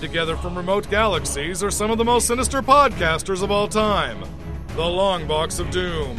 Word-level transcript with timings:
Banded 0.00 0.12
together 0.12 0.36
from 0.36 0.56
remote 0.56 0.88
galaxies 0.88 1.62
are 1.62 1.70
some 1.70 1.90
of 1.90 1.98
the 1.98 2.04
most 2.04 2.26
sinister 2.26 2.62
podcasters 2.62 3.42
of 3.42 3.50
all 3.50 3.68
time 3.68 4.24
the 4.74 4.86
Long 4.86 5.26
Box 5.26 5.58
of 5.58 5.70
Doom. 5.70 6.18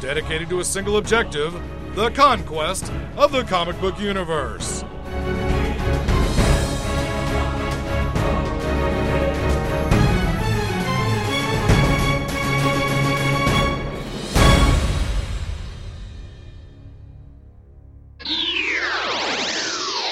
Dedicated 0.00 0.48
to 0.48 0.60
a 0.60 0.64
single 0.64 0.96
objective 0.96 1.52
the 1.94 2.08
conquest 2.10 2.90
of 3.16 3.32
the 3.32 3.42
comic 3.44 3.78
book 3.80 4.00
universe. 4.00 4.82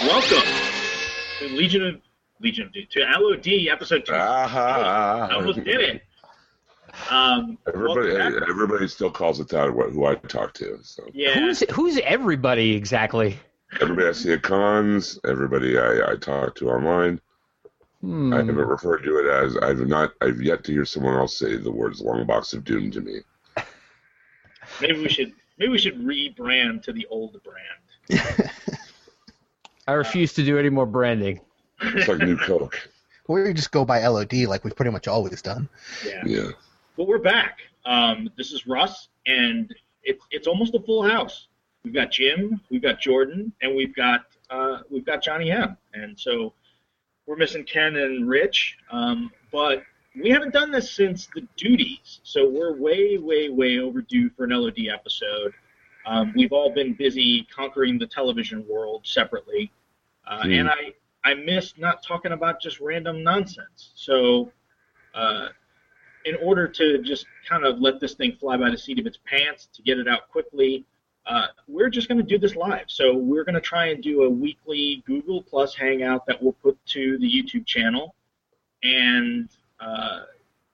Welcome 0.03 0.49
to 1.39 1.49
Legion 1.57 1.83
of 1.83 2.08
Legion 2.41 2.67
of 2.67 2.73
Doom 2.73 2.87
to 2.91 3.01
LOD 3.01 3.69
episode 3.71 4.07
two. 4.07 4.13
Ah, 4.15 5.29
I 5.29 5.35
almost 5.35 5.63
did 5.65 5.81
it. 5.81 6.03
Um, 7.11 7.59
everybody, 7.67 8.13
welcome 8.13 8.43
everybody 8.49 8.89
still 8.89 9.11
calls 9.11 9.41
it 9.41 9.49
that. 9.49 9.69
Who 9.69 10.07
I 10.07 10.15
talk 10.15 10.55
to, 10.55 10.79
so 10.83 11.05
yeah, 11.13 11.35
Who's 11.35 11.61
who's 11.71 11.99
everybody 11.99 12.75
exactly? 12.75 13.39
everybody 13.81 14.09
I 14.09 14.13
see 14.13 14.33
at 14.33 14.43
cons, 14.43 15.19
everybody 15.29 15.79
I, 15.79 16.13
I 16.13 16.17
talk 16.17 16.55
to 16.57 16.71
online. 16.71 17.21
Hmm. 18.01 18.33
I 18.33 18.39
haven't 18.39 18.57
referred 18.57 19.03
to 19.03 19.19
it 19.19 19.27
as. 19.27 19.57
I've 19.57 19.87
not. 19.87 20.13
I've 20.21 20.41
yet 20.41 20.65
to 20.65 20.73
hear 20.73 20.85
someone 20.85 21.15
else 21.15 21.37
say 21.37 21.57
the 21.57 21.71
words 21.71 22.01
"long 22.01 22.27
box 22.27 22.53
of 22.53 22.65
doom" 22.65 22.91
to 22.93 23.01
me. 23.01 23.21
maybe 24.81 25.01
we 25.01 25.09
should 25.09 25.33
maybe 25.59 25.73
we 25.73 25.79
should 25.79 25.99
rebrand 25.99 26.83
to 26.85 26.93
the 26.93 27.07
old 27.11 27.41
brand. 27.43 28.51
I 29.89 29.93
refuse 29.93 30.33
to 30.35 30.45
do 30.45 30.59
any 30.59 30.69
more 30.69 30.87
branding. 30.87 31.41
It's 31.81 32.09
like 32.09 32.19
new 32.19 32.37
Coke. 32.47 32.89
We 33.29 33.53
just 33.53 33.71
go 33.71 33.85
by 33.85 34.07
LOD 34.07 34.33
like 34.45 34.65
we've 34.65 34.75
pretty 34.75 34.91
much 34.91 35.07
always 35.07 35.43
done. 35.43 35.69
Yeah, 36.07 36.23
Yeah. 36.25 36.49
but 36.97 37.07
we're 37.07 37.19
back. 37.19 37.59
Um, 37.85 38.31
this 38.37 38.53
is 38.53 38.67
Russ, 38.67 39.09
and 39.27 39.75
it's 40.03 40.25
it's 40.31 40.47
almost 40.47 40.75
a 40.75 40.81
full 40.81 41.03
house. 41.03 41.49
We've 41.85 41.95
got 41.95 42.11
Jim, 42.11 42.61
we've 42.71 42.83
got 42.83 43.01
Jordan, 43.01 43.53
and 43.63 43.77
we've 43.77 43.95
got 43.95 44.23
uh, 44.51 44.79
we've 44.91 45.05
got 45.05 45.23
Johnny 45.23 45.51
M. 45.51 45.77
And 45.95 46.19
so 46.19 46.53
we're 47.27 47.37
missing 47.37 47.65
Ken 47.65 47.97
and 47.97 48.27
Rich, 48.29 48.77
um, 48.91 49.31
but 49.53 49.83
we 50.21 50.31
haven't 50.31 50.53
done 50.55 50.73
this 50.73 50.91
since 50.91 51.29
the 51.35 51.47
duties, 51.57 52.21
so 52.25 52.49
we're 52.49 52.75
way, 52.77 53.19
way, 53.19 53.51
way 53.51 53.79
overdue 53.79 54.31
for 54.31 54.45
an 54.45 54.51
LOD 54.51 54.89
episode. 54.93 55.53
Um, 56.07 56.33
we've 56.35 56.53
all 56.53 56.73
been 56.73 56.95
busy 56.95 57.47
conquering 57.55 57.99
the 57.99 58.07
television 58.07 58.67
world 58.67 59.03
separately, 59.07 59.71
uh, 60.27 60.45
Hmm. 60.45 60.53
and 60.53 60.69
I 60.71 60.95
I 61.25 61.35
miss 61.35 61.77
not 61.79 62.03
talking 62.03 62.33
about 62.33 62.61
just 62.61 62.81
random 62.81 63.23
nonsense. 63.23 63.93
So. 63.95 64.53
Uh, 65.15 65.49
in 66.25 66.37
order 66.43 66.69
to 66.69 67.03
just 67.03 67.27
kind 67.49 67.65
of 67.65 67.81
let 67.81 68.01
this 68.01 68.15
thing 68.15 68.37
fly 68.39 68.57
by 68.57 68.71
the 68.71 68.77
seat 68.77 68.99
of 68.99 69.07
its 69.07 69.19
pants 69.25 69.69
to 69.73 69.83
get 69.83 69.99
it 69.99 70.07
out 70.07 70.29
quickly, 70.31 70.85
uh, 71.27 71.47
we're 71.67 71.91
just 71.91 72.09
going 72.09 72.19
to 72.19 72.25
do 72.25 72.39
this 72.39 72.57
live. 72.57 72.85
So 72.89 73.17
we're 73.17 73.45
going 73.45 73.55
to 73.55 73.61
try 73.61 73.87
and 73.87 74.03
do 74.03 74.23
a 74.23 74.31
weekly 74.31 75.03
Google 75.07 75.43
Plus 75.43 75.75
Hangout 75.75 76.27
that 76.27 76.43
we'll 76.43 76.55
put 76.55 76.79
to 76.87 77.19
the 77.19 77.31
YouTube 77.31 77.67
channel. 77.67 78.15
And 78.83 79.49
uh, 79.79 80.21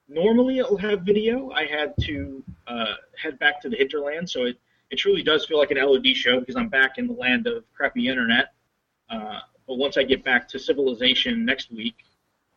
normally 0.08 0.58
it'll 0.58 0.76
have 0.78 1.02
video. 1.02 1.50
I 1.50 1.66
had 1.66 1.94
to 2.02 2.42
uh, 2.66 2.94
head 3.20 3.38
back 3.38 3.60
to 3.62 3.68
the 3.68 3.76
hinterland, 3.76 4.30
so 4.30 4.44
it, 4.44 4.58
it 4.90 4.96
truly 4.96 5.22
does 5.22 5.44
feel 5.44 5.58
like 5.58 5.72
an 5.72 5.78
LOD 5.78 6.06
show 6.14 6.40
because 6.40 6.56
I'm 6.56 6.68
back 6.68 6.98
in 6.98 7.06
the 7.06 7.14
land 7.14 7.46
of 7.46 7.64
crappy 7.74 8.08
internet. 8.08 8.52
But 9.66 9.76
once 9.76 9.96
I 9.96 10.02
get 10.02 10.24
back 10.24 10.48
to 10.48 10.58
civilization 10.58 11.44
next 11.44 11.70
week, 11.70 12.04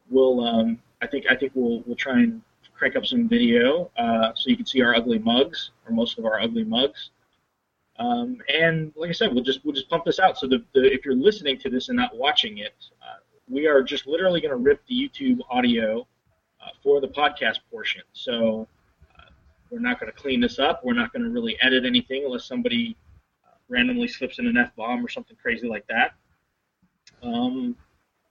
we'll 0.09 0.45
um, 0.45 0.79
I 1.01 1.07
think 1.07 1.25
I 1.29 1.35
think 1.35 1.53
we'll 1.55 1.81
we'll 1.85 1.95
try 1.95 2.19
and 2.19 2.41
crank 2.73 2.95
up 2.95 3.05
some 3.05 3.27
video 3.27 3.89
uh, 3.97 4.31
so 4.35 4.49
you 4.49 4.55
can 4.55 4.65
see 4.65 4.81
our 4.81 4.95
ugly 4.95 5.19
mugs 5.19 5.71
or 5.85 5.93
most 5.93 6.19
of 6.19 6.25
our 6.25 6.39
ugly 6.39 6.63
mugs. 6.63 7.09
Um, 7.99 8.39
and 8.53 8.93
like 8.95 9.09
I 9.09 9.13
said, 9.13 9.33
we'll 9.33 9.43
just 9.43 9.65
we'll 9.65 9.73
just 9.73 9.89
pump 9.89 10.05
this 10.05 10.19
out. 10.19 10.37
So 10.37 10.47
the, 10.47 10.63
the 10.73 10.83
if 10.93 11.03
you're 11.05 11.15
listening 11.15 11.57
to 11.59 11.69
this 11.69 11.89
and 11.89 11.97
not 11.97 12.15
watching 12.15 12.59
it, 12.59 12.75
uh, 13.01 13.19
we 13.49 13.67
are 13.67 13.81
just 13.81 14.05
literally 14.05 14.39
going 14.39 14.51
to 14.51 14.57
rip 14.57 14.81
the 14.87 14.95
YouTube 14.95 15.39
audio 15.49 16.05
uh, 16.61 16.69
for 16.83 17.01
the 17.01 17.07
podcast 17.07 17.59
portion. 17.71 18.03
So 18.13 18.67
uh, 19.17 19.29
we're 19.71 19.79
not 19.79 19.99
going 19.99 20.11
to 20.11 20.17
clean 20.17 20.41
this 20.41 20.59
up. 20.59 20.83
We're 20.83 20.93
not 20.93 21.11
going 21.11 21.23
to 21.23 21.29
really 21.29 21.57
edit 21.61 21.85
anything 21.85 22.23
unless 22.25 22.45
somebody 22.45 22.95
uh, 23.45 23.55
randomly 23.67 24.07
slips 24.07 24.37
in 24.37 24.45
an 24.45 24.57
f 24.57 24.75
bomb 24.75 25.03
or 25.03 25.09
something 25.09 25.37
crazy 25.41 25.67
like 25.67 25.87
that. 25.87 26.13
Um, 27.23 27.75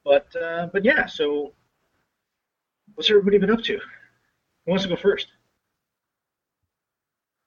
but 0.05 0.35
uh, 0.37 0.69
but 0.73 0.85
yeah, 0.85 1.07
so 1.07 1.53
what's 2.95 3.11
everybody 3.11 3.39
been 3.39 3.51
up 3.51 3.63
to? 3.65 3.75
Who 3.75 4.71
wants 4.71 4.85
to 4.85 4.89
go 4.91 4.97
first? 4.97 5.29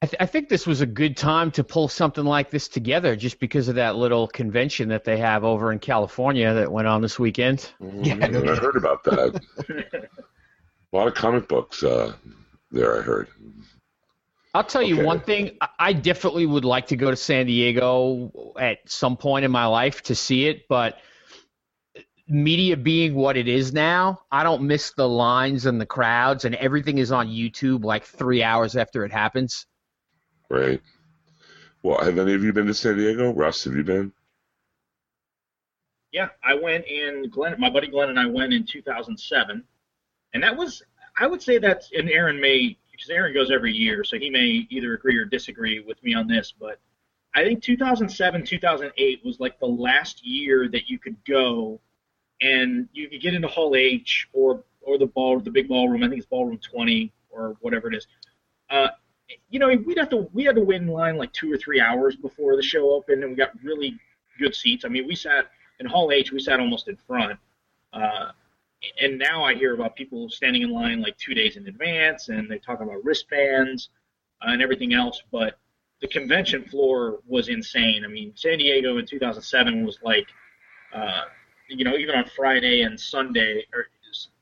I, 0.02 0.06
th- 0.06 0.18
I 0.22 0.26
think 0.28 0.48
this 0.48 0.66
was 0.66 0.80
a 0.80 0.86
good 0.86 1.18
time 1.18 1.52
to 1.52 1.64
pull 1.64 1.90
something 1.90 2.24
like 2.24 2.50
this 2.50 2.70
together, 2.70 3.18
just 3.18 3.38
because 3.40 3.68
of 3.68 3.76
that 3.76 3.98
little 3.98 4.28
convention 4.30 4.88
that 4.90 5.04
they 5.04 5.18
have 5.18 5.44
over 5.44 5.74
in 5.74 5.80
California 5.80 6.54
that 6.54 6.72
went 6.72 6.88
on 6.88 7.02
this 7.02 7.20
weekend. 7.20 7.70
Yeah, 7.82 8.14
Mm, 8.16 8.32
no 8.32 8.52
I 8.52 8.56
heard 8.56 8.78
about 8.78 9.04
that. 9.04 9.42
a 10.94 10.98
lot 10.98 11.08
of 11.10 11.16
comic 11.16 11.50
books 11.50 11.84
uh, 11.84 12.14
there. 12.72 12.98
I 12.98 13.02
heard. 13.02 13.28
I'll 14.54 14.64
tell 14.64 14.82
you 14.82 14.96
Okay. 14.96 15.04
one 15.04 15.20
thing. 15.20 15.58
I- 15.60 15.68
I 15.80 15.94
definitely 15.94 16.46
would 16.46 16.66
like 16.66 16.88
to 16.88 16.96
go 16.96 17.10
to 17.10 17.18
San 17.18 17.46
Diego 17.48 18.54
at 18.58 18.78
some 18.86 19.18
point 19.18 19.44
in 19.44 19.52
my 19.52 19.66
life 19.66 20.02
to 20.04 20.16
see 20.16 20.48
it, 20.48 20.66
but 20.70 20.98
media 22.30 22.78
being 22.78 23.16
what 23.16 23.38
it 23.38 23.48
is 23.48 23.74
now, 23.74 24.22
I 24.32 24.44
don't 24.44 24.64
miss 24.64 24.92
the 24.92 25.08
lines 25.08 25.66
and 25.66 25.82
the 25.82 25.86
crowds, 25.86 26.46
and 26.46 26.56
everything 26.56 26.98
is 26.98 27.12
on 27.12 27.28
YouTube 27.28 27.84
like 27.84 28.06
three 28.06 28.44
hours 28.44 28.76
after 28.76 29.04
it 29.04 29.12
happens. 29.12 29.66
Right. 30.50 30.82
Well, 31.84 32.04
have 32.04 32.18
any 32.18 32.34
of 32.34 32.44
you 32.44 32.54
been 32.54 32.68
to 32.68 32.74
San 32.74 32.98
Diego? 32.98 33.34
Russ, 33.34 33.64
have 33.64 33.76
you 33.76 33.84
been? 33.84 34.12
Yeah, 36.12 36.30
I 36.44 36.56
went 36.56 36.86
in. 36.86 37.30
Glenn, 37.30 37.56
my 37.60 37.70
buddy 37.70 37.88
Glenn 37.88 38.10
and 38.10 38.20
I 38.20 38.26
went 38.26 38.54
in 38.54 38.66
2007, 38.66 39.64
and 40.34 40.44
that 40.44 40.56
was, 40.56 40.82
I 41.18 41.28
would 41.28 41.42
say 41.42 41.58
that's, 41.58 41.92
and 41.98 42.10
Aaron 42.10 42.40
may, 42.40 42.78
because 42.92 43.10
Aaron 43.10 43.34
goes 43.34 43.52
every 43.52 43.74
year, 43.74 44.04
so 44.04 44.18
he 44.18 44.30
may 44.30 44.68
either 44.70 44.94
agree 44.94 45.18
or 45.18 45.26
disagree 45.26 45.80
with 45.80 46.02
me 46.04 46.14
on 46.14 46.28
this, 46.28 46.54
but 46.60 46.80
I 47.36 47.44
think 47.44 47.62
2007, 47.62 48.44
2008 48.44 49.24
was 49.24 49.40
like 49.40 49.60
the 49.60 49.68
last 49.68 50.26
year 50.26 50.68
that 50.70 50.90
you 50.90 50.98
could 50.98 51.16
go, 51.26 51.80
and 52.42 52.88
you 52.94 53.10
could 53.10 53.22
get 53.22 53.34
into 53.34 53.48
Hall 53.48 53.76
H 53.76 54.28
or 54.34 54.64
or 54.82 54.98
the 54.98 55.08
ball, 55.08 55.40
the 55.40 55.52
big 55.52 55.68
ballroom. 55.68 56.04
I 56.04 56.08
think 56.08 56.20
it's 56.20 56.30
ballroom 56.30 56.58
20 56.58 57.12
or 57.30 57.58
whatever 57.62 57.90
it 57.90 57.96
is. 57.96 58.08
Uh, 58.70 58.88
you 59.50 59.60
know, 59.60 59.68
we'd 59.86 59.98
have 59.98 60.10
to 60.10 60.30
we 60.34 60.44
had 60.44 60.56
to 60.56 60.62
wait 60.64 60.82
in 60.82 60.88
line 60.88 61.18
like 61.18 61.32
two 61.34 61.52
or 61.52 61.58
three 61.58 61.80
hours 61.80 62.16
before 62.16 62.56
the 62.56 62.64
show 62.64 62.92
opened, 62.92 63.24
and 63.24 63.32
we 63.32 63.36
got 63.36 63.52
really 63.64 63.98
good 64.40 64.56
seats. 64.56 64.86
I 64.86 64.88
mean, 64.88 65.08
we 65.08 65.16
sat 65.16 65.46
in 65.80 65.86
Hall 65.86 66.12
H, 66.12 66.32
we 66.32 66.40
sat 66.40 66.60
almost 66.60 66.88
in 66.88 66.96
front. 66.96 67.40
Uh, 67.94 68.32
and 69.02 69.18
now 69.18 69.44
I 69.44 69.56
hear 69.56 69.74
about 69.74 69.96
people 69.96 70.30
standing 70.30 70.62
in 70.62 70.72
line 70.72 71.02
like 71.02 71.18
two 71.18 71.34
days 71.34 71.58
in 71.58 71.68
advance, 71.68 72.30
and 72.30 72.50
they 72.50 72.58
talk 72.60 72.80
about 72.80 73.04
wristbands 73.04 73.90
uh, 74.42 74.52
and 74.52 74.62
everything 74.62 74.94
else. 74.94 75.22
But 75.32 75.60
the 76.02 76.08
convention 76.08 76.64
floor 76.64 77.20
was 77.28 77.50
insane. 77.50 78.04
I 78.06 78.08
mean, 78.08 78.32
San 78.36 78.58
Diego 78.58 78.98
in 78.98 79.06
2007 79.06 79.86
was 79.86 80.00
like, 80.02 80.28
uh, 80.94 81.24
you 81.70 81.84
know, 81.84 81.96
even 81.96 82.16
on 82.16 82.26
Friday 82.36 82.82
and 82.82 83.00
Sunday, 83.00 83.66
or 83.74 83.88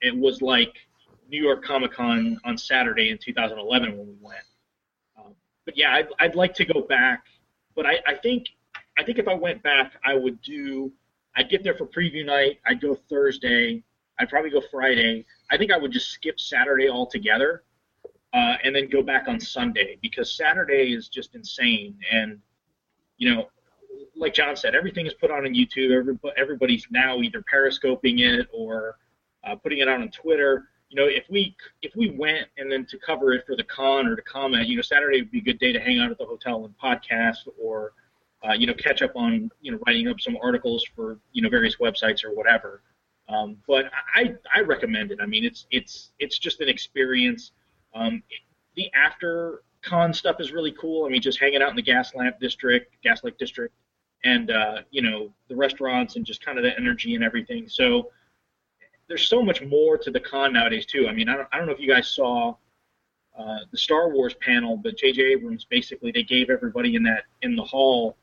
it 0.01 0.15
was 0.15 0.41
like 0.41 0.73
New 1.29 1.41
York 1.41 1.63
Comic 1.63 1.93
Con 1.93 2.39
on 2.45 2.57
Saturday 2.57 3.09
in 3.09 3.17
2011 3.17 3.97
when 3.97 4.07
we 4.07 4.15
went. 4.21 4.39
Um, 5.17 5.33
but 5.65 5.77
yeah, 5.77 5.93
I'd, 5.93 6.07
I'd 6.19 6.35
like 6.35 6.53
to 6.55 6.65
go 6.65 6.81
back, 6.81 7.23
but 7.75 7.85
I, 7.85 7.99
I 8.07 8.15
think 8.15 8.47
I 8.97 9.03
think 9.03 9.19
if 9.19 9.27
I 9.27 9.35
went 9.35 9.61
back, 9.61 9.93
I 10.03 10.15
would 10.15 10.41
do. 10.41 10.91
I'd 11.35 11.49
get 11.49 11.63
there 11.63 11.75
for 11.75 11.85
preview 11.85 12.25
night. 12.25 12.59
I'd 12.65 12.81
go 12.81 12.95
Thursday. 13.09 13.83
I'd 14.19 14.29
probably 14.29 14.49
go 14.49 14.61
Friday. 14.71 15.23
I 15.51 15.57
think 15.57 15.71
I 15.71 15.77
would 15.77 15.91
just 15.91 16.09
skip 16.09 16.39
Saturday 16.39 16.89
altogether, 16.89 17.63
uh, 18.33 18.55
and 18.63 18.75
then 18.75 18.89
go 18.89 19.03
back 19.03 19.27
on 19.27 19.39
Sunday 19.39 19.99
because 20.01 20.35
Saturday 20.35 20.93
is 20.93 21.09
just 21.09 21.35
insane. 21.35 21.95
And 22.11 22.39
you 23.17 23.33
know, 23.33 23.49
like 24.15 24.33
John 24.33 24.55
said, 24.55 24.75
everything 24.75 25.05
is 25.05 25.13
put 25.13 25.31
on 25.31 25.45
on 25.45 25.53
YouTube. 25.53 25.91
Everybody, 25.91 26.33
everybody's 26.37 26.87
now 26.89 27.19
either 27.19 27.43
periscoping 27.51 28.19
it 28.19 28.47
or 28.53 28.97
uh, 29.43 29.55
putting 29.55 29.79
it 29.79 29.87
out 29.87 30.01
on 30.01 30.09
Twitter. 30.09 30.69
you 30.89 30.95
know, 30.95 31.07
if 31.07 31.25
we 31.29 31.55
if 31.81 31.95
we 31.95 32.11
went 32.11 32.47
and 32.57 32.71
then 32.71 32.85
to 32.87 32.97
cover 32.97 33.33
it 33.33 33.45
for 33.45 33.55
the 33.55 33.63
con 33.63 34.07
or 34.07 34.15
to 34.15 34.21
comment, 34.21 34.67
you 34.67 34.75
know, 34.75 34.81
Saturday 34.81 35.21
would 35.21 35.31
be 35.31 35.39
a 35.39 35.43
good 35.43 35.59
day 35.59 35.71
to 35.71 35.79
hang 35.79 35.99
out 35.99 36.11
at 36.11 36.17
the 36.17 36.25
hotel 36.25 36.65
and 36.65 36.73
podcast 36.77 37.47
or, 37.61 37.93
uh, 38.47 38.53
you 38.53 38.67
know, 38.67 38.73
catch 38.73 39.01
up 39.01 39.15
on 39.15 39.49
you 39.61 39.71
know 39.71 39.79
writing 39.85 40.07
up 40.07 40.19
some 40.19 40.37
articles 40.41 40.85
for 40.95 41.19
you 41.33 41.41
know 41.41 41.49
various 41.49 41.77
websites 41.77 42.23
or 42.23 42.33
whatever. 42.33 42.81
Um, 43.29 43.57
but 43.67 43.85
I 44.15 44.35
I 44.53 44.61
recommend 44.61 45.11
it. 45.11 45.19
I 45.21 45.25
mean, 45.25 45.43
it's 45.43 45.67
it's 45.71 46.11
it's 46.19 46.39
just 46.39 46.61
an 46.61 46.69
experience. 46.69 47.51
Um, 47.93 48.23
the 48.75 48.91
after 48.93 49.63
con 49.81 50.13
stuff 50.13 50.37
is 50.39 50.51
really 50.51 50.73
cool. 50.79 51.05
I 51.05 51.09
mean, 51.09 51.21
just 51.21 51.39
hanging 51.39 51.61
out 51.61 51.69
in 51.69 51.75
the 51.75 51.83
Gaslamp 51.83 52.39
district, 52.39 52.95
Gaslight 53.03 53.37
district, 53.37 53.73
and 54.23 54.51
uh, 54.51 54.81
you 54.91 55.01
know 55.01 55.31
the 55.47 55.55
restaurants 55.55 56.15
and 56.15 56.25
just 56.25 56.43
kind 56.43 56.57
of 56.57 56.63
the 56.63 56.75
energy 56.77 57.15
and 57.15 57.23
everything. 57.23 57.67
So 57.67 58.11
there's 59.07 59.27
so 59.27 59.41
much 59.41 59.61
more 59.61 59.97
to 59.97 60.11
the 60.11 60.19
con 60.19 60.53
nowadays 60.53 60.85
too. 60.85 61.07
I 61.07 61.13
mean, 61.13 61.29
I 61.29 61.37
don't, 61.37 61.47
I 61.51 61.57
don't 61.57 61.67
know 61.67 61.73
if 61.73 61.79
you 61.79 61.87
guys 61.87 62.09
saw 62.09 62.55
uh, 63.37 63.59
the 63.71 63.77
Star 63.77 64.09
Wars 64.09 64.33
panel, 64.41 64.77
but 64.77 64.97
J.J. 64.97 65.21
Abrams 65.21 65.65
basically 65.65 66.11
they 66.11 66.23
gave 66.23 66.49
everybody 66.49 66.95
in 66.95 67.03
that 67.03 67.23
in 67.41 67.55
the 67.55 67.63
hall 67.63 68.17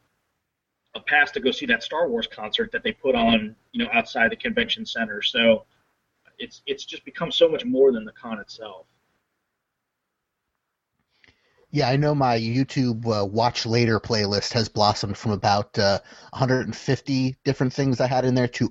a 0.95 1.01
pass 1.01 1.31
to 1.33 1.41
go 1.41 1.51
see 1.51 1.67
that 1.67 1.83
Star 1.83 2.09
Wars 2.09 2.27
concert 2.27 2.71
that 2.73 2.83
they 2.83 2.93
put 2.93 3.15
on, 3.15 3.55
you 3.73 3.83
know, 3.83 3.91
outside 3.93 4.31
the 4.31 4.37
convention 4.37 4.87
center. 4.87 5.23
So 5.23 5.65
it's 6.39 6.63
it's 6.67 6.85
just 6.85 7.05
become 7.05 7.31
so 7.31 7.49
much 7.49 7.65
more 7.65 7.93
than 7.93 8.05
the 8.05 8.13
con 8.13 8.39
itself. 8.41 8.87
Yeah, 11.75 11.89
I 11.89 11.97
know 11.97 12.15
my 12.15 12.39
YouTube 12.39 13.05
uh, 13.05 13.27
watch 13.27 13.67
later 13.67 13.99
playlist 13.99 14.53
has 14.53 14.69
blossomed 14.69 15.19
from 15.19 15.33
about 15.33 15.77
uh, 15.77 15.99
150 16.31 17.37
different 17.43 17.73
things 17.73 18.01
I 18.01 18.07
had 18.07 18.25
in 18.25 18.37
there 18.37 18.47
to 18.47 18.71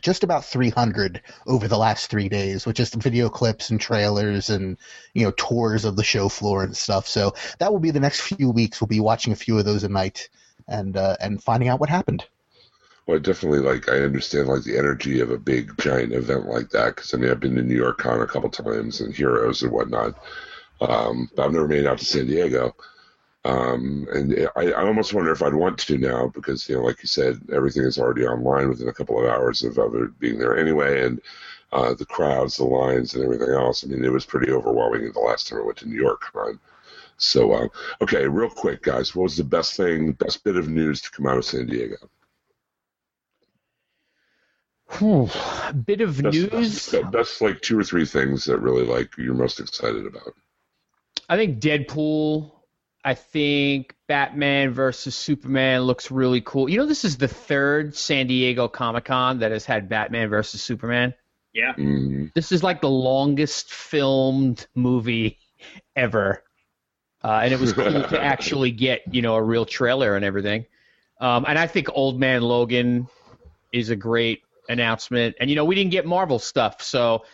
just 0.00 0.24
about 0.24 0.44
300 0.44 1.22
over 1.46 1.68
the 1.68 1.78
last 1.78 2.10
three 2.10 2.28
days 2.28 2.66
with 2.66 2.74
just 2.74 2.96
video 2.96 3.28
clips 3.28 3.70
and 3.70 3.80
trailers 3.80 4.50
and 4.50 4.78
you 5.14 5.22
know 5.24 5.30
tours 5.36 5.84
of 5.84 5.94
the 5.94 6.02
show 6.02 6.28
floor 6.28 6.64
and 6.64 6.76
stuff. 6.76 7.06
So 7.06 7.34
that 7.60 7.70
will 7.70 7.78
be 7.78 7.92
the 7.92 8.00
next 8.00 8.22
few 8.22 8.50
weeks. 8.50 8.80
We'll 8.80 8.88
be 8.88 8.98
watching 8.98 9.32
a 9.32 9.36
few 9.36 9.56
of 9.56 9.64
those 9.64 9.84
a 9.84 9.88
night 9.88 10.28
and 10.66 10.96
uh, 10.96 11.18
and 11.20 11.40
finding 11.40 11.68
out 11.68 11.78
what 11.78 11.88
happened. 11.88 12.26
Well, 13.06 13.20
definitely 13.20 13.60
like. 13.60 13.88
I 13.88 13.98
understand 13.98 14.48
like 14.48 14.64
the 14.64 14.76
energy 14.76 15.20
of 15.20 15.30
a 15.30 15.38
big 15.38 15.78
giant 15.78 16.14
event 16.14 16.46
like 16.46 16.70
that 16.70 16.96
because 16.96 17.14
I 17.14 17.16
mean 17.16 17.30
I've 17.30 17.38
been 17.38 17.54
to 17.54 17.62
New 17.62 17.76
York 17.76 17.98
Con 17.98 18.20
a 18.20 18.26
couple 18.26 18.50
times 18.50 19.00
and 19.00 19.14
Heroes 19.14 19.62
and 19.62 19.70
whatnot, 19.70 20.16
um, 20.80 21.30
but 21.34 21.44
I've 21.44 21.52
never 21.52 21.68
made 21.68 21.80
it 21.80 21.86
out 21.86 21.98
to 21.98 22.04
San 22.04 22.26
Diego. 22.26 22.74
Um, 23.44 24.06
and 24.12 24.48
I, 24.56 24.72
I 24.72 24.86
almost 24.86 25.14
wonder 25.14 25.32
if 25.32 25.42
I'd 25.42 25.54
want 25.54 25.78
to 25.78 25.96
now 25.96 26.28
because 26.28 26.68
you 26.68 26.76
know, 26.76 26.82
like 26.82 27.02
you 27.02 27.06
said, 27.06 27.40
everything 27.52 27.84
is 27.84 27.98
already 27.98 28.26
online 28.26 28.68
within 28.68 28.88
a 28.88 28.92
couple 28.92 29.18
of 29.18 29.30
hours 29.30 29.62
of, 29.62 29.78
of 29.78 29.94
it 29.94 30.18
being 30.18 30.38
there 30.38 30.58
anyway, 30.58 31.04
and 31.04 31.22
uh, 31.72 31.94
the 31.94 32.04
crowds, 32.04 32.56
the 32.56 32.64
lines, 32.64 33.14
and 33.14 33.24
everything 33.24 33.48
else. 33.50 33.82
I 33.84 33.86
mean, 33.88 34.04
it 34.04 34.12
was 34.12 34.26
pretty 34.26 34.52
overwhelming 34.52 35.10
the 35.12 35.20
last 35.20 35.48
time 35.48 35.58
I 35.60 35.62
went 35.62 35.78
to 35.78 35.88
New 35.88 36.00
York 36.00 36.20
Con. 36.32 36.60
So, 37.16 37.52
uh, 37.52 37.68
okay, 38.02 38.26
real 38.26 38.50
quick, 38.50 38.82
guys, 38.82 39.14
what 39.14 39.24
was 39.24 39.36
the 39.36 39.44
best 39.44 39.74
thing, 39.76 40.12
best 40.12 40.42
bit 40.44 40.56
of 40.56 40.68
news 40.68 41.00
to 41.02 41.10
come 41.10 41.26
out 41.26 41.38
of 41.38 41.44
San 41.44 41.66
Diego? 41.66 41.96
Whew. 44.98 45.30
Bit 45.86 46.00
of 46.00 46.20
Best, 46.20 46.50
news. 46.52 46.90
best, 46.90 47.10
best, 47.12 47.40
like 47.40 47.60
two 47.60 47.78
or 47.78 47.84
three 47.84 48.04
things 48.06 48.44
that 48.46 48.58
really 48.58 48.84
like 48.84 49.16
you're 49.16 49.34
most 49.34 49.60
excited 49.60 50.06
about. 50.06 50.34
I 51.30 51.36
think 51.36 51.60
Deadpool. 51.60 52.50
I 53.02 53.14
think 53.14 53.94
Batman 54.08 54.72
versus 54.72 55.14
Superman 55.14 55.82
looks 55.82 56.10
really 56.10 56.42
cool. 56.42 56.68
You 56.68 56.76
know, 56.78 56.86
this 56.86 57.04
is 57.04 57.16
the 57.16 57.28
third 57.28 57.96
San 57.96 58.26
Diego 58.26 58.68
Comic 58.68 59.06
Con 59.06 59.38
that 59.38 59.52
has 59.52 59.64
had 59.64 59.88
Batman 59.88 60.28
versus 60.28 60.62
Superman. 60.62 61.14
Yeah. 61.54 61.72
Mm-hmm. 61.72 62.26
This 62.34 62.52
is 62.52 62.62
like 62.62 62.80
the 62.80 62.90
longest 62.90 63.72
filmed 63.72 64.66
movie 64.74 65.38
ever. 65.96 66.42
Uh, 67.22 67.40
and 67.44 67.54
it 67.54 67.60
was 67.60 67.72
cool 67.72 67.84
to 67.84 68.20
actually 68.22 68.72
get, 68.72 69.02
you 69.10 69.22
know, 69.22 69.36
a 69.36 69.42
real 69.42 69.64
trailer 69.64 70.16
and 70.16 70.24
everything. 70.24 70.66
Um, 71.20 71.44
and 71.46 71.58
I 71.58 71.66
think 71.66 71.88
Old 71.92 72.18
Man 72.18 72.42
Logan 72.42 73.06
is 73.72 73.90
a 73.90 73.96
great 73.96 74.42
announcement. 74.68 75.36
And, 75.40 75.48
you 75.48 75.56
know, 75.56 75.64
we 75.64 75.74
didn't 75.74 75.92
get 75.92 76.06
Marvel 76.06 76.38
stuff. 76.38 76.82
So 76.82 77.24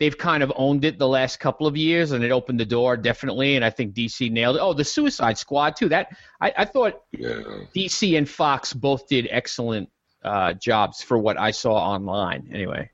they've 0.00 0.16
kind 0.16 0.42
of 0.42 0.50
owned 0.56 0.84
it 0.84 0.98
the 0.98 1.06
last 1.06 1.38
couple 1.38 1.66
of 1.66 1.76
years 1.76 2.10
and 2.12 2.24
it 2.24 2.32
opened 2.32 2.58
the 2.58 2.64
door 2.64 2.96
definitely. 2.96 3.54
And 3.54 3.64
I 3.64 3.70
think 3.70 3.94
DC 3.94 4.32
nailed 4.32 4.56
it. 4.56 4.60
Oh, 4.60 4.72
the 4.72 4.84
Suicide 4.84 5.38
Squad, 5.38 5.76
too. 5.76 5.90
That 5.90 6.16
I, 6.40 6.52
I 6.56 6.64
thought 6.64 7.02
Yeah. 7.12 7.42
DC 7.76 8.16
and 8.18 8.28
Fox 8.28 8.72
both 8.72 9.06
did 9.06 9.28
excellent 9.30 9.90
uh, 10.24 10.54
jobs 10.54 11.02
for 11.02 11.18
what 11.18 11.38
I 11.38 11.52
saw 11.52 11.74
online, 11.74 12.50
anyway. 12.52 12.90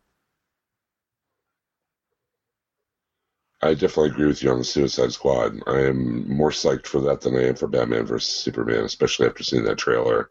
I 3.62 3.72
definitely 3.72 4.10
agree 4.10 4.26
with 4.26 4.42
you 4.42 4.50
on 4.50 4.58
the 4.58 4.64
Suicide 4.64 5.12
Squad. 5.12 5.58
I 5.66 5.80
am 5.80 6.28
more 6.28 6.50
psyched 6.50 6.86
for 6.86 7.00
that 7.02 7.22
than 7.22 7.36
I 7.36 7.48
am 7.48 7.54
for 7.54 7.68
Batman 7.68 8.04
versus 8.04 8.32
Superman, 8.32 8.84
especially 8.84 9.26
after 9.26 9.42
seeing 9.42 9.64
that 9.64 9.78
trailer, 9.78 10.28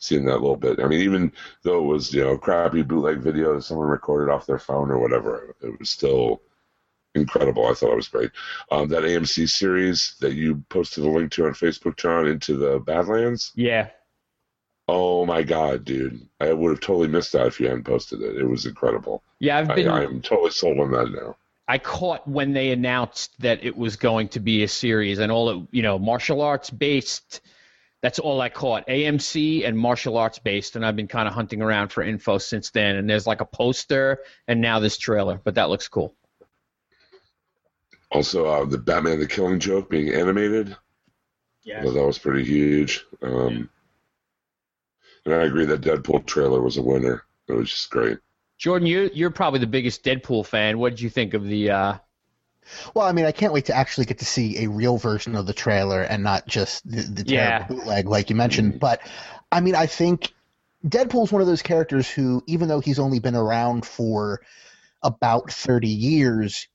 seeing 0.00 0.24
that 0.24 0.40
little 0.40 0.56
bit. 0.56 0.80
I 0.80 0.88
mean, 0.88 1.00
even 1.00 1.32
though 1.62 1.78
it 1.78 1.86
was 1.86 2.12
you 2.12 2.24
know 2.24 2.36
crappy 2.36 2.82
bootleg 2.82 3.18
video 3.18 3.54
that 3.54 3.62
someone 3.62 3.86
recorded 3.86 4.32
off 4.32 4.46
their 4.46 4.58
phone 4.58 4.90
or 4.90 4.98
whatever, 4.98 5.54
it 5.62 5.78
was 5.78 5.88
still 5.88 6.42
incredible. 7.14 7.66
I 7.66 7.74
thought 7.74 7.92
it 7.92 7.96
was 7.96 8.08
great. 8.08 8.30
Um, 8.70 8.88
that 8.88 9.04
AMC 9.04 9.48
series 9.48 10.16
that 10.20 10.34
you 10.34 10.64
posted 10.68 11.04
a 11.04 11.08
link 11.08 11.30
to 11.32 11.46
on 11.46 11.52
Facebook, 11.52 11.96
John, 11.96 12.26
into 12.26 12.56
the 12.56 12.80
Badlands. 12.80 13.52
Yeah. 13.54 13.90
Oh 14.88 15.24
my 15.24 15.44
God, 15.44 15.84
dude! 15.84 16.26
I 16.40 16.52
would 16.52 16.70
have 16.70 16.80
totally 16.80 17.06
missed 17.06 17.32
that 17.32 17.46
if 17.46 17.60
you 17.60 17.68
hadn't 17.68 17.84
posted 17.84 18.22
it. 18.22 18.36
It 18.36 18.46
was 18.46 18.66
incredible. 18.66 19.22
Yeah, 19.38 19.58
I've 19.58 19.68
been. 19.68 19.88
I, 19.88 20.02
I'm 20.02 20.20
totally 20.20 20.50
sold 20.50 20.80
on 20.80 20.90
that 20.90 21.12
now. 21.12 21.36
I 21.68 21.78
caught 21.78 22.26
when 22.26 22.52
they 22.52 22.72
announced 22.72 23.40
that 23.40 23.62
it 23.62 23.76
was 23.76 23.94
going 23.94 24.28
to 24.30 24.40
be 24.40 24.64
a 24.64 24.68
series 24.68 25.20
and 25.20 25.30
all 25.30 25.50
it, 25.50 25.68
you 25.70 25.82
know, 25.82 26.00
martial 26.00 26.42
arts 26.42 26.70
based. 26.70 27.42
That's 28.02 28.18
all 28.18 28.40
I 28.40 28.48
caught. 28.48 28.86
AMC 28.86 29.66
and 29.66 29.76
martial 29.76 30.16
arts 30.16 30.38
based, 30.38 30.76
and 30.76 30.86
I've 30.86 30.96
been 30.96 31.08
kind 31.08 31.28
of 31.28 31.34
hunting 31.34 31.60
around 31.60 31.92
for 31.92 32.02
info 32.02 32.38
since 32.38 32.70
then. 32.70 32.96
And 32.96 33.08
there's 33.08 33.26
like 33.26 33.42
a 33.42 33.44
poster 33.44 34.20
and 34.48 34.60
now 34.60 34.78
this 34.78 34.96
trailer, 34.96 35.40
but 35.42 35.56
that 35.56 35.68
looks 35.68 35.86
cool. 35.88 36.14
Also, 38.10 38.46
uh, 38.46 38.64
the 38.64 38.78
Batman: 38.78 39.20
The 39.20 39.26
Killing 39.26 39.60
Joke 39.60 39.90
being 39.90 40.12
animated. 40.14 40.76
Yeah. 41.62 41.82
So 41.84 41.92
that 41.92 42.06
was 42.06 42.18
pretty 42.18 42.44
huge. 42.44 43.04
Um, 43.22 43.68
and 45.24 45.34
I 45.34 45.44
agree 45.44 45.66
that 45.66 45.82
Deadpool 45.82 46.26
trailer 46.26 46.62
was 46.62 46.78
a 46.78 46.82
winner. 46.82 47.24
It 47.48 47.52
was 47.52 47.70
just 47.70 47.90
great. 47.90 48.18
Jordan, 48.58 48.86
you're 48.86 49.06
you're 49.08 49.30
probably 49.30 49.60
the 49.60 49.66
biggest 49.66 50.02
Deadpool 50.02 50.46
fan. 50.46 50.78
What 50.78 50.90
did 50.90 51.00
you 51.00 51.10
think 51.10 51.34
of 51.34 51.44
the? 51.44 51.70
Uh... 51.70 51.94
Well, 52.94 53.06
I 53.06 53.12
mean, 53.12 53.24
I 53.24 53.32
can't 53.32 53.52
wait 53.52 53.66
to 53.66 53.74
actually 53.74 54.06
get 54.06 54.18
to 54.18 54.24
see 54.24 54.64
a 54.64 54.68
real 54.68 54.96
version 54.96 55.34
of 55.34 55.46
the 55.46 55.52
trailer 55.52 56.02
and 56.02 56.22
not 56.22 56.46
just 56.46 56.88
the, 56.88 57.02
the 57.02 57.24
terrible 57.24 57.34
Yeah. 57.34 57.66
bootleg 57.66 58.08
like 58.08 58.30
you 58.30 58.36
mentioned. 58.36 58.80
But 58.80 59.00
I 59.50 59.60
mean, 59.60 59.74
I 59.74 59.86
think 59.86 60.32
Deadpool's 60.86 61.32
one 61.32 61.42
of 61.42 61.48
those 61.48 61.62
characters 61.62 62.08
who, 62.08 62.42
even 62.46 62.68
though 62.68 62.80
he's 62.80 62.98
only 62.98 63.18
been 63.18 63.36
around 63.36 63.84
for 63.84 64.40
about 65.02 65.50
30 65.50 65.88
years, 65.88 66.68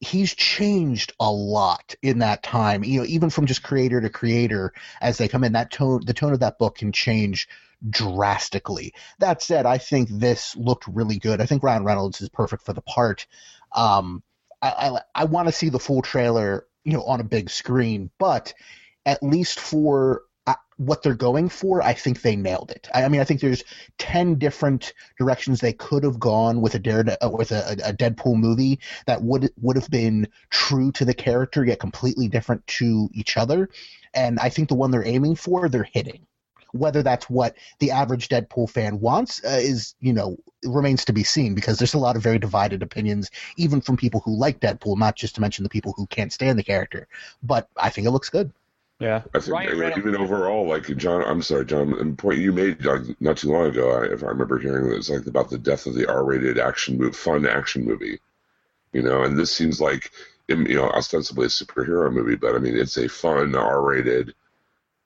he's 0.00 0.34
changed 0.34 1.12
a 1.20 1.30
lot 1.30 1.94
in 2.02 2.18
that 2.18 2.42
time. 2.42 2.84
You 2.84 3.00
know, 3.00 3.06
even 3.06 3.30
from 3.30 3.46
just 3.46 3.62
creator 3.62 4.00
to 4.00 4.10
creator 4.10 4.72
as 5.00 5.18
they 5.18 5.28
come 5.28 5.44
in, 5.44 5.52
that 5.52 5.70
tone, 5.70 6.02
the 6.04 6.14
tone 6.14 6.32
of 6.32 6.40
that 6.40 6.58
book 6.58 6.78
can 6.78 6.92
change 6.92 7.48
drastically. 7.88 8.94
That 9.18 9.42
said, 9.42 9.66
I 9.66 9.78
think 9.78 10.08
this 10.08 10.56
looked 10.56 10.86
really 10.88 11.18
good. 11.18 11.40
I 11.40 11.46
think 11.46 11.62
Ryan 11.62 11.84
Reynolds 11.84 12.20
is 12.20 12.28
perfect 12.28 12.64
for 12.64 12.72
the 12.72 12.82
part. 12.82 13.26
Um, 13.72 14.22
I, 14.68 15.00
I, 15.14 15.24
want 15.24 15.48
to 15.48 15.52
see 15.52 15.68
the 15.68 15.78
full 15.78 16.02
trailer, 16.02 16.66
you 16.84 16.92
know, 16.92 17.02
on 17.04 17.20
a 17.20 17.24
big 17.24 17.50
screen, 17.50 18.10
but 18.18 18.54
at 19.06 19.22
least 19.22 19.60
for 19.60 20.22
uh, 20.46 20.54
what 20.76 21.02
they're 21.02 21.14
going 21.14 21.48
for, 21.48 21.82
I 21.82 21.92
think 21.92 22.22
they 22.22 22.36
nailed 22.36 22.70
it. 22.70 22.88
I, 22.94 23.04
I 23.04 23.08
mean, 23.08 23.20
I 23.20 23.24
think 23.24 23.40
there's 23.40 23.64
ten 23.98 24.36
different 24.36 24.92
directions 25.18 25.60
they 25.60 25.72
could 25.72 26.04
have 26.04 26.18
gone 26.18 26.60
with 26.60 26.74
a 26.74 26.80
Darede- 26.80 27.16
uh, 27.22 27.30
with 27.30 27.52
a, 27.52 27.76
a 27.84 27.92
Deadpool 27.92 28.36
movie 28.36 28.80
that 29.06 29.22
would 29.22 29.50
would 29.60 29.76
have 29.76 29.90
been 29.90 30.28
true 30.50 30.92
to 30.92 31.04
the 31.04 31.14
character 31.14 31.64
yet 31.64 31.80
completely 31.80 32.28
different 32.28 32.66
to 32.66 33.08
each 33.12 33.36
other. 33.36 33.68
And 34.14 34.38
I 34.38 34.48
think 34.48 34.68
the 34.68 34.74
one 34.74 34.90
they're 34.90 35.06
aiming 35.06 35.36
for, 35.36 35.68
they're 35.68 35.88
hitting. 35.92 36.26
Whether 36.74 37.04
that's 37.04 37.30
what 37.30 37.56
the 37.78 37.92
average 37.92 38.28
Deadpool 38.28 38.68
fan 38.68 38.98
wants 38.98 39.44
uh, 39.44 39.60
is, 39.62 39.94
you 40.00 40.12
know, 40.12 40.36
remains 40.64 41.04
to 41.04 41.12
be 41.12 41.22
seen 41.22 41.54
because 41.54 41.78
there's 41.78 41.94
a 41.94 41.98
lot 41.98 42.16
of 42.16 42.22
very 42.22 42.38
divided 42.38 42.82
opinions, 42.82 43.30
even 43.56 43.80
from 43.80 43.96
people 43.96 44.20
who 44.24 44.36
like 44.36 44.58
Deadpool, 44.58 44.98
not 44.98 45.14
just 45.14 45.36
to 45.36 45.40
mention 45.40 45.62
the 45.62 45.68
people 45.68 45.94
who 45.96 46.06
can't 46.06 46.32
stand 46.32 46.58
the 46.58 46.64
character. 46.64 47.06
But 47.44 47.68
I 47.76 47.90
think 47.90 48.08
it 48.08 48.10
looks 48.10 48.28
good. 48.28 48.52
Yeah. 48.98 49.22
I 49.34 49.38
think 49.38 49.52
Ryan 49.52 49.76
you 49.76 49.82
know, 49.82 49.96
even 49.96 50.16
overall, 50.16 50.66
like 50.66 50.84
John, 50.96 51.22
I'm 51.24 51.42
sorry, 51.42 51.64
John, 51.64 51.90
the 51.90 52.16
point 52.16 52.38
you 52.38 52.52
made 52.52 52.84
like, 52.84 53.02
not 53.20 53.36
too 53.36 53.52
long 53.52 53.66
ago, 53.66 53.90
I, 53.90 54.12
if 54.12 54.24
I 54.24 54.26
remember 54.26 54.58
hearing 54.58 54.92
it, 54.92 54.96
it's 54.96 55.10
like 55.10 55.26
about 55.26 55.50
the 55.50 55.58
death 55.58 55.86
of 55.86 55.94
the 55.94 56.08
R-rated 56.08 56.58
action 56.58 56.98
movie, 56.98 57.12
fun 57.12 57.46
action 57.46 57.84
movie, 57.84 58.18
you 58.92 59.02
know, 59.02 59.22
and 59.22 59.38
this 59.38 59.54
seems 59.54 59.80
like, 59.80 60.10
you 60.48 60.56
know, 60.56 60.88
ostensibly 60.90 61.46
a 61.46 61.48
superhero 61.48 62.12
movie, 62.12 62.36
but 62.36 62.54
I 62.54 62.58
mean, 62.58 62.76
it's 62.76 62.96
a 62.96 63.08
fun 63.08 63.54
R-rated, 63.54 64.34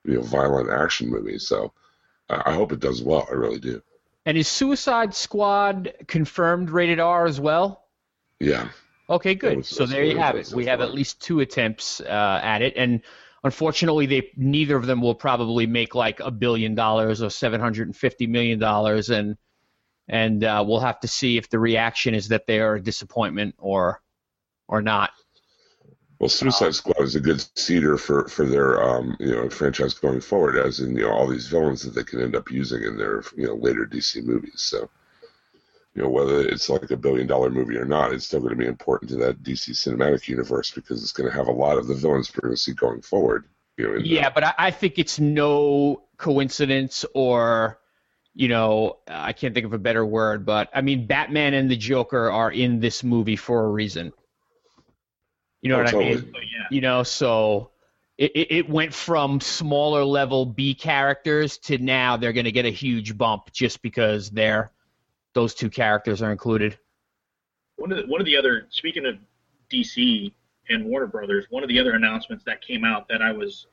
you 0.05 0.15
know, 0.15 0.21
violent 0.21 0.69
action 0.69 1.09
movie. 1.09 1.39
So 1.39 1.73
I, 2.29 2.41
I 2.47 2.53
hope 2.53 2.71
it 2.71 2.79
does 2.79 3.01
well. 3.03 3.27
I 3.29 3.33
really 3.33 3.59
do. 3.59 3.81
And 4.25 4.37
is 4.37 4.47
Suicide 4.47 5.13
Squad 5.15 5.93
confirmed 6.07 6.69
rated 6.69 6.99
R 6.99 7.25
as 7.25 7.39
well? 7.39 7.85
Yeah. 8.39 8.69
Okay, 9.09 9.33
good. 9.35 9.57
was- 9.57 9.67
So 9.67 9.85
there 9.85 10.03
you 10.03 10.17
have 10.17 10.35
it. 10.35 10.51
We 10.53 10.65
have 10.67 10.81
at 10.81 10.93
least 10.93 11.21
two 11.21 11.39
attempts 11.39 11.99
uh, 12.01 12.39
at 12.43 12.61
it, 12.61 12.73
and 12.77 13.01
unfortunately, 13.43 14.05
they 14.05 14.29
neither 14.37 14.75
of 14.75 14.85
them 14.85 15.01
will 15.01 15.15
probably 15.15 15.65
make 15.65 15.95
like 15.95 16.19
a 16.19 16.29
billion 16.29 16.75
dollars 16.75 17.21
or 17.23 17.29
seven 17.31 17.59
hundred 17.59 17.87
and 17.87 17.95
fifty 17.95 18.27
million 18.27 18.59
dollars, 18.59 19.09
and 19.09 19.35
and 20.07 20.43
uh, 20.43 20.63
we'll 20.67 20.79
have 20.79 20.99
to 20.99 21.07
see 21.07 21.37
if 21.37 21.49
the 21.49 21.57
reaction 21.59 22.13
is 22.13 22.27
that 22.27 22.45
they 22.45 22.59
are 22.59 22.75
a 22.75 22.81
disappointment 22.81 23.55
or 23.57 24.01
or 24.67 24.81
not. 24.83 25.09
Well, 26.19 26.27
Suicide 26.29 26.75
Squad 26.75 27.01
is 27.01 27.15
a 27.15 27.21
good 27.21 27.43
seeder 27.57 27.97
for 27.97 28.27
for 28.27 28.45
their 28.45 28.83
um, 28.83 29.15
you 29.21 29.31
know 29.33 29.49
franchise 29.49 29.93
going 29.93 30.19
forward, 30.19 30.57
as 30.57 30.81
in 30.81 30.95
you 30.95 31.03
know 31.03 31.11
all 31.11 31.27
these 31.27 31.47
villains 31.47 31.81
that 31.83 31.95
they 31.95 32.03
can 32.03 32.19
end 32.21 32.35
up 32.35 32.51
using 32.51 32.83
in 32.83 32.97
their 32.97 33.23
you 33.37 33.47
know 33.47 33.55
later 33.55 33.85
DC 33.85 34.23
movies. 34.25 34.55
So, 34.57 34.89
you 35.95 36.01
know 36.01 36.09
whether 36.09 36.41
it's 36.41 36.67
like 36.69 36.91
a 36.91 36.97
billion 36.97 37.25
dollar 37.25 37.49
movie 37.49 37.77
or 37.77 37.85
not, 37.85 38.11
it's 38.13 38.25
still 38.25 38.41
going 38.41 38.51
to 38.51 38.57
be 38.57 38.67
important 38.67 39.09
to 39.11 39.15
that 39.17 39.43
DC 39.43 39.69
cinematic 39.71 40.27
universe 40.27 40.71
because 40.71 41.01
it's 41.01 41.13
going 41.13 41.29
to 41.29 41.35
have 41.35 41.47
a 41.47 41.51
lot 41.53 41.77
of 41.77 41.87
the 41.87 41.95
villains 41.95 42.31
we're 42.35 42.49
going 42.49 42.55
to 42.55 42.61
see 42.61 42.73
going 42.73 43.01
forward. 43.01 43.45
You 43.77 43.87
know, 43.87 43.95
in 43.95 44.01
the- 44.03 44.09
Yeah, 44.09 44.29
but 44.29 44.43
I, 44.43 44.53
I 44.57 44.71
think 44.71 44.99
it's 44.99 45.19
no 45.21 46.03
coincidence 46.17 47.05
or, 47.13 47.79
you 48.35 48.49
know, 48.49 48.97
I 49.07 49.31
can't 49.31 49.53
think 49.53 49.65
of 49.65 49.71
a 49.73 49.77
better 49.79 50.05
word, 50.05 50.45
but 50.45 50.69
I 50.73 50.81
mean, 50.81 51.07
Batman 51.07 51.53
and 51.53 51.71
the 51.71 51.77
Joker 51.77 52.29
are 52.29 52.51
in 52.51 52.81
this 52.81 53.05
movie 53.05 53.37
for 53.37 53.63
a 53.63 53.69
reason. 53.69 54.11
You 55.61 55.69
know 55.69 55.77
Oh, 55.77 55.83
what 55.83 55.93
I 55.93 55.97
mean? 55.97 56.17
So 56.19 56.39
yeah, 56.39 56.67
You 56.71 56.81
know, 56.81 57.03
so 57.03 57.71
it, 58.17 58.31
it, 58.35 58.51
it 58.51 58.69
went 58.69 58.93
from 58.93 59.39
smaller 59.41 60.03
level 60.03 60.45
B 60.45 60.73
characters 60.75 61.57
to 61.59 61.77
now 61.77 62.17
they're 62.17 62.33
going 62.33 62.45
to 62.45 62.51
get 62.51 62.65
a 62.65 62.69
huge 62.71 63.17
bump 63.17 63.51
just 63.51 63.81
because 63.81 64.29
they're 64.29 64.71
those 65.33 65.53
two 65.53 65.69
characters 65.69 66.21
are 66.21 66.31
included. 66.31 66.77
one 67.77 67.91
of 67.91 67.97
the, 67.97 68.03
one 68.11 68.19
of 68.21 68.25
the 68.25 68.35
other 68.37 68.67
speaking 68.69 69.05
of 69.05 69.15
DC 69.71 70.33
and 70.69 70.85
Warner 70.85 71.07
Brothers, 71.07 71.45
one 71.49 71.63
of 71.63 71.69
the 71.69 71.79
other 71.79 71.93
announcements 71.93 72.43
that 72.45 72.61
came 72.61 72.83
out 72.83 73.07
that 73.09 73.21
I 73.21 73.31
was 73.31 73.67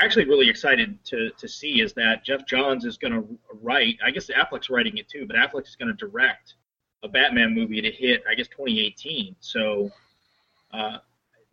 actually 0.00 0.24
really 0.26 0.48
excited 0.48 0.98
to 1.06 1.30
to 1.36 1.48
see 1.48 1.80
is 1.80 1.92
that 1.94 2.24
Geoff 2.24 2.46
Johns 2.46 2.84
is 2.84 2.96
going 2.96 3.12
to 3.12 3.38
write. 3.62 3.96
I 4.04 4.10
guess 4.10 4.28
Affleck's 4.30 4.70
writing 4.70 4.96
it 4.98 5.08
too, 5.08 5.26
but 5.26 5.36
Affleck 5.36 5.66
is 5.66 5.76
going 5.76 5.94
to 5.94 6.06
direct 6.06 6.54
a 7.02 7.08
Batman 7.08 7.54
movie 7.54 7.80
to 7.82 7.90
hit. 7.90 8.22
I 8.30 8.34
guess 8.34 8.48
2018. 8.48 9.36
So 9.40 9.90
uh, 10.74 10.98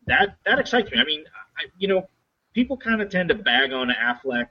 that 0.07 0.37
that 0.45 0.59
excites 0.59 0.91
me. 0.91 0.99
I 0.99 1.03
mean, 1.05 1.23
I, 1.57 1.65
you 1.77 1.87
know, 1.87 2.09
people 2.53 2.77
kind 2.77 3.01
of 3.01 3.09
tend 3.09 3.29
to 3.29 3.35
bag 3.35 3.71
on 3.73 3.89
Affleck. 3.89 4.47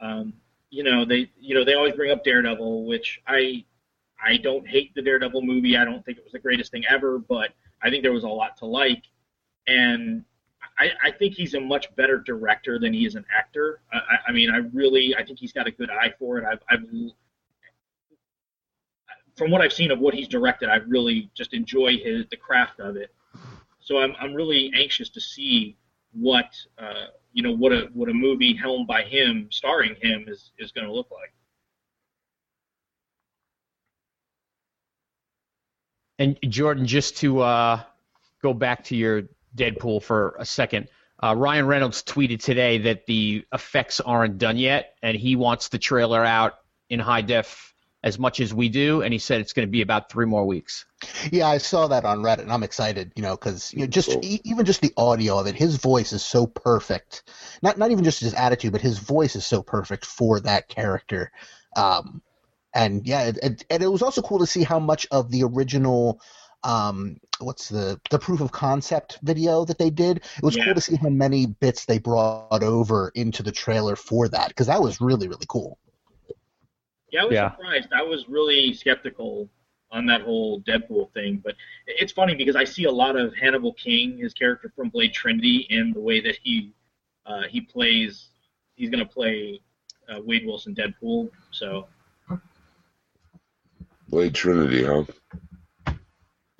Um, 0.00 0.34
you 0.70 0.82
know, 0.82 1.04
they 1.04 1.30
you 1.40 1.54
know 1.54 1.64
they 1.64 1.74
always 1.74 1.94
bring 1.94 2.10
up 2.10 2.24
Daredevil, 2.24 2.86
which 2.86 3.20
I 3.26 3.64
I 4.24 4.36
don't 4.38 4.66
hate 4.66 4.94
the 4.94 5.02
Daredevil 5.02 5.42
movie. 5.42 5.76
I 5.76 5.84
don't 5.84 6.04
think 6.04 6.18
it 6.18 6.24
was 6.24 6.32
the 6.32 6.38
greatest 6.38 6.70
thing 6.72 6.84
ever, 6.88 7.18
but 7.18 7.50
I 7.82 7.90
think 7.90 8.02
there 8.02 8.12
was 8.12 8.24
a 8.24 8.28
lot 8.28 8.56
to 8.58 8.66
like. 8.66 9.04
And 9.66 10.24
I, 10.78 10.90
I 11.04 11.10
think 11.12 11.34
he's 11.34 11.54
a 11.54 11.60
much 11.60 11.94
better 11.96 12.18
director 12.18 12.78
than 12.78 12.92
he 12.92 13.06
is 13.06 13.14
an 13.14 13.24
actor. 13.36 13.80
I, 13.92 14.00
I- 14.28 14.32
mean, 14.32 14.50
I 14.50 14.58
really, 14.72 15.14
I 15.16 15.24
think 15.24 15.38
he's 15.38 15.52
got 15.52 15.66
a 15.66 15.70
good 15.70 15.90
eye 15.90 16.12
for 16.18 16.38
it. 16.38 16.44
I've, 16.44 16.60
I've, 16.70 16.84
from 19.36 19.50
what 19.50 19.60
I've 19.60 19.72
seen 19.72 19.90
of 19.90 19.98
what 19.98 20.14
he's 20.14 20.28
directed, 20.28 20.68
I 20.68 20.76
really 20.76 21.30
just 21.34 21.54
enjoy 21.54 21.96
his 21.98 22.26
the 22.30 22.36
craft 22.36 22.80
of 22.80 22.96
it. 22.96 23.12
So 23.82 23.98
I'm, 23.98 24.14
I'm 24.20 24.32
really 24.34 24.72
anxious 24.74 25.10
to 25.10 25.20
see 25.20 25.76
what, 26.12 26.46
uh, 26.78 27.06
you 27.32 27.42
know, 27.42 27.54
what 27.54 27.72
a 27.72 27.88
what 27.94 28.08
a 28.08 28.14
movie 28.14 28.54
helmed 28.54 28.86
by 28.86 29.02
him, 29.02 29.48
starring 29.50 29.96
him, 30.00 30.26
is 30.28 30.52
is 30.58 30.70
going 30.72 30.86
to 30.86 30.92
look 30.92 31.10
like. 31.10 31.32
And 36.18 36.38
Jordan, 36.48 36.86
just 36.86 37.16
to 37.18 37.40
uh, 37.40 37.82
go 38.42 38.54
back 38.54 38.84
to 38.84 38.96
your 38.96 39.24
Deadpool 39.56 40.02
for 40.02 40.36
a 40.38 40.44
second, 40.44 40.88
uh, 41.22 41.34
Ryan 41.36 41.66
Reynolds 41.66 42.02
tweeted 42.02 42.40
today 42.40 42.78
that 42.78 43.06
the 43.06 43.44
effects 43.52 44.00
aren't 44.00 44.38
done 44.38 44.56
yet, 44.58 44.94
and 45.02 45.16
he 45.16 45.34
wants 45.34 45.68
the 45.68 45.78
trailer 45.78 46.24
out 46.24 46.54
in 46.90 47.00
high 47.00 47.22
def 47.22 47.71
as 48.02 48.18
much 48.18 48.40
as 48.40 48.52
we 48.52 48.68
do, 48.68 49.02
and 49.02 49.12
he 49.12 49.18
said 49.18 49.40
it's 49.40 49.52
going 49.52 49.66
to 49.66 49.70
be 49.70 49.82
about 49.82 50.10
three 50.10 50.26
more 50.26 50.44
weeks. 50.46 50.84
Yeah, 51.32 51.48
I 51.48 51.58
saw 51.58 51.88
that 51.88 52.04
on 52.04 52.20
Reddit, 52.22 52.40
and 52.40 52.52
I'm 52.52 52.62
excited. 52.62 53.12
You 53.16 53.22
know, 53.22 53.36
because 53.36 53.72
you 53.72 53.80
know, 53.80 53.86
just 53.86 54.10
Cool. 54.10 54.20
e- 54.22 54.40
even 54.44 54.64
just 54.64 54.80
the 54.80 54.92
audio 54.96 55.38
of 55.38 55.46
it, 55.46 55.54
his 55.54 55.76
voice 55.76 56.12
is 56.12 56.22
so 56.24 56.46
perfect. 56.46 57.24
Not 57.62 57.78
not 57.78 57.90
even 57.90 58.04
just 58.04 58.20
his 58.20 58.34
attitude, 58.34 58.72
but 58.72 58.80
his 58.80 58.98
voice 58.98 59.36
is 59.36 59.46
so 59.46 59.62
perfect 59.62 60.04
for 60.06 60.40
that 60.40 60.68
character. 60.68 61.32
Um, 61.76 62.22
and 62.74 63.06
yeah, 63.06 63.22
it, 63.24 63.38
it, 63.42 63.64
and 63.70 63.82
it 63.82 63.88
was 63.88 64.02
also 64.02 64.22
cool 64.22 64.38
to 64.40 64.46
see 64.46 64.62
how 64.62 64.78
much 64.78 65.06
of 65.10 65.30
the 65.30 65.42
original. 65.44 66.20
Um, 66.64 67.18
what's 67.40 67.68
the 67.68 68.00
the 68.10 68.20
proof 68.20 68.40
of 68.40 68.52
concept 68.52 69.18
video 69.22 69.64
that 69.64 69.78
they 69.78 69.90
did? 69.90 70.18
It 70.18 70.42
was 70.42 70.56
Yeah. 70.56 70.64
cool 70.64 70.74
to 70.74 70.80
see 70.80 70.96
how 70.96 71.08
many 71.08 71.46
bits 71.46 71.84
they 71.84 71.98
brought 71.98 72.62
over 72.62 73.10
into 73.16 73.42
the 73.42 73.50
trailer 73.52 73.96
for 73.96 74.28
that 74.28 74.48
because 74.48 74.68
that 74.68 74.80
was 74.80 75.00
really 75.00 75.26
really 75.28 75.46
cool. 75.48 75.78
Yeah, 77.12 77.22
I 77.22 77.24
was 77.26 77.34
Yeah. 77.34 77.50
surprised. 77.52 77.92
I 77.92 78.02
was 78.02 78.28
really 78.28 78.72
skeptical 78.74 79.48
on 79.90 80.06
that 80.06 80.22
whole 80.22 80.60
Deadpool 80.62 81.12
thing, 81.12 81.36
but 81.44 81.54
it's 81.86 82.12
funny 82.12 82.34
because 82.34 82.56
I 82.56 82.64
see 82.64 82.84
a 82.84 82.90
lot 82.90 83.14
of 83.16 83.34
Hannibal 83.36 83.74
King, 83.74 84.16
his 84.18 84.32
character 84.32 84.72
from 84.74 84.88
Blade 84.88 85.12
Trinity, 85.12 85.66
and 85.70 85.94
the 85.94 86.00
way 86.00 86.20
that 86.20 86.36
he 86.42 86.72
uh, 87.26 87.42
he 87.48 87.60
plays. 87.60 88.30
He's 88.74 88.88
going 88.90 89.06
to 89.06 89.12
play 89.12 89.60
uh, 90.08 90.20
Wade 90.22 90.46
Wilson 90.46 90.74
Deadpool. 90.74 91.30
So 91.50 91.86
Blade 94.08 94.34
Trinity, 94.34 94.84
huh? 94.84 95.04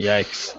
Yikes! 0.00 0.56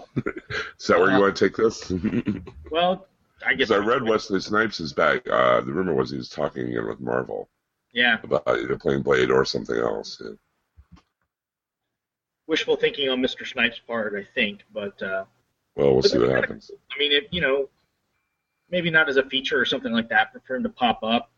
Is 0.80 0.88
that 0.88 1.00
where 1.00 1.10
Uh, 1.12 1.16
you 1.16 1.22
want 1.22 1.36
to 1.36 1.48
take 1.50 1.56
this? 1.56 1.92
well, 2.72 3.08
I 3.46 3.54
guess 3.54 3.70
Because 3.70 3.72
I 3.72 3.86
read 3.86 4.04
Wesley 4.04 4.40
Snipes 4.40 4.80
is 4.80 4.94
back. 4.94 5.28
Uh, 5.30 5.62
the 5.62 5.72
rumor 5.72 5.94
was 5.94 6.10
he 6.12 6.18
was 6.18 6.30
talking 6.30 6.68
again 6.68 6.88
with 6.88 7.00
Marvel 7.00 7.50
Yeah, 7.94 8.18
about 8.24 8.44
either 8.48 8.78
playing 8.78 9.04
Blade 9.04 9.30
or 9.32 9.46
something 9.46 9.78
else. 9.78 10.22
Yeah. 10.24 10.32
wishful 12.48 12.76
thinking 12.76 13.10
on 13.10 13.22
Mr. 13.22 13.46
Snipes' 13.48 13.80
part, 13.80 14.14
I 14.16 14.28
think, 14.34 14.62
but 14.74 15.02
uh, 15.02 15.26
Well, 15.76 15.94
we'll 15.94 16.02
But 16.02 16.12
see 16.12 16.18
what 16.18 16.28
that's 16.30 16.42
happens. 16.42 16.72
I 16.92 17.00
mean, 17.00 17.12
if 17.12 17.26
you 17.32 17.42
know, 17.42 17.70
maybe 18.70 18.90
not 18.90 19.10
as 19.10 19.18
a 19.18 19.24
feature 19.24 19.60
or 19.60 19.66
something 19.66 19.94
like 19.94 20.10
that, 20.10 20.34
but 20.34 20.46
for 20.46 20.56
him 20.56 20.64
to 20.64 20.70
pop 20.70 21.00
up, 21.04 21.32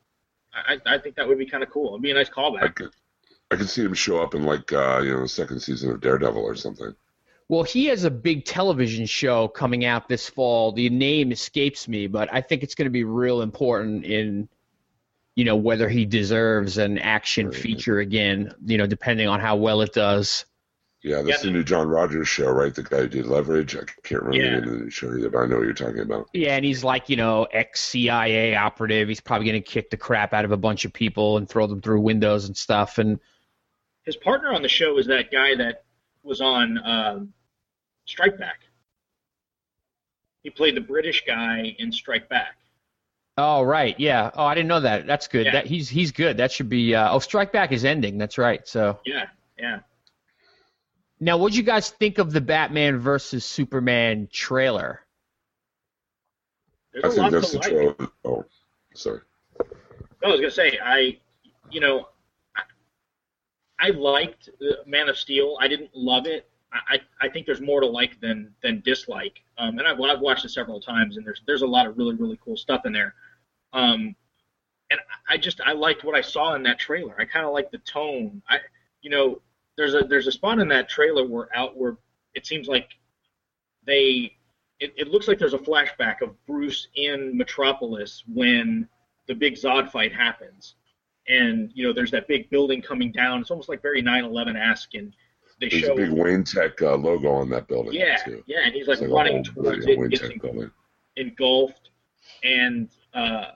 I, 0.53 0.79
I 0.85 0.97
think 0.97 1.15
that 1.15 1.27
would 1.27 1.37
be 1.37 1.45
kind 1.45 1.63
of 1.63 1.69
cool. 1.69 1.89
It'd 1.89 2.01
be 2.01 2.11
a 2.11 2.13
nice 2.13 2.29
callback. 2.29 2.63
I 2.63 2.67
could, 2.69 2.91
I 3.51 3.55
could 3.57 3.69
see 3.69 3.83
him 3.83 3.93
show 3.93 4.21
up 4.21 4.33
in 4.33 4.43
like 4.43 4.71
uh, 4.71 5.01
you 5.03 5.11
know 5.11 5.21
the 5.21 5.27
second 5.27 5.59
season 5.59 5.91
of 5.91 6.01
Daredevil 6.01 6.41
or 6.41 6.55
something. 6.55 6.95
Well, 7.47 7.63
he 7.63 7.85
has 7.87 8.05
a 8.05 8.09
big 8.11 8.45
television 8.45 9.05
show 9.05 9.47
coming 9.47 9.85
out 9.85 10.09
this 10.09 10.27
fall. 10.27 10.71
The 10.71 10.89
name 10.89 11.31
escapes 11.31 11.87
me, 11.87 12.07
but 12.07 12.27
I 12.33 12.41
think 12.41 12.63
it's 12.63 12.73
going 12.73 12.87
to 12.87 12.91
be 12.91 13.03
real 13.03 13.43
important 13.43 14.03
in, 14.03 14.49
you 15.35 15.43
know, 15.45 15.55
whether 15.55 15.89
he 15.89 16.05
deserves 16.05 16.77
an 16.77 16.97
action 16.97 17.47
Right. 17.47 17.55
feature 17.55 17.99
again. 17.99 18.53
You 18.65 18.77
know, 18.77 18.87
depending 18.87 19.27
on 19.27 19.39
how 19.39 19.55
well 19.57 19.81
it 19.81 19.93
does. 19.93 20.45
Yeah, 21.01 21.21
that's 21.21 21.43
Yeah. 21.43 21.51
the 21.51 21.57
new 21.57 21.63
John 21.63 21.87
Rogers 21.87 22.27
show, 22.27 22.49
right? 22.49 22.73
The 22.73 22.81
guy 22.81 23.01
who 23.01 23.07
did 23.07 23.27
Leverage. 23.27 23.75
I 23.75 23.81
can't 24.03 24.23
remember 24.23 24.37
Yeah. 24.37 24.59
the 24.59 24.65
name 24.65 24.73
of 24.79 24.85
the 24.85 24.91
show 24.91 25.15
either, 25.15 25.29
but 25.29 25.39
I 25.39 25.45
know 25.45 25.57
what 25.57 25.65
you're 25.65 25.73
talking 25.73 25.99
about. 25.99 26.29
Yeah, 26.33 26.55
and 26.55 26.65
he's 26.65 26.83
like, 26.83 27.09
you 27.09 27.15
know, 27.15 27.43
ex 27.51 27.81
CIA 27.81 28.55
operative. 28.55 29.07
He's 29.07 29.19
probably 29.21 29.45
going 29.47 29.61
to 29.61 29.69
kick 29.69 29.91
the 29.91 29.97
crap 29.97 30.33
out 30.33 30.45
of 30.45 30.51
a 30.51 30.57
bunch 30.57 30.83
of 30.83 30.93
people 30.93 31.37
and 31.37 31.47
throw 31.47 31.67
them 31.67 31.79
through 31.81 32.01
windows 32.01 32.45
and 32.45 32.57
stuff. 32.57 32.97
And 32.97 33.19
His 34.03 34.15
partner 34.15 34.51
on 34.53 34.61
the 34.63 34.69
show 34.69 34.97
is 34.97 35.05
that 35.07 35.31
guy 35.31 35.53
that 35.55 35.83
was 36.23 36.41
on 36.41 36.79
um, 36.83 37.33
Strike 38.05 38.37
Back. 38.39 38.61
He 40.43 40.49
played 40.49 40.75
the 40.75 40.81
British 40.81 41.23
guy 41.25 41.75
in 41.79 41.91
Strike 41.91 42.29
Back. 42.29 42.55
Oh, 43.37 43.61
right, 43.63 43.99
yeah. 43.99 44.31
Oh, 44.35 44.45
I 44.45 44.55
didn't 44.55 44.67
know 44.67 44.81
that. 44.81 45.07
That's 45.07 45.27
good. 45.27 45.45
Yeah. 45.45 45.53
That 45.53 45.65
he's 45.65 45.89
he's 45.89 46.11
good. 46.11 46.37
That 46.37 46.51
should 46.51 46.69
be. 46.69 46.95
Uh, 46.95 47.11
oh, 47.11 47.19
Strike 47.19 47.51
Back 47.51 47.71
is 47.71 47.85
ending. 47.85 48.17
That's 48.17 48.37
right. 48.37 48.67
So. 48.67 48.99
Yeah, 49.05 49.25
yeah. 49.57 49.79
Now, 51.19 51.37
what'd 51.37 51.55
you 51.55 51.63
guys 51.63 51.89
think 51.89 52.17
of 52.17 52.31
the 52.33 52.41
Batman 52.41 52.99
versus 52.99 53.45
Superman 53.45 54.27
trailer? 54.31 55.01
There's 56.93 57.17
I 57.17 57.27
a 57.27 57.29
think 57.29 57.31
that's 57.31 57.51
the 57.51 57.57
like. 57.59 57.69
trailer. 57.69 57.95
Oh, 58.23 58.45
sorry. 58.93 59.21
I 60.23 60.27
was 60.27 60.39
gonna 60.39 60.51
say 60.51 60.79
I, 60.83 61.17
you 61.69 61.79
know, 61.79 62.07
I, 62.55 63.87
I 63.87 63.89
liked 63.91 64.49
Man 64.85 65.09
of 65.09 65.17
Steel. 65.17 65.57
I 65.59 65.67
didn't 65.67 65.91
love 65.93 66.25
it. 66.25 66.49
I, 66.73 66.95
I 66.95 67.25
I 67.27 67.29
think 67.29 67.45
there's 67.45 67.61
more 67.61 67.81
to 67.81 67.87
like 67.87 68.19
than 68.21 68.53
than 68.63 68.81
dislike. 68.81 69.41
Um, 69.57 69.77
and 69.79 69.87
I've 69.87 69.99
I've 69.99 70.19
watched 70.19 70.45
it 70.45 70.49
several 70.49 70.79
times, 70.79 71.17
and 71.17 71.25
there's 71.25 71.41
there's 71.45 71.61
a 71.61 71.67
lot 71.67 71.85
of 71.85 71.97
really 71.97 72.15
really 72.15 72.39
cool 72.43 72.57
stuff 72.57 72.85
in 72.85 72.93
there. 72.93 73.13
Um, 73.73 74.15
and 74.91 74.99
I 75.29 75.37
just 75.37 75.61
I 75.61 75.73
liked 75.73 76.03
what 76.03 76.15
I 76.15 76.21
saw 76.21 76.55
in 76.55 76.63
that 76.63 76.79
trailer. 76.79 77.15
I 77.19 77.25
kind 77.25 77.45
of 77.45 77.53
like 77.53 77.71
the 77.71 77.79
tone. 77.79 78.41
I, 78.49 78.59
you 79.01 79.09
know, 79.09 79.41
there's 79.77 79.93
a 79.93 80.01
there's 80.01 80.27
a 80.27 80.31
spot 80.31 80.59
in 80.59 80.67
that 80.69 80.89
trailer 80.89 81.27
where 81.27 81.49
out 81.55 81.77
where 81.77 81.97
it 82.33 82.45
seems 82.45 82.67
like 82.67 82.89
they 83.85 84.35
it, 84.79 84.93
it 84.97 85.07
looks 85.07 85.27
like 85.27 85.39
there's 85.39 85.53
a 85.53 85.59
flashback 85.59 86.21
of 86.21 86.33
Bruce 86.45 86.87
in 86.95 87.37
Metropolis 87.37 88.23
when 88.27 88.87
the 89.27 89.33
big 89.33 89.55
Zod 89.55 89.89
fight 89.89 90.13
happens. 90.13 90.75
And, 91.27 91.71
you 91.73 91.87
know, 91.87 91.93
there's 91.93 92.11
that 92.11 92.27
big 92.27 92.49
building 92.49 92.81
coming 92.81 93.11
down. 93.11 93.41
It's 93.41 93.49
almost 93.49 93.69
like 93.69 93.81
very 93.81 94.01
9 94.01 94.25
11 94.25 94.55
esque. 94.55 94.93
And 94.93 95.13
they 95.59 95.69
There's 95.69 95.83
show 95.83 95.93
a 95.93 95.95
big 95.95 96.11
Wayne 96.11 96.43
Tech 96.43 96.81
uh, 96.81 96.95
logo 96.95 97.31
on 97.31 97.49
that 97.49 97.67
building 97.67 97.93
yeah, 97.93 98.17
too. 98.17 98.43
yeah, 98.45 98.59
and 98.65 98.73
he's 98.73 98.87
like, 98.87 98.99
running 99.01 99.43
towards 99.43 99.85
it, 99.85 100.09
gets 100.09 100.29
engulfed, 101.15 101.89
and 102.43 102.89
uh, 103.15 103.51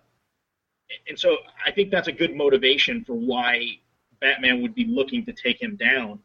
and 1.07 1.19
so 1.19 1.37
I 1.65 1.71
think 1.71 1.91
that's 1.91 2.07
a 2.07 2.11
good 2.11 2.35
motivation 2.35 3.03
for 3.03 3.13
why 3.13 3.79
Batman 4.21 4.61
would 4.61 4.73
be 4.73 4.85
looking 4.85 5.25
to 5.25 5.33
take 5.33 5.61
him 5.61 5.75
down. 5.75 6.19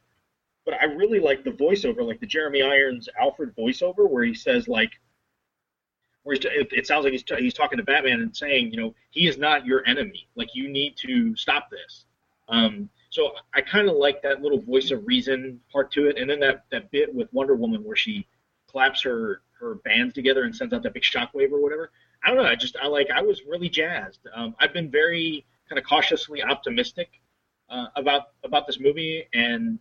But 0.65 0.75
I 0.81 0.85
really 0.85 1.21
like 1.21 1.45
the 1.45 1.51
voiceover, 1.51 2.07
like 2.07 2.21
the 2.21 2.27
Jeremy 2.27 2.63
Irons 2.63 3.09
Alfred 3.21 3.55
voiceover, 3.57 4.09
where 4.09 4.25
he 4.25 4.33
says 4.33 4.69
like, 4.69 4.93
where 6.23 6.35
he's, 6.37 6.47
it, 6.47 6.87
sounds 6.87 7.05
like 7.05 7.13
he's 7.13 7.23
t- 7.23 7.37
he's 7.39 7.53
talking 7.53 7.77
to 7.77 7.85
Batman 7.85 8.21
and 8.23 8.35
saying, 8.35 8.71
you 8.71 8.79
know, 8.79 8.95
he 9.11 9.29
is 9.29 9.37
not 9.37 9.67
your 9.67 9.87
enemy. 9.87 10.27
Like 10.37 10.55
you 10.55 10.69
need 10.69 10.97
to 10.99 11.37
stop 11.37 11.69
this. 11.71 12.07
Um, 12.49 12.89
so 13.11 13.33
I 13.55 13.61
kind 13.61 13.89
of 13.91 13.97
like 13.97 14.23
that 14.23 14.41
little 14.41 14.61
voice 14.61 14.91
of 14.91 15.07
reason 15.07 15.61
part 15.71 15.93
to 15.93 16.09
it, 16.09 16.19
and 16.19 16.29
then 16.29 16.41
that 16.41 16.65
that 16.71 16.91
bit 16.91 17.15
with 17.15 17.31
Wonder 17.33 17.55
Woman 17.55 17.85
where 17.85 17.97
she 17.97 18.27
claps 18.67 19.03
her 19.03 19.43
her 19.61 19.77
bands 19.77 20.15
together 20.15 20.45
and 20.45 20.57
sends 20.57 20.73
out 20.73 20.83
that 20.83 20.95
big 20.95 21.03
shockwave 21.03 21.53
or 21.53 21.63
whatever. 21.63 21.91
I 22.25 22.29
don't 22.29 22.37
know. 22.43 22.49
I 22.49 22.55
just 22.55 22.77
I 22.83 22.87
like 22.87 23.11
I 23.11 23.23
was 23.23 23.43
really 23.45 23.69
jazzed. 23.69 24.21
Um, 24.35 24.55
I've 24.59 24.73
been 24.73 24.91
very 24.91 25.45
kind 25.69 25.79
of 25.79 25.85
cautiously 25.85 26.43
optimistic 26.43 27.09
uh, 27.69 27.87
about 27.97 28.29
about 28.45 28.67
this 28.67 28.81
movie, 28.81 29.27
and 29.35 29.79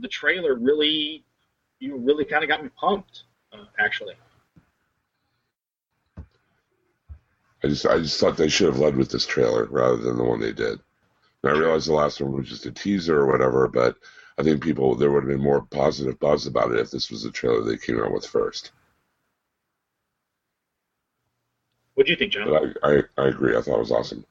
the 0.00 0.08
trailer 0.08 0.54
really 0.54 1.24
you 1.80 1.96
really 1.96 2.24
kind 2.24 2.44
of 2.44 2.48
got 2.48 2.62
me 2.62 2.70
pumped. 2.76 3.24
Uh, 3.52 3.64
actually, 3.78 4.14
I 7.64 7.68
just 7.68 7.86
I 7.86 7.98
just 7.98 8.20
thought 8.20 8.36
they 8.36 8.48
should 8.48 8.68
have 8.68 8.78
led 8.78 8.96
with 8.96 9.10
this 9.10 9.26
trailer 9.26 9.64
rather 9.66 9.96
than 9.96 10.16
the 10.16 10.24
one 10.24 10.40
they 10.40 10.52
did. 10.52 10.78
And 11.42 11.52
I 11.52 11.58
realized 11.58 11.88
the 11.88 11.94
last 11.94 12.20
one 12.20 12.32
was 12.32 12.48
just 12.48 12.66
a 12.66 12.72
teaser 12.72 13.18
or 13.18 13.26
whatever, 13.26 13.66
but 13.66 13.96
I 14.38 14.42
think 14.42 14.62
people 14.62 14.94
there 14.94 15.10
would 15.10 15.24
have 15.24 15.30
been 15.30 15.42
more 15.42 15.62
positive 15.62 16.18
buzz 16.20 16.46
about 16.46 16.72
it 16.72 16.78
if 16.78 16.90
this 16.90 17.10
was 17.10 17.22
the 17.24 17.30
trailer 17.30 17.62
they 17.62 17.76
came 17.76 18.00
out 18.00 18.12
with 18.12 18.26
first. 18.26 18.72
What 22.00 22.06
do 22.06 22.12
you 22.12 22.16
think, 22.16 22.32
John? 22.32 22.48
But 22.48 22.82
I, 22.82 22.96
I, 22.96 23.02
I 23.18 23.28
agree. 23.28 23.54
I 23.54 23.60
thought 23.60 23.74
it 23.76 23.80
was 23.80 23.92
awesome. 23.92 24.24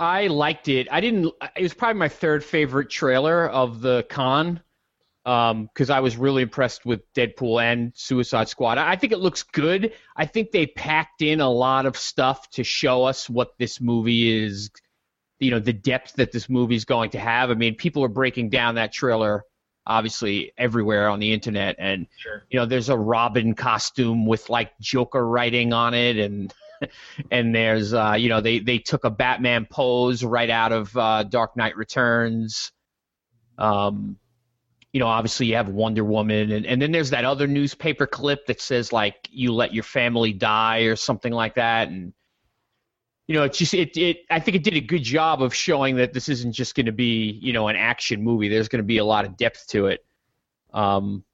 I 0.00 0.26
liked 0.26 0.66
it. 0.66 0.88
I 0.90 1.00
didn't. 1.00 1.32
It 1.56 1.62
was 1.62 1.74
probably 1.74 2.00
my 2.00 2.08
third 2.08 2.42
favorite 2.42 2.90
trailer 2.90 3.48
of 3.48 3.80
the 3.80 4.04
con 4.08 4.60
um, 5.24 5.66
because 5.66 5.90
I 5.90 6.00
was 6.00 6.16
really 6.16 6.42
impressed 6.42 6.84
with 6.84 7.02
Deadpool 7.14 7.62
and 7.62 7.92
Suicide 7.94 8.48
Squad. 8.48 8.78
I 8.78 8.96
think 8.96 9.12
it 9.12 9.20
looks 9.20 9.44
good. 9.44 9.92
I 10.16 10.26
think 10.26 10.50
they 10.50 10.66
packed 10.66 11.22
in 11.22 11.40
a 11.40 11.48
lot 11.48 11.86
of 11.86 11.96
stuff 11.96 12.50
to 12.50 12.64
show 12.64 13.04
us 13.04 13.30
what 13.30 13.56
this 13.60 13.80
movie 13.80 14.44
is. 14.44 14.72
You 15.38 15.52
know, 15.52 15.60
the 15.60 15.72
depth 15.72 16.14
that 16.14 16.32
this 16.32 16.48
movie 16.48 16.74
is 16.74 16.84
going 16.84 17.10
to 17.10 17.20
have. 17.20 17.52
I 17.52 17.54
mean, 17.54 17.76
people 17.76 18.02
are 18.02 18.08
breaking 18.08 18.50
down 18.50 18.74
that 18.74 18.92
trailer 18.92 19.44
obviously 19.86 20.52
everywhere 20.58 21.08
on 21.08 21.20
the 21.20 21.32
internet, 21.32 21.76
and 21.78 22.06
Sure. 22.18 22.44
you 22.50 22.58
know, 22.58 22.66
there's 22.66 22.88
a 22.88 22.96
Robin 22.96 23.54
costume 23.54 24.26
with 24.26 24.48
like 24.50 24.76
Joker 24.80 25.24
writing 25.24 25.72
on 25.72 25.94
it, 25.94 26.16
and 26.16 26.52
and 27.30 27.54
there's 27.54 27.92
uh, 27.94 28.14
you 28.18 28.28
know 28.28 28.40
they 28.40 28.58
they 28.58 28.78
took 28.78 29.04
a 29.04 29.10
Batman 29.10 29.66
pose 29.70 30.24
right 30.24 30.50
out 30.50 30.72
of 30.72 30.96
uh, 30.96 31.22
Dark 31.24 31.56
Knight 31.56 31.76
Returns. 31.76 32.72
Um, 33.58 34.16
you 34.92 35.00
know, 35.00 35.06
obviously 35.06 35.46
you 35.46 35.54
have 35.56 35.68
Wonder 35.68 36.04
Woman, 36.04 36.52
and, 36.52 36.66
and 36.66 36.80
then 36.80 36.92
there's 36.92 37.10
that 37.10 37.24
other 37.24 37.46
newspaper 37.46 38.06
clip 38.06 38.46
that 38.46 38.60
says 38.60 38.92
like 38.92 39.28
you 39.30 39.52
let 39.52 39.72
your 39.72 39.84
family 39.84 40.32
die 40.32 40.80
or 40.80 40.96
something 40.96 41.32
like 41.32 41.54
that, 41.54 41.88
and 41.88 42.12
you 43.26 43.34
know, 43.34 43.44
it's 43.44 43.58
just 43.58 43.72
it 43.74 43.96
it 43.96 44.18
I 44.30 44.40
think 44.40 44.56
it 44.56 44.64
did 44.64 44.74
a 44.74 44.80
good 44.80 45.02
job 45.02 45.42
of 45.42 45.54
showing 45.54 45.96
that 45.96 46.12
this 46.12 46.28
isn't 46.28 46.52
just 46.52 46.74
going 46.74 46.86
to 46.86 46.92
be 46.92 47.38
you 47.42 47.52
know 47.52 47.68
an 47.68 47.76
action 47.76 48.22
movie. 48.22 48.48
There's 48.48 48.68
going 48.68 48.82
to 48.82 48.86
be 48.86 48.98
a 48.98 49.04
lot 49.04 49.24
of 49.24 49.36
depth 49.36 49.68
to 49.68 49.86
it. 49.86 50.04
Um, 50.72 51.24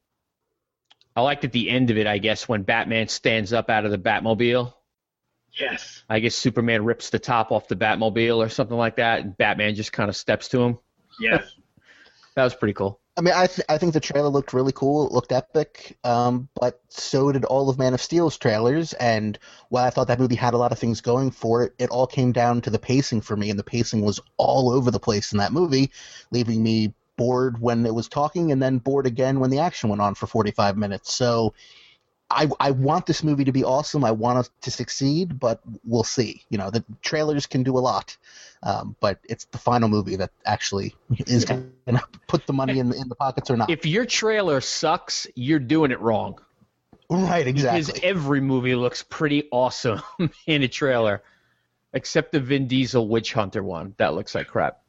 I 1.19 1.21
liked 1.21 1.45
at 1.45 1.50
the 1.50 1.69
end 1.69 1.90
of 1.90 1.99
it, 1.99 2.07
I 2.07 2.19
guess, 2.19 2.49
when 2.49 2.62
Batman 2.62 3.09
stands 3.09 3.52
up 3.52 3.71
out 3.71 3.85
of 3.85 3.90
the 3.90 3.99
Batmobile. 3.99 4.73
Yes. 5.52 6.05
I 6.09 6.21
guess 6.21 6.35
Superman 6.35 6.85
rips 6.85 7.11
the 7.11 7.19
top 7.19 7.52
off 7.52 7.69
the 7.69 7.76
Batmobile 7.76 8.37
or 8.37 8.49
something 8.49 8.76
like 8.76 8.97
that, 8.97 9.21
and 9.21 9.37
Batman 9.37 9.75
just 9.75 9.93
kind 9.93 10.08
of 10.08 10.17
steps 10.17 10.49
to 10.49 10.63
him. 10.63 10.78
Yes. 11.21 11.54
That 12.34 12.45
was 12.45 12.54
pretty 12.54 12.75
cool. 12.75 13.00
I 13.17 13.21
mean, 13.21 13.34
I 13.34 13.49
th- 13.49 13.67
I 13.69 13.78
think 13.78 13.95
the 13.95 14.00
trailer 14.00 14.28
looked 14.28 14.52
really 14.52 14.71
cool. 14.71 15.08
It 15.08 15.13
looked 15.13 15.32
epic. 15.32 15.99
Um, 16.04 16.49
but 16.54 16.80
so 16.89 17.32
did 17.32 17.45
all 17.45 17.69
of 17.69 17.76
Man 17.76 17.95
of 17.95 18.00
Steel's 18.00 18.39
trailers. 18.39 18.93
And 18.93 19.37
while 19.71 19.84
I 19.84 19.91
thought 19.91 20.06
that 20.06 20.21
movie 20.21 20.37
had 20.37 20.54
a 20.54 20.56
lot 20.56 20.71
of 20.71 20.78
things 20.78 21.00
going 21.00 21.32
for 21.32 21.65
it, 21.65 21.75
it 21.80 21.91
all 21.91 22.06
came 22.06 22.30
down 22.30 22.61
to 22.61 22.71
the 22.71 22.78
pacing 22.78 23.23
for 23.23 23.37
me, 23.37 23.50
and 23.50 23.58
the 23.58 23.65
pacing 23.65 24.02
was 24.02 24.21
all 24.37 24.71
over 24.71 24.93
the 24.93 25.00
place 25.00 25.32
in 25.32 25.39
that 25.39 25.52
movie, 25.52 25.91
leaving 26.30 26.63
me 26.63 26.95
bored 27.17 27.61
when 27.61 27.84
it 27.87 27.95
was 27.95 28.06
talking, 28.06 28.52
and 28.52 28.63
then 28.63 28.78
bored 28.78 29.06
again 29.06 29.41
when 29.41 29.50
the 29.50 29.58
action 29.58 29.89
went 29.89 30.00
on 30.00 30.15
for 30.15 30.28
45 30.28 30.76
minutes. 30.76 31.13
So. 31.13 31.54
I, 32.30 32.49
I 32.60 32.73
want 32.73 33.06
this 33.06 33.25
movie 33.25 33.45
to 33.45 33.52
be 33.52 33.64
awesome. 33.64 34.04
I 34.04 34.10
want 34.10 34.47
it 34.47 34.50
to 34.62 34.71
succeed, 34.71 35.38
but 35.41 35.60
we'll 35.84 36.04
see. 36.04 36.45
You 36.50 36.58
know, 36.58 36.71
the 36.71 36.84
trailers 37.00 37.47
can 37.47 37.62
do 37.62 37.78
a 37.78 37.80
lot, 37.80 38.17
um, 38.62 38.97
but 39.00 39.19
it's 39.25 39.47
the 39.47 39.58
final 39.58 39.88
movie 39.88 40.17
that 40.17 40.30
actually 40.45 40.95
is 41.26 41.47
going 41.47 41.73
to 41.86 42.02
put 42.26 42.47
the 42.47 42.52
money 42.52 42.80
in, 42.80 42.91
the, 42.91 42.97
in 42.97 43.08
the 43.08 43.14
pockets 43.14 43.50
or 43.50 43.56
not. 43.56 43.71
If 43.71 43.86
your 43.86 44.04
trailer 44.04 44.60
sucks, 44.60 45.26
you're 45.34 45.58
doing 45.58 45.91
it 45.91 46.00
wrong. 46.00 46.38
Right, 47.08 47.47
exactly. 47.47 47.80
Because 47.80 48.00
every 48.02 48.43
movie 48.43 48.75
looks 48.75 49.02
pretty 49.02 49.49
awesome 49.50 50.02
in 50.47 50.62
a 50.62 50.69
trailer, 50.69 51.23
except 51.95 52.32
the 52.32 52.41
Vin 52.41 52.67
Diesel 52.67 53.08
Witch 53.08 53.32
Hunter 53.32 53.62
one. 53.62 53.95
That 53.97 54.12
looks 54.12 54.34
like 54.34 54.49
crap. 54.49 54.82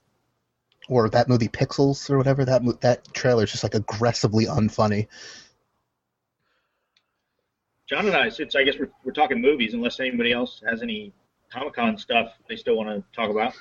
Or 0.89 1.07
that 1.09 1.29
movie 1.29 1.47
Pixels 1.47 2.09
or 2.09 2.17
whatever. 2.17 2.43
That 2.43 2.81
that 2.81 3.13
trailer 3.13 3.43
is 3.43 3.51
just 3.51 3.63
like 3.63 3.75
aggressively 3.75 4.45
unfunny. 4.45 5.07
John 7.89 8.05
and 8.05 8.15
I, 8.15 8.29
since 8.29 8.55
I 8.55 8.63
guess 8.63 8.75
we're, 8.79 8.91
we're 9.03 9.11
talking 9.11 9.41
movies, 9.41 9.73
unless 9.73 9.99
anybody 9.99 10.31
else 10.31 10.61
has 10.69 10.83
any 10.83 11.11
Comic 11.51 11.73
Con 11.73 11.97
stuff 11.97 12.33
they 12.47 12.55
still 12.55 12.75
want 12.75 12.89
to 12.89 13.03
talk 13.15 13.31
about. 13.31 13.53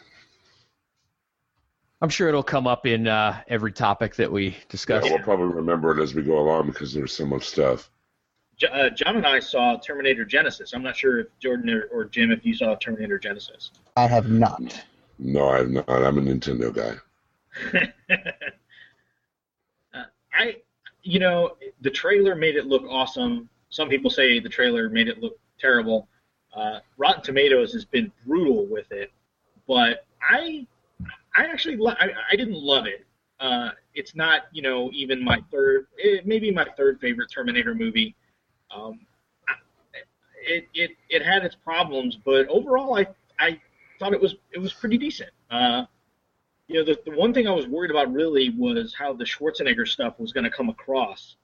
I'm 2.03 2.11
sure 2.11 2.29
it'll 2.29 2.43
come 2.43 2.67
up 2.67 2.87
in 2.87 3.09
uh, 3.09 3.41
every 3.49 3.73
topic 3.73 4.15
that 4.17 4.31
we 4.31 4.57
discuss. 4.69 4.97
Yeah, 4.97 5.01
discuss. 5.01 5.27
we'll 5.27 5.37
probably 5.37 5.57
remember 5.57 5.99
it 5.99 6.03
as 6.03 6.15
we 6.15 6.23
go 6.23 6.39
along 6.39 6.67
because 6.67 6.93
there's 6.93 7.13
so 7.13 7.25
much 7.25 7.45
stuff. 7.45 7.91
J- 8.59 8.69
uh, 8.69 8.91
John 8.91 9.17
and 9.17 9.27
I 9.27 9.41
saw 9.41 9.79
Terminator 9.79 10.27
Genisys. 10.27 10.75
I'm 10.75 10.83
not 10.83 10.97
sure 10.97 11.21
if 11.21 11.27
Jordan 11.41 11.71
or, 11.71 11.89
or 11.91 12.05
Jim, 12.05 12.31
if 12.31 12.45
you 12.45 12.55
saw 12.55 12.75
Terminator 12.77 13.19
Genisys. 13.19 13.71
I 13.97 14.07
have 14.07 14.29
not. 14.29 14.85
No, 15.19 15.49
I'm 15.49 15.73
not. 15.73 15.89
I'm 15.89 16.19
a 16.19 16.21
Nintendo 16.21 16.73
guy. 16.75 17.83
Uh, 19.95 20.03
I, 20.35 20.57
you 21.03 21.19
know, 21.19 21.57
the 21.81 21.91
trailer 21.91 22.35
made 22.35 22.57
it 22.57 22.67
look 22.67 22.83
awesome. 22.89 23.49
Some 23.71 23.89
people 23.89 24.11
say 24.11 24.41
the 24.41 24.49
trailer 24.49 24.89
made 24.89 25.09
it 25.09 25.23
look 25.23 25.39
terrible. 25.59 26.09
Uh, 26.55 26.81
Rotten 26.97 27.23
Tomatoes 27.23 27.73
has 27.73 27.85
been 27.85 28.11
brutal 28.27 28.67
with 28.67 28.91
it, 28.91 29.13
but 29.67 30.07
I, 30.23 30.67
I 31.37 31.45
actually, 31.45 31.77
lo- 31.77 31.95
I, 32.01 32.11
I 32.33 32.37
didn't 32.37 32.61
love 32.61 32.87
it. 32.87 33.07
Uh, 33.39 33.71
it's 33.95 34.17
not, 34.17 34.43
you 34.53 34.63
know, 34.63 34.91
even 34.93 35.23
my 35.23 35.41
third, 35.53 35.87
it, 35.97 36.27
maybe 36.27 36.51
my 36.51 36.67
third 36.77 36.99
favorite 37.01 37.31
Terminator 37.33 37.75
movie. 37.75 38.17
Um, 38.75 39.01
it, 40.45 40.67
it, 40.75 40.93
it 41.11 41.25
had 41.25 41.45
its 41.45 41.55
problems, 41.55 42.17
but 42.25 42.49
overall, 42.49 42.97
I, 42.97 43.07
I 43.39 43.61
thought 43.99 44.13
it 44.13 44.21
was, 44.21 44.37
it 44.53 44.59
was 44.59 44.73
pretty 44.73 44.99
decent. 44.99 45.31
Uh, 45.51 45.85
you 46.67 46.77
know, 46.77 46.85
the, 46.85 46.99
the 47.05 47.17
one 47.17 47.33
thing 47.33 47.47
I 47.47 47.53
was 47.53 47.67
worried 47.67 47.91
about 47.91 48.13
really 48.13 48.51
was 48.51 48.95
how 48.99 49.13
the 49.13 49.25
Schwarzenegger 49.25 49.87
stuff 49.87 50.19
was 50.19 50.33
going 50.33 50.45
to 50.45 50.51
come 50.51 50.69
across. 50.69 51.37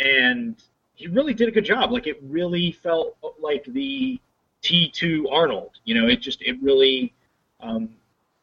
And 0.00 0.62
he 0.94 1.08
really 1.08 1.34
did 1.34 1.48
a 1.48 1.50
good 1.50 1.64
job. 1.64 1.90
Like, 1.90 2.06
it 2.06 2.18
really 2.22 2.72
felt 2.72 3.16
like 3.40 3.64
the 3.64 4.20
T2 4.62 5.24
Arnold. 5.30 5.72
You 5.84 5.94
know, 5.94 6.08
it 6.08 6.20
just, 6.20 6.40
it 6.42 6.56
really, 6.62 7.12
um, 7.60 7.90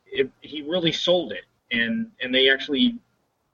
it, 0.06 0.30
he 0.42 0.62
really 0.62 0.92
sold 0.92 1.32
it. 1.32 1.46
And, 1.72 2.12
and 2.22 2.34
they 2.34 2.50
actually 2.50 2.98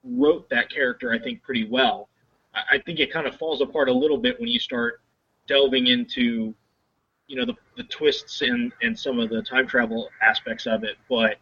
wrote 0.04 0.50
that 0.50 0.70
character, 0.70 1.14
I 1.14 1.20
think, 1.20 1.44
pretty 1.44 1.68
well. 1.68 2.10
I, 2.56 2.76
I 2.76 2.78
think 2.80 3.00
it 3.00 3.12
kind 3.12 3.28
of 3.28 3.36
falls 3.36 3.62
apart 3.62 3.90
a 3.90 3.94
little 3.94 4.18
bit 4.18 4.40
when 4.40 4.50
you 4.50 4.60
start 4.60 5.02
delving 5.48 5.88
into, 5.88 6.54
you 7.28 7.36
know, 7.36 7.46
the, 7.46 7.56
the 7.76 7.84
twists 7.84 8.42
and, 8.42 8.72
and 8.82 8.98
some 8.98 9.20
of 9.20 9.30
the 9.30 9.42
time 9.42 9.68
travel 9.68 10.10
aspects 10.22 10.66
of 10.66 10.84
it. 10.84 10.98
But, 11.08 11.38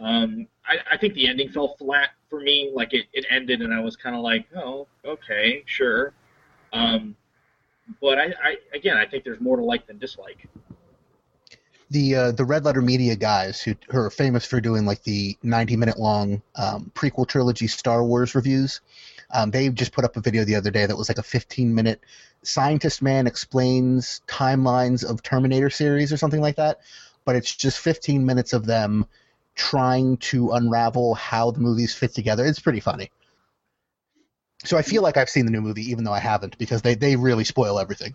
um, 0.00 0.46
I, 0.66 0.76
I 0.92 0.96
think 0.96 1.14
the 1.14 1.28
ending 1.28 1.48
fell 1.50 1.76
flat 1.78 2.10
for 2.28 2.40
me. 2.40 2.72
Like 2.74 2.94
it, 2.94 3.06
it 3.12 3.26
ended, 3.30 3.62
and 3.62 3.72
I 3.72 3.80
was 3.80 3.96
kind 3.96 4.16
of 4.16 4.22
like, 4.22 4.46
oh, 4.56 4.86
okay, 5.04 5.62
sure. 5.66 6.12
Um, 6.74 7.16
but 8.00 8.18
I, 8.18 8.24
I, 8.42 8.56
again, 8.74 8.96
I 8.96 9.06
think 9.06 9.24
there's 9.24 9.40
more 9.40 9.56
to 9.56 9.62
like 9.62 9.86
than 9.86 9.98
dislike. 9.98 10.48
The 11.90 12.14
uh, 12.14 12.32
the 12.32 12.44
Red 12.44 12.64
Letter 12.64 12.82
Media 12.82 13.14
guys 13.14 13.62
who, 13.62 13.74
who 13.90 13.98
are 13.98 14.10
famous 14.10 14.44
for 14.44 14.60
doing 14.60 14.84
like 14.84 15.02
the 15.04 15.36
90 15.42 15.76
minute 15.76 15.98
long 15.98 16.42
um, 16.56 16.90
prequel 16.94 17.26
trilogy 17.26 17.68
Star 17.68 18.04
Wars 18.04 18.34
reviews. 18.34 18.80
Um, 19.32 19.50
they 19.50 19.68
just 19.68 19.92
put 19.92 20.04
up 20.04 20.16
a 20.16 20.20
video 20.20 20.44
the 20.44 20.56
other 20.56 20.70
day 20.70 20.86
that 20.86 20.96
was 20.96 21.08
like 21.08 21.18
a 21.18 21.22
15 21.22 21.74
minute 21.74 22.00
scientist 22.42 23.00
man 23.00 23.26
explains 23.26 24.22
timelines 24.26 25.04
of 25.04 25.22
Terminator 25.22 25.70
series 25.70 26.12
or 26.12 26.16
something 26.16 26.40
like 26.40 26.56
that. 26.56 26.80
But 27.24 27.36
it's 27.36 27.54
just 27.54 27.78
15 27.78 28.24
minutes 28.24 28.52
of 28.52 28.66
them 28.66 29.06
trying 29.54 30.16
to 30.16 30.52
unravel 30.52 31.14
how 31.14 31.50
the 31.50 31.60
movies 31.60 31.94
fit 31.94 32.12
together. 32.14 32.44
It's 32.44 32.58
pretty 32.58 32.80
funny. 32.80 33.10
So 34.64 34.78
I 34.78 34.82
feel 34.82 35.02
like 35.02 35.16
I've 35.16 35.28
seen 35.28 35.44
the 35.44 35.52
new 35.52 35.60
movie, 35.60 35.90
even 35.90 36.04
though 36.04 36.12
I 36.12 36.20
haven't, 36.20 36.56
because 36.58 36.82
they, 36.82 36.94
they 36.94 37.16
really 37.16 37.44
spoil 37.44 37.78
everything. 37.78 38.14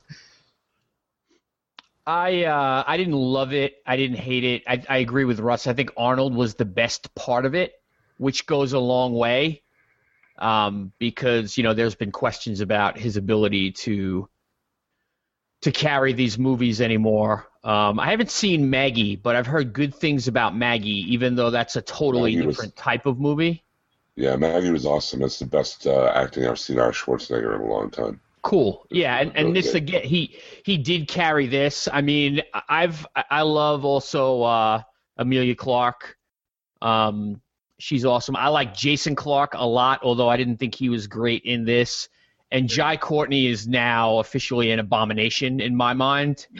I 2.07 2.45
uh, 2.45 2.83
I 2.87 2.97
didn't 2.97 3.13
love 3.13 3.53
it. 3.53 3.75
I 3.85 3.95
didn't 3.95 4.17
hate 4.17 4.43
it. 4.43 4.63
I, 4.67 4.83
I 4.89 4.97
agree 4.97 5.25
with 5.25 5.39
Russ. 5.39 5.67
I 5.67 5.73
think 5.73 5.91
Arnold 5.95 6.33
was 6.33 6.55
the 6.55 6.65
best 6.65 7.13
part 7.13 7.45
of 7.45 7.53
it, 7.53 7.73
which 8.17 8.47
goes 8.47 8.73
a 8.73 8.79
long 8.79 9.13
way, 9.13 9.61
um, 10.39 10.91
because 10.97 11.55
you 11.55 11.63
know 11.63 11.75
there's 11.75 11.93
been 11.93 12.11
questions 12.11 12.61
about 12.61 12.97
his 12.97 13.15
ability 13.15 13.73
to 13.83 14.27
to 15.61 15.71
carry 15.71 16.13
these 16.13 16.39
movies 16.39 16.81
anymore. 16.81 17.47
Um, 17.63 17.99
I 17.99 18.09
haven't 18.09 18.31
seen 18.31 18.71
Maggie, 18.71 19.15
but 19.15 19.35
I've 19.35 19.45
heard 19.45 19.73
good 19.73 19.93
things 19.93 20.27
about 20.27 20.55
Maggie, 20.55 21.13
even 21.13 21.35
though 21.35 21.51
that's 21.51 21.75
a 21.75 21.81
totally 21.81 22.33
Maggie 22.35 22.47
was- 22.47 22.55
different 22.55 22.75
type 22.75 23.05
of 23.05 23.19
movie. 23.19 23.63
Yeah, 24.19 24.35
Maggie 24.35 24.69
was 24.69 24.85
awesome. 24.85 25.21
That's 25.21 25.39
the 25.39 25.45
best 25.45 25.87
uh, 25.87 26.11
acting 26.13 26.45
I've 26.45 26.59
seen 26.59 26.77
out 26.77 26.89
of 26.89 26.95
Schwarzenegger 26.95 27.55
in 27.55 27.61
a 27.61 27.65
long 27.65 27.89
time. 27.89 28.19
Cool. 28.41 28.85
Yeah, 28.91 29.17
and, 29.17 29.31
and 29.33 29.55
this 29.55 29.67
good. 29.67 29.75
again, 29.77 30.03
he 30.03 30.37
he 30.65 30.77
did 30.77 31.07
carry 31.07 31.47
this. 31.47 31.87
I 31.91 32.01
mean, 32.01 32.41
I've 32.67 33.07
I 33.15 33.43
love 33.43 33.85
also 33.85 34.41
uh, 34.41 34.81
Emilia 35.17 35.55
Clarke. 35.55 36.17
Um, 36.81 37.39
she's 37.77 38.03
awesome. 38.03 38.35
I 38.35 38.49
like 38.49 38.73
Jason 38.73 39.15
Clarke 39.15 39.53
a 39.55 39.65
lot, 39.65 40.01
although 40.03 40.27
I 40.27 40.35
didn't 40.35 40.57
think 40.57 40.75
he 40.75 40.89
was 40.89 41.07
great 41.07 41.43
in 41.43 41.63
this. 41.63 42.09
And 42.51 42.67
Jai 42.67 42.97
Courtney 42.97 43.47
is 43.47 43.69
now 43.69 44.19
officially 44.19 44.71
an 44.71 44.79
abomination 44.79 45.61
in 45.61 45.77
my 45.77 45.93
mind. 45.93 46.45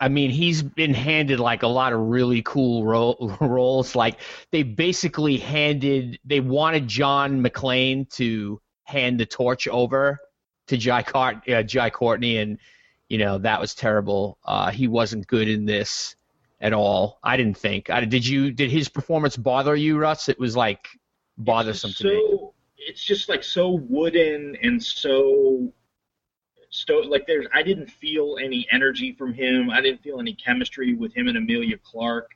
I 0.00 0.08
mean, 0.08 0.30
he's 0.30 0.62
been 0.62 0.94
handed 0.94 1.40
like 1.40 1.62
a 1.62 1.68
lot 1.68 1.92
of 1.92 2.00
really 2.00 2.42
cool 2.42 2.84
ro- 2.84 3.36
roles. 3.40 3.94
Like 3.94 4.20
they 4.50 4.62
basically 4.62 5.38
handed, 5.38 6.18
they 6.24 6.40
wanted 6.40 6.86
John 6.88 7.42
McClane 7.42 8.08
to 8.16 8.60
hand 8.84 9.18
the 9.18 9.26
torch 9.26 9.68
over 9.68 10.18
to 10.68 10.76
Jai, 10.76 11.02
Cart- 11.02 11.48
uh, 11.48 11.62
Jai 11.62 11.90
Courtney, 11.90 12.38
and 12.38 12.58
you 13.08 13.18
know 13.18 13.38
that 13.38 13.60
was 13.60 13.74
terrible. 13.74 14.38
Uh, 14.44 14.70
he 14.70 14.88
wasn't 14.88 15.26
good 15.26 15.48
in 15.48 15.64
this 15.64 16.16
at 16.60 16.72
all. 16.72 17.18
I 17.22 17.36
didn't 17.36 17.56
think. 17.56 17.90
I, 17.90 18.04
did 18.04 18.26
you? 18.26 18.50
Did 18.50 18.70
his 18.70 18.88
performance 18.88 19.36
bother 19.36 19.76
you, 19.76 19.98
Russ? 19.98 20.28
It 20.28 20.38
was 20.38 20.56
like 20.56 20.88
bothersome 21.38 21.90
it's 21.90 21.98
to 22.00 22.04
me. 22.04 22.26
so, 22.28 22.54
It's 22.78 23.04
just 23.04 23.28
like 23.28 23.44
so 23.44 23.70
wooden 23.70 24.56
and 24.62 24.82
so 24.82 25.72
so 26.76 26.98
like 26.98 27.26
there's 27.26 27.46
I 27.54 27.62
didn't 27.62 27.90
feel 27.90 28.36
any 28.42 28.66
energy 28.70 29.12
from 29.12 29.32
him. 29.32 29.70
I 29.70 29.80
didn't 29.80 30.02
feel 30.02 30.20
any 30.20 30.34
chemistry 30.34 30.94
with 30.94 31.14
him 31.14 31.28
and 31.28 31.36
Emilia 31.36 31.78
Clarke. 31.82 32.30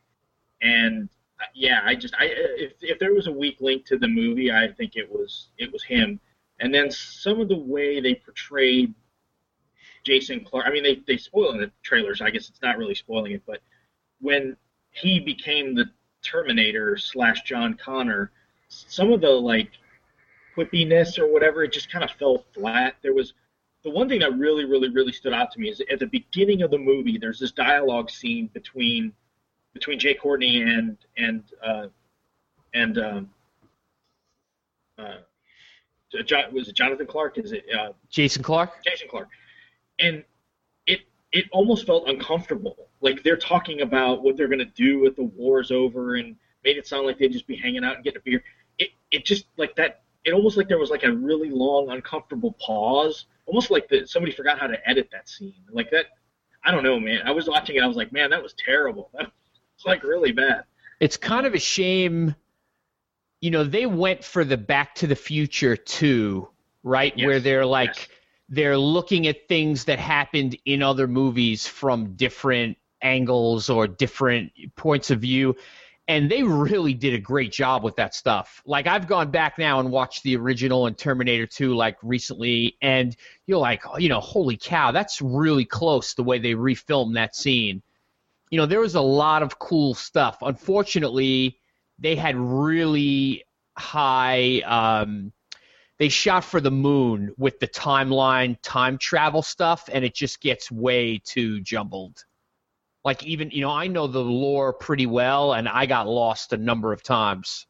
And 0.62 1.09
uh, 1.40 1.46
yeah, 1.55 1.81
I 1.85 1.94
just 1.94 2.14
I 2.14 2.26
if 2.26 2.72
if 2.81 2.98
there 2.98 3.12
was 3.12 3.26
a 3.26 3.33
weak 3.33 3.59
link 3.61 3.85
to 3.87 3.98
the 3.98 4.09
movie, 4.09 4.50
I 4.50 4.68
think 4.72 4.96
it 4.96 5.11
was 5.11 5.48
it 5.59 5.72
was 5.72 5.85
him. 5.85 6.20
And 6.61 6.74
then 6.74 6.90
some 6.90 7.40
of 7.40 7.48
the 7.48 7.57
way 7.57 8.00
they 8.00 8.14
portrayed 8.14 8.94
Jason 10.05 10.44
Clarke. 10.44 10.66
I 10.66 10.70
mean, 10.70 10.83
they 10.83 11.03
they 11.07 11.16
spoil 11.16 11.53
in 11.53 11.61
the 11.61 11.70
trailers. 11.83 12.20
I 12.20 12.31
guess 12.31 12.48
it's 12.48 12.62
not 12.62 12.79
really 12.79 12.94
spoiling 12.94 13.33
it, 13.33 13.42
but 13.46 13.61
when 14.20 14.57
he 14.90 15.20
became 15.20 15.74
the 15.74 15.90
Terminator 16.22 16.96
slash 16.96 17.42
John 17.42 17.74
Connor, 17.74 18.31
some 18.68 19.12
of 19.12 19.20
the 19.20 19.31
like 19.31 19.70
quippiness 20.57 21.18
or 21.18 21.31
whatever, 21.33 21.64
it 21.64 21.72
just 21.72 21.90
kind 21.90 22.05
of 22.05 22.11
fell 22.12 22.44
flat. 22.55 22.96
There 23.03 23.14
was 23.14 23.35
the 23.83 23.90
one 23.90 24.09
thing 24.09 24.21
that 24.21 24.37
really, 24.37 24.64
really, 24.64 24.90
really 24.90 25.12
stood 25.12 25.33
out 25.33 25.51
to 25.53 25.61
me 25.61 25.71
is 25.71 25.81
at 25.90 25.99
the 25.99 26.07
beginning 26.07 26.62
of 26.62 26.71
the 26.71 26.79
movie. 26.79 27.19
There's 27.19 27.38
this 27.38 27.53
dialogue 27.53 28.11
scene 28.11 28.51
between 28.53 29.12
between 29.73 29.99
Jai 29.99 30.14
Courtney 30.14 30.62
and 30.62 30.97
and 31.16 31.45
uh, 31.64 31.87
and 32.75 32.99
um, 32.99 33.31
uh, 34.99 35.14
John, 36.25 36.53
was 36.53 36.69
it 36.69 36.75
Jonathan 36.75 37.07
Clark? 37.07 37.38
Is 37.38 37.53
it 37.53 37.64
uh, 37.77 37.93
Jason 38.09 38.43
Clarke. 38.43 38.83
Jason 38.85 39.09
Clarke, 39.09 39.29
and 39.99 40.25
it 40.87 41.01
it 41.33 41.47
almost 41.53 41.87
felt 41.87 42.09
uncomfortable. 42.09 42.88
Like 43.01 43.23
they're 43.23 43.37
talking 43.37 43.81
about 43.83 44.23
what 44.23 44.37
they're 44.37 44.49
gonna 44.49 44.64
do 44.64 45.07
if 45.07 45.16
the 45.16 45.25
war's 45.25 45.71
over, 45.71 46.16
and 46.16 46.37
made 46.64 46.77
it 46.77 46.87
sound 46.87 47.07
like 47.07 47.19
they'd 47.19 47.33
just 47.33 47.47
be 47.47 47.57
hanging 47.57 47.85
out 47.85 47.97
and 47.97 48.05
getting 48.05 48.19
a 48.19 48.23
beer. 48.23 48.45
It 48.79 48.90
it 49.11 49.25
just 49.25 49.47
like 49.57 49.77
that. 49.77 50.03
It 50.25 50.33
almost 50.33 50.59
like 50.59 50.69
there 50.69 50.79
was 50.79 50.90
like 50.90 51.05
a 51.05 51.12
really 51.12 51.49
long, 51.49 51.88
uncomfortable 51.90 52.55
pause, 52.61 53.25
almost 53.51 53.71
like 53.71 53.89
that 53.89 54.09
somebody 54.09 54.33
forgot 54.35 54.59
how 54.59 54.67
to 54.67 54.77
edit 54.89 55.09
that 55.13 55.29
scene. 55.29 55.55
Like 55.73 55.91
that. 55.91 56.07
I 56.65 56.71
don't 56.71 56.83
know, 56.83 57.01
man. 57.01 57.21
I 57.25 57.31
was 57.33 57.49
watching 57.49 57.77
it. 57.77 57.83
I 57.83 57.87
was 57.87 57.97
like, 57.97 58.13
man, 58.13 58.31
that 58.31 58.43
was 58.43 58.55
terrible. 58.55 59.11
That 59.19 59.87
was 59.87 59.87
like 59.87 60.03
really 60.05 60.33
bad. 60.33 60.65
it's 61.01 61.17
kind 61.17 61.47
of 61.47 61.55
a 61.55 61.59
shame 61.59 62.35
you 63.41 63.51
know 63.51 63.65
they 63.65 63.87
went 63.87 64.23
for 64.23 64.45
the 64.45 64.59
back 64.59 64.95
to 64.97 65.07
the 65.07 65.17
future 65.17 65.75
too 65.75 66.47
right 66.83 67.15
Yes, 67.17 67.27
where 67.27 67.41
they're 67.41 67.65
like 67.65 67.97
yes. 67.97 68.09
they're 68.51 68.77
looking 68.77 69.27
at 69.27 69.49
things 69.49 69.85
that 69.87 69.99
happened 69.99 70.59
in 70.67 70.83
other 70.83 71.07
movies 71.07 71.67
from 71.67 72.13
different 72.17 72.77
angles 73.01 73.71
or 73.71 73.87
different 73.87 74.53
points 74.77 75.11
of 75.11 75.21
view 75.21 75.57
and 76.11 76.31
they 76.31 76.42
really 76.42 76.94
did 76.94 77.14
a 77.14 77.18
great 77.18 77.53
job 77.53 77.83
with 77.83 77.96
that 77.96 78.14
stuff 78.14 78.62
like 78.66 78.87
i've 78.87 79.07
gone 79.07 79.31
back 79.31 79.59
now 79.59 79.81
and 79.81 79.90
watched 79.90 80.23
the 80.23 80.37
original 80.37 80.87
and 80.87 80.99
terminator 80.99 81.46
2 81.46 81.75
like 81.75 81.96
recently 82.03 82.77
and 82.83 83.16
you're 83.46 83.59
like 83.59 83.83
oh, 83.87 83.99
you 83.99 84.09
know 84.09 84.20
holy 84.20 84.57
cow 84.57 84.92
that's 84.92 85.23
really 85.23 85.64
close 85.64 86.14
the 86.14 86.23
way 86.23 86.38
they 86.38 86.55
refilmed 86.55 87.14
that 87.14 87.35
scene 87.35 87.83
you 88.51 88.59
know, 88.59 88.66
there 88.66 88.81
was 88.81 88.96
a 88.96 89.01
lot 89.01 89.42
of 89.42 89.59
cool 89.59 89.94
stuff. 89.94 90.38
Unfortunately, 90.42 91.59
they 91.99 92.16
had 92.16 92.37
really 92.37 93.44
high. 93.79 94.61
Um, 94.66 95.33
they 95.99 96.09
shot 96.09 96.44
for 96.44 96.61
the 96.61 96.70
moon 96.70 97.33
with 97.38 97.61
the 97.61 97.68
timeline, 97.68 98.57
time 98.62 98.99
travel 98.99 99.42
stuff, 99.42 99.88
and 99.92 100.05
it 100.05 100.14
just 100.14 100.40
gets 100.40 100.70
way 100.70 101.20
too 101.25 101.61
jumbled. 101.61 102.25
Like 103.05 103.25
even 103.25 103.51
you 103.51 103.63
know, 103.63 103.71
I 103.71 103.87
know 103.87 104.07
the 104.07 104.21
lore 104.21 104.73
pretty 104.73 105.07
well, 105.07 105.55
and 105.55 105.69
I 105.69 105.87
got 105.87 106.07
lost 106.07 106.53
a 106.53 106.57
number 106.57 106.93
of 106.93 107.03
times. 107.03 107.67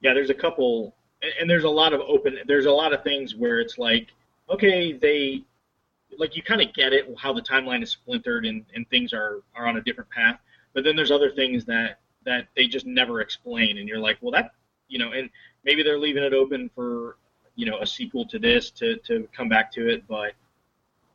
yeah, 0.00 0.14
there's 0.14 0.30
a 0.30 0.34
couple, 0.34 0.94
and, 1.40 1.48
there's 1.48 1.64
a 1.64 1.68
lot 1.68 1.92
of 1.92 2.00
open. 2.00 2.38
There's 2.46 2.66
a 2.66 2.70
lot 2.70 2.92
of 2.92 3.02
things 3.02 3.34
where 3.34 3.60
it's 3.60 3.78
like, 3.78 4.08
okay, 4.50 4.92
they, 4.92 5.42
like 6.18 6.36
you 6.36 6.42
kind 6.42 6.62
of 6.62 6.72
get 6.74 6.92
it 6.92 7.06
how 7.18 7.32
the 7.32 7.42
timeline 7.42 7.82
is 7.82 7.90
splintered 7.90 8.46
and, 8.46 8.64
and 8.74 8.88
things 8.88 9.12
are 9.12 9.42
are 9.54 9.66
on 9.66 9.76
a 9.76 9.82
different 9.82 10.08
path. 10.10 10.38
But 10.74 10.84
then 10.84 10.96
there's 10.96 11.10
other 11.10 11.30
things 11.30 11.64
that 11.66 12.00
that 12.24 12.48
they 12.56 12.66
just 12.66 12.86
never 12.86 13.20
explain, 13.20 13.78
and 13.78 13.88
you're 13.88 13.98
like, 13.98 14.18
well, 14.20 14.32
that, 14.32 14.52
you 14.88 14.98
know, 14.98 15.12
and 15.12 15.30
maybe 15.64 15.82
they're 15.82 15.98
leaving 15.98 16.22
it 16.22 16.32
open 16.32 16.70
for, 16.74 17.16
you 17.54 17.66
know, 17.66 17.78
a 17.80 17.86
sequel 17.86 18.24
to 18.26 18.38
this 18.38 18.70
to 18.72 18.96
to 18.98 19.28
come 19.36 19.48
back 19.48 19.72
to 19.72 19.88
it, 19.88 20.06
but 20.08 20.32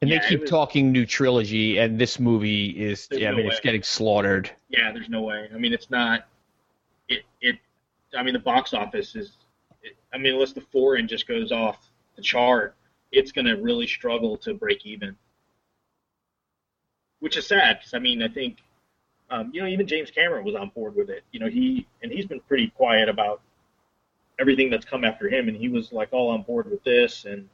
And 0.01 0.09
Yeah, 0.09 0.19
they 0.21 0.29
keep 0.29 0.41
was- 0.41 0.49
talking 0.49 0.91
new 0.91 1.05
trilogy, 1.05 1.77
and 1.77 1.99
this 1.99 2.19
movie 2.19 2.69
is. 2.69 3.07
Yeah, 3.11 3.27
I 3.29 3.31
no 3.31 3.37
mean, 3.37 3.45
it's 3.47 3.57
way. 3.57 3.61
getting 3.63 3.83
slaughtered. 3.83 4.49
yeah, 4.69 4.91
there's 4.91 5.09
no 5.09 5.21
way. 5.21 5.47
I 5.53 5.57
mean, 5.57 5.73
it's 5.73 5.89
not. 5.91 6.27
It 7.07 7.23
it. 7.41 7.57
I 8.17 8.23
mean, 8.23 8.33
the 8.33 8.39
box 8.39 8.73
office 8.73 9.15
is. 9.15 9.33
It, 9.83 9.95
I 10.13 10.17
mean, 10.17 10.33
unless 10.33 10.53
the 10.53 10.61
foreign 10.61 11.07
just 11.07 11.27
goes 11.27 11.51
off 11.51 11.89
the 12.15 12.21
chart, 12.21 12.75
it's 13.11 13.31
going 13.31 13.45
to 13.45 13.53
really 13.57 13.85
struggle 13.87 14.37
to 14.37 14.53
break 14.55 14.85
even. 14.85 15.15
Which 17.19 17.37
is 17.37 17.45
sad 17.45 17.77
because 17.79 17.93
I 17.93 17.99
mean, 17.99 18.23
I 18.23 18.27
think, 18.27 18.57
um, 19.29 19.51
you 19.53 19.61
know, 19.61 19.67
even 19.67 19.85
James 19.87 20.09
Cameron 20.09 20.43
was 20.43 20.55
on 20.55 20.69
board 20.69 20.95
with 20.95 21.11
it. 21.11 21.23
You 21.31 21.39
know, 21.39 21.47
he 21.47 21.85
and 22.01 22.11
he's 22.11 22.25
been 22.25 22.39
pretty 22.41 22.69
quiet 22.69 23.07
about 23.07 23.41
everything 24.39 24.71
that's 24.71 24.85
come 24.85 25.05
after 25.05 25.29
him, 25.29 25.47
and 25.47 25.55
he 25.55 25.69
was 25.69 25.91
like 25.91 26.09
all 26.11 26.29
on 26.31 26.41
board 26.41 26.69
with 26.71 26.83
this, 26.83 27.25
and 27.25 27.47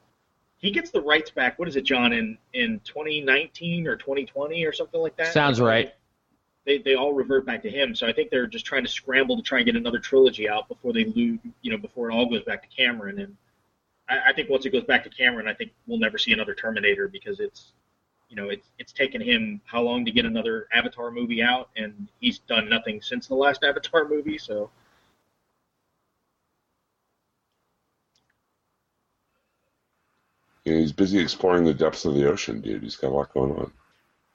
he 0.58 0.70
gets 0.70 0.90
the 0.90 1.00
rights 1.00 1.30
back. 1.30 1.58
What 1.58 1.68
is 1.68 1.76
it, 1.76 1.84
John? 1.84 2.12
In 2.12 2.36
in 2.52 2.80
2019 2.84 3.86
or 3.86 3.96
2020 3.96 4.64
or 4.64 4.72
something 4.72 5.00
like 5.00 5.16
that. 5.16 5.32
Sounds 5.32 5.60
right. 5.60 5.94
they, 6.66 6.78
they 6.78 6.94
all 6.94 7.14
revert 7.14 7.46
back 7.46 7.62
to 7.62 7.70
him. 7.70 7.94
So 7.94 8.06
I 8.06 8.12
think 8.12 8.30
they're 8.30 8.46
just 8.46 8.66
trying 8.66 8.84
to 8.84 8.90
scramble 8.90 9.36
to 9.36 9.42
try 9.42 9.58
and 9.58 9.66
get 9.66 9.76
another 9.76 9.98
trilogy 9.98 10.48
out 10.48 10.68
before 10.68 10.92
they 10.92 11.04
lose, 11.04 11.38
you 11.62 11.70
know, 11.70 11.78
before 11.78 12.10
it 12.10 12.14
all 12.14 12.28
goes 12.28 12.42
back 12.42 12.62
to 12.62 12.68
Cameron. 12.76 13.20
And 13.20 13.36
I, 14.08 14.30
I 14.30 14.32
think 14.32 14.50
once 14.50 14.66
it 14.66 14.70
goes 14.70 14.84
back 14.84 15.04
to 15.04 15.10
Cameron, 15.10 15.48
I 15.48 15.54
think 15.54 15.72
we'll 15.86 15.98
never 15.98 16.18
see 16.18 16.32
another 16.32 16.54
Terminator 16.54 17.08
because 17.08 17.40
it's, 17.40 17.72
you 18.28 18.36
know, 18.36 18.50
it's 18.50 18.68
it's 18.78 18.92
taken 18.92 19.22
him 19.22 19.60
how 19.64 19.80
long 19.80 20.04
to 20.04 20.10
get 20.10 20.26
another 20.26 20.68
Avatar 20.74 21.10
movie 21.10 21.42
out, 21.42 21.70
and 21.76 22.08
he's 22.20 22.40
done 22.40 22.68
nothing 22.68 23.00
since 23.00 23.26
the 23.26 23.34
last 23.34 23.64
Avatar 23.68 24.06
movie. 24.06 24.36
So 24.36 24.70
he's 30.76 30.92
busy 30.92 31.18
exploring 31.18 31.64
the 31.64 31.74
depths 31.74 32.04
of 32.04 32.14
the 32.14 32.28
ocean, 32.28 32.60
dude. 32.60 32.82
He's 32.82 32.96
got 32.96 33.08
a 33.08 33.14
lot 33.14 33.32
going 33.34 33.52
on. 33.52 33.72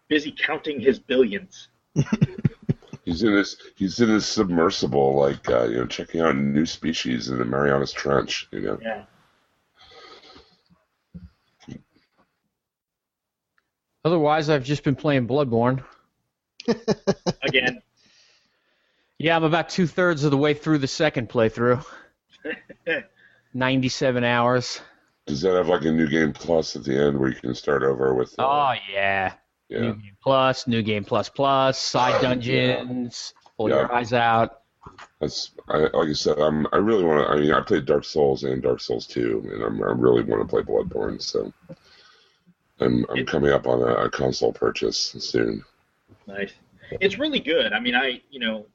busy 0.07 0.31
counting 0.31 0.79
his 0.79 0.99
billions. 0.99 1.67
He's 3.05 3.21
in 3.21 3.35
this. 3.35 3.57
He's 3.75 3.99
in 3.99 4.07
this 4.07 4.25
submersible, 4.25 5.15
like 5.15 5.49
uh, 5.49 5.65
you 5.65 5.75
know, 5.75 5.85
checking 5.85 6.21
out 6.21 6.37
new 6.37 6.65
species 6.65 7.27
in 7.29 7.37
the 7.37 7.43
Marianas 7.43 7.91
Trench. 7.91 8.47
You 8.51 8.61
know, 8.61 8.79
Yeah. 8.81 9.03
Otherwise, 14.05 14.49
I've 14.49 14.63
just 14.63 14.83
been 14.83 14.95
playing 14.95 15.27
Bloodborne. 15.27 15.83
Again, 17.41 17.81
Yeah, 19.17 19.35
I'm 19.35 19.43
about 19.43 19.69
two 19.69 19.87
thirds 19.87 20.23
of 20.23 20.31
the 20.31 20.37
way 20.37 20.53
through 20.53 20.79
the 20.79 20.87
second 20.87 21.29
playthrough. 21.29 21.85
97 23.53 24.23
hours. 24.23 24.81
Does 25.25 25.41
that 25.41 25.53
have 25.55 25.67
like 25.69 25.85
a 25.85 25.91
new 25.91 26.07
game 26.07 26.33
plus 26.33 26.75
at 26.75 26.83
the 26.83 26.95
end 26.97 27.17
where 27.17 27.29
you 27.29 27.35
can 27.35 27.55
start 27.55 27.83
over 27.83 28.13
with? 28.13 28.33
Uh, 28.37 28.43
Oh 28.45 28.73
yeah. 28.91 29.33
yeah. 29.69 29.79
New 29.79 29.93
game 29.95 30.17
plus, 30.21 30.67
new 30.67 30.81
game 30.81 31.03
plus 31.05 31.29
plus, 31.29 31.79
side 31.79 32.21
dungeons, 32.21 33.33
pull 33.57 33.69
Yeah. 33.69 33.75
your 33.81 33.93
eyes 33.93 34.11
out. 34.13 34.59
That's 35.21 35.51
I, 35.69 35.77
like 35.77 36.09
I 36.09 36.13
said. 36.13 36.39
I'm 36.39 36.67
I 36.73 36.77
really 36.77 37.05
want 37.05 37.25
to. 37.25 37.33
I 37.33 37.39
mean, 37.39 37.53
I 37.53 37.61
played 37.61 37.85
Dark 37.85 38.03
Souls 38.03 38.43
and 38.43 38.61
Dark 38.61 38.81
Souls 38.81 39.07
2, 39.07 39.49
and 39.53 39.63
I'm 39.63 39.81
I 39.81 39.91
really 39.93 40.23
want 40.23 40.41
to 40.41 40.47
play 40.47 40.61
Bloodborne. 40.61 41.21
So 41.21 41.53
I'm 42.81 43.05
I'm 43.09 43.17
It- 43.19 43.27
coming 43.27 43.51
up 43.51 43.65
on 43.65 43.81
a, 43.81 44.05
a 44.05 44.09
console 44.09 44.51
purchase 44.51 44.97
soon. 45.19 45.63
Nice. 46.27 46.51
It's 46.99 47.17
really 47.17 47.39
good. 47.39 47.71
I 47.71 47.79
mean, 47.79 47.95
I 47.95 48.21
you 48.29 48.39
know, 48.41 48.65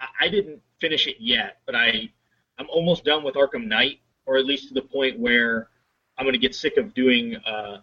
I, 0.00 0.06
I 0.22 0.28
didn't 0.30 0.60
finish 0.80 1.06
it 1.06 1.16
yet, 1.20 1.58
but 1.66 1.74
I 1.74 2.08
I'm 2.58 2.68
almost 2.70 3.04
done 3.04 3.22
with 3.22 3.34
Arkham 3.34 3.66
Knight, 3.66 4.00
or 4.24 4.38
at 4.38 4.46
least 4.46 4.68
to 4.68 4.74
the 4.74 4.82
point 4.82 5.18
where 5.18 5.68
I'm 6.18 6.24
going 6.24 6.32
to 6.32 6.38
get 6.38 6.54
sick 6.54 6.76
of 6.76 6.92
doing 6.94 7.36
uh, 7.46 7.78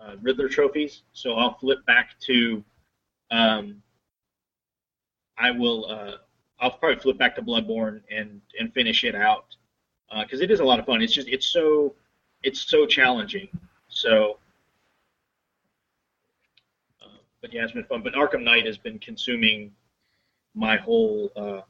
uh, 0.00 0.16
Riddler 0.22 0.48
trophies. 0.48 1.02
So 1.12 1.34
I'll 1.34 1.56
flip 1.58 1.84
back 1.86 2.18
to 2.26 2.64
um, 3.30 3.80
I 5.38 5.50
will 5.52 5.86
uh, 5.86 6.12
I'll 6.58 6.72
probably 6.72 7.00
flip 7.00 7.16
back 7.16 7.34
to 7.36 7.42
Bloodborne 7.42 8.00
and 8.10 8.40
and 8.58 8.72
finish 8.74 9.04
it 9.04 9.14
out 9.14 9.56
because 10.20 10.40
it 10.40 10.50
is 10.50 10.60
a 10.60 10.64
lot 10.64 10.78
of 10.80 10.86
fun. 10.86 11.00
It's 11.00 11.12
just 11.12 11.28
it's 11.28 11.46
so 11.46 11.94
it's 12.42 12.60
so 12.60 12.86
challenging. 12.86 13.48
So 13.88 14.38
uh, 17.02 17.18
but 17.40 17.54
yeah, 17.54 17.62
it's 17.62 17.72
been 17.72 17.84
fun. 17.84 18.02
But 18.02 18.14
Arkham 18.14 18.42
Knight 18.42 18.66
has 18.66 18.78
been 18.78 18.98
consuming 18.98 19.72
my 20.54 20.76
whole 20.76 21.30
uh, 21.36 21.60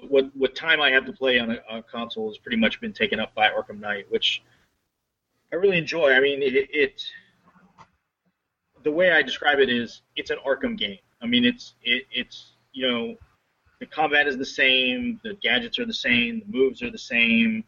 what, 0.00 0.34
what 0.34 0.54
time 0.54 0.80
I 0.80 0.90
have 0.90 1.04
to 1.06 1.12
play 1.12 1.38
on 1.38 1.50
a, 1.50 1.58
a 1.70 1.82
console 1.82 2.28
has 2.28 2.38
pretty 2.38 2.56
much 2.56 2.80
been 2.80 2.92
taken 2.92 3.20
up 3.20 3.34
by 3.34 3.50
Arkham 3.50 3.80
Knight, 3.80 4.06
which 4.10 4.42
I 5.52 5.56
really 5.56 5.78
enjoy. 5.78 6.12
I 6.12 6.20
mean, 6.20 6.42
it, 6.42 6.68
it 6.72 7.04
the 8.82 8.92
way 8.92 9.10
I 9.12 9.22
describe 9.22 9.58
it 9.58 9.68
is 9.68 10.02
it's 10.16 10.30
an 10.30 10.38
Arkham 10.46 10.76
game. 10.78 10.98
I 11.20 11.26
mean, 11.26 11.44
it's 11.44 11.74
it, 11.82 12.04
it's 12.10 12.52
you 12.72 12.88
know 12.88 13.16
the 13.80 13.86
combat 13.86 14.26
is 14.26 14.38
the 14.38 14.46
same, 14.46 15.20
the 15.24 15.34
gadgets 15.42 15.78
are 15.78 15.86
the 15.86 15.92
same, 15.92 16.40
the 16.40 16.56
moves 16.56 16.82
are 16.82 16.90
the 16.90 16.98
same. 16.98 17.64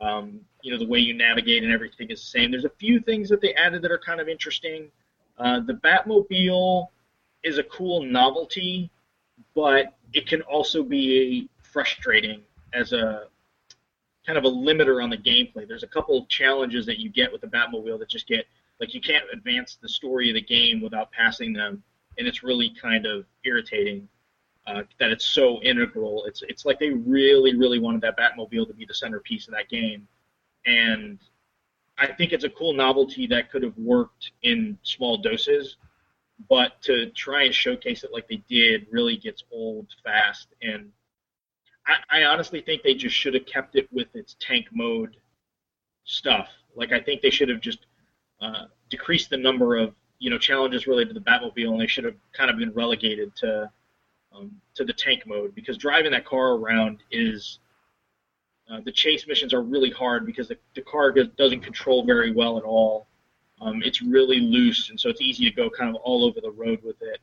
Um, 0.00 0.40
you 0.62 0.72
know, 0.72 0.78
the 0.78 0.86
way 0.86 0.98
you 0.98 1.14
navigate 1.14 1.62
and 1.62 1.72
everything 1.72 2.10
is 2.10 2.20
the 2.20 2.26
same. 2.26 2.50
There's 2.50 2.64
a 2.64 2.70
few 2.70 3.00
things 3.00 3.28
that 3.28 3.40
they 3.40 3.52
added 3.54 3.82
that 3.82 3.90
are 3.90 3.98
kind 3.98 4.20
of 4.20 4.28
interesting. 4.28 4.90
Uh, 5.38 5.60
the 5.60 5.74
Batmobile 5.74 6.86
is 7.42 7.58
a 7.58 7.64
cool 7.64 8.02
novelty, 8.02 8.90
but 9.54 9.94
it 10.12 10.26
can 10.26 10.40
also 10.42 10.82
be 10.82 11.48
frustrating 11.72 12.42
as 12.72 12.92
a 12.92 13.24
kind 14.26 14.38
of 14.38 14.44
a 14.44 14.50
limiter 14.50 15.02
on 15.02 15.10
the 15.10 15.16
gameplay. 15.16 15.66
There's 15.66 15.82
a 15.82 15.88
couple 15.88 16.18
of 16.18 16.28
challenges 16.28 16.84
that 16.86 16.98
you 16.98 17.08
get 17.08 17.32
with 17.32 17.40
the 17.40 17.46
Batmobile 17.46 17.98
that 17.98 18.08
just 18.08 18.26
get 18.26 18.46
like 18.80 18.94
you 18.94 19.00
can't 19.00 19.24
advance 19.32 19.78
the 19.80 19.88
story 19.88 20.28
of 20.30 20.34
the 20.34 20.42
game 20.42 20.80
without 20.80 21.10
passing 21.12 21.52
them, 21.52 21.82
and 22.16 22.28
it's 22.28 22.42
really 22.42 22.72
kind 22.80 23.06
of 23.06 23.24
irritating 23.44 24.08
uh, 24.66 24.82
that 25.00 25.10
it's 25.10 25.26
so 25.26 25.60
integral. 25.62 26.24
It's 26.26 26.42
it's 26.42 26.64
like 26.64 26.78
they 26.78 26.90
really 26.90 27.56
really 27.56 27.78
wanted 27.78 28.02
that 28.02 28.18
Batmobile 28.18 28.68
to 28.68 28.74
be 28.74 28.84
the 28.84 28.94
centerpiece 28.94 29.48
of 29.48 29.54
that 29.54 29.68
game, 29.68 30.06
and 30.66 31.18
I 31.98 32.06
think 32.06 32.32
it's 32.32 32.44
a 32.44 32.50
cool 32.50 32.72
novelty 32.72 33.26
that 33.28 33.50
could 33.50 33.62
have 33.62 33.76
worked 33.76 34.32
in 34.42 34.78
small 34.82 35.16
doses, 35.16 35.76
but 36.48 36.80
to 36.82 37.10
try 37.10 37.44
and 37.44 37.54
showcase 37.54 38.04
it 38.04 38.12
like 38.12 38.28
they 38.28 38.42
did 38.48 38.86
really 38.90 39.16
gets 39.16 39.42
old 39.50 39.88
fast. 40.04 40.48
And 40.62 40.92
I, 41.88 42.20
I 42.20 42.24
honestly 42.24 42.60
think 42.60 42.82
they 42.82 42.94
just 42.94 43.16
should 43.16 43.34
have 43.34 43.46
kept 43.46 43.74
it 43.74 43.88
with 43.92 44.14
its 44.14 44.36
tank 44.38 44.66
mode 44.72 45.16
stuff. 46.04 46.48
Like 46.76 46.92
I 46.92 47.00
think 47.00 47.22
they 47.22 47.30
should 47.30 47.48
have 47.48 47.60
just 47.60 47.86
uh, 48.40 48.66
decreased 48.90 49.30
the 49.30 49.36
number 49.36 49.76
of 49.76 49.94
you 50.18 50.30
know 50.30 50.38
challenges 50.38 50.86
related 50.86 51.14
to 51.14 51.14
the 51.14 51.24
Batmobile, 51.24 51.72
and 51.72 51.80
they 51.80 51.86
should 51.86 52.04
have 52.04 52.16
kind 52.32 52.50
of 52.50 52.58
been 52.58 52.72
relegated 52.72 53.34
to 53.36 53.70
um, 54.34 54.60
to 54.74 54.84
the 54.84 54.92
tank 54.92 55.26
mode 55.26 55.54
because 55.54 55.76
driving 55.78 56.12
that 56.12 56.24
car 56.24 56.52
around 56.54 56.98
is 57.10 57.58
uh, 58.70 58.80
the 58.84 58.92
chase 58.92 59.26
missions 59.26 59.54
are 59.54 59.62
really 59.62 59.90
hard 59.90 60.26
because 60.26 60.48
the, 60.48 60.58
the 60.74 60.82
car 60.82 61.10
does, 61.10 61.28
doesn't 61.38 61.60
control 61.60 62.04
very 62.04 62.32
well 62.32 62.58
at 62.58 62.64
all. 62.64 63.06
Um, 63.60 63.82
it's 63.82 64.02
really 64.02 64.40
loose, 64.40 64.90
and 64.90 65.00
so 65.00 65.08
it's 65.08 65.20
easy 65.20 65.48
to 65.48 65.56
go 65.56 65.70
kind 65.70 65.90
of 65.90 65.96
all 66.02 66.24
over 66.24 66.40
the 66.40 66.50
road 66.50 66.80
with 66.84 67.00
it. 67.00 67.18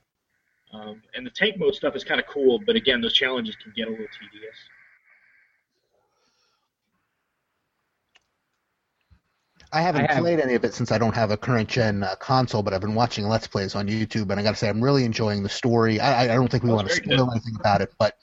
Um, 0.75 1.01
and 1.15 1.25
the 1.25 1.29
tank 1.29 1.57
mode 1.57 1.73
stuff 1.75 1.95
is 1.95 2.03
kind 2.03 2.19
of 2.19 2.27
cool, 2.27 2.59
but 2.59 2.75
again, 2.75 2.99
those 2.99 3.13
challenges 3.13 3.55
can 3.55 3.71
get 3.75 3.87
a 3.87 3.91
little 3.91 4.07
tedious. 4.19 4.55
I 9.71 9.81
haven't 9.81 10.09
I 10.09 10.13
have- 10.13 10.23
played 10.23 10.39
any 10.39 10.53
of 10.53 10.63
it 10.63 10.73
since 10.73 10.91
I 10.91 10.97
don't 10.97 11.15
have 11.15 11.31
a 11.31 11.37
current 11.37 11.69
gen 11.69 12.03
uh, 12.03 12.15
console, 12.15 12.61
but 12.63 12.73
I've 12.73 12.81
been 12.81 12.95
watching 12.95 13.27
Let's 13.27 13.47
Plays 13.47 13.75
on 13.75 13.87
YouTube, 13.87 14.29
and 14.31 14.39
I 14.39 14.43
got 14.43 14.51
to 14.51 14.57
say 14.57 14.69
I'm 14.69 14.81
really 14.81 15.05
enjoying 15.05 15.43
the 15.43 15.49
story. 15.49 15.99
I, 15.99 16.25
I- 16.25 16.33
I 16.33 16.35
don't 16.35 16.49
think 16.49 16.63
we 16.63 16.71
Oh, 16.71 16.75
want 16.75 16.87
to 16.87 16.93
it's 16.93 17.05
very 17.05 17.17
spoil 17.17 17.31
anything 17.31 17.55
about 17.59 17.81
it, 17.81 17.93
but 17.97 18.17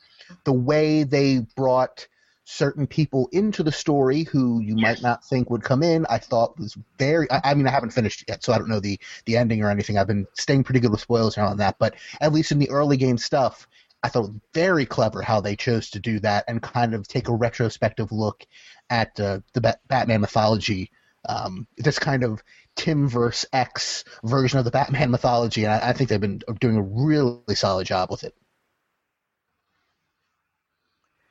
the 0.44 0.52
way 0.52 1.04
they 1.04 1.40
brought 1.56 2.06
certain 2.44 2.87
people 2.87 3.28
into 3.33 3.62
the 3.62 3.72
story 3.72 4.24
who 4.24 4.61
you 4.61 4.76
Yes. 4.76 4.76
might 4.76 5.00
not 5.00 5.24
think 5.24 5.50
would 5.50 5.62
come 5.62 5.83
in, 5.83 6.07
I 6.11 6.18
thought 6.18 6.59
was 6.59 6.76
very. 6.98 7.31
I, 7.31 7.40
I 7.44 7.55
mean, 7.55 7.66
I 7.66 7.70
haven't 7.70 7.90
finished 7.92 8.24
yet, 8.28 8.42
so 8.44 8.52
I 8.52 8.59
don't 8.59 8.68
know 8.68 8.81
the 8.81 8.98
the 9.26 9.37
ending 9.37 9.62
or 9.62 9.70
anything. 9.70 9.98
I've 9.98 10.07
been 10.07 10.26
staying 10.35 10.64
pretty 10.64 10.81
good 10.81 10.90
with 10.90 11.00
spoilers 11.00 11.38
on 11.38 11.59
that, 11.59 11.78
but 11.78 11.94
at 12.20 12.33
least 12.33 12.52
in 12.52 12.59
the 12.59 12.70
early 12.70 12.96
game 12.96 13.18
stuff. 13.18 13.66
I 14.05 14.09
thought 14.09 14.24
it 14.24 14.28
was 14.33 14.40
very 14.52 14.85
clever 14.85 15.22
how 15.22 15.40
they 15.40 15.55
chose 15.55 15.90
to 15.90 16.00
do 16.00 16.18
that 16.20 16.44
and 16.48 16.61
kind 16.61 16.92
of 16.92 17.07
take 17.07 17.28
a 17.28 17.35
retrospective 17.35 18.11
look 18.11 18.44
at 18.90 19.18
uh, 19.20 19.40
the 19.55 19.61
Bat- 19.61 19.81
Batman 19.87 20.20
mythology 20.20 20.90
um, 21.28 21.68
this 21.76 21.98
kind 22.00 22.24
of 22.24 22.42
Tim 22.74 23.09
verse 23.09 23.44
X 23.52 24.05
version 24.24 24.59
of 24.59 24.64
the 24.64 24.70
Batman 24.72 25.11
mythology, 25.12 25.64
and 25.64 25.72
I, 25.72 25.90
I 25.90 25.92
think 25.92 26.11
they've 26.11 26.20
been 26.20 26.40
doing 26.61 26.76
a 26.76 26.83
really 26.83 27.55
solid 27.55 27.87
job 27.87 28.11
with 28.11 28.24
it. 28.24 28.35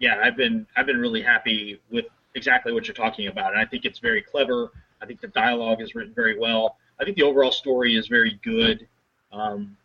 Yeah, 0.01 0.19
I've 0.21 0.35
been 0.35 0.65
I've 0.75 0.87
been 0.87 0.99
really 0.99 1.21
happy 1.21 1.79
with 1.91 2.05
exactly 2.33 2.73
what 2.73 2.87
you're 2.87 2.95
talking 2.95 3.27
about, 3.27 3.53
and 3.53 3.61
I 3.61 3.65
think 3.65 3.85
it's 3.85 3.99
very 3.99 4.21
clever. 4.21 4.71
I 4.99 5.05
think 5.05 5.21
the 5.21 5.27
dialogue 5.27 5.79
is 5.79 5.93
written 5.93 6.13
very 6.13 6.37
well. 6.37 6.77
I 6.99 7.05
think 7.05 7.17
the 7.17 7.23
overall 7.23 7.51
story 7.51 7.95
is 7.95 8.07
very 8.07 8.39
good. 8.43 8.87
Um, 9.31 9.77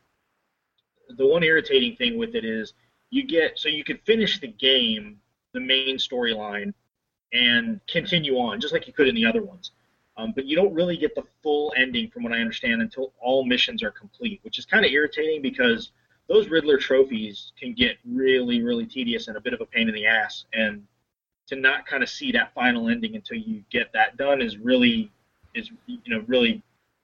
the 1.17 1.27
one 1.27 1.43
irritating 1.43 1.97
thing 1.97 2.19
with 2.19 2.35
it 2.35 2.45
is 2.47 2.73
you 3.11 3.27
get 3.27 3.59
so 3.59 3.69
you 3.69 3.85
could 3.85 4.01
finish 4.07 4.41
the 4.41 4.49
game, 4.49 5.21
the 5.53 5.61
main 5.61 5.99
storyline, 5.99 6.73
and 7.35 7.79
continue 7.87 8.37
on 8.37 8.59
just 8.59 8.73
like 8.73 8.87
you 8.87 8.95
could 8.95 9.09
in 9.09 9.15
the 9.15 9.27
other 9.27 9.43
ones. 9.43 9.73
Um, 10.17 10.33
but 10.35 10.47
you 10.47 10.57
don't 10.57 10.73
really 10.73 10.97
get 10.97 11.15
the 11.15 11.25
full 11.43 11.75
ending, 11.77 12.09
from 12.09 12.23
what 12.23 12.33
I 12.33 12.39
understand, 12.39 12.81
until 12.81 13.13
all 13.21 13.45
missions 13.45 13.83
are 13.83 13.91
complete, 13.91 14.41
which 14.45 14.59
is 14.59 14.65
kind 14.65 14.87
of 14.87 14.91
irritating 14.91 15.43
because 15.43 15.91
those 16.29 16.49
Riddler 16.49 16.79
trophies 16.79 17.53
can 17.59 17.73
get 17.73 17.99
really, 18.05 18.63
really 18.63 18.87
tedious 18.87 19.29
and 19.29 19.37
a 19.37 19.41
bit 19.41 19.55
of 19.55 19.61
a 19.61 19.67
pain 19.67 19.89
in 19.89 19.95
the 19.95 20.07
ass. 20.07 20.45
And 20.53 20.85
to 21.47 21.57
not 21.57 21.87
kind 21.87 22.03
of 22.03 22.09
see 22.09 22.33
that 22.33 22.53
final 22.55 22.89
ending 22.89 23.15
until 23.15 23.39
you 23.39 23.63
get 23.71 23.93
that 23.93 24.17
done 24.17 24.43
is 24.43 24.59
really, 24.59 25.11
is 25.55 25.71
you 25.87 26.01
know, 26.07 26.25
really 26.27 26.63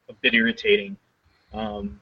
a 0.09 0.13
bit 0.15 0.35
irritating. 0.35 0.97
Um, 1.53 2.01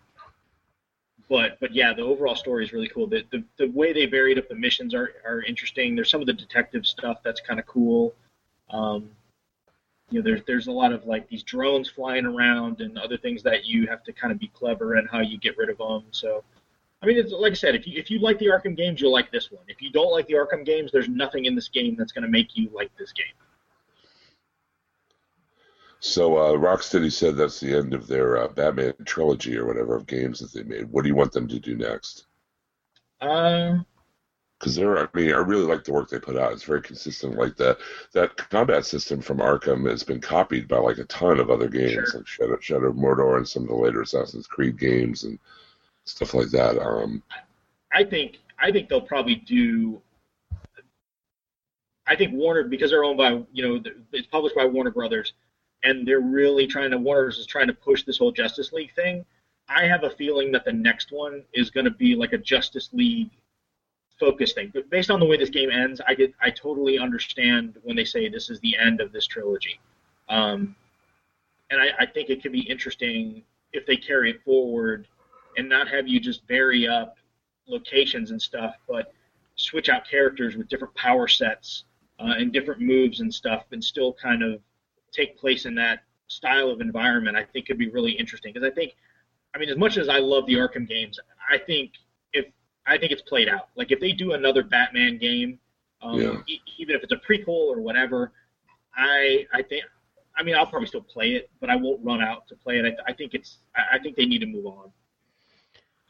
but 1.28 1.58
but 1.60 1.72
yeah, 1.74 1.92
the 1.94 2.02
overall 2.02 2.34
story 2.34 2.64
is 2.64 2.72
really 2.72 2.88
cool. 2.88 3.06
The, 3.06 3.24
the 3.30 3.44
the 3.56 3.68
way 3.70 3.92
they 3.92 4.06
varied 4.06 4.38
up 4.38 4.48
the 4.48 4.54
missions 4.54 4.94
are 4.94 5.14
are 5.24 5.42
interesting. 5.42 5.94
There's 5.94 6.10
some 6.10 6.20
of 6.20 6.26
the 6.26 6.32
detective 6.32 6.84
stuff 6.86 7.18
that's 7.22 7.40
kind 7.40 7.60
of 7.60 7.66
cool. 7.66 8.14
Um, 8.70 9.10
you 10.10 10.18
know, 10.18 10.24
there's 10.24 10.42
there's 10.46 10.66
a 10.66 10.72
lot 10.72 10.92
of 10.92 11.06
like 11.06 11.28
these 11.28 11.44
drones 11.44 11.88
flying 11.88 12.26
around 12.26 12.80
and 12.80 12.98
other 12.98 13.16
things 13.16 13.44
that 13.44 13.64
you 13.64 13.86
have 13.86 14.02
to 14.04 14.12
kind 14.12 14.32
of 14.32 14.40
be 14.40 14.48
clever 14.48 14.94
and 14.94 15.08
how 15.08 15.20
you 15.20 15.38
get 15.38 15.56
rid 15.56 15.70
of 15.70 15.78
them. 15.78 16.04
So, 16.10 16.42
I 17.02 17.06
mean, 17.06 17.16
it's 17.16 17.32
like 17.32 17.52
I 17.52 17.54
said, 17.54 17.74
if 17.74 17.86
you 17.86 17.98
if 17.98 18.10
you 18.10 18.18
like 18.18 18.38
the 18.38 18.46
Arkham 18.46 18.76
games, 18.76 19.00
you'll 19.00 19.12
like 19.12 19.30
this 19.32 19.50
one. 19.50 19.64
If 19.68 19.80
you 19.80 19.90
don't 19.90 20.12
like 20.12 20.26
the 20.26 20.34
Arkham 20.34 20.64
games, 20.66 20.92
there's 20.92 21.08
nothing 21.08 21.46
in 21.46 21.54
this 21.54 21.68
game 21.68 21.96
that's 21.96 22.12
going 22.12 22.24
to 22.24 22.28
make 22.30 22.56
you 22.56 22.68
like 22.74 22.90
this 22.98 23.12
game. 23.12 23.26
So 26.00 26.36
uh, 26.38 26.52
Rocksteady 26.52 27.12
said 27.12 27.36
that's 27.36 27.60
the 27.60 27.74
end 27.76 27.92
of 27.92 28.06
their 28.06 28.38
uh, 28.38 28.48
Batman 28.48 28.94
trilogy 29.04 29.56
or 29.56 29.66
whatever 29.66 29.96
of 29.96 30.06
games 30.06 30.38
that 30.40 30.52
they 30.52 30.62
made. 30.62 30.90
What 30.90 31.02
do 31.02 31.08
you 31.08 31.14
want 31.14 31.32
them 31.32 31.46
to 31.48 31.58
do 31.58 31.76
next? 31.76 32.26
Um, 33.20 33.84
Because 34.58 34.74
they're, 34.76 34.98
I 34.98 35.06
mean, 35.12 35.32
I 35.32 35.38
really 35.38 35.66
like 35.66 35.84
the 35.84 35.92
work 35.92 36.08
they 36.08 36.18
put 36.18 36.36
out. 36.38 36.52
It's 36.52 36.62
very 36.64 36.80
consistent. 36.80 37.36
Like 37.36 37.54
that 37.56 37.78
that 38.12 38.36
combat 38.36 38.86
system 38.86 39.20
from 39.20 39.38
Arkham 39.38 39.88
has 39.90 40.02
been 40.02 40.20
copied 40.20 40.68
by 40.68 40.78
like 40.78 40.98
a 40.98 41.04
ton 41.04 41.38
of 41.38 41.50
other 41.50 41.68
games, 41.68 41.92
Sure. 42.10 42.20
like 42.20 42.26
Shadow, 42.26 42.58
Shadow 42.60 42.88
of 42.88 42.96
Mordor 42.96 43.36
and 43.36 43.46
some 43.48 43.64
of 43.64 43.68
the 43.68 43.74
later 43.74 44.00
Assassin's 44.00 44.46
Creed 44.46 44.78
games 44.78 45.24
and 45.24 45.38
stuff 46.10 46.34
like 46.34 46.48
that. 46.50 46.78
Um, 46.78 47.22
I 47.92 48.04
think 48.04 48.38
I 48.58 48.70
think 48.70 48.88
they'll 48.88 49.00
probably 49.00 49.36
do. 49.36 50.00
I 52.06 52.16
think 52.16 52.32
Warner 52.34 52.64
because 52.64 52.90
they're 52.90 53.04
owned 53.04 53.18
by 53.18 53.42
you 53.52 53.62
know 53.62 53.82
it's 54.12 54.26
published 54.26 54.56
by 54.56 54.64
Warner 54.64 54.90
Brothers, 54.90 55.32
and 55.84 56.06
they're 56.06 56.20
really 56.20 56.66
trying 56.66 56.90
to 56.90 56.98
Warner's 56.98 57.38
is 57.38 57.46
trying 57.46 57.68
to 57.68 57.74
push 57.74 58.04
this 58.04 58.18
whole 58.18 58.32
Justice 58.32 58.72
League 58.72 58.94
thing. 58.94 59.24
I 59.68 59.86
have 59.86 60.02
a 60.02 60.10
feeling 60.10 60.50
that 60.52 60.64
the 60.64 60.72
next 60.72 61.12
one 61.12 61.44
is 61.54 61.70
going 61.70 61.84
to 61.84 61.92
be 61.92 62.16
like 62.16 62.32
a 62.32 62.38
Justice 62.38 62.90
League 62.92 63.30
focus 64.18 64.52
thing. 64.52 64.70
But 64.74 64.90
based 64.90 65.10
on 65.10 65.20
the 65.20 65.26
way 65.26 65.36
this 65.36 65.50
game 65.50 65.70
ends, 65.70 66.00
I 66.06 66.14
get 66.14 66.34
I 66.42 66.50
totally 66.50 66.98
understand 66.98 67.76
when 67.82 67.96
they 67.96 68.04
say 68.04 68.28
this 68.28 68.50
is 68.50 68.60
the 68.60 68.76
end 68.76 69.00
of 69.00 69.12
this 69.12 69.26
trilogy. 69.26 69.80
Um, 70.28 70.74
and 71.70 71.80
I, 71.80 71.88
I 72.00 72.06
think 72.06 72.30
it 72.30 72.42
could 72.42 72.52
be 72.52 72.60
interesting 72.60 73.42
if 73.72 73.86
they 73.86 73.96
carry 73.96 74.30
it 74.30 74.42
forward 74.44 75.06
and 75.56 75.68
not 75.68 75.88
have 75.88 76.06
you 76.08 76.20
just 76.20 76.46
vary 76.46 76.86
up 76.88 77.16
locations 77.66 78.30
and 78.30 78.40
stuff, 78.40 78.74
but 78.88 79.12
switch 79.56 79.88
out 79.88 80.08
characters 80.08 80.56
with 80.56 80.68
different 80.68 80.94
power 80.94 81.28
sets 81.28 81.84
uh, 82.18 82.34
and 82.38 82.52
different 82.52 82.80
moves 82.80 83.20
and 83.20 83.32
stuff, 83.32 83.64
and 83.72 83.82
still 83.82 84.12
kind 84.14 84.42
of 84.42 84.60
take 85.12 85.38
place 85.38 85.66
in 85.66 85.74
that 85.74 86.00
style 86.28 86.70
of 86.70 86.80
environment. 86.80 87.36
I 87.36 87.44
think 87.44 87.66
could 87.66 87.78
be 87.78 87.88
really 87.90 88.12
interesting 88.12 88.52
because 88.52 88.66
I 88.66 88.72
think, 88.74 88.94
I 89.54 89.58
mean, 89.58 89.68
as 89.68 89.76
much 89.76 89.96
as 89.98 90.08
I 90.08 90.18
love 90.18 90.46
the 90.46 90.54
Arkham 90.54 90.88
games, 90.88 91.18
I 91.50 91.58
think 91.58 91.92
if 92.32 92.46
I 92.86 92.96
think 92.98 93.12
it's 93.12 93.22
played 93.22 93.48
out. 93.48 93.68
Like 93.76 93.90
if 93.92 94.00
they 94.00 94.12
do 94.12 94.32
another 94.32 94.62
Batman 94.62 95.18
game, 95.18 95.58
um, 96.02 96.20
Yeah. 96.20 96.40
e- 96.48 96.60
even 96.78 96.94
if 96.96 97.02
it's 97.02 97.12
a 97.12 97.16
prequel 97.16 97.48
or 97.48 97.80
whatever, 97.80 98.32
I 98.96 99.46
I 99.52 99.62
think. 99.62 99.84
I 100.36 100.42
mean, 100.42 100.54
I'll 100.54 100.64
probably 100.64 100.86
still 100.86 101.02
play 101.02 101.32
it, 101.32 101.50
but 101.60 101.68
I 101.68 101.76
won't 101.76 102.02
run 102.02 102.22
out 102.22 102.46
to 102.48 102.56
play 102.56 102.78
it. 102.78 102.86
I, 103.06 103.10
I 103.10 103.12
think 103.12 103.34
it's. 103.34 103.58
I 103.76 103.96
I 103.96 103.98
think 103.98 104.16
they 104.16 104.24
need 104.26 104.38
to 104.38 104.46
move 104.46 104.64
on. 104.66 104.90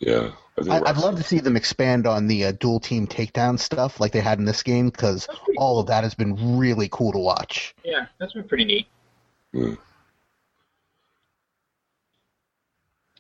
Yeah, 0.01 0.33
I 0.59 0.63
think 0.63 0.75
I, 0.75 0.91
I'd 0.91 0.97
love 0.97 1.17
to 1.17 1.23
see 1.23 1.41
them 1.41 1.57
expand 1.57 2.07
on 2.07 2.27
the 2.27 2.47
uh, 2.47 2.53
dual 2.53 2.81
team 2.81 3.07
takedown 3.07 3.59
stuff 3.59 4.01
like 4.01 4.13
they 4.13 4.21
had 4.21 4.39
in 4.39 4.47
this 4.47 4.63
game 4.63 4.89
because 4.89 5.27
That's 5.27 5.39
pretty 5.41 5.59
all 5.59 5.79
of 5.79 5.87
that 5.89 6.05
has 6.05 6.15
been 6.15 6.59
really 6.59 6.89
cool 6.91 7.13
to 7.13 7.19
watch. 7.19 7.75
Yeah, 7.85 8.07
that's 8.19 8.33
been 8.33 8.49
pretty 8.49 8.65
neat. 8.65 8.87
Yeah. 9.53 9.75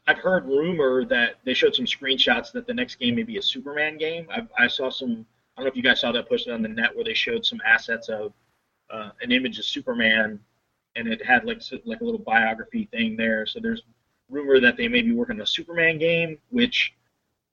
I've 0.07 0.19
heard 0.19 0.47
rumor 0.47 1.05
that 1.05 1.37
they 1.45 1.55
showed 1.55 1.75
some 1.75 1.85
screenshots 1.85 2.51
that 2.53 2.67
the 2.67 2.75
next 2.75 2.97
game 2.97 3.15
may 3.15 3.23
be 3.23 3.37
a 3.37 3.43
Superman 3.43 3.97
game. 3.99 4.27
I, 4.33 4.47
I 4.59 4.67
saw 4.67 4.91
some. 4.91 5.27
I 5.57 5.61
don't 5.61 5.67
know 5.67 5.71
if 5.71 5.77
you 5.77 5.83
guys 5.83 6.01
saw 6.01 6.11
that 6.13 6.29
posted 6.29 6.53
on 6.55 6.63
the 6.63 6.69
net 6.69 6.95
where 6.95 7.05
they 7.05 7.15
showed 7.15 7.45
some 7.45 7.61
assets 7.65 8.09
of 8.09 8.33
uh, 8.91 9.11
an 9.21 9.31
image 9.31 9.59
of 9.59 9.65
Superman, 9.67 10.41
and 10.97 11.07
it 11.07 11.25
had 11.25 11.45
like 11.45 11.59
s- 11.59 11.75
like 11.85 12.01
a 12.01 12.05
little 12.05 12.19
biography 12.19 12.89
thing 12.91 13.17
there. 13.17 13.45
So 13.47 13.61
there's 13.61 13.83
rumor 14.31 14.61
that 14.61 14.77
they 14.77 14.89
may 14.89 15.03
be 15.03 15.13
working 15.13 15.37
on 15.37 15.43
a 15.43 15.47
Superman 15.47 15.99
game, 15.99 16.39
which 16.51 16.95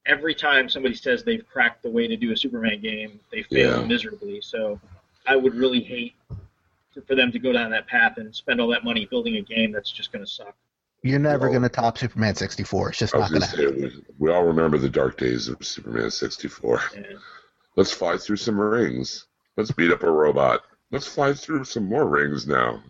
every 0.05 0.33
time 0.35 0.69
somebody 0.69 0.95
says 0.95 1.23
they've 1.23 1.45
cracked 1.47 1.83
the 1.83 1.89
way 1.89 2.07
to 2.07 2.15
do 2.15 2.31
a 2.31 2.37
Superman 2.37 2.79
game, 2.81 3.19
they 3.31 3.43
fail 3.43 3.81
Yeah. 3.81 3.85
miserably. 3.85 4.39
So 4.41 4.79
I 5.25 5.35
would 5.35 5.53
really 5.55 5.81
hate 5.81 6.15
for- 6.93 7.01
for 7.01 7.15
them 7.15 7.31
to 7.31 7.39
go 7.39 7.51
down 7.51 7.69
that 7.71 7.87
path 7.87 8.17
and 8.17 8.33
spend 8.33 8.61
all 8.61 8.67
that 8.69 8.83
money 8.83 9.05
building 9.05 9.35
a 9.37 9.41
game 9.41 9.71
that's 9.71 9.91
just 9.91 10.11
going 10.11 10.23
to 10.23 10.29
suck. 10.31 10.55
You're 11.03 11.19
never 11.19 11.49
Well- 11.49 11.59
going 11.59 11.63
to 11.63 11.69
top 11.69 11.97
Superman 11.97 12.35
64. 12.35 12.89
It's 12.89 12.99
just 12.99 13.13
not 13.13 13.29
going 13.29 13.41
gonna 13.41 13.45
happen. 13.45 13.81
we, 14.17 14.27
we 14.27 14.31
all 14.31 14.43
remember 14.45 14.77
the 14.77 14.89
dark 14.89 15.17
days 15.17 15.47
of 15.47 15.63
Superman 15.65 16.09
64. 16.11 16.81
And 16.95 17.05
Let's 17.75 17.91
fly 17.91 18.17
through 18.17 18.37
some 18.37 18.59
rings. 18.59 19.27
Let's 19.55 19.71
beat 19.71 19.91
up 19.91 20.01
a 20.01 20.09
robot. 20.09 20.63
Let's 20.89 21.05
fly 21.07 21.33
through 21.33 21.65
some 21.65 21.85
more 21.85 22.07
rings 22.07 22.47
now. 22.47 22.81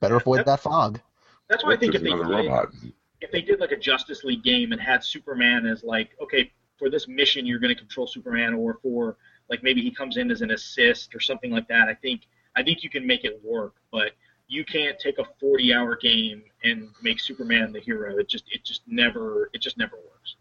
Better 0.00 0.16
avoid 0.16 0.44
that 0.46 0.60
fog. 0.60 1.00
that's 1.48 1.64
why 1.64 1.72
I 1.72 1.76
think 1.76 1.94
if 1.96 2.02
There's 2.02 2.12
they 2.14 2.20
another 2.20 2.36
robot. 2.48 2.72
If 3.20 3.30
they 3.32 3.40
did 3.42 3.60
like 3.60 3.72
a 3.72 3.76
Justice 3.76 4.24
League 4.24 4.42
game 4.42 4.72
and 4.72 4.80
had 4.80 5.02
Superman 5.02 5.66
as 5.66 5.82
like, 5.82 6.10
okay, 6.22 6.52
for 6.78 6.90
this 6.90 7.08
mission 7.08 7.46
you're 7.46 7.58
going 7.58 7.74
to 7.74 7.78
control 7.80 8.06
Superman, 8.06 8.54
or 8.54 8.78
for 8.82 9.16
like 9.48 9.62
maybe 9.62 9.80
he 9.80 9.90
comes 9.90 10.16
in 10.16 10.30
as 10.30 10.42
an 10.42 10.50
assist 10.50 11.14
or 11.14 11.20
something 11.20 11.50
like 11.50 11.68
that. 11.68 11.88
I 11.88 11.94
think 11.94 12.22
I 12.56 12.62
think 12.62 12.82
you 12.82 12.90
can 12.90 13.06
make 13.06 13.24
it 13.24 13.40
work, 13.42 13.74
but 13.90 14.12
you 14.48 14.64
can't 14.64 14.98
take 14.98 15.18
a 15.18 15.24
40 15.40 15.72
hour 15.74 15.96
game 15.96 16.42
and 16.62 16.88
make 17.02 17.18
Superman 17.20 17.72
the 17.72 17.80
hero. 17.80 18.18
It 18.18 18.28
just 18.28 18.44
it 18.52 18.64
just 18.64 18.82
never 18.86 19.50
it 19.52 19.60
just 19.60 19.78
never 19.78 19.96
works. 19.96 20.36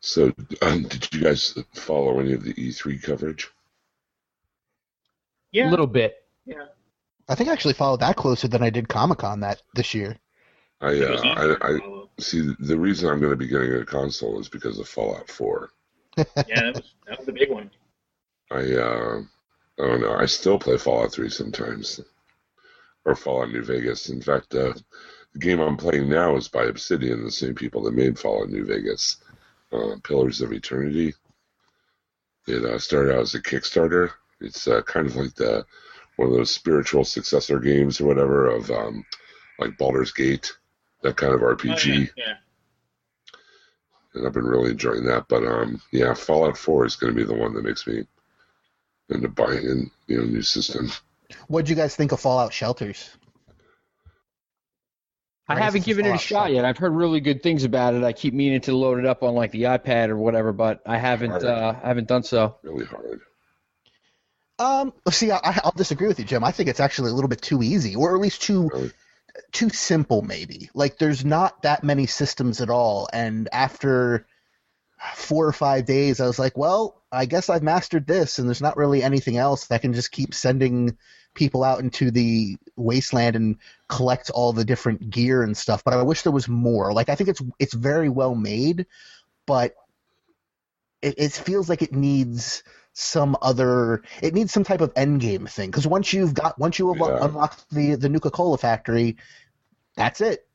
So, 0.00 0.34
um, 0.60 0.82
did 0.82 1.08
you 1.14 1.22
guys 1.22 1.56
follow 1.72 2.20
any 2.20 2.34
of 2.34 2.44
the 2.44 2.52
E3 2.54 3.02
coverage? 3.02 3.48
Yeah, 5.50 5.68
A 5.68 5.70
little 5.70 5.86
bit. 5.86 6.24
yeah. 6.44 6.66
I 7.26 7.34
think 7.34 7.48
I 7.48 7.52
actually 7.54 7.72
followed 7.72 8.00
that 8.00 8.16
closer 8.16 8.46
than 8.48 8.62
I 8.62 8.68
did 8.68 8.86
Comic 8.88 9.18
Con 9.18 9.40
that 9.40 9.62
this 9.74 9.94
year. 9.94 10.18
I, 10.80 10.98
uh, 11.00 11.56
I, 11.62 11.74
I 11.74 11.78
see. 12.18 12.54
The 12.58 12.78
reason 12.78 13.08
I'm 13.08 13.20
going 13.20 13.30
to 13.30 13.36
be 13.36 13.46
getting 13.46 13.72
a 13.74 13.84
console 13.84 14.40
is 14.40 14.48
because 14.48 14.78
of 14.78 14.88
Fallout 14.88 15.28
4. 15.30 15.70
yeah, 16.16 16.24
that 16.46 16.74
was 16.74 16.94
that 17.06 17.18
was 17.18 17.26
the 17.26 17.32
big 17.32 17.50
one. 17.50 17.70
I, 18.50 18.74
uh, 18.74 19.22
I 19.78 19.86
don't 19.86 20.00
know. 20.00 20.14
I 20.14 20.26
still 20.26 20.58
play 20.58 20.76
Fallout 20.76 21.12
3 21.12 21.28
sometimes, 21.28 22.00
or 23.04 23.16
Fallout 23.16 23.50
New 23.50 23.62
Vegas. 23.62 24.10
In 24.10 24.20
fact, 24.20 24.54
uh, 24.54 24.74
the 25.32 25.38
game 25.38 25.60
I'm 25.60 25.76
playing 25.76 26.08
now 26.08 26.36
is 26.36 26.48
by 26.48 26.64
Obsidian, 26.64 27.24
the 27.24 27.30
same 27.30 27.54
people 27.54 27.82
that 27.84 27.94
made 27.94 28.18
Fallout 28.18 28.50
New 28.50 28.64
Vegas, 28.64 29.16
uh, 29.72 29.96
Pillars 30.04 30.40
of 30.40 30.52
Eternity. 30.52 31.14
It 32.46 32.64
uh, 32.64 32.78
started 32.78 33.14
out 33.14 33.22
as 33.22 33.34
a 33.34 33.42
Kickstarter. 33.42 34.10
It's 34.40 34.68
uh, 34.68 34.82
kind 34.82 35.06
of 35.06 35.16
like 35.16 35.34
the 35.34 35.64
one 36.16 36.28
of 36.28 36.34
those 36.34 36.50
spiritual 36.50 37.04
successor 37.04 37.58
games 37.58 38.00
or 38.00 38.06
whatever 38.06 38.46
of 38.46 38.70
um, 38.70 39.04
like 39.58 39.76
Baldur's 39.78 40.12
Gate, 40.12 40.52
that 41.04 41.16
kind 41.16 41.32
of 41.32 41.42
Oh, 41.42 41.54
RPG 41.54 41.86
yeah, 42.16 42.24
yeah. 42.26 42.34
and 44.14 44.26
I've 44.26 44.32
been 44.32 44.44
really 44.46 44.70
enjoying 44.72 45.04
that. 45.04 45.26
But 45.28 45.44
um, 45.46 45.80
yeah, 45.92 46.14
Fallout 46.14 46.58
Four 46.58 46.84
is 46.86 46.96
going 46.96 47.14
to 47.14 47.16
be 47.16 47.24
the 47.24 47.34
one 47.38 47.54
that 47.54 47.62
makes 47.64 47.86
me 47.86 48.04
into 49.10 49.28
buying 49.28 49.58
a 49.58 50.12
you 50.12 50.18
know 50.18 50.24
new 50.24 50.42
system. 50.42 50.90
What'd 51.46 51.68
you 51.68 51.76
guys 51.76 51.94
think 51.94 52.12
of 52.12 52.20
Fallout 52.20 52.52
Shelters? 52.52 53.10
I 55.46 55.54
Right, 55.54 55.62
haven't 55.62 55.84
given 55.84 56.06
it 56.06 56.14
a 56.14 56.18
shot 56.18 56.52
yet. 56.52 56.64
I've 56.64 56.78
heard 56.78 56.92
really 56.92 57.20
good 57.20 57.42
things 57.42 57.64
about 57.64 57.92
it. 57.94 58.02
I 58.02 58.14
keep 58.14 58.32
meaning 58.32 58.62
to 58.62 58.74
load 58.74 58.98
it 58.98 59.04
up 59.04 59.22
on 59.22 59.34
like 59.34 59.50
the 59.52 59.64
iPad 59.64 60.08
or 60.08 60.16
whatever, 60.16 60.52
but 60.54 60.80
I 60.86 60.96
haven't. 60.96 61.32
Uh, 61.44 61.74
I 61.82 61.86
haven't 61.88 62.08
done 62.08 62.22
so. 62.22 62.56
Really 62.62 62.86
hard. 62.86 63.20
Um, 64.58 64.94
see, 65.10 65.30
I, 65.32 65.60
I'll 65.64 65.74
disagree 65.76 66.06
with 66.08 66.18
you, 66.18 66.24
Jim. 66.24 66.44
I 66.44 66.52
think 66.52 66.68
it's 66.70 66.80
actually 66.80 67.10
a 67.10 67.14
little 67.14 67.28
bit 67.28 67.42
too 67.42 67.62
easy, 67.62 67.94
or 67.94 68.14
at 68.14 68.20
least 68.22 68.40
too 68.40 68.68
Really. 68.72 68.92
Too 69.52 69.70
simple, 69.70 70.22
maybe. 70.22 70.70
Like, 70.74 70.98
there's 70.98 71.24
not 71.24 71.62
that 71.62 71.84
many 71.84 72.06
systems 72.06 72.60
at 72.60 72.70
all, 72.70 73.08
and 73.12 73.48
after 73.52 74.26
four 75.14 75.46
or 75.46 75.52
five 75.52 75.84
days, 75.84 76.20
I 76.20 76.26
was 76.26 76.38
like, 76.38 76.56
well, 76.56 77.02
I 77.12 77.26
guess 77.26 77.50
I've 77.50 77.62
mastered 77.62 78.06
this, 78.06 78.38
and 78.38 78.48
there's 78.48 78.62
not 78.62 78.76
really 78.76 79.02
anything 79.02 79.36
else 79.36 79.66
that 79.66 79.82
can 79.82 79.92
just 79.92 80.10
keep 80.10 80.34
sending 80.34 80.96
people 81.34 81.64
out 81.64 81.80
into 81.80 82.10
the 82.10 82.56
wasteland 82.76 83.36
and 83.36 83.58
collect 83.88 84.30
all 84.30 84.52
the 84.52 84.64
different 84.64 85.10
gear 85.10 85.42
and 85.42 85.56
stuff. 85.56 85.82
But 85.84 85.94
I 85.94 86.02
wish 86.02 86.22
there 86.22 86.32
was 86.32 86.48
more. 86.48 86.92
Like, 86.92 87.08
I 87.08 87.14
think 87.14 87.28
it's 87.28 87.42
it's 87.58 87.74
very 87.74 88.08
well 88.08 88.34
made, 88.34 88.86
but 89.46 89.74
it, 91.02 91.14
it 91.18 91.32
feels 91.32 91.68
like 91.68 91.82
it 91.82 91.92
needs 91.92 92.62
some 92.94 93.36
other 93.42 94.02
it 94.22 94.34
needs 94.34 94.52
some 94.52 94.64
type 94.64 94.80
of 94.80 94.92
end 94.96 95.20
game 95.20 95.46
thing 95.46 95.70
because 95.70 95.86
once 95.86 96.12
you've 96.12 96.34
got 96.34 96.58
once 96.58 96.78
you 96.78 96.92
have 96.92 97.00
Yeah. 97.00 97.18
unlocked 97.20 97.68
the 97.70 97.96
the 97.96 98.08
Nuka 98.08 98.30
Cola 98.30 98.56
factory 98.58 99.16
that's 99.96 100.20
it 100.20 100.46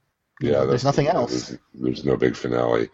You 0.41 0.51
Yeah, 0.51 0.59
know, 0.59 0.67
there's 0.67 0.83
nothing 0.85 1.07
else 1.07 1.51
There's, 1.51 1.59
there's 1.73 2.05
no 2.05 2.15
big 2.17 2.35
finale. 2.35 2.89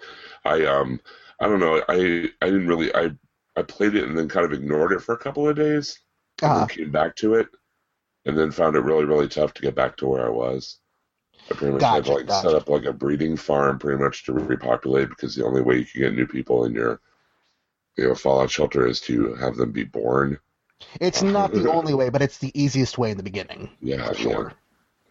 I 0.46 0.66
um, 0.66 1.00
I 1.40 1.48
don't 1.48 1.60
know. 1.60 1.82
I 1.88 2.30
I 2.42 2.46
didn't 2.46 2.68
really. 2.68 2.94
I 2.96 3.12
I 3.56 3.62
played 3.64 3.96
it 3.96 4.04
and 4.08 4.18
then 4.18 4.28
kind 4.30 4.46
of 4.46 4.54
ignored 4.54 4.92
it 4.92 5.02
for 5.02 5.14
a 5.16 5.18
couple 5.18 5.48
of 5.48 5.56
days, 5.56 6.00
and 6.44 6.50
uh, 6.50 6.60
then 6.60 6.68
came 6.68 6.92
back 6.92 7.16
to 7.18 7.36
it, 7.36 7.48
and 8.26 8.38
then 8.38 8.52
found 8.52 8.76
it 8.76 8.82
really 8.82 9.06
really 9.06 9.28
tough 9.28 9.54
to 9.56 9.62
get 9.62 9.76
back 9.76 9.98
to 9.98 10.08
where 10.08 10.26
I 10.26 10.30
was. 10.30 10.80
I 11.52 11.56
pretty 11.56 11.74
much 11.74 11.90
had 11.90 12.06
to 12.06 12.14
like 12.14 12.28
gotcha. 12.28 12.32
set 12.32 12.56
up 12.56 12.70
like 12.70 12.86
a 12.86 12.94
breeding 12.94 13.38
farm 13.38 13.80
pretty 13.80 14.02
much 14.04 14.26
to 14.26 14.34
repopulate 14.34 15.10
because 15.10 15.36
the 15.36 15.46
only 15.46 15.62
way 15.62 15.78
you 15.80 15.86
can 15.86 16.02
get 16.02 16.16
new 16.16 16.28
people 16.28 16.66
in 16.66 16.74
your 16.74 17.02
you 17.98 18.08
know 18.08 18.16
fallout 18.16 18.52
shelter 18.52 18.88
is 18.88 19.00
to 19.02 19.34
have 19.36 19.56
them 19.56 19.72
be 19.72 19.84
born. 19.84 20.40
it's 21.00 21.22
not 21.22 21.52
the 21.54 21.70
only 21.70 21.94
way 21.94 22.10
but 22.10 22.22
it's 22.22 22.38
the 22.40 22.52
easiest 22.60 22.98
way 22.98 23.12
in 23.12 23.18
the 23.18 23.24
beginning 23.24 23.70
Yeah, 23.82 24.12
sure 24.14 24.50
yeah. 24.50 24.56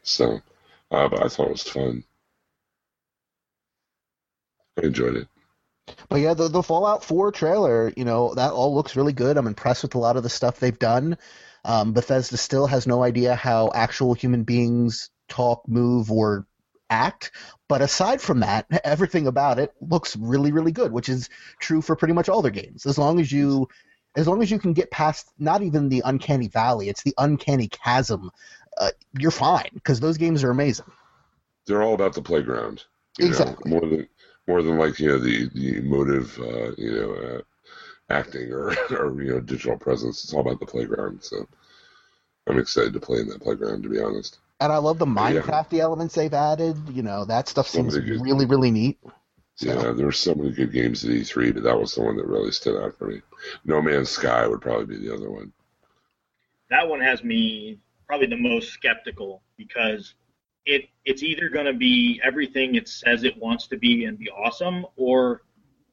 So, 0.04 0.40
uh, 0.90 1.08
but 1.08 1.24
I 1.24 1.28
thought 1.28 1.48
it 1.48 1.52
was 1.52 1.62
fun. 1.62 2.04
I 4.78 4.86
enjoyed 4.86 5.16
it. 5.16 5.28
But 6.08 6.16
yeah, 6.16 6.34
the 6.34 6.48
the 6.48 6.62
Fallout 6.62 7.04
4 7.04 7.32
trailer, 7.32 7.92
you 7.96 8.04
know, 8.04 8.34
that 8.34 8.52
all 8.52 8.74
looks 8.74 8.96
really 8.96 9.12
good. 9.12 9.36
I'm 9.36 9.46
impressed 9.46 9.82
with 9.82 9.94
a 9.94 9.98
lot 9.98 10.16
of 10.16 10.22
the 10.22 10.28
stuff 10.28 10.60
they've 10.60 10.78
done. 10.78 11.18
Um, 11.64 11.92
Bethesda 11.94 12.36
still 12.36 12.66
has 12.66 12.86
no 12.86 13.02
idea 13.02 13.34
how 13.34 13.70
actual 13.74 14.14
human 14.14 14.44
beings 14.44 15.10
talk, 15.28 15.66
move, 15.66 16.10
or 16.12 16.46
act. 16.94 17.32
But 17.68 17.82
aside 17.82 18.20
from 18.20 18.40
that, 18.40 18.66
everything 18.84 19.26
about 19.26 19.58
it 19.58 19.72
looks 19.80 20.16
really, 20.16 20.52
really 20.52 20.72
good, 20.72 20.92
which 20.92 21.08
is 21.08 21.28
true 21.60 21.82
for 21.82 21.96
pretty 21.96 22.14
much 22.14 22.28
all 22.28 22.42
their 22.42 22.50
games. 22.50 22.86
As 22.86 22.98
long 22.98 23.20
as 23.20 23.32
you 23.32 23.68
as 24.16 24.28
long 24.28 24.42
as 24.42 24.50
you 24.50 24.58
can 24.58 24.72
get 24.72 24.90
past 24.90 25.28
not 25.38 25.62
even 25.62 25.88
the 25.88 26.02
uncanny 26.04 26.48
valley, 26.48 26.88
it's 26.88 27.02
the 27.02 27.14
uncanny 27.18 27.68
chasm, 27.68 28.30
uh, 28.78 28.90
you're 29.18 29.32
fine 29.32 29.70
because 29.74 29.98
those 30.00 30.18
games 30.18 30.44
are 30.44 30.50
amazing. 30.50 30.86
They're 31.66 31.82
all 31.82 31.94
about 31.94 32.14
the 32.14 32.22
playground. 32.22 32.84
you 33.18 33.26
know, 33.26 33.30
Exactly. 33.30 33.70
more 33.70 33.80
than 33.80 34.08
more 34.46 34.62
than 34.62 34.78
like 34.78 34.98
you 35.00 35.08
know 35.08 35.18
the 35.18 35.48
the 35.54 35.78
emotive 35.78 36.38
uh, 36.38 36.72
you 36.76 36.92
know 36.92 37.12
uh, 37.14 37.40
acting 38.10 38.52
or 38.52 38.74
or 38.90 39.22
you 39.22 39.30
know 39.34 39.40
digital 39.40 39.78
presence. 39.78 40.22
It's 40.24 40.32
all 40.32 40.42
about 40.42 40.60
the 40.60 40.66
playground. 40.66 41.22
So 41.22 41.46
I'm 42.46 42.58
excited 42.58 42.92
to 42.92 43.00
play 43.00 43.20
in 43.20 43.28
that 43.28 43.42
playground. 43.42 43.82
To 43.82 43.88
be 43.88 44.00
honest. 44.00 44.38
And 44.60 44.72
I 44.72 44.78
love 44.78 44.98
the 44.98 45.06
Yeah. 45.06 45.12
Minecrafty 45.42 45.78
elements 45.78 46.14
they've 46.14 46.32
added. 46.32 46.76
You 46.90 47.02
know, 47.02 47.24
that 47.24 47.48
stuff 47.48 47.68
seems 47.68 47.94
Somebody 47.94 48.12
just- 48.12 48.24
really, 48.24 48.46
really 48.46 48.70
neat. 48.70 48.98
Yeah, 49.58 49.92
there 49.92 50.06
were 50.06 50.12
so 50.12 50.34
many 50.34 50.50
good 50.50 50.72
games 50.72 51.04
at 51.04 51.10
E3, 51.12 51.52
but 51.52 51.62
that 51.62 51.78
was 51.78 51.94
the 51.94 52.02
one 52.02 52.16
that 52.16 52.26
really 52.26 52.50
stood 52.50 52.82
out 52.82 52.96
for 52.98 53.06
me. 53.06 53.20
No 53.64 53.80
Man's 53.80 54.10
Sky 54.10 54.48
would 54.48 54.60
probably 54.60 54.86
be 54.86 55.06
the 55.06 55.14
other 55.14 55.30
one. 55.30 55.52
That 56.70 56.88
one 56.88 57.00
has 57.00 57.22
me 57.22 57.78
probably 58.06 58.26
the 58.26 58.36
most 58.36 58.70
skeptical 58.72 59.42
because 59.56 60.14
it 60.66 60.88
it's 61.04 61.22
either 61.22 61.48
going 61.48 61.66
to 61.66 61.72
be 61.74 62.20
everything 62.24 62.74
it 62.74 62.88
says 62.88 63.22
it 63.22 63.36
wants 63.36 63.66
to 63.68 63.76
be 63.76 64.06
and 64.06 64.18
be 64.18 64.28
awesome, 64.30 64.86
or 64.96 65.42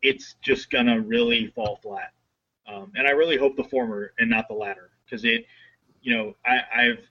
it's 0.02 0.36
just 0.42 0.72
going 0.72 0.88
to 0.88 1.02
really 1.02 1.48
fall 1.48 1.76
flat. 1.84 2.14
Um, 2.68 2.92
and 2.96 3.08
I 3.08 3.12
really 3.12 3.38
hope 3.38 3.56
the 3.58 3.64
former 3.66 4.14
and 4.18 4.30
not 4.30 4.48
the 4.48 4.56
latter 4.56 4.90
because 5.06 5.24
it, 5.26 5.46
you 6.02 6.16
know, 6.16 6.36
I, 6.46 6.62
I've 6.74 7.11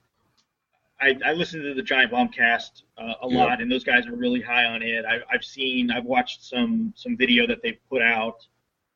I, 1.01 1.17
I 1.25 1.33
listen 1.33 1.61
to 1.63 1.73
the 1.73 1.81
Giant 1.81 2.11
Bombcast 2.11 2.83
uh, 2.97 3.13
a 3.23 3.27
Yeah. 3.27 3.37
lot, 3.43 3.61
and 3.61 3.71
those 3.71 3.83
guys 3.83 4.05
are 4.05 4.15
really 4.15 4.41
high 4.41 4.65
on 4.65 4.83
it. 4.83 5.03
I, 5.03 5.19
I've 5.31 5.43
seen, 5.43 5.89
I've 5.91 6.05
watched 6.05 6.43
some 6.43 6.93
some 6.95 7.17
video 7.17 7.47
that 7.47 7.61
they've 7.63 7.79
put 7.89 8.01
out 8.01 8.45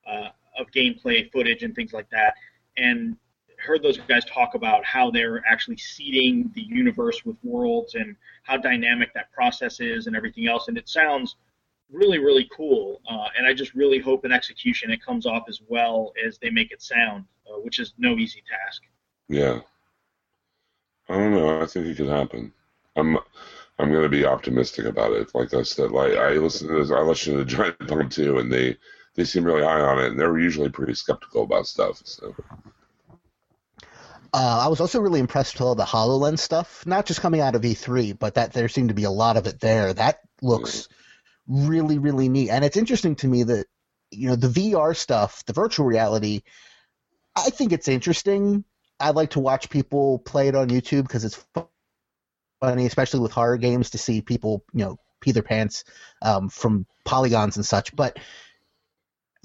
uh, 0.08 0.30
of 0.58 0.70
gameplay 0.72 1.32
footage 1.32 1.64
and 1.64 1.76
things 1.76 1.94
like 1.94 2.10
that, 2.12 2.36
and 2.78 3.18
heard 3.58 3.82
those 3.82 3.98
guys 3.98 4.24
talk 4.26 4.54
about 4.54 4.86
how 4.86 5.10
they're 5.10 5.42
actually 5.48 5.78
seeding 5.78 6.52
the 6.54 6.62
universe 6.62 7.26
with 7.26 7.38
worlds 7.44 7.96
and 7.96 8.16
how 8.44 8.58
dynamic 8.58 9.12
that 9.14 9.32
process 9.32 9.80
is 9.80 10.08
and 10.08 10.16
everything 10.16 10.48
else. 10.48 10.68
And 10.68 10.78
it 10.78 10.88
sounds 10.88 11.38
really, 11.92 12.20
really 12.20 12.48
cool. 12.56 13.02
Uh, 13.10 13.30
and 13.38 13.48
I 13.48 13.54
just 13.54 13.74
really 13.74 13.98
hope 13.98 14.26
in 14.26 14.32
execution 14.32 14.92
it 14.92 15.04
comes 15.04 15.26
off 15.26 15.46
as 15.48 15.62
well 15.68 16.14
as 16.28 16.38
they 16.38 16.50
make 16.50 16.72
it 16.72 16.82
sound, 16.82 17.26
uh, 17.50 17.60
which 17.60 17.80
is 17.80 17.94
no 17.98 18.16
easy 18.18 18.44
task. 18.48 18.84
Yeah. 19.30 19.62
I 21.10 21.18
don't 21.18 21.34
know. 21.34 21.62
I 21.62 21.66
think 21.66 21.88
it 21.88 21.98
could 21.98 22.08
happen. 22.10 22.54
I'm 22.96 23.18
I'm 23.80 23.92
going 23.92 24.04
to 24.04 24.10
be 24.10 24.26
optimistic 24.26 24.86
about 24.86 25.12
it. 25.14 25.34
Like 25.36 25.54
I 25.54 25.64
said, 25.64 25.92
like 25.92 26.14
I 26.14 26.32
listened 26.34 26.70
to 26.70 26.78
this, 26.80 26.92
I 26.92 27.02
listened 27.02 27.38
to 27.38 27.44
the 27.44 27.50
Giant 27.50 27.88
Bomb 27.88 28.10
too, 28.10 28.40
and 28.40 28.52
they 28.52 28.78
they 29.16 29.26
seem 29.26 29.44
really 29.44 29.64
high 29.64 29.82
on 29.82 30.00
it, 30.00 30.08
and 30.12 30.20
they're 30.20 30.40
usually 30.40 30.70
pretty 30.70 30.94
skeptical 30.96 31.44
about 31.44 31.68
stuff. 31.68 32.02
So 32.06 32.36
Uh, 34.34 34.60
I 34.66 34.68
was 34.68 34.82
also 34.82 35.00
really 35.00 35.22
impressed 35.22 35.54
with 35.56 35.62
all 35.62 35.76
the 35.76 35.86
HoloLens 35.86 36.40
stuff, 36.40 36.86
not 36.86 37.06
just 37.06 37.22
coming 37.22 37.40
out 37.40 37.56
of 37.56 37.62
E3, 37.62 38.12
but 38.20 38.34
that 38.36 38.52
there 38.52 38.68
seemed 38.68 38.90
to 38.90 38.96
be 38.96 39.06
a 39.06 39.12
lot 39.12 39.38
of 39.38 39.48
it 39.48 39.62
there. 39.62 39.94
That 39.94 40.20
looks 40.42 40.90
really, 41.48 42.00
really 42.00 42.28
neat. 42.28 42.50
And 42.50 42.66
it's 42.66 42.76
interesting 42.76 43.16
to 43.18 43.28
me 43.30 43.44
that, 43.44 43.68
you 44.12 44.28
know, 44.28 44.36
the 44.36 44.50
VR 44.50 44.94
stuff, 44.94 45.46
the 45.46 45.54
virtual 45.54 45.86
reality, 45.86 46.42
I 47.36 47.50
think 47.50 47.72
it's 47.72 47.88
interesting. 47.88 48.66
I 49.00 49.12
like 49.12 49.32
to 49.32 49.40
watch 49.40 49.70
people 49.70 50.20
play 50.20 50.48
it 50.48 50.56
on 50.56 50.70
YouTube 50.70 51.04
because 51.04 51.26
it's 51.26 51.46
funny, 52.62 52.86
especially 52.86 53.20
with 53.20 53.32
horror 53.32 53.58
games, 53.58 53.90
to 53.92 53.98
see 53.98 54.22
people, 54.22 54.64
you 54.74 54.86
know, 54.86 55.00
pee 55.22 55.32
their 55.32 55.44
pants 55.44 55.84
um, 56.22 56.50
from 56.50 56.86
polygons 57.04 57.58
and 57.58 57.66
such. 57.66 57.96
But 57.96 58.20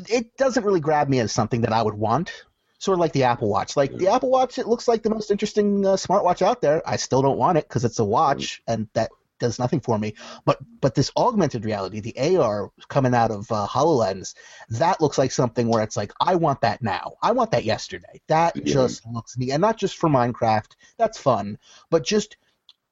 it 0.09 0.36
doesn't 0.36 0.64
really 0.64 0.80
grab 0.80 1.09
me 1.09 1.20
as 1.20 1.32
something 1.32 1.62
that 1.62 1.72
I 1.72 1.82
would 1.82 1.94
want 1.94 2.44
sort 2.80 2.96
of 2.96 3.01
like 3.01 3.12
the 3.12 3.24
Apple 3.24 3.48
Watch. 3.48 3.76
Like 3.76 3.94
the 3.94 4.09
Apple 4.09 4.30
Watch, 4.30 4.59
it 4.59 4.66
looks 4.66 4.88
like 4.88 5.03
the 5.03 5.11
most 5.11 5.30
interesting 5.30 5.86
uh, 5.86 5.90
smartwatch 5.90 6.42
out 6.42 6.62
there. 6.62 6.82
I 6.88 6.96
still 6.96 7.22
don't 7.22 7.38
want 7.38 7.59
it 7.59 7.68
because 7.68 7.84
it's 7.84 7.98
a 7.98 8.05
watch 8.05 8.62
and 8.66 8.88
that 8.94 9.11
does 9.41 9.59
nothing 9.59 9.80
for 9.80 9.99
me. 9.99 10.14
But 10.45 10.59
but 10.80 10.95
this 10.95 11.11
augmented 11.16 11.64
reality, 11.64 12.01
the 12.01 12.36
AR 12.38 12.70
coming 12.88 13.14
out 13.14 13.30
of 13.30 13.51
uh, 13.51 13.66
Hololens, 13.68 14.34
that 14.70 15.01
looks 15.01 15.18
like 15.18 15.32
something 15.32 15.68
where 15.68 15.82
it's 15.82 15.97
like 15.97 16.12
I 16.20 16.36
want 16.36 16.61
that 16.62 16.82
now. 16.82 17.14
I 17.22 17.32
want 17.32 17.51
that 17.53 17.64
yesterday. 17.64 18.20
That 18.28 18.55
Yeah. 18.55 18.62
just 18.64 19.07
looks 19.07 19.36
neat, 19.38 19.53
and 19.53 19.61
not 19.61 19.76
just 19.78 19.97
for 19.97 20.09
Minecraft. 20.09 20.72
That's 20.99 21.18
fun, 21.18 21.59
but 21.91 22.05
just 22.05 22.36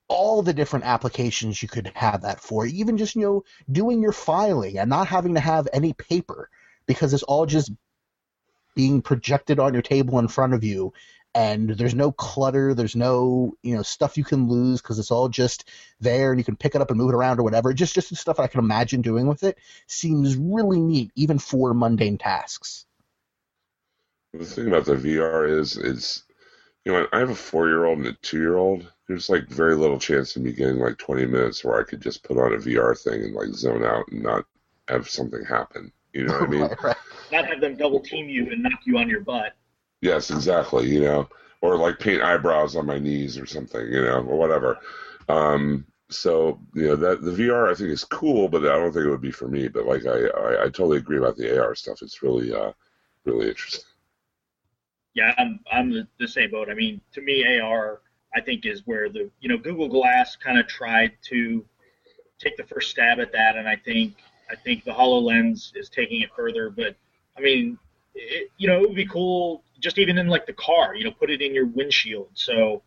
all 0.09 0.42
the 0.42 0.55
different 0.55 0.86
applications 0.86 1.62
you 1.62 1.68
could 1.68 1.92
have 1.94 2.22
that 2.22 2.40
for. 2.40 2.66
Even 2.66 2.96
just 2.96 3.14
you 3.14 3.22
know 3.22 3.44
doing 3.70 4.03
your 4.03 4.12
filing 4.12 4.78
and 4.78 4.90
not 4.90 5.07
having 5.09 5.34
to 5.34 5.40
have 5.40 5.68
any 5.72 5.92
paper 5.92 6.51
because 6.86 7.12
it's 7.14 7.22
all 7.24 7.46
just 7.46 7.70
being 8.74 9.03
projected 9.03 9.59
on 9.59 9.72
your 9.72 9.82
table 9.82 10.18
in 10.18 10.28
front 10.28 10.55
of 10.55 10.62
you 10.64 10.92
and 11.34 11.70
there's 11.70 11.94
no 11.94 12.10
clutter 12.10 12.74
there's 12.74 12.96
no 12.96 13.52
you 13.62 13.74
know 13.74 13.82
stuff 13.82 14.16
you 14.16 14.24
can 14.24 14.48
lose 14.48 14.80
because 14.80 14.98
it's 14.98 15.10
all 15.10 15.28
just 15.28 15.68
there 16.00 16.30
and 16.30 16.40
you 16.40 16.44
can 16.44 16.56
pick 16.56 16.74
it 16.74 16.80
up 16.80 16.90
and 16.90 16.98
move 16.98 17.10
it 17.10 17.14
around 17.14 17.38
or 17.38 17.42
whatever 17.42 17.72
just 17.72 17.94
just 17.94 18.10
the 18.10 18.16
stuff 18.16 18.40
i 18.40 18.46
can 18.46 18.60
imagine 18.60 19.02
doing 19.02 19.26
with 19.26 19.42
it 19.42 19.58
seems 19.86 20.36
really 20.36 20.80
neat 20.80 21.10
even 21.16 21.38
for 21.38 21.74
mundane 21.74 22.18
tasks 22.18 22.86
the 24.32 24.44
thing 24.44 24.68
about 24.68 24.84
the 24.84 24.94
VR 24.94 25.48
is, 25.48 25.76
is 25.76 26.24
you 26.84 26.92
know, 26.92 27.06
I 27.12 27.18
have 27.18 27.30
a 27.30 27.34
four-year-old 27.34 27.98
and 27.98 28.06
a 28.08 28.12
two-year-old. 28.14 28.90
There's 29.06 29.30
like 29.30 29.48
very 29.48 29.74
little 29.74 29.98
chance 29.98 30.36
of 30.36 30.42
me 30.42 30.52
getting 30.52 30.78
like 30.78 30.98
20 30.98 31.26
minutes 31.26 31.64
where 31.64 31.80
I 31.80 31.84
could 31.84 32.00
just 32.00 32.22
put 32.22 32.38
on 32.38 32.52
a 32.52 32.58
VR 32.58 32.98
thing 32.98 33.22
and 33.22 33.34
like 33.34 33.48
zone 33.48 33.84
out 33.84 34.04
and 34.10 34.22
not 34.22 34.44
have 34.88 35.08
something 35.08 35.44
happen. 35.44 35.92
You 36.12 36.24
know 36.24 36.34
what 36.34 36.42
I 36.42 36.46
mean? 36.46 36.60
Right, 36.68 36.82
right. 36.82 36.96
Not 37.32 37.46
have 37.46 37.60
them 37.60 37.76
double 37.76 38.00
team 38.00 38.28
you 38.28 38.50
and 38.50 38.62
knock 38.62 38.80
you 38.84 38.98
on 38.98 39.08
your 39.08 39.20
butt. 39.20 39.54
Yes, 40.01 40.30
exactly. 40.30 40.88
You 40.88 41.01
know, 41.01 41.28
or 41.61 41.76
like 41.76 41.99
paint 41.99 42.22
eyebrows 42.22 42.76
on 42.76 42.86
my 42.86 42.99
knees 42.99 43.38
or 43.38 43.46
something. 43.46 43.86
You 43.86 44.03
know, 44.03 44.22
or 44.22 44.38
whatever. 44.38 44.78
Um, 45.28 45.86
so 46.11 46.59
you 46.74 46.86
know 46.86 46.96
that 46.96 47.22
the 47.22 47.30
VR 47.30 47.70
I 47.70 47.74
think 47.74 47.90
is 47.90 48.05
cool, 48.05 48.49
but 48.49 48.62
I 48.62 48.76
don't 48.76 48.92
think 48.92 49.07
it 49.07 49.11
would 49.11 49.20
be 49.20 49.30
for 49.30 49.49
me. 49.49 49.68
But 49.68 49.86
like 49.86 50.07
I, 50.07 50.26
I, 50.28 50.62
I 50.62 50.64
totally 50.64 50.99
agree 50.99 51.18
about 51.18 51.36
the 51.36 51.61
AR 51.61 51.74
stuff. 51.74 52.03
It's 52.03 52.22
really, 52.22 52.53
uh, 52.53 52.72
really 53.24 53.49
interesting. 53.49 53.84
Yeah, 55.14 55.34
I'm 55.36 55.61
I'm 55.70 56.07
the, 56.18 56.28
same 56.28 56.51
boat. 56.51 56.68
I 56.70 56.74
mean, 56.74 57.01
to 57.12 57.20
me, 57.20 57.61
AR 57.61 58.01
I 58.34 58.40
think 58.40 58.66
is 58.66 58.82
where 58.86 59.09
the 59.09 59.30
you 59.40 59.49
know 59.49 59.59
Google 59.59 59.88
Glass 59.88 60.36
kind 60.36 60.59
of 60.59 60.66
tried 60.66 61.12
to 61.24 61.64
take 62.38 62.57
the 62.57 62.64
first 62.64 62.90
stab 62.90 63.20
at 63.20 63.32
that, 63.32 63.57
and 63.57 63.68
I 63.68 63.76
think 63.76 64.14
I 64.51 64.55
think 64.55 64.84
the 64.84 64.92
Hololens 64.92 65.76
is 65.76 65.88
taking 65.88 66.22
it 66.22 66.30
further. 66.34 66.70
But 66.70 66.96
I 67.36 67.40
mean, 67.40 67.78
it, 68.14 68.51
you 68.57 68.66
know, 68.66 68.82
it 68.82 68.88
would 68.88 68.96
be 68.96 69.07
cool 69.07 69.62
just 69.78 69.98
even 69.98 70.18
in 70.18 70.28
like 70.28 70.46
the 70.46 70.52
car, 70.52 70.94
you 70.94 71.04
know, 71.04 71.10
put 71.10 71.30
it 71.30 71.40
in 71.40 71.54
your 71.54 71.66
windshield. 71.66 72.30
So 72.34 72.82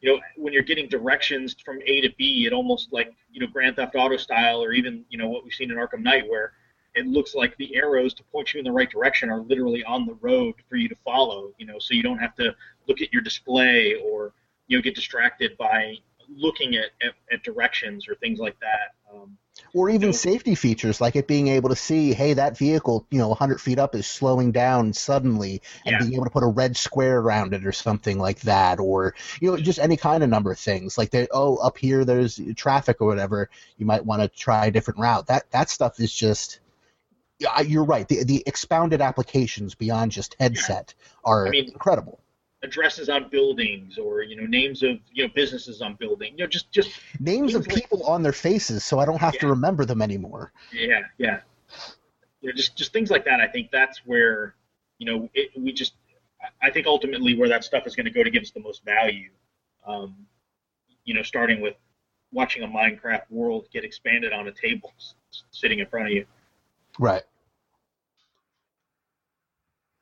you 0.00 0.12
know, 0.12 0.20
when 0.36 0.52
you're 0.52 0.62
getting 0.62 0.88
directions 0.88 1.56
from 1.64 1.80
A 1.86 2.00
to 2.02 2.10
B, 2.18 2.46
it 2.46 2.52
almost 2.52 2.92
like 2.92 3.12
you 3.30 3.40
know 3.40 3.46
Grand 3.46 3.76
Theft 3.76 3.94
Auto 3.96 4.16
style, 4.16 4.62
or 4.62 4.72
even 4.72 5.04
you 5.08 5.18
know 5.18 5.28
what 5.28 5.44
we've 5.44 5.52
seen 5.52 5.70
in 5.70 5.76
Arkham 5.76 6.02
Knight, 6.02 6.28
where 6.28 6.52
it 6.94 7.06
looks 7.06 7.34
like 7.34 7.56
the 7.56 7.74
arrows 7.76 8.14
to 8.14 8.22
point 8.24 8.52
you 8.52 8.58
in 8.58 8.64
the 8.64 8.72
right 8.72 8.90
direction 8.90 9.30
are 9.30 9.40
literally 9.40 9.84
on 9.84 10.06
the 10.06 10.14
road 10.14 10.54
for 10.68 10.76
you 10.76 10.88
to 10.88 10.96
follow. 11.04 11.52
You 11.58 11.66
know, 11.66 11.78
so 11.78 11.94
you 11.94 12.02
don't 12.02 12.18
have 12.18 12.34
to 12.36 12.54
look 12.88 13.00
at 13.00 13.12
your 13.12 13.22
display 13.22 13.94
or 13.94 14.32
you 14.66 14.76
know 14.76 14.82
get 14.82 14.94
distracted 14.94 15.56
by 15.56 15.96
looking 16.28 16.74
at, 16.76 16.86
at, 17.02 17.12
at 17.32 17.42
directions 17.42 18.08
or 18.08 18.14
things 18.16 18.38
like 18.38 18.58
that. 18.60 18.94
Um, 19.14 19.36
or 19.72 19.88
even 19.88 20.08
No. 20.08 20.12
safety 20.12 20.54
features 20.54 21.00
like 21.00 21.16
it 21.16 21.26
being 21.26 21.48
able 21.48 21.70
to 21.70 21.76
see 21.76 22.12
hey 22.12 22.34
that 22.34 22.58
vehicle 22.58 23.06
you 23.10 23.18
know 23.18 23.28
100 23.28 23.58
feet 23.58 23.78
up 23.78 23.94
is 23.94 24.06
slowing 24.06 24.52
down 24.52 24.92
suddenly 24.92 25.62
and 25.86 25.94
Yeah. 25.94 25.98
being 26.00 26.12
able 26.14 26.24
to 26.24 26.30
put 26.30 26.42
a 26.42 26.46
red 26.48 26.76
square 26.76 27.18
around 27.20 27.54
it 27.54 27.64
or 27.64 27.72
something 27.72 28.18
like 28.18 28.40
that 28.42 28.78
or 28.80 29.14
you 29.40 29.50
know 29.50 29.56
just 29.56 29.78
any 29.78 29.96
kind 29.96 30.22
of 30.22 30.28
number 30.28 30.50
of 30.52 30.58
things 30.58 30.98
like 30.98 31.10
they 31.10 31.26
oh 31.30 31.56
up 31.56 31.78
here 31.78 32.04
there's 32.04 32.38
traffic 32.54 33.00
or 33.00 33.06
whatever 33.06 33.48
you 33.78 33.86
might 33.86 34.04
want 34.04 34.20
to 34.20 34.28
try 34.28 34.66
a 34.66 34.70
different 34.70 35.00
route 35.00 35.26
that 35.28 35.50
that 35.52 35.70
stuff 35.70 35.98
is 36.00 36.12
just 36.12 36.60
yeah, 37.38 37.60
you're 37.60 37.84
right. 37.84 38.08
The 38.08 38.24
the 38.24 38.42
expounded 38.46 39.02
applications 39.02 39.74
beyond 39.74 40.10
just 40.10 40.36
headset 40.40 40.94
are 41.22 41.46
I 41.48 41.50
mean- 41.50 41.68
incredible. 41.70 42.18
Addresses 42.62 43.08
on 43.08 43.28
buildings 43.28 43.98
or 43.98 44.22
you 44.22 44.34
know 44.36 44.46
names 44.46 44.82
of 44.82 44.96
you 45.12 45.24
know 45.26 45.30
businesses 45.34 45.82
on 45.82 45.94
building. 45.94 46.32
You 46.32 46.44
know, 46.44 46.46
just 46.46 46.70
just 46.72 46.90
Names 47.20 47.54
of 47.54 47.66
like- 47.66 47.76
people 47.76 48.02
on 48.04 48.22
their 48.22 48.32
faces, 48.32 48.84
so 48.84 48.98
I 48.98 49.04
don't 49.04 49.20
have 49.20 49.38
to 49.38 49.48
remember 49.48 49.84
them 49.84 50.02
anymore. 50.02 50.52
Yeah, 50.72 51.00
yeah. 51.18 51.40
You 52.40 52.48
know, 52.50 52.54
just 52.56 52.76
just 52.76 52.92
things 52.92 53.10
like 53.10 53.24
that. 53.24 53.40
I 53.40 53.46
think 53.48 53.70
that's 53.70 53.98
where 54.06 54.54
you 54.98 55.06
know 55.06 55.28
it, 55.34 55.50
we 55.58 55.72
just. 55.72 55.94
I 56.62 56.70
think 56.70 56.86
ultimately 56.86 57.36
where 57.36 57.48
that 57.48 57.64
stuff 57.64 57.86
is 57.86 57.96
going 57.96 58.04
to 58.04 58.10
go 58.12 58.22
to 58.22 58.30
give 58.30 58.42
us 58.42 58.50
the 58.50 58.60
most 58.60 58.84
value. 58.84 59.30
Um, 59.86 60.14
you 61.04 61.14
know, 61.14 61.22
starting 61.22 61.60
with 61.60 61.74
watching 62.30 62.62
a 62.62 62.68
Minecraft 62.68 63.22
world 63.30 63.66
get 63.72 63.84
expanded 63.84 64.32
on 64.32 64.46
a 64.46 64.52
table 64.52 64.92
s- 64.98 65.14
sitting 65.50 65.78
in 65.80 65.86
front 65.86 66.06
of 66.06 66.12
you. 66.12 66.26
Right. 66.98 67.22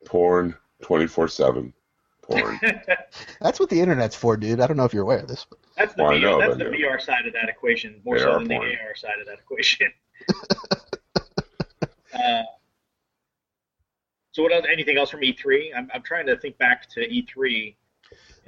Porn, 0.05 0.57
twenty 0.83 1.07
four 1.07 1.29
seven. 1.29 1.73
Porn. 2.29 2.59
That's 3.41 3.59
what 3.61 3.71
the 3.71 3.81
internet's 3.81 4.17
for, 4.17 4.37
dude. 4.37 4.61
I 4.61 4.67
don't 4.67 4.77
know 4.77 4.85
if 4.85 4.93
you're 4.95 5.03
aware 5.03 5.19
of 5.21 5.29
this. 5.29 5.47
But 5.49 5.59
That's 5.77 5.95
the 5.95 6.03
Well, 6.03 6.13
VR. 6.13 6.21
know, 6.23 6.39
that's 6.41 6.57
the 6.59 6.65
no. 6.65 6.71
VR 6.71 7.01
side 7.01 7.27
of 7.27 7.33
that 7.35 7.49
equation 7.49 8.01
more 8.05 8.19
so 8.19 8.33
AR 8.33 8.39
than 8.39 8.49
the. 8.49 8.57
AR 8.57 8.95
side 8.97 9.19
of 9.21 9.27
that 9.27 9.39
equation. 9.39 9.93
uh, 12.15 12.43
so 14.33 14.43
what 14.43 14.53
else? 14.53 14.67
Anything 14.71 14.99
else 14.99 15.11
from 15.11 15.21
E3? 15.21 15.71
I'm 15.77 15.89
I'm 15.95 16.03
trying 16.03 16.27
to 16.27 16.37
think 16.37 16.59
back 16.59 16.89
to 16.91 17.01
E 17.03 17.25
E3. 17.27 17.75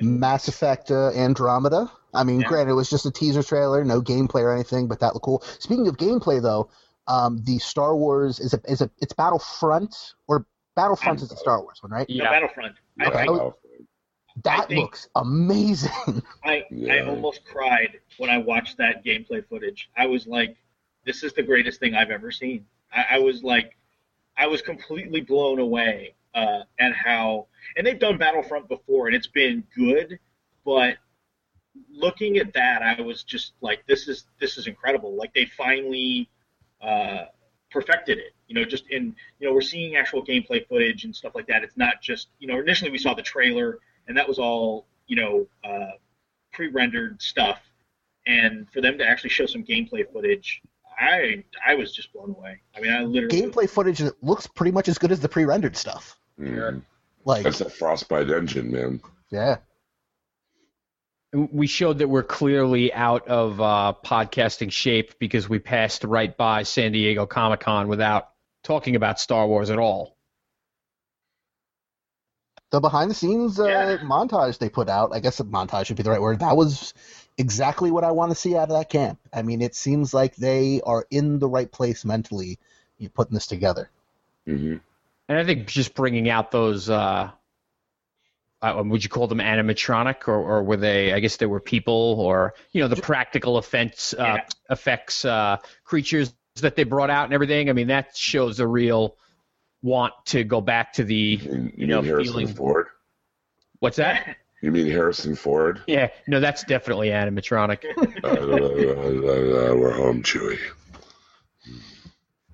Mass 0.00 0.48
Effect 0.48 0.90
uh, 0.90 1.10
Andromeda. 1.10 1.90
I 2.12 2.22
mean, 2.24 2.40
Yeah. 2.40 2.48
granted, 2.48 2.72
it 2.72 2.74
was 2.74 2.90
just 2.90 3.06
a 3.06 3.10
teaser 3.10 3.42
trailer, 3.42 3.84
no 3.84 4.00
gameplay 4.02 4.42
or 4.42 4.52
anything, 4.52 4.88
but 4.88 5.00
that 5.00 5.14
looked 5.14 5.24
cool. 5.24 5.42
Speaking 5.58 5.88
of 5.88 5.96
gameplay, 5.96 6.40
though, 6.42 6.70
um, 7.08 7.42
the 7.44 7.58
Star 7.58 7.96
Wars 7.96 8.38
is 8.40 8.52
a 8.54 8.60
is 8.68 8.80
a 8.80 8.90
it's 8.98 9.12
Battlefront 9.12 10.14
or 10.28 10.46
Battlefront 10.74 11.22
is 11.22 11.28
the 11.30 11.36
Star 11.36 11.62
Wars 11.62 11.78
one, 11.82 11.92
right? 11.92 12.06
No, 12.08 12.14
Yeah. 12.24 12.30
Battlefront. 12.30 12.74
Okay. 13.02 13.18
I, 13.20 13.26
Oh, 13.26 13.54
That 14.44 14.68
think- 14.68 14.80
looks 14.80 15.08
amazing. 15.16 15.90
I, 16.44 16.64
I 16.90 17.00
almost 17.00 17.44
cried 17.44 18.00
when 18.18 18.30
I 18.30 18.38
watched 18.38 18.78
that 18.78 19.04
gameplay 19.04 19.46
footage. 19.48 19.90
I 19.96 20.06
was 20.06 20.26
like, 20.26 20.56
this 21.04 21.22
is 21.22 21.32
the 21.32 21.42
greatest 21.42 21.80
thing 21.80 21.94
I've 21.94 22.10
ever 22.10 22.30
seen. 22.30 22.66
I, 22.92 23.16
I 23.16 23.18
was 23.18 23.42
like, 23.42 23.76
I 24.36 24.46
was 24.46 24.60
completely 24.60 25.20
blown 25.20 25.58
away 25.58 26.14
uh, 26.34 26.60
at 26.78 26.92
how, 26.94 27.46
and 27.76 27.86
they've 27.86 27.98
done 27.98 28.18
Battlefront 28.18 28.68
before, 28.68 29.06
and 29.06 29.16
it's 29.16 29.26
been 29.26 29.64
good, 29.74 30.18
but 30.64 30.96
looking 31.90 32.38
at 32.38 32.52
that, 32.54 32.82
I 32.82 33.00
was 33.00 33.22
just 33.22 33.52
like, 33.60 33.86
this 33.86 34.08
is 34.08 34.26
this 34.40 34.58
is 34.58 34.66
incredible. 34.66 35.16
Like 35.16 35.32
they 35.34 35.46
finally 35.46 36.28
uh, 36.80 37.24
perfected 37.70 38.18
it. 38.18 38.34
You 38.48 38.54
know, 38.54 38.64
just 38.64 38.84
in 38.90 39.14
you 39.38 39.48
know 39.48 39.54
we're 39.54 39.60
seeing 39.60 39.96
actual 39.96 40.24
gameplay 40.24 40.66
footage 40.68 41.04
and 41.04 41.14
stuff 41.14 41.34
like 41.34 41.46
that. 41.48 41.62
It's 41.62 41.76
not 41.76 42.02
just 42.02 42.28
you 42.38 42.48
know 42.48 42.58
initially 42.60 42.90
we 42.90 42.98
saw 42.98 43.14
the 43.14 43.22
trailer 43.22 43.78
and 44.08 44.16
that 44.16 44.28
was 44.28 44.38
all 44.38 44.86
you 45.06 45.16
know 45.16 45.46
uh, 45.64 45.92
pre-rendered 46.52 47.20
stuff, 47.20 47.60
and 48.26 48.70
for 48.70 48.80
them 48.80 48.98
to 48.98 49.06
actually 49.06 49.30
show 49.30 49.46
some 49.46 49.64
gameplay 49.64 50.10
footage. 50.10 50.62
I 50.98 51.44
I 51.66 51.74
was 51.74 51.94
just 51.94 52.12
blown 52.12 52.30
away. 52.30 52.60
I 52.74 52.80
mean, 52.80 52.92
I 52.92 53.02
literally 53.02 53.42
Gameplay 53.42 53.68
footage 53.68 53.98
that 53.98 54.14
looks 54.22 54.46
pretty 54.46 54.72
much 54.72 54.88
as 54.88 54.96
good 54.96 55.12
as 55.12 55.20
the 55.20 55.28
pre-rendered 55.28 55.76
stuff. 55.76 56.18
Mm. 56.40 56.82
Like, 57.26 57.42
That's 57.42 57.58
that 57.58 57.72
Frostbite 57.72 58.30
engine, 58.30 58.72
man. 58.72 59.00
yeah, 59.30 59.56
we 61.32 61.66
showed 61.66 61.98
that 61.98 62.08
we're 62.08 62.22
clearly 62.22 62.92
out 62.92 63.28
of 63.28 63.60
uh, 63.60 63.94
podcasting 64.04 64.70
shape 64.72 65.18
because 65.18 65.48
we 65.48 65.58
passed 65.58 66.04
right 66.04 66.34
by 66.36 66.62
San 66.62 66.92
Diego 66.92 67.26
Comic 67.26 67.60
Con 67.60 67.88
without 67.88 68.30
talking 68.62 68.96
about 68.96 69.20
Star 69.20 69.46
Wars 69.46 69.70
at 69.70 69.78
all. 69.78 70.15
The 72.70 72.80
behind-the-scenes 72.80 73.60
uh, 73.60 73.68
Yeah. 73.68 73.96
montage 74.06 74.58
they 74.58 74.68
put 74.68 74.88
out. 74.88 75.14
I 75.14 75.20
guess 75.20 75.40
a 75.40 75.44
montage 75.44 75.86
should 75.86 75.96
be 75.96 76.02
the 76.02 76.10
right 76.10 76.20
word. 76.20 76.40
That 76.40 76.56
was 76.56 76.94
exactly 77.38 77.90
what 77.90 78.04
I 78.04 78.10
want 78.10 78.30
to 78.32 78.34
see 78.34 78.56
out 78.56 78.70
of 78.70 78.76
that 78.76 78.88
camp. 78.90 79.18
I 79.32 79.42
mean, 79.42 79.62
it 79.62 79.74
seems 79.74 80.12
like 80.12 80.36
they 80.36 80.80
are 80.82 81.06
in 81.10 81.38
the 81.38 81.48
right 81.48 81.70
place 81.70 82.04
mentally. 82.04 82.58
You 82.98 83.08
putting 83.08 83.34
this 83.34 83.46
together. 83.46 83.90
hmm 84.46 84.76
And 85.28 85.38
I 85.38 85.44
think 85.44 85.66
just 85.68 85.94
bringing 85.94 86.28
out 86.30 86.50
those, 86.50 86.88
uh, 86.88 87.30
uh, 88.62 88.82
would 88.84 89.04
you 89.04 89.10
call 89.10 89.26
them 89.26 89.38
animatronic, 89.38 90.28
or, 90.28 90.34
or 90.36 90.62
were 90.62 90.78
they? 90.78 91.12
I 91.12 91.20
guess 91.20 91.36
they 91.36 91.46
were 91.46 91.60
people, 91.60 92.16
or 92.18 92.54
you 92.72 92.80
know, 92.80 92.88
the 92.88 92.96
practical 92.96 93.58
effects, 93.58 94.14
uh, 94.14 94.38
Yeah. 94.38 94.46
effects 94.70 95.24
uh, 95.24 95.58
creatures 95.84 96.34
that 96.62 96.74
they 96.74 96.84
brought 96.84 97.10
out 97.10 97.26
and 97.26 97.34
everything. 97.34 97.68
I 97.68 97.74
mean, 97.74 97.88
that 97.88 98.16
shows 98.16 98.58
a 98.60 98.66
real 98.66 99.16
want 99.82 100.14
to 100.26 100.44
go 100.44 100.60
back 100.60 100.92
to 100.94 101.04
the, 101.04 101.14
You, 101.14 101.72
you 101.76 101.86
know, 101.86 102.00
mean 102.00 102.10
Harrison 102.10 102.34
feeling. 102.34 102.54
Ford? 102.54 102.86
What's 103.80 103.96
that? 103.96 104.36
You 104.62 104.72
mean 104.72 104.86
Harrison 104.86 105.36
Ford? 105.36 105.82
Yeah, 105.86 106.08
no, 106.26 106.40
that's 106.40 106.64
definitely 106.64 107.08
animatronic. 107.08 107.84
uh, 108.24 108.28
uh, 108.28 109.72
uh, 109.72 109.76
we're 109.76 109.92
home, 109.92 110.22
Chewie. 110.22 110.58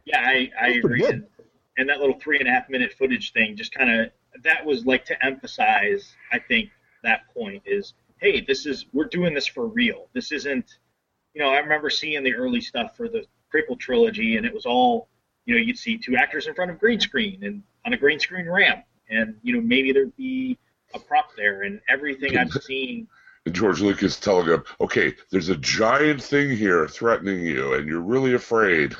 Yeah, 0.04 0.20
I, 0.20 0.50
I 0.60 0.68
agree. 0.68 1.00
good. 1.00 1.14
And, 1.14 1.26
and 1.78 1.88
that 1.88 2.00
little 2.00 2.18
three 2.20 2.38
and 2.38 2.48
a 2.48 2.50
half 2.50 2.68
minute 2.68 2.92
footage 2.98 3.32
thing 3.32 3.56
just 3.56 3.72
kind 3.72 3.90
of 3.90 4.10
that 4.42 4.64
was 4.64 4.84
like 4.84 5.04
to 5.06 5.24
emphasize. 5.24 6.14
I 6.32 6.38
think 6.38 6.70
that 7.02 7.32
point 7.32 7.62
is, 7.64 7.94
hey, 8.20 8.40
this 8.40 8.66
is 8.66 8.86
we're 8.92 9.06
doing 9.06 9.34
this 9.34 9.46
for 9.46 9.66
real. 9.66 10.08
This 10.12 10.32
isn't, 10.32 10.78
you 11.34 11.42
know, 11.42 11.50
I 11.50 11.58
remember 11.58 11.90
seeing 11.90 12.22
the 12.22 12.34
early 12.34 12.60
stuff 12.60 12.96
for 12.96 13.08
the 13.08 13.24
prequel 13.52 13.78
trilogy, 13.78 14.36
and 14.36 14.46
it 14.46 14.52
was 14.52 14.66
all, 14.66 15.08
you 15.44 15.54
know, 15.54 15.60
you'd 15.60 15.78
see 15.78 15.98
two 15.98 16.16
actors 16.16 16.46
in 16.46 16.54
front 16.54 16.70
of 16.70 16.78
green 16.78 17.00
screen 17.00 17.42
and 17.44 17.62
on 17.84 17.92
a 17.92 17.96
green 17.96 18.18
screen 18.20 18.48
ramp, 18.48 18.84
and 19.10 19.36
you 19.42 19.54
know 19.54 19.60
maybe 19.60 19.92
there'd 19.92 20.16
be 20.16 20.58
a 20.94 20.98
prop 20.98 21.30
there, 21.36 21.62
and 21.62 21.80
everything 21.88 22.36
I've 22.36 22.52
seen. 22.62 23.08
George 23.50 23.80
Lucas 23.80 24.20
telling 24.20 24.46
him, 24.46 24.62
okay, 24.80 25.14
there's 25.30 25.48
a 25.48 25.56
giant 25.56 26.22
thing 26.22 26.56
here 26.56 26.86
threatening 26.86 27.44
you, 27.44 27.74
and 27.74 27.88
you're 27.88 28.00
really 28.00 28.34
afraid. 28.34 28.94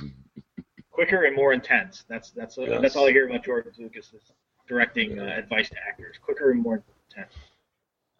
quicker 0.90 1.24
and 1.24 1.36
more 1.36 1.52
intense. 1.52 2.04
That's 2.08 2.30
that's 2.30 2.58
Yes. 2.58 2.80
that's 2.82 2.96
all 2.96 3.06
I 3.06 3.12
hear 3.12 3.28
about 3.28 3.44
George 3.44 3.66
Lucas 3.78 4.12
is 4.12 4.32
directing 4.66 5.18
uh, 5.18 5.24
advice 5.36 5.68
to 5.70 5.76
actors: 5.86 6.16
quicker 6.20 6.50
and 6.50 6.60
more 6.60 6.82
intense. 7.10 7.34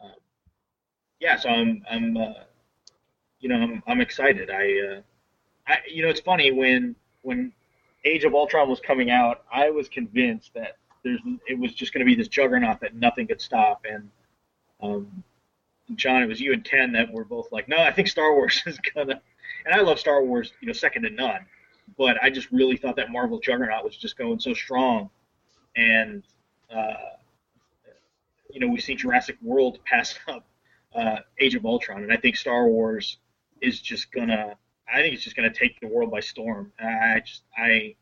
Um, 0.02 0.12
yeah, 1.18 1.36
so 1.36 1.48
I'm 1.48 1.82
I'm 1.90 2.16
uh, 2.16 2.32
you 3.40 3.48
know 3.48 3.56
I'm 3.56 3.82
I'm 3.88 4.00
excited. 4.00 4.48
I 4.48 4.96
uh, 4.96 5.00
I 5.66 5.78
you 5.90 6.04
know 6.04 6.08
it's 6.08 6.20
funny 6.20 6.52
when 6.52 6.94
when 7.22 7.52
Age 8.04 8.24
of 8.24 8.34
Ultron 8.34 8.68
was 8.68 8.80
coming 8.80 9.10
out, 9.10 9.44
I 9.52 9.70
was 9.70 9.88
convinced 9.88 10.52
that 10.54 10.78
there's 11.04 11.20
it 11.48 11.58
was 11.58 11.72
just 11.74 11.92
going 11.92 12.04
to 12.04 12.10
be 12.10 12.14
this 12.14 12.28
juggernaut 12.28 12.80
that 12.80 12.94
nothing 12.94 13.26
could 13.26 13.40
stop, 13.40 13.84
and 13.88 14.08
um, 14.82 15.22
John, 15.96 16.22
it 16.22 16.26
was 16.26 16.40
you 16.40 16.52
and 16.52 16.64
Ken 16.64 16.92
that 16.92 17.12
were 17.12 17.24
both 17.24 17.50
like, 17.52 17.68
no, 17.68 17.78
I 17.78 17.92
think 17.92 18.08
Star 18.08 18.34
Wars 18.34 18.62
is 18.66 18.78
gonna, 18.94 19.20
and 19.64 19.74
I 19.74 19.80
love 19.80 19.98
Star 19.98 20.24
Wars, 20.24 20.52
you 20.60 20.66
know, 20.66 20.72
second 20.72 21.02
to 21.02 21.10
none. 21.10 21.46
But 21.98 22.22
I 22.22 22.30
just 22.30 22.50
really 22.50 22.76
thought 22.76 22.96
that 22.96 23.10
Marvel 23.10 23.40
Juggernaut 23.40 23.84
was 23.84 23.96
just 23.96 24.16
going 24.16 24.38
so 24.40 24.54
strong, 24.54 25.10
and 25.76 26.22
uh, 26.74 27.16
you 28.50 28.60
know 28.60 28.68
we've 28.68 28.82
seen 28.82 28.96
Jurassic 28.96 29.36
World 29.42 29.78
pass 29.84 30.14
up 30.28 30.46
uh, 30.94 31.16
Age 31.38 31.54
of 31.54 31.66
Ultron, 31.66 32.02
and 32.02 32.12
I 32.12 32.16
think 32.16 32.36
Star 32.36 32.66
Wars 32.66 33.18
is 33.60 33.80
just 33.80 34.12
gonna. 34.12 34.56
I 34.92 35.00
think 35.00 35.14
it's 35.14 35.24
just 35.24 35.36
gonna 35.36 35.52
take 35.52 35.80
the 35.80 35.86
world 35.88 36.10
by 36.10 36.20
storm. 36.20 36.72
I 36.78 37.20
just 37.20 37.44
I. 37.56 37.96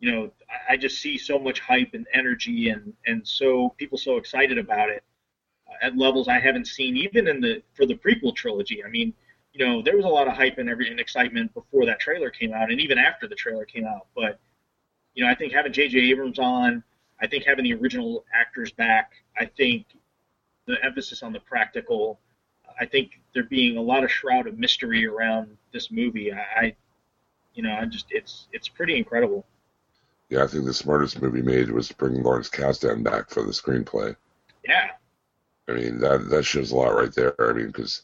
You 0.00 0.12
know, 0.12 0.32
I- 0.50 0.74
I 0.74 0.76
just 0.78 0.98
see 1.00 1.18
so 1.18 1.38
much 1.38 1.60
hype 1.60 1.94
and 1.94 2.06
energy, 2.14 2.70
and 2.70 2.94
and 3.06 3.26
so 3.26 3.70
people 3.78 3.98
so 3.98 4.16
excited 4.18 4.58
about 4.58 4.90
it 4.90 5.04
uh, 5.68 5.74
at 5.86 5.96
levels 5.96 6.28
I 6.28 6.40
haven't 6.40 6.66
seen 6.68 6.96
even 6.96 7.28
in 7.28 7.40
the 7.40 7.62
for 7.74 7.86
the 7.86 7.94
prequel 7.96 8.34
trilogy. 8.36 8.84
I 8.84 8.88
mean, 8.88 9.14
you 9.54 9.66
know, 9.66 9.82
there 9.82 9.96
was 9.96 10.06
a 10.06 10.08
lot 10.08 10.28
of 10.28 10.34
hype 10.34 10.58
and 10.58 10.70
every 10.70 10.90
and 10.90 11.00
excitement 11.00 11.54
before 11.54 11.86
that 11.86 12.00
trailer 12.00 12.30
came 12.30 12.54
out, 12.54 12.70
and 12.72 12.80
even 12.80 12.98
after 12.98 13.28
the 13.28 13.36
trailer 13.36 13.66
came 13.66 13.86
out. 13.86 14.08
But 14.16 14.40
you 15.14 15.24
know, 15.24 15.30
I 15.30 15.36
think 15.36 15.52
having 15.52 15.72
J.J. 15.74 15.98
Abrams 16.10 16.40
on, 16.40 16.84
I 17.20 17.28
think 17.28 17.44
having 17.44 17.64
the 17.64 17.74
original 17.74 18.24
actors 18.34 18.72
back, 18.72 19.12
I 19.38 19.46
think 19.46 19.86
the 20.66 20.82
emphasis 20.84 21.22
on 21.24 21.34
the 21.34 21.40
practical, 21.40 22.20
I 22.80 22.86
think 22.86 23.20
there 23.34 23.44
being 23.44 23.78
a 23.78 23.82
lot 23.82 24.04
of 24.04 24.12
shroud 24.12 24.48
of 24.48 24.58
mystery 24.58 25.06
around 25.06 25.57
this 25.72 25.90
movie. 25.90 26.32
I, 26.32 26.38
I 26.56 26.76
you 27.54 27.62
know, 27.62 27.74
I 27.74 27.84
just 27.86 28.06
it's 28.10 28.48
it's 28.52 28.68
pretty 28.68 28.96
incredible. 28.96 29.46
Yeah, 30.28 30.44
I 30.44 30.46
think 30.46 30.64
the 30.64 30.74
smartest 30.74 31.22
movie 31.22 31.42
made 31.42 31.70
was 31.70 31.90
bringing 31.90 32.22
Lawrence 32.22 32.50
Kasdan 32.50 33.02
back 33.02 33.30
for 33.30 33.42
the 33.42 33.52
screenplay. 33.52 34.14
Yeah, 34.66 34.90
I 35.68 35.72
mean, 35.72 35.98
that 35.98 36.28
that 36.30 36.44
shows 36.44 36.70
a 36.70 36.76
lot 36.76 36.94
right 36.94 37.12
there. 37.12 37.34
I 37.38 37.52
mean, 37.52 37.66
because 37.68 38.02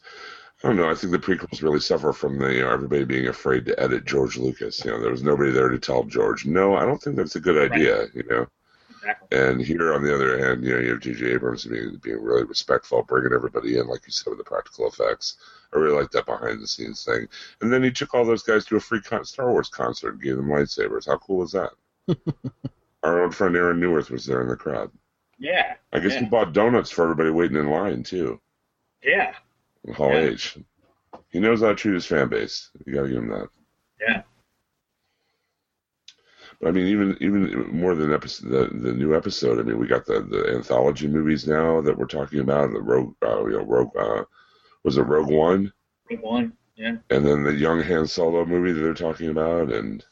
I 0.63 0.67
don't 0.67 0.77
know. 0.77 0.89
I 0.89 0.95
think 0.95 1.11
the 1.11 1.19
prequels 1.19 1.61
really 1.61 1.79
suffer 1.79 2.13
from 2.13 2.37
the 2.37 2.53
you 2.53 2.61
know, 2.61 2.71
everybody 2.71 3.03
being 3.03 3.27
afraid 3.27 3.65
to 3.65 3.79
edit 3.79 4.05
George 4.05 4.37
Lucas. 4.37 4.83
You 4.83 4.91
know, 4.91 5.01
there 5.01 5.11
was 5.11 5.23
nobody 5.23 5.51
there 5.51 5.69
to 5.69 5.79
tell 5.79 6.03
George, 6.03 6.45
no, 6.45 6.75
I 6.75 6.85
don't 6.85 7.01
think 7.01 7.15
that's 7.15 7.35
a 7.35 7.41
good 7.41 7.71
idea. 7.71 8.07
You 8.13 8.23
know, 8.29 8.47
exactly. 8.93 9.37
and 9.37 9.61
here 9.61 9.93
on 9.93 10.03
the 10.03 10.13
other 10.13 10.37
hand, 10.39 10.63
you 10.63 10.73
know, 10.73 10.79
you 10.79 10.91
have 10.91 11.01
J.J. 11.01 11.33
Abrams 11.33 11.65
being 11.65 11.99
being 12.01 12.21
really 12.21 12.43
respectful, 12.43 13.03
bringing 13.03 13.33
everybody 13.33 13.77
in, 13.77 13.87
like 13.87 14.01
you 14.05 14.11
said, 14.11 14.29
with 14.29 14.39
the 14.39 14.43
practical 14.43 14.87
effects. 14.87 15.37
I 15.73 15.77
really 15.77 15.95
like 15.99 16.11
that 16.11 16.25
behind 16.25 16.61
the 16.61 16.67
scenes 16.67 17.03
thing. 17.03 17.27
And 17.61 17.71
then 17.71 17.83
he 17.83 17.91
took 17.91 18.13
all 18.13 18.25
those 18.25 18.43
guys 18.43 18.65
to 18.65 18.75
a 18.77 18.79
free 18.79 19.01
con- 19.01 19.25
Star 19.25 19.51
Wars 19.51 19.69
concert 19.69 20.13
and 20.13 20.21
gave 20.21 20.35
them 20.37 20.47
lightsabers. 20.47 21.05
How 21.07 21.17
cool 21.17 21.37
was 21.37 21.51
that? 21.51 21.71
Our 23.03 23.23
old 23.23 23.35
friend 23.35 23.55
Aaron 23.55 23.79
Neworth 23.79 24.09
was 24.09 24.25
there 24.25 24.41
in 24.41 24.47
the 24.47 24.55
crowd. 24.55 24.91
Yeah, 25.37 25.75
I 25.91 25.99
guess 25.99 26.13
he 26.15 26.25
bought 26.25 26.53
donuts 26.53 26.89
for 26.91 27.03
everybody 27.03 27.29
waiting 27.29 27.57
in 27.57 27.69
line 27.69 28.03
too. 28.03 28.39
yeah, 29.03 29.33
Hall 29.95 30.11
Yeah. 30.11 30.29
H. 30.29 30.57
He 31.29 31.39
knows 31.39 31.59
how 31.61 31.67
to 31.69 31.75
treat 31.75 31.93
his 31.93 32.05
fan 32.05 32.29
base. 32.29 32.69
You 32.85 32.93
got 32.93 33.01
to 33.03 33.07
give 33.09 33.17
him 33.17 33.29
that. 33.29 33.49
yeah. 33.99 34.21
But 36.61 36.69
I 36.69 36.71
mean, 36.71 36.87
even 36.87 37.17
even 37.19 37.67
more 37.77 37.95
than 37.95 38.13
episode, 38.13 38.49
the 38.49 38.77
the 38.77 38.93
new 38.93 39.13
episode. 39.15 39.59
I 39.59 39.63
mean, 39.63 39.77
we 39.77 39.87
got 39.87 40.05
the 40.05 40.21
the 40.21 40.53
anthology 40.55 41.07
movies 41.07 41.45
now 41.47 41.81
that 41.81 41.97
we're 41.97 42.05
talking 42.05 42.39
about. 42.39 42.71
The 42.71 42.81
Rogue, 42.81 43.13
uh, 43.21 43.45
you 43.45 43.57
know, 43.57 43.65
Rogue, 43.65 43.95
uh, 43.97 44.23
was 44.85 44.97
it 44.97 45.01
Rogue 45.01 45.31
One, 45.31 45.73
Rogue 46.09 46.21
One. 46.21 46.53
Yeah. 46.75 46.97
and 47.09 47.25
then 47.25 47.43
the 47.43 47.53
young 47.53 47.81
Han 47.81 48.05
Solo 48.05 48.45
movie 48.45 48.71
that 48.71 48.81
they're 48.81 48.93
talking 48.93 49.29
about, 49.29 49.71
and 49.71 50.05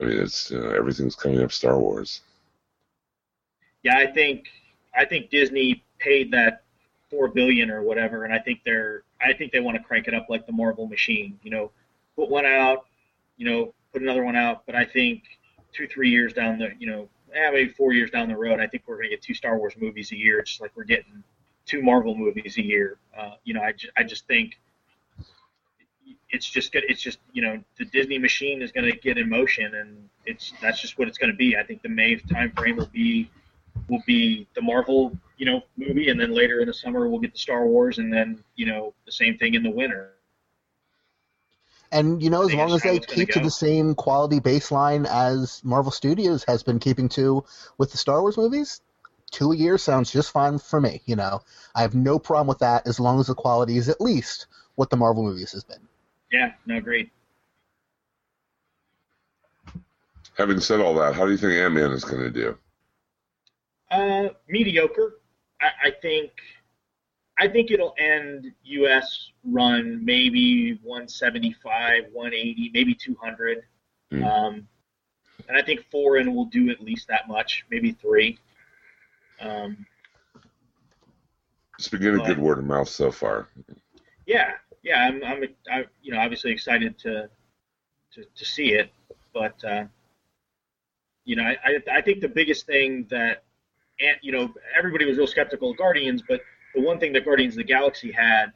I 0.00 0.04
mean, 0.04 0.18
it's 0.18 0.50
uh, 0.50 0.74
everything's 0.76 1.14
coming 1.14 1.42
up 1.42 1.52
Star 1.52 1.78
Wars. 1.78 2.22
yeah, 3.82 3.98
I 3.98 4.06
think 4.06 4.46
I 4.96 5.04
think 5.04 5.30
Disney 5.30 5.84
paid 5.98 6.30
that 6.32 6.62
four 7.10 7.28
billion 7.28 7.70
or 7.70 7.82
whatever, 7.82 8.24
and 8.24 8.32
I 8.32 8.38
think 8.38 8.60
they're 8.64 9.02
I 9.20 9.34
think 9.34 9.52
they 9.52 9.60
want 9.60 9.76
to 9.76 9.82
crank 9.82 10.08
it 10.08 10.14
up 10.14 10.26
like 10.30 10.46
the 10.46 10.52
Marvel 10.52 10.86
machine. 10.86 11.38
You 11.42 11.50
know, 11.50 11.70
put 12.16 12.30
one 12.30 12.46
out, 12.46 12.86
you 13.36 13.44
know, 13.44 13.74
put 13.92 14.00
another 14.00 14.24
one 14.24 14.36
out. 14.36 14.64
But 14.64 14.76
I 14.76 14.84
think 14.86 15.24
two 15.74 15.86
three 15.86 16.08
years 16.08 16.32
down 16.32 16.58
the 16.58 16.70
you 16.78 16.86
know, 16.86 17.08
eh, 17.34 17.50
maybe 17.50 17.68
four 17.70 17.92
years 17.92 18.10
down 18.10 18.28
the 18.28 18.36
road, 18.36 18.60
I 18.60 18.66
think 18.66 18.84
we're 18.86 18.96
gonna 18.96 19.10
get 19.10 19.20
two 19.20 19.34
Star 19.34 19.58
Wars 19.58 19.74
movies 19.78 20.10
a 20.12 20.16
year, 20.16 20.40
just 20.42 20.62
like 20.62 20.72
we're 20.74 20.84
getting 20.84 21.22
two 21.66 21.82
Marvel 21.82 22.14
movies 22.14 22.56
a 22.58 22.62
year. 22.62 22.98
Uh, 23.16 23.32
you 23.44 23.54
know, 23.54 23.62
I 23.62 23.72
just, 23.72 23.92
I 23.96 24.02
just 24.02 24.26
think 24.26 24.58
it's 26.30 26.48
just 26.48 26.72
good. 26.72 26.84
It's 26.88 27.00
just 27.00 27.18
you 27.32 27.42
know 27.42 27.62
the 27.78 27.84
Disney 27.86 28.18
machine 28.18 28.62
is 28.62 28.72
going 28.72 28.90
to 28.90 28.96
get 28.98 29.18
in 29.18 29.28
motion, 29.28 29.74
and 29.74 30.08
it's 30.26 30.52
that's 30.60 30.80
just 30.80 30.98
what 30.98 31.08
it's 31.08 31.18
going 31.18 31.30
to 31.30 31.36
be. 31.36 31.56
I 31.56 31.62
think 31.62 31.82
the 31.82 31.88
May 31.88 32.16
time 32.16 32.50
frame 32.52 32.76
will 32.76 32.90
be 32.92 33.30
will 33.88 34.02
be 34.06 34.46
the 34.54 34.62
Marvel 34.62 35.16
you 35.38 35.46
know 35.46 35.62
movie, 35.76 36.10
and 36.10 36.20
then 36.20 36.32
later 36.32 36.60
in 36.60 36.66
the 36.66 36.74
summer 36.74 37.08
we'll 37.08 37.20
get 37.20 37.32
the 37.32 37.38
Star 37.38 37.66
Wars, 37.66 37.98
and 37.98 38.12
then 38.12 38.42
you 38.56 38.66
know 38.66 38.94
the 39.06 39.12
same 39.12 39.38
thing 39.38 39.54
in 39.54 39.62
the 39.62 39.70
winter. 39.70 40.10
And 41.92 42.20
you 42.20 42.28
know, 42.28 42.42
as 42.42 42.52
long 42.52 42.72
as 42.72 42.82
they 42.82 42.98
keep 42.98 43.30
to 43.30 43.40
the 43.40 43.50
same 43.50 43.94
quality 43.94 44.40
baseline 44.40 45.06
as 45.06 45.62
Marvel 45.62 45.92
Studios 45.92 46.42
has 46.44 46.64
been 46.64 46.80
keeping 46.80 47.08
to 47.10 47.44
with 47.78 47.92
the 47.92 47.98
Star 47.98 48.20
Wars 48.20 48.36
movies, 48.36 48.80
two 49.34 49.50
a 49.50 49.56
year 49.56 49.76
sounds 49.76 50.12
just 50.12 50.30
fine 50.30 50.58
for 50.58 50.80
me. 50.80 51.02
You 51.06 51.16
know, 51.16 51.42
I 51.74 51.82
have 51.82 51.94
no 51.94 52.18
problem 52.18 52.46
with 52.46 52.60
that 52.60 52.86
as 52.86 53.00
long 53.00 53.18
as 53.18 53.26
the 53.26 53.34
quality 53.34 53.76
is 53.76 53.88
at 53.88 54.00
least 54.00 54.46
what 54.76 54.90
the 54.90 54.96
Marvel 54.96 55.24
movies 55.24 55.52
has 55.52 55.64
been. 55.64 55.80
Yeah, 56.30 56.52
no, 56.66 56.80
great. 56.80 57.10
Having 60.38 60.60
said 60.60 60.80
all 60.80 60.94
that, 60.94 61.14
how 61.14 61.26
do 61.26 61.32
you 61.32 61.36
think 61.36 61.52
Ant 61.52 61.74
Man 61.74 61.90
is 61.90 62.04
going 62.04 62.22
to 62.22 62.30
do? 62.30 62.56
Uh, 63.90 64.28
mediocre. 64.48 65.18
I, 65.60 65.88
I 65.88 65.90
think. 65.90 66.30
I 67.36 67.48
think 67.48 67.72
it'll 67.72 67.96
end 67.98 68.52
U.S. 68.62 69.32
run 69.42 70.04
maybe 70.04 70.78
175, 70.84 72.04
180, 72.12 72.70
maybe 72.72 72.94
200. 72.94 73.62
Hmm. 74.12 74.22
Um, 74.22 74.68
and 75.48 75.56
I 75.56 75.62
think 75.62 75.84
foreign 75.90 76.32
will 76.32 76.44
do 76.44 76.70
at 76.70 76.80
least 76.80 77.08
that 77.08 77.26
much, 77.26 77.66
maybe 77.72 77.90
three. 77.90 78.38
Um, 79.40 79.86
It's 81.78 81.88
been 81.88 82.00
getting 82.00 82.24
good 82.24 82.38
word 82.38 82.58
of 82.58 82.64
mouth 82.64 82.88
so 82.88 83.10
far. 83.10 83.48
yeah, 84.26 84.52
yeah, 84.82 84.98
I'm, 85.06 85.24
I'm, 85.24 85.44
I, 85.70 85.84
you 86.02 86.12
know, 86.12 86.20
obviously 86.20 86.52
excited 86.52 86.98
to, 87.00 87.28
to, 88.12 88.24
to 88.24 88.44
see 88.44 88.72
it, 88.72 88.90
but, 89.32 89.62
uh, 89.64 89.84
you 91.24 91.36
know, 91.36 91.42
I, 91.42 91.56
I, 91.64 91.96
I 91.96 92.00
think 92.00 92.20
the 92.20 92.28
biggest 92.28 92.66
thing 92.66 93.06
that, 93.10 93.44
and 94.00 94.16
you 94.22 94.32
know, 94.32 94.52
everybody 94.76 95.04
was 95.04 95.16
real 95.16 95.26
skeptical 95.26 95.70
of 95.70 95.78
Guardians, 95.78 96.22
but 96.28 96.40
the 96.74 96.80
one 96.80 96.98
thing 96.98 97.12
that 97.14 97.24
Guardians 97.24 97.54
of 97.54 97.58
the 97.58 97.64
Galaxy 97.64 98.12
had 98.12 98.52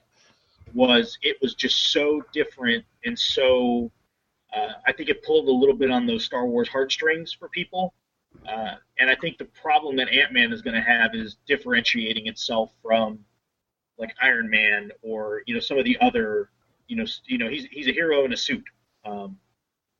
was 0.74 1.16
it 1.22 1.38
was 1.40 1.54
just 1.54 1.92
so 1.92 2.22
different 2.32 2.84
and 3.04 3.18
so, 3.18 3.90
uh, 4.54 4.72
I 4.86 4.92
think 4.92 5.08
it 5.08 5.22
pulled 5.22 5.48
a 5.48 5.52
little 5.52 5.74
bit 5.74 5.90
on 5.90 6.06
those 6.06 6.24
Star 6.24 6.46
Wars 6.46 6.68
heartstrings 6.68 7.32
for 7.32 7.48
people. 7.48 7.94
Uh, 8.46 8.76
and 8.98 9.10
I 9.10 9.14
think 9.16 9.38
the 9.38 9.44
problem 9.46 9.96
that 9.96 10.08
Ant 10.08 10.32
Man 10.32 10.52
is 10.52 10.62
going 10.62 10.74
to 10.74 10.80
have 10.80 11.14
is 11.14 11.36
differentiating 11.46 12.26
itself 12.26 12.72
from 12.82 13.24
like 13.98 14.14
Iron 14.20 14.48
Man 14.48 14.90
or 15.02 15.42
you 15.46 15.54
know 15.54 15.60
some 15.60 15.78
of 15.78 15.84
the 15.84 15.98
other 16.00 16.50
you 16.86 16.96
know 16.96 17.04
you 17.26 17.38
know 17.38 17.48
he's 17.48 17.66
he's 17.66 17.88
a 17.88 17.92
hero 17.92 18.24
in 18.24 18.32
a 18.32 18.36
suit, 18.36 18.64
um, 19.04 19.38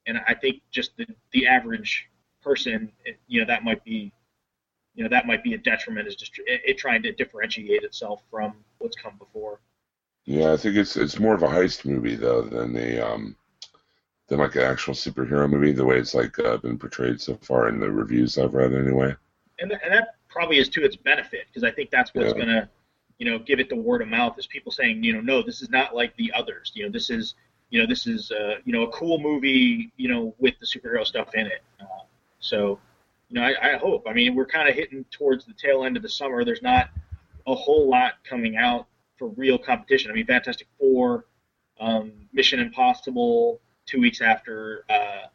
and 0.07 0.19
I 0.27 0.35
think 0.35 0.63
just 0.71 0.97
the 0.97 1.07
the 1.33 1.47
average 1.47 2.09
person 2.43 2.91
it- 3.05 3.19
you 3.27 3.41
know 3.41 3.47
that 3.47 3.65
might 3.65 3.85
be 3.85 4.13
you 4.95 5.03
know 5.03 5.11
that 5.11 5.27
might 5.27 5.43
be 5.43 5.55
a 5.55 5.59
detriment 5.59 6.09
is 6.09 6.17
just 6.17 6.39
it, 6.47 6.63
it 6.65 6.79
trying 6.79 7.03
to 7.03 7.13
differentiate 7.13 7.83
itself 7.83 8.23
from 8.31 8.55
what's 8.79 8.97
come 8.97 9.17
before. 9.19 9.61
Yeah, 10.25 10.53
I 10.53 10.57
think 10.57 10.77
it's 10.77 10.97
it's 10.97 11.19
more 11.19 11.35
of 11.35 11.43
a 11.43 11.49
heist 11.49 11.85
movie 11.85 12.17
though 12.17 12.43
than 12.43 12.77
a 12.77 13.01
um 13.01 13.37
than 14.29 14.39
like 14.39 14.55
an 14.57 14.63
actual 14.63 14.95
superhero 14.95 15.51
movie. 15.51 15.73
The 15.73 15.85
way 15.85 15.99
it's 15.99 16.15
like 16.15 16.39
uh, 16.39 16.57
been 16.59 16.79
portrayed 16.79 17.21
so 17.21 17.37
far 17.37 17.69
in 17.69 17.81
the 17.81 17.91
reviews 17.91 18.39
I've 18.39 18.55
read, 18.55 18.73
anyway. 18.75 19.15
and, 19.61 19.71
th- 19.71 19.81
and 19.83 19.93
that 19.93 20.17
probably 20.29 20.59
is 20.59 20.69
to 20.71 20.85
its 20.85 20.97
benefit 20.97 21.47
because 21.49 21.65
I 21.65 21.71
think 21.71 21.91
that's 21.91 22.15
what's 22.15 22.33
Yeah. 22.33 22.39
gonna, 22.39 22.71
you 23.19 23.27
know, 23.29 23.39
give 23.39 23.59
it 23.59 23.69
the 23.69 23.77
word 23.77 24.03
of 24.03 24.09
mouth 24.09 24.39
is 24.39 24.47
people 24.47 24.71
saying, 24.71 25.03
you 25.03 25.13
know, 25.13 25.21
no, 25.21 25.43
this 25.43 25.63
is 25.63 25.71
not 25.71 25.95
like 25.97 26.15
the 26.17 26.33
others. 26.35 26.71
You 26.75 26.85
know, 26.85 26.93
this 26.93 27.11
is, 27.11 27.35
you 27.71 27.81
know, 27.81 27.87
this 27.87 28.07
is, 28.07 28.31
uh, 28.31 28.57
you 28.65 28.73
know, 28.73 28.83
a 28.83 28.91
cool 28.93 29.19
movie, 29.19 29.91
you 29.97 30.09
know, 30.09 30.35
with 30.39 30.55
the 30.61 30.67
superhero 30.67 31.05
stuff 31.05 31.35
in 31.35 31.47
it. 31.47 31.63
Uh, 31.81 32.05
so, 32.39 32.79
you 33.31 33.41
know, 33.41 33.43
I, 33.43 33.75
I 33.75 33.77
hope. 33.79 34.07
I 34.09 34.13
mean, 34.13 34.35
we're 34.35 34.47
kind 34.47 34.69
of 34.69 34.75
hitting 34.75 35.05
towards 35.11 35.45
the 35.45 35.55
tail 35.55 35.85
end 35.85 35.97
of 35.97 36.03
the 36.03 36.09
summer. 36.09 36.45
There's 36.45 36.63
not 36.63 36.91
a 37.47 37.55
whole 37.55 37.89
lot 37.89 38.15
coming 38.25 38.57
out 38.57 38.87
for 39.17 39.29
real 39.31 39.59
competition. 39.59 40.11
I 40.11 40.15
mean, 40.15 40.27
Fantastic 40.27 40.69
Four, 40.79 41.25
um, 41.81 42.13
Mission 42.33 42.61
Impossible, 42.61 43.61
two 43.89 44.01
weeks 44.01 44.21
after. 44.21 44.85
Uh, 44.89 45.27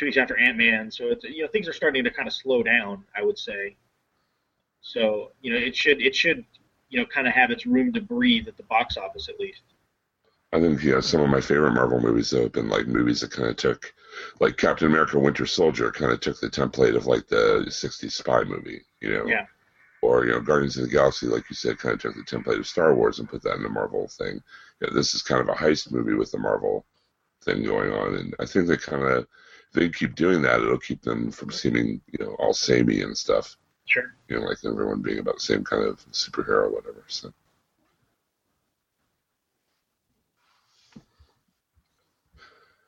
two 0.00 0.06
weeks 0.06 0.16
after 0.16 0.38
Ant 0.38 0.56
Man. 0.56 0.90
So 0.90 1.08
it's 1.08 1.24
you 1.24 1.42
know 1.42 1.48
things 1.48 1.68
are 1.68 1.72
starting 1.72 2.02
to 2.04 2.10
kind 2.10 2.26
of 2.26 2.34
slow 2.34 2.62
down. 2.62 3.04
I 3.16 3.22
would 3.22 3.38
say. 3.38 3.76
So 4.80 5.32
you 5.42 5.52
know 5.52 5.58
it 5.58 5.76
should 5.76 6.00
it 6.00 6.16
should 6.16 6.44
you 6.88 6.98
know 6.98 7.06
kind 7.06 7.28
of 7.28 7.34
have 7.34 7.50
its 7.50 7.66
room 7.66 7.92
to 7.92 8.00
breathe 8.00 8.48
at 8.48 8.56
the 8.56 8.62
box 8.64 8.96
office 8.96 9.28
at 9.28 9.38
least. 9.38 9.62
I 10.52 10.60
think 10.60 10.82
yeah, 10.82 11.00
some 11.00 11.20
of 11.20 11.28
my 11.28 11.40
favorite 11.40 11.74
Marvel 11.74 12.00
movies 12.00 12.30
though 12.30 12.42
have 12.42 12.52
been 12.52 12.68
like 12.68 12.86
movies 12.86 13.20
that 13.20 13.30
kind 13.30 13.48
of 13.48 13.56
took, 13.56 13.92
like 14.40 14.56
Captain 14.56 14.88
America: 14.88 15.18
Winter 15.18 15.46
Soldier, 15.46 15.92
kind 15.92 16.10
of 16.10 16.20
took 16.20 16.40
the 16.40 16.48
template 16.48 16.96
of 16.96 17.06
like 17.06 17.28
the 17.28 17.66
'60s 17.68 18.12
spy 18.12 18.42
movie, 18.42 18.80
you 19.00 19.10
know. 19.10 19.26
Yeah. 19.26 19.46
Or 20.02 20.24
you 20.24 20.32
know, 20.32 20.40
Guardians 20.40 20.78
of 20.78 20.84
the 20.84 20.90
Galaxy, 20.90 21.26
like 21.26 21.44
you 21.50 21.54
said, 21.54 21.78
kind 21.78 21.94
of 21.94 22.00
took 22.00 22.14
the 22.14 22.22
template 22.22 22.58
of 22.58 22.66
Star 22.66 22.94
Wars 22.94 23.18
and 23.18 23.28
put 23.28 23.42
that 23.42 23.56
in 23.56 23.62
the 23.62 23.68
Marvel 23.68 24.08
thing. 24.08 24.42
Yeah, 24.80 24.88
this 24.92 25.14
is 25.14 25.22
kind 25.22 25.40
of 25.40 25.48
a 25.48 25.52
heist 25.52 25.92
movie 25.92 26.14
with 26.14 26.30
the 26.30 26.38
Marvel 26.38 26.86
thing 27.42 27.62
going 27.64 27.92
on, 27.92 28.14
and 28.14 28.34
I 28.40 28.46
think 28.46 28.66
they 28.66 28.76
kind 28.76 29.02
of, 29.02 29.26
if 29.68 29.72
they 29.72 29.88
keep 29.88 30.14
doing 30.14 30.42
that, 30.42 30.60
it'll 30.60 30.78
keep 30.78 31.02
them 31.02 31.30
from 31.30 31.50
seeming, 31.50 32.00
you 32.06 32.24
know, 32.24 32.34
all 32.38 32.54
samey 32.54 33.02
and 33.02 33.16
stuff. 33.16 33.56
Sure. 33.84 34.14
You 34.28 34.40
know, 34.40 34.46
like 34.46 34.58
everyone 34.64 35.02
being 35.02 35.18
about 35.18 35.34
the 35.34 35.40
same 35.40 35.64
kind 35.64 35.84
of 35.84 35.98
superhero 36.12 36.64
or 36.64 36.70
whatever. 36.70 37.04
So. 37.08 37.32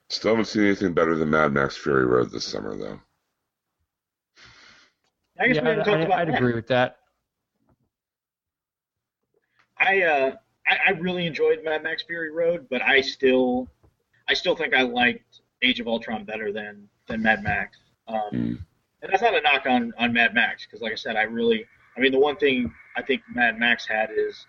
Still 0.08 0.32
haven't 0.32 0.44
seen 0.44 0.64
anything 0.64 0.92
better 0.92 1.16
than 1.16 1.30
Mad 1.30 1.52
Max 1.52 1.76
Fury 1.76 2.04
Road 2.04 2.30
this 2.30 2.44
summer, 2.44 2.76
though. 2.76 3.00
I 5.40 5.48
guess 5.48 5.56
yeah, 5.56 5.62
we 5.62 5.68
haven't 5.70 5.84
talked 5.84 5.96
I, 5.96 6.02
about 6.02 6.18
I'd 6.18 6.28
that. 6.28 6.36
agree 6.36 6.52
with 6.54 6.66
that. 6.68 6.98
I 9.78 10.02
uh 10.02 10.36
I, 10.66 10.76
I 10.88 10.90
really 10.92 11.26
enjoyed 11.26 11.60
Mad 11.64 11.82
Max 11.82 12.02
Fury 12.04 12.30
Road, 12.30 12.66
but 12.70 12.82
I 12.82 13.00
still 13.00 13.68
I 14.28 14.34
still 14.34 14.54
think 14.56 14.74
I 14.74 14.82
liked 14.82 15.40
Age 15.62 15.80
of 15.80 15.88
Ultron 15.88 16.24
better 16.24 16.52
than 16.52 16.88
than 17.08 17.22
Mad 17.22 17.42
Max. 17.42 17.78
Um, 18.08 18.20
Mm. 18.32 18.58
and 19.02 19.12
that's 19.12 19.22
not 19.22 19.34
a 19.34 19.40
knock 19.40 19.66
on 19.66 19.92
on 19.98 20.12
Mad 20.12 20.34
Max 20.34 20.64
because, 20.66 20.80
like 20.80 20.92
I 20.92 20.96
said, 20.96 21.16
I 21.16 21.22
really 21.22 21.64
I 21.96 22.00
mean 22.00 22.12
the 22.12 22.18
one 22.20 22.36
thing 22.36 22.72
I 22.96 23.02
think 23.02 23.22
Mad 23.34 23.58
Max 23.58 23.86
had 23.86 24.10
is 24.14 24.46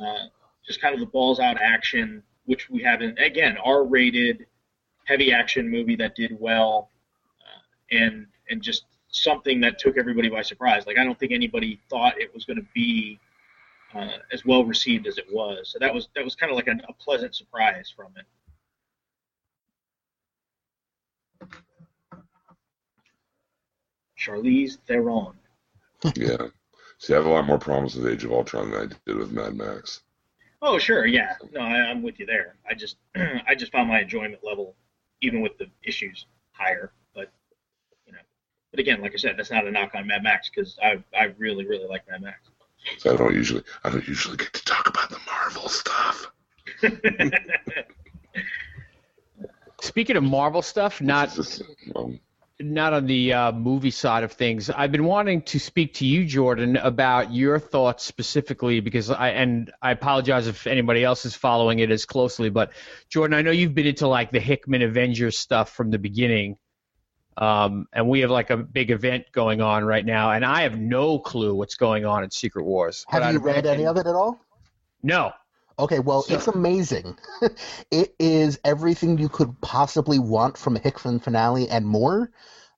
uh, 0.00 0.26
just 0.66 0.80
kind 0.80 0.94
of 0.94 1.00
the 1.00 1.06
balls 1.06 1.40
out 1.40 1.60
action, 1.60 2.22
which 2.44 2.68
we 2.70 2.82
haven't 2.82 3.18
again 3.18 3.56
R 3.64 3.84
rated 3.84 4.46
heavy 5.04 5.32
action 5.32 5.70
movie 5.70 5.96
that 5.96 6.14
did 6.16 6.36
well, 6.38 6.90
uh, 7.40 7.96
and 7.96 8.26
and 8.50 8.60
just 8.62 8.84
something 9.08 9.60
that 9.60 9.78
took 9.78 9.96
everybody 9.96 10.28
by 10.28 10.42
surprise. 10.42 10.86
Like 10.86 10.98
I 10.98 11.04
don't 11.04 11.18
think 11.18 11.32
anybody 11.32 11.80
thought 11.88 12.20
it 12.20 12.32
was 12.34 12.44
going 12.44 12.58
to 12.58 12.66
be 12.74 13.18
uh, 13.96 14.18
as 14.32 14.44
well 14.44 14.64
received 14.64 15.06
as 15.06 15.18
it 15.18 15.26
was. 15.32 15.70
So 15.72 15.78
that 15.78 15.92
was 15.92 16.08
that 16.14 16.24
was 16.24 16.34
kind 16.34 16.50
of 16.50 16.56
like 16.56 16.68
a, 16.68 16.76
a 16.88 16.92
pleasant 16.92 17.34
surprise 17.34 17.92
from 17.94 18.12
it. 18.16 18.26
Charlize 24.18 24.78
Theron. 24.86 25.34
Yeah. 26.14 26.48
See, 26.98 27.12
I 27.12 27.16
have 27.16 27.26
a 27.26 27.30
lot 27.30 27.46
more 27.46 27.58
problems 27.58 27.94
with 27.94 28.10
Age 28.10 28.24
of 28.24 28.32
Ultron 28.32 28.70
than 28.70 28.82
I 28.82 28.94
did 29.06 29.16
with 29.16 29.30
Mad 29.30 29.54
Max. 29.54 30.02
Oh 30.62 30.78
sure, 30.78 31.06
yeah. 31.06 31.34
No, 31.52 31.60
I, 31.60 31.90
I'm 31.90 32.02
with 32.02 32.18
you 32.18 32.26
there. 32.26 32.56
I 32.68 32.74
just 32.74 32.96
I 33.46 33.54
just 33.54 33.72
found 33.72 33.88
my 33.88 34.00
enjoyment 34.00 34.42
level, 34.42 34.74
even 35.20 35.40
with 35.40 35.56
the 35.58 35.66
issues, 35.82 36.26
higher. 36.52 36.92
But 37.14 37.30
you 38.06 38.12
know, 38.12 38.18
but 38.70 38.80
again, 38.80 39.00
like 39.00 39.12
I 39.12 39.16
said, 39.16 39.36
that's 39.36 39.50
not 39.50 39.66
a 39.66 39.70
knock 39.70 39.94
on 39.94 40.06
Mad 40.06 40.22
Max 40.22 40.50
because 40.50 40.78
I 40.82 41.02
I 41.16 41.34
really 41.38 41.66
really 41.66 41.86
like 41.86 42.08
Mad 42.08 42.22
Max. 42.22 42.40
So 42.98 43.12
I 43.12 43.16
don't 43.16 43.34
usually, 43.34 43.62
I 43.84 43.90
don't 43.90 44.06
usually 44.06 44.36
get 44.36 44.52
to 44.52 44.64
talk 44.64 44.88
about 44.88 45.10
the 45.10 45.18
Marvel 45.26 45.68
stuff. 45.68 46.32
Speaking 49.80 50.16
of 50.16 50.22
Marvel 50.24 50.62
stuff, 50.62 51.00
not 51.00 51.38
um, 51.94 52.18
not 52.58 52.94
on 52.94 53.06
the 53.06 53.32
uh, 53.32 53.52
movie 53.52 53.90
side 53.90 54.24
of 54.24 54.32
things. 54.32 54.70
I've 54.70 54.90
been 54.90 55.04
wanting 55.04 55.42
to 55.42 55.60
speak 55.60 55.94
to 55.94 56.06
you, 56.06 56.24
Jordan, 56.24 56.76
about 56.78 57.32
your 57.32 57.58
thoughts 57.58 58.04
specifically 58.04 58.80
because 58.80 59.10
I 59.10 59.28
and 59.28 59.70
I 59.82 59.90
apologize 59.90 60.46
if 60.46 60.66
anybody 60.66 61.04
else 61.04 61.26
is 61.26 61.34
following 61.34 61.80
it 61.80 61.90
as 61.90 62.06
closely, 62.06 62.48
but 62.48 62.72
Jordan, 63.10 63.36
I 63.36 63.42
know 63.42 63.50
you've 63.50 63.74
been 63.74 63.86
into 63.86 64.08
like 64.08 64.30
the 64.30 64.40
Hickman 64.40 64.82
Avengers 64.82 65.38
stuff 65.38 65.72
from 65.72 65.90
the 65.90 65.98
beginning. 65.98 66.56
Um, 67.38 67.86
and 67.92 68.08
we 68.08 68.20
have 68.20 68.30
like 68.30 68.50
a 68.50 68.56
big 68.56 68.90
event 68.90 69.26
going 69.32 69.60
on 69.60 69.84
right 69.84 70.04
now, 70.04 70.32
and 70.32 70.44
I 70.44 70.62
have 70.62 70.78
no 70.78 71.18
clue 71.18 71.54
what's 71.54 71.74
going 71.74 72.06
on 72.06 72.24
in 72.24 72.30
Secret 72.30 72.64
Wars. 72.64 73.04
Have 73.08 73.32
you 73.32 73.40
read 73.40 73.66
any 73.66 73.86
of 73.86 73.96
it 73.96 74.06
at 74.06 74.14
all? 74.14 74.40
No. 75.02 75.32
Okay, 75.78 75.98
well, 75.98 76.22
So- 76.22 76.34
it's 76.34 76.48
amazing. 76.48 77.18
it 77.90 78.14
is 78.18 78.58
everything 78.64 79.18
you 79.18 79.28
could 79.28 79.60
possibly 79.60 80.18
want 80.18 80.56
from 80.56 80.76
a 80.76 80.78
Hickman 80.78 81.20
finale 81.20 81.68
and 81.68 81.86
more. 81.86 82.30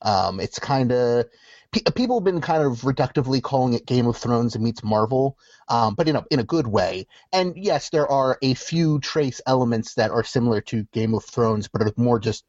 Um, 0.03 0.41
it's 0.41 0.59
kind 0.59 0.93
of 0.93 1.27
people 1.95 2.19
have 2.19 2.25
been 2.25 2.41
kind 2.41 2.63
of 2.63 2.81
reductively 2.81 3.43
calling 3.43 3.75
it 3.75 3.87
Game 3.87 4.07
of 4.07 4.17
Thrones 4.17 4.55
and 4.55 4.65
meets 4.65 4.83
Marvel, 4.83 5.37
um, 5.69 5.95
but 5.95 6.09
in 6.09 6.17
a 6.17 6.25
in 6.31 6.41
a 6.41 6.45
good 6.45 6.67
way. 6.67 7.07
And 7.33 7.55
yes, 7.57 7.91
there 7.91 8.09
are 8.09 8.39
a 8.43 8.55
few 8.55 9.01
trace 9.01 9.41
elements 9.47 9.95
that 9.95 10.11
are 10.11 10.25
similar 10.25 10.61
to 10.63 10.85
Game 10.93 11.15
of 11.15 11.25
Thrones, 11.25 11.69
but 11.69 11.83
are 11.83 11.93
more 11.97 12.19
just 12.19 12.45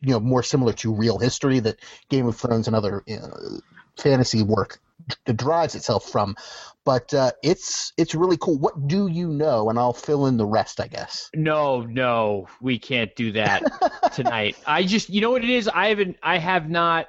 you 0.00 0.12
know 0.12 0.20
more 0.20 0.42
similar 0.42 0.72
to 0.74 0.94
real 0.94 1.18
history 1.18 1.60
that 1.60 1.78
Game 2.08 2.26
of 2.26 2.36
Thrones 2.36 2.66
and 2.66 2.76
other 2.76 3.02
uh, 3.10 3.58
fantasy 3.96 4.42
work 4.42 4.80
derives 5.24 5.74
itself 5.74 6.08
from. 6.08 6.36
But 6.84 7.12
uh, 7.12 7.32
it's 7.42 7.92
it's 7.98 8.14
really 8.14 8.38
cool. 8.38 8.58
What 8.58 8.88
do 8.88 9.06
you 9.06 9.28
know? 9.28 9.68
And 9.68 9.78
I'll 9.78 9.92
fill 9.92 10.26
in 10.26 10.38
the 10.38 10.46
rest, 10.46 10.80
I 10.80 10.86
guess. 10.86 11.30
No, 11.34 11.82
no, 11.82 12.48
we 12.60 12.78
can't 12.78 13.14
do 13.14 13.32
that 13.32 13.62
tonight. 14.14 14.56
I 14.66 14.84
just, 14.84 15.10
you 15.10 15.20
know 15.20 15.30
what 15.30 15.44
it 15.44 15.50
is? 15.50 15.68
I 15.68 15.88
haven't, 15.88 16.16
I 16.22 16.38
have 16.38 16.70
not 16.70 17.08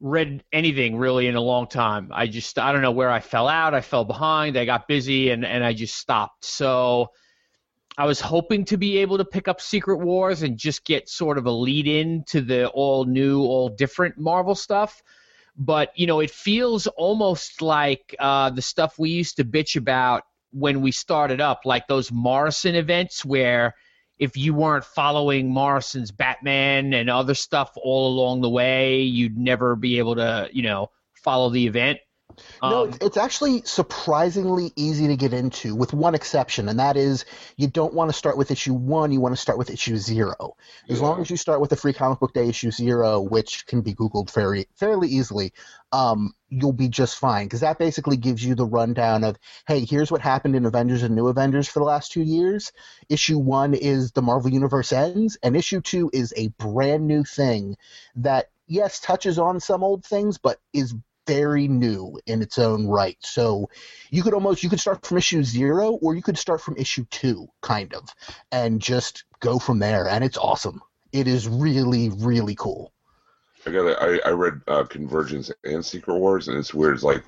read 0.00 0.42
anything 0.52 0.96
really 0.96 1.26
in 1.26 1.36
a 1.36 1.40
long 1.40 1.68
time. 1.68 2.10
I 2.12 2.26
just, 2.26 2.58
I 2.58 2.72
don't 2.72 2.82
know 2.82 2.92
where 2.92 3.10
I 3.10 3.20
fell 3.20 3.46
out. 3.46 3.74
I 3.74 3.82
fell 3.82 4.04
behind. 4.04 4.56
I 4.56 4.64
got 4.64 4.88
busy, 4.88 5.30
and 5.30 5.44
and 5.44 5.62
I 5.62 5.74
just 5.74 5.96
stopped. 5.96 6.44
So. 6.44 7.10
I 7.98 8.06
was 8.06 8.20
hoping 8.20 8.64
to 8.66 8.76
be 8.76 8.98
able 8.98 9.18
to 9.18 9.24
pick 9.24 9.48
up 9.48 9.60
Secret 9.60 9.98
Wars 9.98 10.42
and 10.42 10.56
just 10.56 10.84
get 10.84 11.08
sort 11.08 11.36
of 11.38 11.46
a 11.46 11.50
lead 11.50 11.86
in 11.86 12.24
to 12.28 12.40
the 12.40 12.68
all 12.68 13.04
new, 13.04 13.40
all 13.42 13.68
different 13.68 14.18
Marvel 14.18 14.54
stuff. 14.54 15.02
But, 15.56 15.92
you 15.94 16.06
know, 16.06 16.20
it 16.20 16.30
feels 16.30 16.86
almost 16.86 17.60
like 17.60 18.14
uh, 18.18 18.50
the 18.50 18.62
stuff 18.62 18.98
we 18.98 19.10
used 19.10 19.36
to 19.36 19.44
bitch 19.44 19.76
about 19.76 20.22
when 20.52 20.80
we 20.80 20.92
started 20.92 21.40
up, 21.40 21.60
like 21.64 21.86
those 21.86 22.10
Morrison 22.10 22.74
events 22.74 23.24
where 23.24 23.74
if 24.18 24.36
you 24.36 24.54
weren't 24.54 24.84
following 24.84 25.50
Morrison's 25.50 26.10
Batman 26.10 26.94
and 26.94 27.10
other 27.10 27.34
stuff 27.34 27.72
all 27.76 28.08
along 28.08 28.40
the 28.40 28.48
way, 28.48 29.00
you'd 29.00 29.36
never 29.36 29.76
be 29.76 29.98
able 29.98 30.14
to, 30.16 30.48
you 30.52 30.62
know, 30.62 30.90
follow 31.14 31.50
the 31.50 31.66
event. 31.66 31.98
No, 32.62 32.84
Um, 32.84 32.88
it's- 33.00 33.16
actually 33.16 33.62
surprisingly 33.64 34.72
easy 34.76 35.06
to 35.08 35.16
get 35.16 35.32
into, 35.32 35.74
with 35.74 35.92
one 35.92 36.14
exception, 36.14 36.68
and 36.68 36.78
that 36.80 36.96
is 36.96 37.24
you 37.56 37.68
don't 37.68 37.94
want 37.94 38.10
to 38.10 38.12
start 38.16 38.36
with 38.36 38.50
issue 38.50 38.74
one. 38.74 39.12
You 39.12 39.20
want 39.20 39.34
to 39.34 39.40
start 39.40 39.58
with 39.58 39.70
issue 39.70 39.96
zero. 39.96 40.56
As 40.88 41.00
long 41.00 41.20
as 41.20 41.30
you 41.30 41.36
start 41.36 41.60
with 41.60 41.70
the 41.70 41.76
free 41.76 41.92
comic 41.92 42.20
book 42.20 42.32
day 42.32 42.48
issue 42.48 42.70
zero, 42.70 43.20
which 43.20 43.66
can 43.66 43.80
be 43.82 43.94
googled 43.94 44.30
very 44.32 44.66
fairly 44.74 45.08
easily, 45.08 45.52
um, 45.92 46.32
you'll 46.48 46.72
be 46.72 46.88
just 46.88 47.16
fine 47.16 47.46
because 47.46 47.60
that 47.60 47.78
basically 47.78 48.16
gives 48.16 48.44
you 48.44 48.54
the 48.54 48.66
rundown 48.66 49.24
of 49.24 49.36
hey, 49.66 49.84
here's 49.88 50.10
what 50.10 50.20
happened 50.20 50.56
in 50.56 50.66
Avengers 50.66 51.02
and 51.02 51.14
New 51.14 51.28
Avengers 51.28 51.68
for 51.68 51.78
the 51.78 51.84
last 51.84 52.12
two 52.12 52.22
years. 52.22 52.72
Issue 53.08 53.38
one 53.38 53.74
is 53.74 54.12
the 54.12 54.22
Marvel 54.22 54.50
Universe 54.50 54.92
ends, 54.92 55.38
and 55.42 55.56
issue 55.56 55.80
two 55.80 56.10
is 56.12 56.32
a 56.36 56.48
brand 56.48 57.06
new 57.06 57.24
thing 57.24 57.76
that 58.16 58.50
yes 58.66 59.00
touches 59.00 59.38
on 59.38 59.60
some 59.60 59.82
old 59.84 60.04
things, 60.04 60.38
but 60.38 60.58
is 60.72 60.94
very 61.26 61.68
new 61.68 62.18
in 62.26 62.42
its 62.42 62.58
own 62.58 62.86
right. 62.86 63.16
So 63.20 63.68
you 64.10 64.22
could 64.22 64.34
almost 64.34 64.62
you 64.62 64.70
could 64.70 64.80
start 64.80 65.04
from 65.04 65.18
issue 65.18 65.42
zero 65.42 65.92
or 66.02 66.14
you 66.14 66.22
could 66.22 66.38
start 66.38 66.60
from 66.60 66.76
issue 66.76 67.04
two, 67.10 67.48
kind 67.60 67.94
of, 67.94 68.08
and 68.50 68.80
just 68.80 69.24
go 69.40 69.58
from 69.58 69.78
there. 69.78 70.08
And 70.08 70.24
it's 70.24 70.38
awesome. 70.38 70.80
It 71.12 71.28
is 71.28 71.48
really, 71.48 72.08
really 72.08 72.54
cool. 72.54 72.92
I 73.66 73.70
got. 73.70 74.02
I, 74.02 74.18
I 74.26 74.30
read 74.30 74.60
uh, 74.66 74.84
Convergence 74.84 75.50
and 75.64 75.84
Secret 75.84 76.18
Wars, 76.18 76.48
and 76.48 76.58
it's 76.58 76.74
weird. 76.74 76.94
It's 76.94 77.04
like 77.04 77.22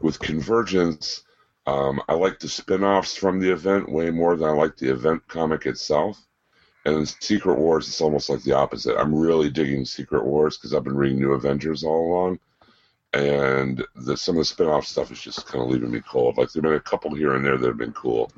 with 0.00 0.18
Convergence, 0.18 1.22
um, 1.66 2.00
I 2.08 2.14
like 2.14 2.38
the 2.38 2.48
spin-offs 2.48 3.16
from 3.16 3.40
the 3.40 3.52
event 3.52 3.90
way 3.90 4.10
more 4.10 4.36
than 4.36 4.48
I 4.48 4.52
like 4.52 4.76
the 4.76 4.90
event 4.90 5.26
comic 5.28 5.66
itself. 5.66 6.20
And 6.84 6.96
in 6.96 7.06
Secret 7.06 7.58
Wars, 7.58 7.88
it's 7.88 8.00
almost 8.00 8.30
like 8.30 8.42
the 8.42 8.52
opposite. 8.52 8.96
I'm 8.96 9.14
really 9.14 9.50
digging 9.50 9.84
Secret 9.84 10.24
Wars 10.24 10.56
because 10.56 10.72
I've 10.72 10.84
been 10.84 10.96
reading 10.96 11.18
New 11.18 11.32
Avengers 11.32 11.82
all 11.82 12.12
along, 12.12 12.38
and 13.16 13.84
the, 13.94 14.16
some 14.16 14.36
of 14.36 14.40
the 14.40 14.44
spin-off 14.44 14.86
stuff 14.86 15.10
is 15.10 15.20
just 15.20 15.46
kind 15.46 15.62
of 15.62 15.70
leaving 15.70 15.90
me 15.90 16.00
cold. 16.00 16.36
Like 16.36 16.52
there've 16.52 16.62
been 16.62 16.74
a 16.74 16.80
couple 16.80 17.14
here 17.14 17.34
and 17.34 17.44
there 17.44 17.56
that 17.56 17.66
have 17.66 17.76
been 17.76 17.92
cool, 17.92 18.30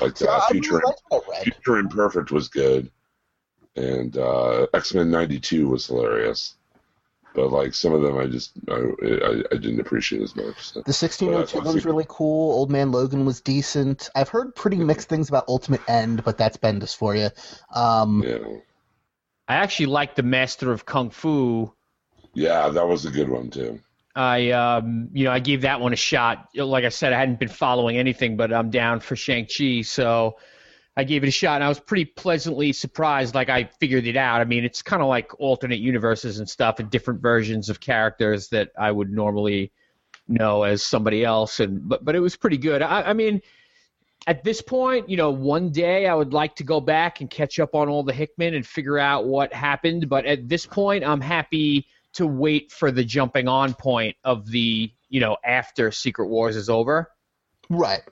like 0.00 0.16
So 0.16 0.28
uh, 0.28 0.40
I 0.48 0.52
Future 0.52 0.74
really 0.74 0.82
like 0.86 0.96
what 1.08 1.24
I 1.24 1.30
read. 1.30 1.42
Future 1.44 1.76
Imperfect 1.78 2.30
was 2.30 2.48
good, 2.48 2.90
and 3.76 4.16
uh, 4.16 4.66
X 4.74 4.94
Men 4.94 5.10
'92 5.10 5.68
was 5.68 5.86
hilarious. 5.86 6.56
But 7.34 7.52
like 7.52 7.74
some 7.74 7.92
of 7.92 8.00
them, 8.00 8.16
I 8.16 8.26
just 8.26 8.52
I, 8.68 8.74
I, 8.74 9.42
I 9.52 9.56
didn't 9.56 9.80
appreciate 9.80 10.22
as 10.22 10.34
much. 10.34 10.72
So. 10.72 10.80
The 10.80 10.94
1602 10.94 11.58
one 11.58 11.74
was 11.74 11.84
really 11.84 12.06
cool. 12.08 12.52
Old 12.52 12.70
Man 12.70 12.90
Logan 12.92 13.26
was 13.26 13.42
decent. 13.42 14.08
I've 14.14 14.30
heard 14.30 14.54
pretty 14.54 14.78
mixed 14.78 15.10
things 15.10 15.28
about 15.28 15.44
Ultimate 15.46 15.82
End, 15.86 16.24
but 16.24 16.38
that's 16.38 16.56
Bendis 16.56 16.96
for 16.96 17.14
you. 17.14 17.28
Um, 17.74 18.22
Yeah, 18.26 18.38
I 19.48 19.56
actually 19.56 19.86
liked 19.86 20.16
the 20.16 20.22
Master 20.22 20.72
of 20.72 20.86
Kung 20.86 21.10
Fu. 21.10 21.70
yeah, 22.32 22.70
that 22.70 22.88
was 22.88 23.04
a 23.04 23.10
good 23.10 23.28
one 23.28 23.50
too. 23.50 23.80
I, 24.16 24.50
um, 24.52 25.10
you 25.12 25.24
know, 25.24 25.30
I 25.30 25.40
gave 25.40 25.60
that 25.60 25.78
one 25.78 25.92
a 25.92 25.96
shot. 25.96 26.48
Like 26.56 26.84
I 26.84 26.88
said, 26.88 27.12
I 27.12 27.18
hadn't 27.18 27.38
been 27.38 27.50
following 27.50 27.98
anything, 27.98 28.38
but 28.38 28.50
I'm 28.50 28.70
down 28.70 29.00
for 29.00 29.14
Shang 29.14 29.46
Chi, 29.46 29.82
so 29.82 30.38
I 30.96 31.04
gave 31.04 31.22
it 31.22 31.28
a 31.28 31.30
shot, 31.30 31.56
and 31.56 31.64
I 31.64 31.68
was 31.68 31.78
pretty 31.78 32.06
pleasantly 32.06 32.72
surprised. 32.72 33.34
Like 33.34 33.50
I 33.50 33.64
figured 33.78 34.06
it 34.06 34.16
out. 34.16 34.40
I 34.40 34.44
mean, 34.44 34.64
it's 34.64 34.80
kind 34.80 35.02
of 35.02 35.08
like 35.08 35.38
alternate 35.38 35.80
universes 35.80 36.38
and 36.38 36.48
stuff, 36.48 36.78
and 36.80 36.90
different 36.90 37.20
versions 37.20 37.68
of 37.68 37.78
characters 37.78 38.48
that 38.48 38.70
I 38.78 38.90
would 38.90 39.10
normally 39.10 39.70
know 40.28 40.62
as 40.62 40.82
somebody 40.82 41.22
else, 41.22 41.60
and 41.60 41.86
but 41.86 42.02
but 42.02 42.16
it 42.16 42.20
was 42.20 42.36
pretty 42.36 42.58
good. 42.58 42.82
I, 42.82 43.02
I 43.02 43.12
mean. 43.12 43.42
At 44.28 44.42
this 44.42 44.60
point, 44.60 45.08
you 45.08 45.16
know, 45.16 45.30
one 45.30 45.70
day 45.70 46.08
I 46.08 46.14
would 46.14 46.32
like 46.32 46.56
to 46.56 46.64
go 46.64 46.80
back 46.80 47.20
and 47.20 47.30
catch 47.30 47.60
up 47.60 47.76
on 47.76 47.88
all 47.88 48.02
the 48.02 48.12
Hickman 48.12 48.54
and 48.54 48.66
figure 48.66 48.98
out 48.98 49.26
what 49.26 49.52
happened. 49.52 50.08
But 50.08 50.26
at 50.26 50.48
this 50.48 50.66
point, 50.66 51.04
I'm 51.04 51.20
happy 51.20 51.86
to 52.16 52.26
wait 52.26 52.72
for 52.72 52.90
the 52.90 53.04
jumping 53.04 53.48
on 53.48 53.74
point 53.74 54.16
of 54.24 54.50
the 54.50 54.90
you 55.08 55.20
know 55.20 55.36
after 55.44 55.90
Secret 55.90 56.28
Wars 56.28 56.56
is 56.56 56.68
over. 56.68 57.10
right. 57.70 58.02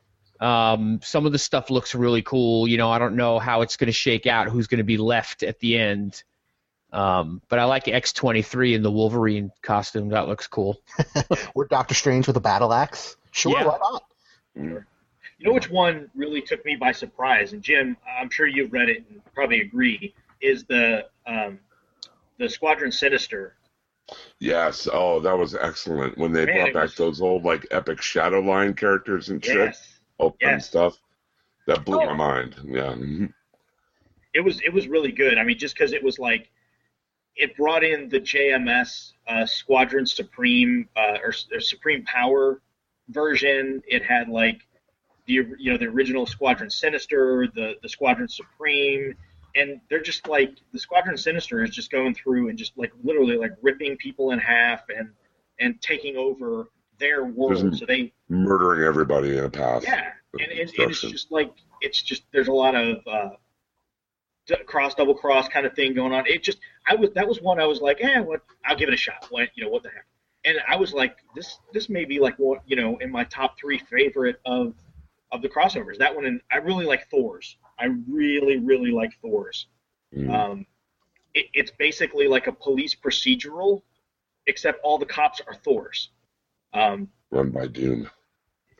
Um, 0.40 1.00
some 1.02 1.26
of 1.26 1.32
the 1.32 1.38
stuff 1.38 1.70
looks 1.70 1.94
really 1.94 2.20
cool. 2.22 2.66
You 2.68 2.76
know, 2.76 2.90
I 2.90 2.98
don't 2.98 3.16
know 3.16 3.38
how 3.38 3.62
it's 3.62 3.76
going 3.76 3.86
to 3.86 3.92
shake 3.92 4.26
out, 4.26 4.48
who's 4.48 4.66
going 4.66 4.78
to 4.78 4.84
be 4.84 4.98
left 4.98 5.42
at 5.42 5.58
the 5.60 5.78
end. 5.78 6.22
Um, 6.92 7.40
but 7.48 7.58
I 7.60 7.64
like 7.64 7.84
X23 7.84 8.74
in 8.74 8.82
the 8.82 8.90
Wolverine 8.90 9.52
costume. 9.62 10.08
That 10.10 10.28
looks 10.28 10.46
cool. 10.48 10.82
Or 11.54 11.66
Doctor 11.66 11.94
Strange 11.94 12.26
with 12.26 12.36
a 12.36 12.40
battle 12.40 12.72
axe. 12.74 13.16
Sure, 13.30 13.52
Yeah. 13.56 13.64
why 13.64 13.78
not? 13.80 14.02
You 14.56 14.82
know 15.40 15.52
which 15.52 15.70
one 15.70 16.10
really 16.14 16.42
took 16.42 16.64
me 16.64 16.76
by 16.76 16.92
surprise, 16.92 17.52
and 17.52 17.62
Jim, 17.62 17.96
I'm 18.20 18.28
sure 18.30 18.46
you've 18.46 18.72
read 18.72 18.88
it 18.88 19.04
and 19.10 19.20
probably 19.34 19.60
agree, 19.60 20.14
is 20.40 20.64
the 20.64 21.06
um, 21.26 21.58
the 22.38 22.48
Squadron 22.48 22.92
Sinister. 22.92 23.54
Yes, 24.38 24.86
oh, 24.92 25.20
that 25.20 25.36
was 25.36 25.54
excellent 25.54 26.18
when 26.18 26.32
they 26.32 26.44
Man, 26.44 26.56
brought 26.56 26.74
back 26.74 26.82
was- 26.82 26.94
those 26.96 27.20
old 27.22 27.44
like 27.44 27.66
epic 27.70 28.02
Shadow 28.02 28.40
Line 28.40 28.74
characters 28.74 29.30
and 29.30 29.42
shit, 29.44 29.56
Yes, 29.56 29.98
open 30.18 30.38
yes. 30.40 30.66
stuff. 30.68 30.98
That 31.66 31.84
blew 31.84 32.00
Oh. 32.00 32.06
my 32.06 32.12
mind. 32.12 32.56
Yeah, 32.64 32.92
mhm. 32.92 33.32
it 34.34 34.40
was 34.40 34.60
it 34.60 34.72
was 34.72 34.86
really 34.88 35.12
good. 35.12 35.38
I 35.38 35.44
mean, 35.44 35.58
just 35.58 35.74
because 35.74 35.92
it 35.92 36.02
was 36.02 36.18
like 36.18 36.50
it 37.36 37.56
brought 37.56 37.82
in 37.82 38.08
the 38.10 38.20
JMS 38.20 39.12
uh, 39.26 39.46
Squadron 39.46 40.04
Supreme 40.06 40.88
uh, 40.96 41.18
or, 41.22 41.32
or 41.52 41.60
Supreme 41.60 42.04
Power 42.04 42.60
version. 43.08 43.82
It 43.88 44.04
had 44.04 44.28
like 44.28 44.60
the 45.26 45.32
you 45.58 45.72
know 45.72 45.78
the 45.78 45.86
original 45.86 46.26
Squadron 46.26 46.68
Sinister, 46.68 47.48
the 47.54 47.76
the 47.82 47.88
Squadron 47.88 48.28
Supreme, 48.28 49.16
and 49.56 49.80
they're 49.88 50.02
just 50.02 50.26
like 50.28 50.56
the 50.72 50.78
Squadron 50.78 51.16
Sinister 51.16 51.62
is 51.62 51.70
just 51.70 51.90
going 51.90 52.14
through 52.14 52.48
and 52.48 52.58
just 52.58 52.76
like 52.76 52.92
literally 53.02 53.36
like 53.36 53.52
ripping 53.62 53.96
people 53.96 54.30
in 54.32 54.38
half 54.38 54.82
and 54.94 55.10
and 55.60 55.80
taking 55.80 56.16
over 56.16 56.68
their 56.98 57.24
world. 57.24 57.62
There's- 57.62 57.78
So 57.78 57.86
they 57.86 58.12
murdering 58.28 58.82
everybody 58.86 59.36
in 59.36 59.44
a 59.44 59.50
path. 59.50 59.84
yeah, 59.84 60.10
and, 60.40 60.50
and, 60.50 60.60
and 60.78 60.90
it's 60.90 61.00
just 61.00 61.30
like 61.32 61.52
it's 61.80 62.00
just 62.02 62.24
there's 62.32 62.48
a 62.48 62.52
lot 62.52 62.74
of 62.74 62.98
uh, 63.06 63.30
cross 64.66 64.94
double 64.94 65.14
cross 65.14 65.48
kind 65.48 65.64
of 65.66 65.74
thing 65.74 65.94
going 65.94 66.12
on. 66.12 66.26
It 66.26 66.42
just 66.42 66.58
I 66.86 66.94
was 66.94 67.10
that 67.14 67.26
was 67.26 67.40
one 67.40 67.60
I 67.60 67.66
was 67.66 67.80
like, 67.80 67.98
eh, 68.02 68.20
what? 68.20 68.42
I'll 68.66 68.76
give 68.76 68.88
it 68.88 68.94
a 68.94 68.98
shot. 68.98 69.26
What 69.30 69.48
you 69.54 69.64
know, 69.64 69.70
what 69.70 69.82
the 69.82 69.90
heck? 69.90 70.06
And 70.44 70.58
I 70.68 70.76
was 70.76 70.92
like, 70.92 71.16
this 71.34 71.58
this 71.72 71.88
may 71.88 72.04
be 72.04 72.18
like 72.20 72.36
what 72.38 72.60
you 72.66 72.76
know 72.76 72.96
in 72.98 73.10
my 73.10 73.24
top 73.24 73.58
three 73.58 73.78
favorite 73.78 74.36
of 74.44 74.74
of 75.32 75.40
the 75.42 75.48
crossovers. 75.48 75.98
That 75.98 76.14
one 76.14 76.26
and 76.26 76.40
I 76.52 76.56
really 76.58 76.84
like 76.84 77.08
Thor's. 77.10 77.56
I 77.78 77.86
really 78.08 78.58
really 78.58 78.90
like 78.92 79.12
Thor's. 79.20 79.66
Mm. 80.16 80.32
Um, 80.32 80.66
it, 81.34 81.46
it's 81.54 81.70
basically 81.78 82.28
like 82.28 82.46
a 82.46 82.52
police 82.52 82.94
procedural, 82.94 83.82
except 84.46 84.80
all 84.84 84.98
the 84.98 85.06
cops 85.06 85.40
are 85.46 85.54
Thor's. 85.54 86.10
Um, 86.72 87.08
Run 87.30 87.50
by 87.50 87.66
Doom. 87.66 88.08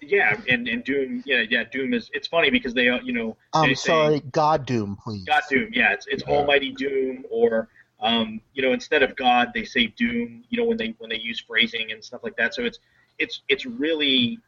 yeah, 0.01 0.36
and, 0.49 0.68
and 0.68 0.84
Doom, 0.84 1.22
yeah, 1.26 1.42
yeah, 1.49 1.64
Doom 1.64 1.95
is. 1.95 2.11
It's 2.12 2.28
funny 2.28 2.51
because 2.51 2.74
they, 2.74 2.88
uh, 2.88 3.01
you 3.03 3.12
know, 3.12 3.36
I'm 3.53 3.68
they 3.70 3.74
say- 3.74 3.88
sorry, 3.88 4.20
God 4.30 4.66
Doom, 4.66 4.97
please. 5.03 5.24
God 5.24 5.42
Doom, 5.51 5.70
yeah, 5.72 5.92
it's 5.92 6.07
it's 6.07 6.22
Yeah. 6.26 6.34
Almighty 6.34 6.72
Doom, 6.72 7.24
or 7.30 7.68
um, 8.01 8.40
you 8.53 8.62
know, 8.62 8.72
instead 8.72 9.03
of 9.03 9.16
God, 9.16 9.51
they 9.55 9.64
say 9.64 9.86
Doom. 9.88 10.45
You 10.51 10.59
know, 10.59 10.64
when 10.64 10.76
they 10.76 10.95
when 10.99 11.11
they 11.11 11.18
use 11.18 11.40
phrasing 11.40 11.90
and 11.90 12.05
stuff 12.05 12.20
like 12.22 12.36
that. 12.36 12.55
So 12.55 12.64
it's 12.64 12.78
it's 13.18 13.42
it's 13.49 13.64
really, 13.66 14.38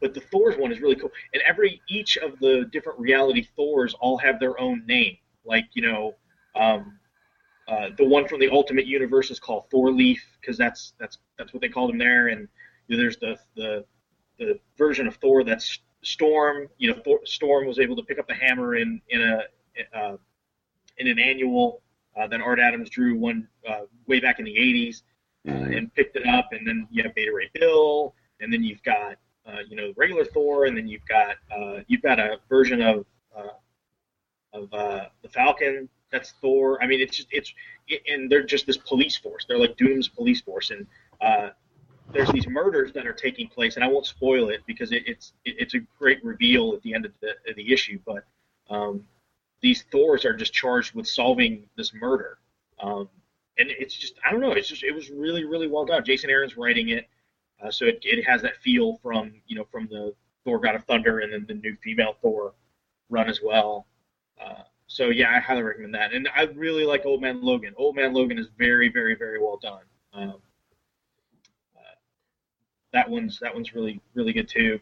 but 0.00 0.14
the 0.14 0.20
Thor's 0.20 0.56
one 0.56 0.72
is 0.72 0.80
really 0.80 0.96
cool, 0.96 1.10
and 1.32 1.42
every 1.46 1.80
each 1.88 2.16
of 2.18 2.38
the 2.38 2.68
different 2.72 2.98
reality 2.98 3.46
Thors 3.56 3.94
all 4.00 4.18
have 4.18 4.40
their 4.40 4.58
own 4.60 4.84
name. 4.86 5.16
Like 5.44 5.66
you 5.74 5.82
know, 5.82 6.14
um, 6.54 6.98
uh, 7.68 7.90
the 7.96 8.04
one 8.04 8.26
from 8.28 8.40
the 8.40 8.50
Ultimate 8.50 8.86
Universe 8.86 9.30
is 9.30 9.40
called 9.40 9.64
Thor 9.70 9.90
Leaf 9.90 10.24
because 10.40 10.56
that's 10.56 10.92
that's 10.98 11.18
that's 11.38 11.52
what 11.52 11.60
they 11.60 11.68
called 11.68 11.90
him 11.90 11.98
there, 11.98 12.28
and 12.28 12.48
you 12.88 12.96
know, 12.96 13.02
there's 13.02 13.16
the 13.18 13.36
the 13.56 13.84
the 14.38 14.58
version 14.76 15.06
of 15.06 15.16
Thor 15.16 15.44
that's 15.44 15.80
Storm. 16.02 16.68
You 16.78 16.92
know, 16.92 17.00
Thor, 17.02 17.20
Storm 17.24 17.66
was 17.66 17.78
able 17.78 17.96
to 17.96 18.02
pick 18.02 18.18
up 18.18 18.28
the 18.28 18.34
hammer 18.34 18.76
in 18.76 19.00
in 19.08 19.22
a 19.22 19.98
uh, 19.98 20.16
in 20.98 21.08
an 21.08 21.18
annual 21.18 21.82
uh, 22.16 22.26
that 22.28 22.40
Art 22.40 22.60
Adams 22.60 22.90
drew 22.90 23.16
one 23.16 23.48
uh, 23.68 23.82
way 24.06 24.20
back 24.20 24.38
in 24.38 24.44
the 24.44 24.54
'80s 24.54 25.02
uh, 25.46 25.52
Mhm. 25.52 25.76
and 25.76 25.94
picked 25.94 26.16
it 26.16 26.26
up. 26.26 26.52
And 26.52 26.66
then 26.66 26.88
you 26.90 27.02
have 27.02 27.14
Beta 27.14 27.32
Ray 27.32 27.50
Bill 27.54 28.14
and 28.40 28.52
then 28.52 28.62
you've 28.62 28.82
got 28.82 29.16
uh, 29.46 29.60
you 29.68 29.76
know 29.76 29.92
regular 29.96 30.24
Thor, 30.24 30.66
and 30.66 30.76
then 30.76 30.86
you've 30.88 31.06
got 31.08 31.36
uh, 31.56 31.80
you've 31.86 32.02
got 32.02 32.18
a 32.18 32.38
version 32.48 32.80
of 32.82 33.06
uh, 33.36 33.48
of 34.52 34.72
uh, 34.72 35.06
the 35.22 35.28
Falcon 35.28 35.88
that's 36.10 36.32
Thor. 36.40 36.82
I 36.82 36.86
mean, 36.86 37.00
it's 37.00 37.16
just 37.16 37.28
it's 37.30 37.52
it, 37.88 38.02
and 38.06 38.30
they're 38.30 38.44
just 38.44 38.66
this 38.66 38.76
police 38.76 39.16
force. 39.16 39.44
They're 39.46 39.58
like 39.58 39.76
Doom's 39.76 40.08
police 40.08 40.40
force, 40.40 40.70
and 40.70 40.86
there's 42.12 42.30
these 42.30 42.46
murders 42.46 42.92
that 42.92 43.06
are 43.06 43.12
taking 43.12 43.48
place, 43.48 43.76
and 43.76 43.84
I 43.84 43.88
won't 43.88 44.06
spoil 44.06 44.48
it 44.50 44.60
because 44.66 44.92
it, 44.92 45.02
it's 45.06 45.32
it, 45.44 45.56
it's 45.58 45.74
a 45.74 45.80
great 45.98 46.24
reveal 46.24 46.72
at 46.74 46.82
the 46.82 46.94
end 46.94 47.04
of 47.04 47.12
the 47.20 47.30
of 47.48 47.56
the 47.56 47.72
issue. 47.72 47.98
But 48.04 48.24
um, 48.70 49.04
these 49.60 49.82
Thors 49.90 50.24
are 50.24 50.34
just 50.34 50.52
charged 50.52 50.94
with 50.94 51.06
solving 51.06 51.66
this 51.76 51.92
murder, 51.94 52.38
um, 52.82 53.08
and 53.58 53.70
it's 53.70 53.94
just 53.94 54.14
I 54.26 54.30
don't 54.30 54.40
know. 54.40 54.52
It's 54.52 54.68
just 54.68 54.84
it 54.84 54.92
was 54.92 55.10
really 55.10 55.44
really 55.44 55.66
well 55.66 55.84
done. 55.84 56.04
Jason 56.04 56.30
Aaron's 56.30 56.56
writing 56.56 56.90
it, 56.90 57.08
uh, 57.62 57.70
so 57.70 57.86
it, 57.86 58.00
it 58.02 58.24
has 58.24 58.42
that 58.42 58.56
feel 58.56 58.98
from 59.02 59.32
you 59.46 59.56
know 59.56 59.64
from 59.70 59.86
the 59.88 60.14
Thor 60.44 60.58
God 60.58 60.74
of 60.74 60.84
Thunder 60.84 61.20
and 61.20 61.32
then 61.32 61.46
the 61.46 61.54
new 61.54 61.76
female 61.82 62.16
Thor 62.20 62.54
run 63.08 63.28
as 63.28 63.40
well. 63.42 63.86
Uh, 64.40 64.62
so 64.86 65.08
yeah, 65.08 65.30
I 65.34 65.40
highly 65.40 65.62
recommend 65.62 65.94
that. 65.94 66.12
And 66.12 66.28
I 66.36 66.44
really 66.54 66.84
like 66.84 67.06
Old 67.06 67.22
Man 67.22 67.42
Logan. 67.42 67.74
Old 67.76 67.96
Man 67.96 68.12
Logan 68.12 68.38
is 68.38 68.48
very, 68.58 68.88
very, 68.88 69.14
very 69.14 69.40
well 69.40 69.58
done. 69.60 69.82
Um, 70.12 70.34
uh, 71.76 71.94
that 72.92 73.08
one's 73.08 73.38
that 73.40 73.54
one's 73.54 73.74
really, 73.74 74.00
really 74.14 74.32
good 74.32 74.48
too. 74.48 74.80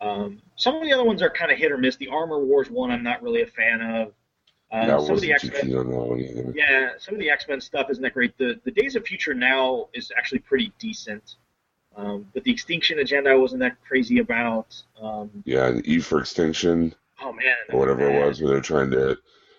Um, 0.00 0.42
some 0.56 0.74
of 0.74 0.82
the 0.82 0.92
other 0.92 1.04
ones 1.04 1.22
are 1.22 1.30
kind 1.30 1.50
of 1.50 1.58
hit 1.58 1.72
or 1.72 1.78
miss. 1.78 1.96
The 1.96 2.08
Armor 2.08 2.38
Wars 2.38 2.70
one, 2.70 2.90
I'm 2.90 3.02
not 3.02 3.22
really 3.22 3.42
a 3.42 3.46
fan 3.46 3.80
of. 3.80 4.12
Uh, 4.72 4.86
some 4.98 5.14
of 5.14 5.20
the 5.20 5.30
wasn't 5.30 5.42
too 5.42 5.48
X-Men, 5.48 5.62
keen 5.62 5.76
on 5.76 5.90
that 5.90 5.96
one 5.96 6.20
either. 6.20 6.52
yeah, 6.56 6.90
some 6.98 7.14
of 7.14 7.20
the 7.20 7.30
X 7.30 7.46
Men 7.48 7.60
stuff 7.60 7.90
isn't 7.90 8.02
that 8.02 8.12
great. 8.12 8.36
The 8.38 8.60
the 8.64 8.72
Days 8.72 8.96
of 8.96 9.06
Future 9.06 9.34
Now 9.34 9.88
is 9.94 10.10
actually 10.16 10.40
pretty 10.40 10.72
decent. 10.78 11.36
Um, 11.96 12.26
but 12.34 12.44
the 12.44 12.52
Extinction 12.52 12.98
Agenda 12.98 13.30
I 13.30 13.34
wasn't 13.34 13.60
that 13.60 13.76
crazy 13.86 14.18
about. 14.18 14.82
Um, 15.00 15.30
Yeah, 15.44 15.66
and 15.66 15.86
E 15.86 16.00
for 16.00 16.20
Extinction 16.20 16.94
oh 17.20 17.32
man, 17.32 17.54
or 17.70 17.78
whatever 17.78 18.08
it 18.08 18.24
was, 18.24 18.40
where 18.40 18.52
they're 18.52 18.60
trying 18.60 18.90
to. 18.90 19.10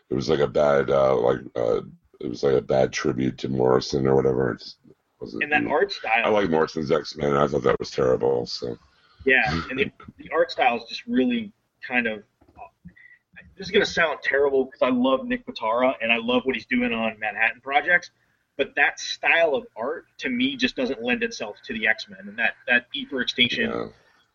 It 0.10 0.14
was 0.14 0.30
like 0.30 0.40
a 0.40 0.48
bad, 0.48 0.90
uh, 0.90 1.16
like 1.16 1.40
uh, 1.56 1.82
it 2.20 2.28
was 2.28 2.44
like 2.44 2.54
a 2.54 2.62
bad 2.62 2.92
tribute 2.92 3.38
to 3.40 3.50
Morrison 3.50 4.08
or 4.08 4.16
whatever. 4.16 4.52
It 4.52 4.60
just 4.60 4.78
wasn't. 5.20 5.44
And 5.44 5.52
that 5.52 5.72
art 5.72 5.92
style. 5.92 6.26
I 6.26 6.30
like 6.30 6.50
Morrison's 6.50 6.92
X 6.92 7.16
Men. 7.16 7.36
I 7.36 7.48
thought 7.48 7.64
that 7.64 7.80
was 7.80 7.92
terrible. 7.92 8.46
So 8.46 8.78
Yeah, 9.26 9.44
and 9.70 9.80
the, 9.80 9.92
the 10.18 10.30
art 10.32 10.52
style 10.52 10.78
is 10.78 10.84
just 10.90 11.06
really 11.08 11.52
kind 11.88 12.08
of. 12.08 12.24
This 13.58 13.68
is 13.68 13.72
gonna 13.72 13.86
sound 13.86 14.20
terrible 14.22 14.66
because 14.66 14.82
I 14.82 14.90
love 14.90 15.26
Nick 15.26 15.46
Pitarra 15.46 15.94
and 16.02 16.12
I 16.12 16.18
love 16.18 16.44
what 16.44 16.56
he's 16.56 16.66
doing 16.66 16.92
on 16.92 17.18
Manhattan 17.20 17.62
projects, 17.62 18.12
but 18.58 18.74
that 18.76 19.00
style 19.00 19.56
of 19.56 19.66
art 19.76 20.06
to 20.20 20.30
me 20.30 20.56
just 20.56 20.76
doesn't 20.76 21.04
lend 21.04 21.24
itself 21.24 21.58
to 21.66 21.74
the 21.74 21.88
X 21.88 22.08
Men, 22.10 22.20
and 22.28 22.38
that 22.38 22.56
that 22.68 22.88
E 22.94 23.06
for 23.06 23.22
Extinction 23.22 23.70
yeah, 23.70 23.86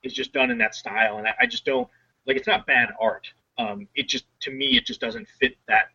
is 0.02 0.12
just 0.12 0.32
done 0.32 0.50
in 0.50 0.58
that 0.58 0.74
style, 0.74 1.18
and 1.18 1.26
I, 1.26 1.34
I 1.42 1.46
just 1.46 1.64
don't 1.64 1.88
like. 2.26 2.36
It's 2.36 2.46
not 2.46 2.66
bad 2.66 2.90
art. 3.00 3.32
Um, 3.58 3.88
it 3.94 4.08
just 4.08 4.24
to 4.40 4.50
me 4.50 4.76
it 4.76 4.86
just 4.86 5.00
doesn't 5.00 5.26
fit 5.40 5.56
that 5.68 5.86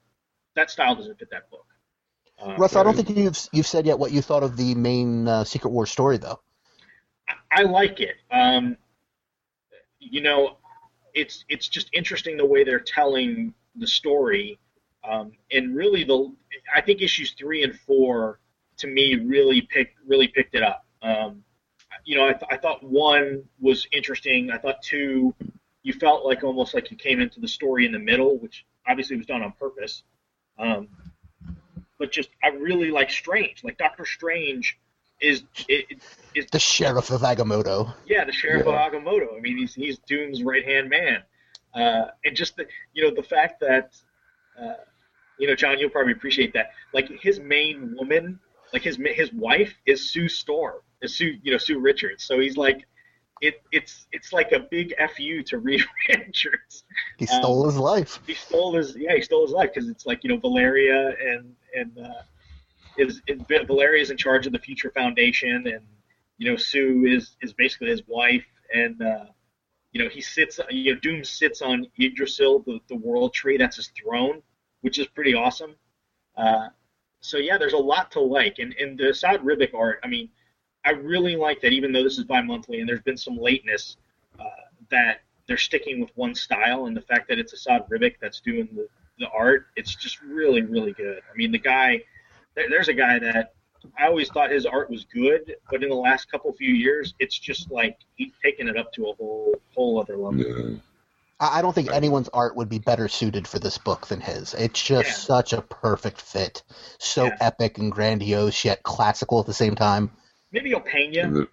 that 0.55 0.71
style 0.71 0.95
doesn't 0.95 1.19
fit 1.19 1.29
that 1.31 1.49
book. 1.49 1.65
Uh, 2.39 2.55
Russ, 2.57 2.75
I 2.75 2.83
don't 2.83 2.95
think 2.95 3.09
you've 3.09 3.37
you've 3.51 3.67
said 3.67 3.85
yet 3.85 3.97
what 3.97 4.11
you 4.11 4.21
thought 4.21 4.43
of 4.43 4.57
the 4.57 4.75
main 4.75 5.27
uh, 5.27 5.43
Secret 5.43 5.69
War 5.69 5.85
story, 5.85 6.17
though. 6.17 6.39
I 7.51 7.63
like 7.63 8.01
it. 8.01 8.15
Um, 8.31 8.77
you 9.99 10.21
know, 10.21 10.57
it's 11.13 11.45
it's 11.49 11.67
just 11.67 11.89
interesting 11.93 12.37
the 12.37 12.45
way 12.45 12.63
they're 12.63 12.79
telling 12.79 13.53
the 13.75 13.87
story, 13.87 14.59
um, 15.07 15.31
and 15.51 15.75
really 15.75 16.03
the 16.03 16.33
I 16.73 16.81
think 16.81 17.01
issues 17.01 17.31
three 17.31 17.63
and 17.63 17.77
four 17.81 18.39
to 18.77 18.87
me 18.87 19.15
really 19.15 19.61
picked 19.61 19.97
really 20.05 20.27
picked 20.27 20.55
it 20.55 20.63
up. 20.63 20.85
Um, 21.01 21.43
you 22.03 22.15
know, 22.17 22.25
I, 22.27 22.33
th- 22.33 22.43
I 22.51 22.57
thought 22.57 22.83
one 22.83 23.43
was 23.59 23.87
interesting. 23.91 24.51
I 24.51 24.57
thought 24.57 24.81
two, 24.83 25.33
you 25.83 25.93
felt 25.93 26.25
like 26.25 26.43
almost 26.43 26.73
like 26.73 26.91
you 26.91 26.97
came 26.97 27.19
into 27.21 27.39
the 27.39 27.47
story 27.47 27.85
in 27.85 27.91
the 27.91 27.99
middle, 27.99 28.37
which 28.37 28.65
obviously 28.87 29.15
was 29.17 29.25
done 29.25 29.41
on 29.41 29.53
purpose. 29.53 30.03
Um, 30.59 30.87
but 31.97 32.11
just 32.11 32.29
I 32.43 32.49
really 32.49 32.91
like 32.91 33.09
Strange. 33.09 33.63
Like 33.63 33.77
Doctor 33.77 34.05
Strange 34.05 34.77
is 35.21 35.43
it, 35.69 36.01
is 36.35 36.45
The 36.51 36.59
Sheriff 36.59 37.09
of 37.09 37.21
Agamotto. 37.21 37.93
yeah, 38.05 38.25
the 38.25 38.33
sheriff 38.33 38.65
Yeah. 38.67 38.73
of 38.85 38.93
Agamotto. 38.93 39.37
I 39.37 39.39
mean, 39.39 39.57
he's 39.57 39.73
he's 39.73 39.97
Doom's 39.99 40.43
right 40.43 40.65
hand 40.65 40.89
man, 40.89 41.23
uh, 41.73 42.07
and 42.25 42.35
just 42.35 42.57
the 42.57 42.67
you 42.93 43.03
know 43.03 43.15
the 43.15 43.23
fact 43.23 43.61
that 43.61 43.95
uh, 44.61 44.73
you 45.39 45.47
know 45.47 45.55
John, 45.55 45.79
you'll 45.79 45.89
probably 45.89 46.13
appreciate 46.13 46.53
that. 46.53 46.71
Like 46.93 47.09
his 47.21 47.39
main 47.39 47.95
woman, 47.97 48.39
like 48.73 48.83
his 48.83 48.97
his 49.13 49.31
wife 49.33 49.73
is 49.85 50.11
Sue 50.11 50.27
Storm, 50.27 50.81
is 51.01 51.15
Sue 51.15 51.37
you 51.43 51.51
know 51.51 51.57
Sue 51.57 51.79
Richards. 51.79 52.23
So 52.23 52.39
he's 52.39 52.57
like, 52.57 52.85
it 53.41 53.61
it's 53.71 54.07
it's 54.11 54.31
like 54.33 54.51
a 54.51 54.59
big 54.59 54.93
fu 55.15 55.43
to 55.43 55.57
Reed 55.65 55.83
Richards. 56.09 56.83
He 57.17 57.27
Um, 57.27 57.41
stole 57.41 57.65
his 57.65 57.77
life. 57.77 58.19
He 58.25 58.33
stole 58.33 58.75
his 58.75 58.95
yeah 58.95 59.15
he 59.15 59.21
stole 59.21 59.45
his 59.45 59.53
life 59.53 59.71
because 59.73 59.89
it's 59.89 60.05
like 60.05 60.23
you 60.23 60.29
know 60.29 60.37
Valeria 60.37 61.15
and 61.19 61.53
and 61.75 61.97
uh, 61.97 62.21
is, 62.97 63.21
is 63.27 63.41
Valeria's 63.47 64.09
in 64.09 64.17
charge 64.17 64.47
of 64.47 64.53
the 64.53 64.59
Future 64.59 64.91
Foundation 64.91 65.67
and 65.67 65.85
you 66.37 66.49
know 66.49 66.57
Sue 66.57 67.05
is 67.07 67.35
is 67.41 67.53
basically 67.53 67.89
his 67.89 68.03
wife 68.07 68.45
and 68.73 69.01
uh, 69.01 69.25
you 69.91 70.03
know 70.03 70.09
he 70.09 70.21
sits 70.21 70.59
you 70.69 70.93
know 70.93 70.99
Doom 71.01 71.23
sits 71.23 71.61
on 71.61 71.87
Yggdrasil 71.99 72.59
the 72.59 72.79
the 72.87 72.95
World 72.95 73.33
Tree 73.33 73.57
that's 73.57 73.75
his 73.75 73.89
throne 73.89 74.41
which 74.85 74.99
is 74.99 75.07
pretty 75.07 75.33
awesome. 75.33 75.73
Uh, 76.37 76.67
so 77.19 77.37
yeah, 77.37 77.57
there's 77.57 77.73
a 77.73 77.77
lot 77.93 78.11
to 78.11 78.19
like 78.19 78.59
and 78.59 78.75
and 78.79 78.99
the 78.99 79.05
Esad 79.05 79.39
Ribic 79.43 79.73
art 79.73 79.99
I 80.03 80.07
mean 80.07 80.29
I 80.85 80.91
really 80.91 81.35
like 81.35 81.59
that 81.61 81.73
even 81.73 81.91
though 81.91 82.03
this 82.03 82.19
is 82.19 82.23
bi-monthly 82.23 82.79
and 82.79 82.87
there's 82.87 83.01
been 83.01 83.17
some 83.17 83.35
lateness 83.35 83.97
uh, 84.39 84.43
that 84.91 85.21
they're 85.47 85.57
sticking 85.57 85.99
with 85.99 86.11
one 86.15 86.35
style 86.35 86.85
and 86.85 86.95
the 86.95 87.01
fact 87.01 87.27
that 87.29 87.39
it's 87.39 87.51
Esad 87.51 87.89
Ribic 87.89 88.17
that's 88.21 88.41
doing 88.41 88.69
the, 88.75 88.87
the 89.17 89.27
art 89.29 89.65
it's 89.75 89.95
just 89.95 90.21
really 90.21 90.61
really 90.61 90.93
good. 90.93 91.21
I 91.33 91.35
mean 91.35 91.51
the 91.51 91.65
guy 91.73 92.03
there, 92.53 92.69
there's 92.69 92.87
a 92.87 92.93
guy 92.93 93.17
that 93.17 93.55
I 93.97 94.05
always 94.05 94.29
thought 94.29 94.51
his 94.51 94.67
art 94.67 94.91
was 94.91 95.05
good, 95.05 95.55
but 95.71 95.81
in 95.81 95.89
the 95.89 95.95
last 95.95 96.31
couple 96.31 96.51
few 96.53 96.73
years, 96.73 97.13
it's 97.19 97.37
just 97.37 97.69
like 97.69 97.97
he's 98.15 98.31
taken 98.41 98.67
it 98.67 98.77
up 98.77 98.91
to 98.93 99.09
a 99.09 99.13
whole 99.13 99.55
whole 99.75 99.99
other 99.99 100.17
level. 100.17 100.39
yeah. 100.39 100.75
I 101.39 101.59
I 101.59 101.61
don't 101.61 101.73
think 101.73 101.91
anyone's 101.91 102.29
art 102.29 102.55
would 102.55 102.69
be 102.69 102.79
better 102.79 103.07
suited 103.07 103.47
for 103.47 103.59
this 103.59 103.77
book 103.77 104.07
than 104.07 104.21
his. 104.21 104.53
It's 104.53 104.81
just 104.81 105.07
Yeah. 105.09 105.13
such 105.13 105.53
a 105.53 105.61
perfect 105.61 106.21
fit. 106.21 106.63
So 106.99 107.25
Yeah. 107.25 107.37
epic 107.41 107.77
and 107.77 107.91
grandiose, 107.91 108.63
yet 108.65 108.83
classical 108.83 109.39
at 109.39 109.45
the 109.45 109.53
same 109.53 109.75
time. 109.75 110.11
Maybe 110.51 110.71
Opena. 110.71 111.23
And 111.23 111.35
the- 111.35 111.47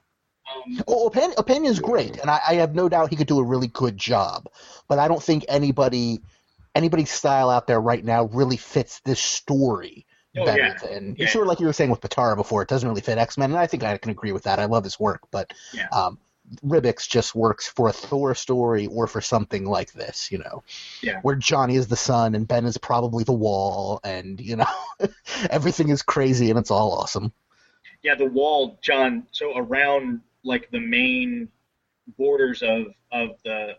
Um, 0.54 0.82
Oh, 0.88 1.06
Open- 1.06 1.32
Opena's 1.38 1.78
great, 1.78 2.18
and 2.18 2.28
I, 2.28 2.40
I 2.46 2.54
have 2.54 2.74
no 2.74 2.88
doubt 2.88 3.10
he 3.10 3.16
could 3.16 3.28
do 3.28 3.38
a 3.38 3.44
really 3.44 3.68
good 3.68 3.96
job. 3.96 4.48
But 4.88 4.98
I 4.98 5.06
don't 5.08 5.22
think 5.22 5.44
anybody, 5.48 6.20
anybody's 6.74 7.10
style 7.12 7.48
out 7.48 7.66
there 7.68 7.80
right 7.80 8.04
now 8.04 8.24
really 8.24 8.56
fits 8.56 9.00
this 9.04 9.20
story 9.20 10.04
Oh, 10.36 10.44
better 10.44 10.58
yeah. 10.66 10.78
than. 10.78 11.14
Yeah. 11.16 11.28
Sort 11.28 11.44
of 11.44 11.48
like 11.48 11.60
you 11.60 11.66
were 11.66 11.72
saying 11.72 11.90
with 11.90 12.00
Pitarra 12.00 12.34
before, 12.36 12.60
it 12.62 12.68
doesn't 12.68 12.88
really 12.88 13.00
fit 13.02 13.18
X 13.18 13.38
Men, 13.38 13.50
and 13.52 13.58
I 13.58 13.66
think 13.68 13.84
I 13.84 13.96
can 13.98 14.10
agree 14.10 14.32
with 14.32 14.42
that. 14.44 14.58
I 14.58 14.64
love 14.64 14.82
his 14.84 14.98
work, 14.98 15.20
but 15.30 15.52
Yeah. 15.72 15.88
um, 15.92 16.18
Ribics 16.64 17.08
just 17.08 17.34
works 17.34 17.68
for 17.68 17.88
a 17.88 17.92
Thor 17.92 18.34
story 18.34 18.86
or 18.86 19.06
for 19.06 19.20
something 19.20 19.64
like 19.64 19.92
this, 19.92 20.30
you 20.30 20.38
know, 20.38 20.62
Yeah. 21.02 21.20
where 21.22 21.36
Johnny 21.36 21.76
is 21.76 21.88
the 21.88 21.96
sun 21.96 22.34
and 22.34 22.46
Ben 22.46 22.64
is 22.66 22.76
probably 22.78 23.24
the 23.24 23.32
wall, 23.32 24.00
and 24.04 24.40
you 24.40 24.56
know, 24.56 24.66
everything 25.50 25.88
is 25.88 26.02
crazy 26.02 26.50
and 26.50 26.58
it's 26.58 26.70
all 26.70 26.92
awesome. 26.92 27.32
yeah, 28.02 28.14
the 28.14 28.26
wall, 28.26 28.78
John. 28.82 29.26
So 29.32 29.56
around 29.56 30.20
like 30.44 30.70
the 30.70 30.80
main 30.80 31.48
borders 32.18 32.62
of 32.62 32.86
of 33.12 33.30
the, 33.44 33.76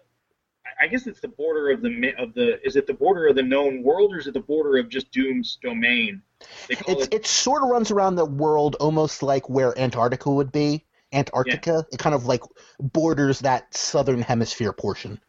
I- 0.81 0.87
guess 0.87 1.07
it's 1.07 1.19
the 1.19 1.27
border 1.27 1.69
of 1.71 1.81
the 1.81 2.13
of 2.17 2.33
the. 2.33 2.65
Is 2.65 2.75
it 2.75 2.87
the 2.87 2.93
border 2.93 3.27
of 3.27 3.35
the 3.35 3.43
known 3.43 3.83
world 3.83 4.13
or 4.13 4.19
is 4.19 4.27
it 4.27 4.33
the 4.33 4.39
border 4.39 4.77
of 4.77 4.89
just 4.89 5.11
Doom's 5.11 5.57
domain? 5.61 6.21
It's 6.69 6.81
it. 6.87 7.13
it 7.13 7.25
sort 7.27 7.63
of 7.63 7.69
runs 7.69 7.91
around 7.91 8.15
the 8.15 8.25
world 8.25 8.75
almost 8.79 9.23
like 9.23 9.49
where 9.49 9.77
Antarctica 9.77 10.31
would 10.31 10.51
be. 10.51 10.85
Antarctica, 11.13 11.85
it 11.91 11.99
kind 11.99 12.15
of 12.15 12.25
like 12.25 12.41
borders 12.79 13.39
that 13.39 13.73
southern 13.75 14.21
hemisphere 14.21 14.73
portion. 14.73 15.19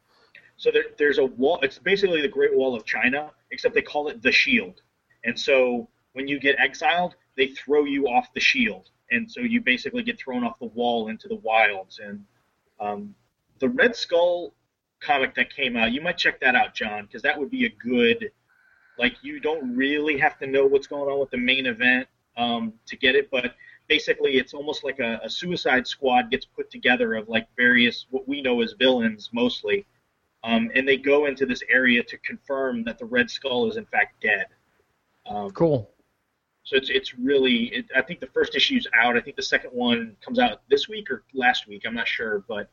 So 0.57 0.71
there, 0.71 0.85
there's 0.99 1.19
a 1.19 1.25
wall. 1.25 1.59
It's 1.63 1.79
basically 1.79 2.23
the 2.23 2.29
Great 2.29 2.57
Wall 2.57 2.75
of 2.75 2.85
China, 2.85 3.31
except 3.51 3.75
they 3.75 3.83
call 3.83 4.09
it 4.09 4.23
the 4.23 4.33
Shield. 4.33 4.81
And 5.25 5.39
so 5.39 5.89
when 6.13 6.29
you 6.29 6.39
get 6.39 6.57
exiled, 6.59 7.17
they 7.37 7.49
throw 7.49 7.85
you 7.85 8.07
off 8.07 8.33
the 8.35 8.41
shield, 8.41 8.91
and 9.11 9.31
so 9.31 9.41
you 9.41 9.61
basically 9.61 10.03
get 10.03 10.19
thrown 10.19 10.45
off 10.45 10.59
the 10.59 10.67
wall 10.67 11.09
into 11.09 11.29
the 11.29 11.37
wilds. 11.37 11.99
And 11.99 12.25
um, 12.81 13.15
the 13.59 13.69
Red 13.69 13.97
Skull 13.97 14.55
comic 15.01 15.35
that 15.35 15.55
came 15.55 15.77
out, 15.77 15.93
you 15.93 16.01
might 16.01 16.17
check 16.17 16.41
that 16.41 16.55
out, 16.55 16.75
John, 16.75 17.05
because 17.07 17.23
that 17.23 17.39
would 17.39 17.51
be 17.51 17.67
a 17.67 17.71
good. 17.71 18.31
Like 18.97 19.17
you 19.23 19.41
don't 19.41 19.77
really 19.77 20.19
have 20.19 20.39
to 20.39 20.47
know 20.47 20.67
what's 20.67 20.87
going 20.87 21.11
on 21.11 21.19
with 21.19 21.31
the 21.31 21.37
main 21.37 21.67
event 21.67 22.07
um, 22.37 22.75
to 22.87 22.97
get 22.97 23.17
it, 23.17 23.29
but 23.29 23.55
basically 23.89 24.39
it's 24.39 24.55
almost 24.55 24.85
like 24.85 24.99
a, 24.99 25.21
a 25.23 25.31
Suicide 25.31 25.87
Squad 25.87 26.31
gets 26.31 26.45
put 26.45 26.71
together 26.71 27.15
of 27.15 27.29
like 27.29 27.47
various 27.57 28.07
what 28.11 28.27
we 28.27 28.41
know 28.43 28.61
as 28.63 28.73
villains 28.73 29.31
mostly 29.33 29.87
um, 30.45 30.71
and 30.75 30.87
they 30.87 30.99
go 30.99 31.25
into 31.25 31.47
this 31.47 31.63
area 31.71 32.03
to 32.03 32.19
confirm 32.19 32.85
that 32.85 32.99
the 32.99 33.07
Red 33.07 33.31
Skull 33.31 33.69
is 33.69 33.77
in 33.77 33.87
fact 33.87 34.21
dead. 34.21 34.47
Um, 35.27 35.51
Cool. 35.51 35.91
So 36.65 36.77
it's 36.77 36.89
it's 36.91 37.15
really 37.19 37.65
it, 37.75 37.87
I 37.95 38.01
think 38.03 38.21
the 38.21 38.27
first 38.29 38.55
issue's 38.55 38.87
out. 38.99 39.17
I 39.17 39.21
think 39.21 39.37
the 39.37 39.43
second 39.43 39.71
one 39.71 40.17
comes 40.23 40.39
out 40.39 40.63
this 40.71 40.89
week 40.89 41.11
or 41.11 41.23
last 41.35 41.67
week. 41.67 41.83
I'm 41.87 41.95
not 41.95 42.09
sure, 42.09 42.43
but 42.49 42.69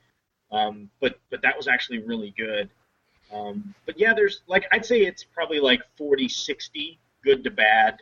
um, 0.52 0.90
but 1.02 1.20
but 1.30 1.42
that 1.42 1.58
was 1.58 1.68
actually 1.68 2.00
really 2.00 2.34
good. 2.38 2.70
Um, 3.34 3.74
but 3.86 4.00
yeah, 4.00 4.14
there's 4.14 4.42
like 4.48 4.66
I'd 4.72 4.86
say 4.86 5.02
it's 5.02 5.24
probably 5.24 5.60
like 5.60 5.82
40, 5.98 6.30
60, 6.30 7.00
good 7.24 7.44
to 7.44 7.52
bad 7.52 8.00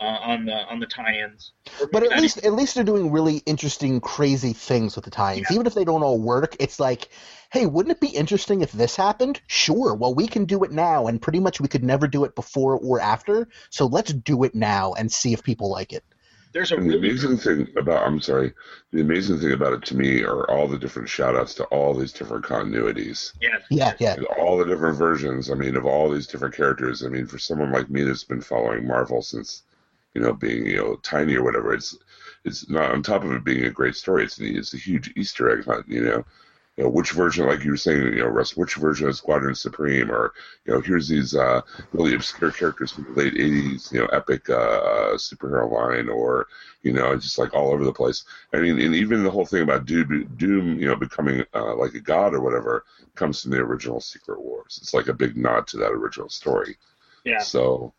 uh, 0.00 0.04
on 0.04 0.44
the 0.46 0.54
on 0.54 0.80
the 0.80 0.86
tie-ins. 0.86 1.52
But 1.92 2.02
at 2.02 2.20
least, 2.20 2.44
at 2.44 2.52
least 2.52 2.74
they're 2.74 2.84
doing 2.84 3.10
really 3.12 3.42
interesting, 3.46 4.00
crazy 4.00 4.52
things 4.52 4.96
with 4.96 5.04
the 5.04 5.10
tie-ins. 5.10 5.46
Yeah. 5.50 5.54
Even 5.54 5.66
if 5.66 5.74
they 5.74 5.84
don't 5.84 6.02
all 6.02 6.20
work, 6.20 6.56
it's 6.60 6.78
like, 6.80 7.08
hey, 7.50 7.66
wouldn't 7.66 7.92
it 7.96 8.00
be 8.00 8.08
interesting 8.08 8.60
if 8.62 8.72
this 8.72 8.96
happened? 8.96 9.40
Sure. 9.46 9.94
Well, 9.94 10.14
we 10.14 10.26
can 10.26 10.44
do 10.44 10.64
it 10.64 10.72
now, 10.72 11.06
and 11.06 11.20
pretty 11.20 11.40
much 11.40 11.60
we 11.60 11.68
could 11.68 11.84
never 11.84 12.06
do 12.06 12.24
it 12.24 12.34
before 12.34 12.76
or 12.78 13.00
after. 13.00 13.48
So 13.70 13.86
let's 13.86 14.12
do 14.12 14.44
it 14.44 14.54
now 14.54 14.94
and 14.94 15.10
see 15.10 15.32
if 15.32 15.42
people 15.42 15.70
like 15.70 15.92
it. 15.92 16.04
there's 16.52 16.72
a 16.72 16.76
And 16.76 16.90
the 16.90 16.96
amazing 16.96 17.36
thing 17.36 17.68
about 17.76 18.06
I'm 18.06 18.20
sorry, 18.20 18.52
the 18.92 19.00
amazing 19.00 19.40
thing 19.40 19.52
about 19.52 19.72
it 19.72 19.82
to 19.86 19.96
me 19.96 20.22
are 20.22 20.48
all 20.50 20.68
the 20.68 20.78
different 20.78 21.08
shout 21.08 21.36
outs 21.36 21.54
to 21.54 21.64
all 21.64 21.94
these 21.94 22.12
different 22.12 22.44
continuities. 22.44 23.32
yeah 23.40 23.58
Yeah, 23.70 23.94
yeah. 23.98 24.14
And 24.14 24.26
all 24.38 24.56
the 24.56 24.64
different 24.64 24.96
versions, 24.96 25.50
I 25.50 25.54
mean, 25.54 25.76
of 25.76 25.84
all 25.84 26.08
these 26.10 26.26
different 26.26 26.54
characters. 26.54 27.04
I 27.04 27.08
mean, 27.08 27.26
for 27.26 27.38
someone 27.38 27.72
like 27.72 27.90
me 27.90 28.04
that's 28.04 28.24
been 28.24 28.40
following 28.40 28.86
Marvel 28.86 29.20
since, 29.20 29.62
you 30.14 30.22
know, 30.22 30.32
being, 30.32 30.66
you 30.66 30.76
know, 30.76 30.96
tiny 30.96 31.34
or 31.36 31.42
whatever, 31.42 31.74
it's 31.74 31.96
it's 32.44 32.68
not 32.68 32.90
on 32.92 33.02
top 33.02 33.24
of 33.24 33.32
it 33.32 33.44
being 33.44 33.64
a 33.64 33.70
great 33.70 33.96
story, 33.96 34.24
it's 34.24 34.38
it's 34.40 34.74
a 34.74 34.78
huge 34.78 35.12
Easter 35.16 35.50
egg 35.50 35.64
hunt, 35.64 35.88
you 35.88 36.04
know. 36.04 36.24
You 36.76 36.82
know, 36.82 36.90
which 36.90 37.12
version, 37.12 37.46
like 37.46 37.62
you 37.62 37.70
were 37.70 37.76
saying, 37.76 38.02
you 38.02 38.16
know, 38.16 38.26
Russ, 38.26 38.56
which 38.56 38.74
version 38.74 39.06
of 39.08 39.14
Squadron 39.16 39.54
Supreme, 39.54 40.10
or 40.10 40.32
you 40.64 40.74
know, 40.74 40.80
here's 40.80 41.06
these 41.06 41.32
uh, 41.36 41.60
really 41.92 42.14
obscure 42.16 42.50
characters 42.50 42.90
from 42.90 43.04
the 43.04 43.12
late 43.12 43.34
'80s, 43.34 43.92
you 43.92 44.00
know, 44.00 44.06
epic 44.06 44.50
uh, 44.50 45.14
superhero 45.14 45.70
line, 45.70 46.08
or 46.08 46.48
you 46.82 46.92
know, 46.92 47.14
just 47.16 47.38
like 47.38 47.54
all 47.54 47.70
over 47.72 47.84
the 47.84 47.92
place. 47.92 48.24
I 48.52 48.58
mean, 48.58 48.80
and 48.80 48.92
even 48.94 49.22
the 49.22 49.30
whole 49.30 49.46
thing 49.46 49.62
about 49.62 49.86
Doom, 49.86 50.28
Doom 50.36 50.78
you 50.80 50.88
know, 50.88 50.96
becoming 50.96 51.44
uh, 51.54 51.76
like 51.76 51.94
a 51.94 52.00
god 52.00 52.34
or 52.34 52.40
whatever, 52.40 52.84
comes 53.14 53.42
from 53.42 53.52
the 53.52 53.58
original 53.58 54.00
Secret 54.00 54.40
Wars. 54.40 54.78
It's 54.82 54.94
like 54.94 55.06
a 55.06 55.14
big 55.14 55.36
nod 55.36 55.68
to 55.68 55.76
that 55.76 55.92
original 55.92 56.28
story. 56.28 56.76
yeah 57.24 57.38
So, 57.38 57.92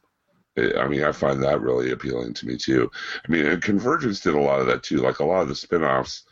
I 0.58 0.88
mean, 0.88 1.04
I 1.04 1.12
find 1.12 1.44
that 1.44 1.62
really 1.62 1.92
appealing 1.92 2.34
to 2.36 2.48
me 2.48 2.58
too. 2.58 2.90
I 3.28 3.32
mean, 3.32 3.46
and 3.46 3.62
Convergence 3.62 4.20
did 4.22 4.36
a 4.36 4.40
lot 4.40 4.60
of 4.62 4.68
that 4.68 4.84
too. 4.84 4.98
Like 4.98 5.20
a 5.20 5.26
lot 5.26 5.42
of 5.42 5.50
the 5.50 5.56
spin-offs 5.56 6.24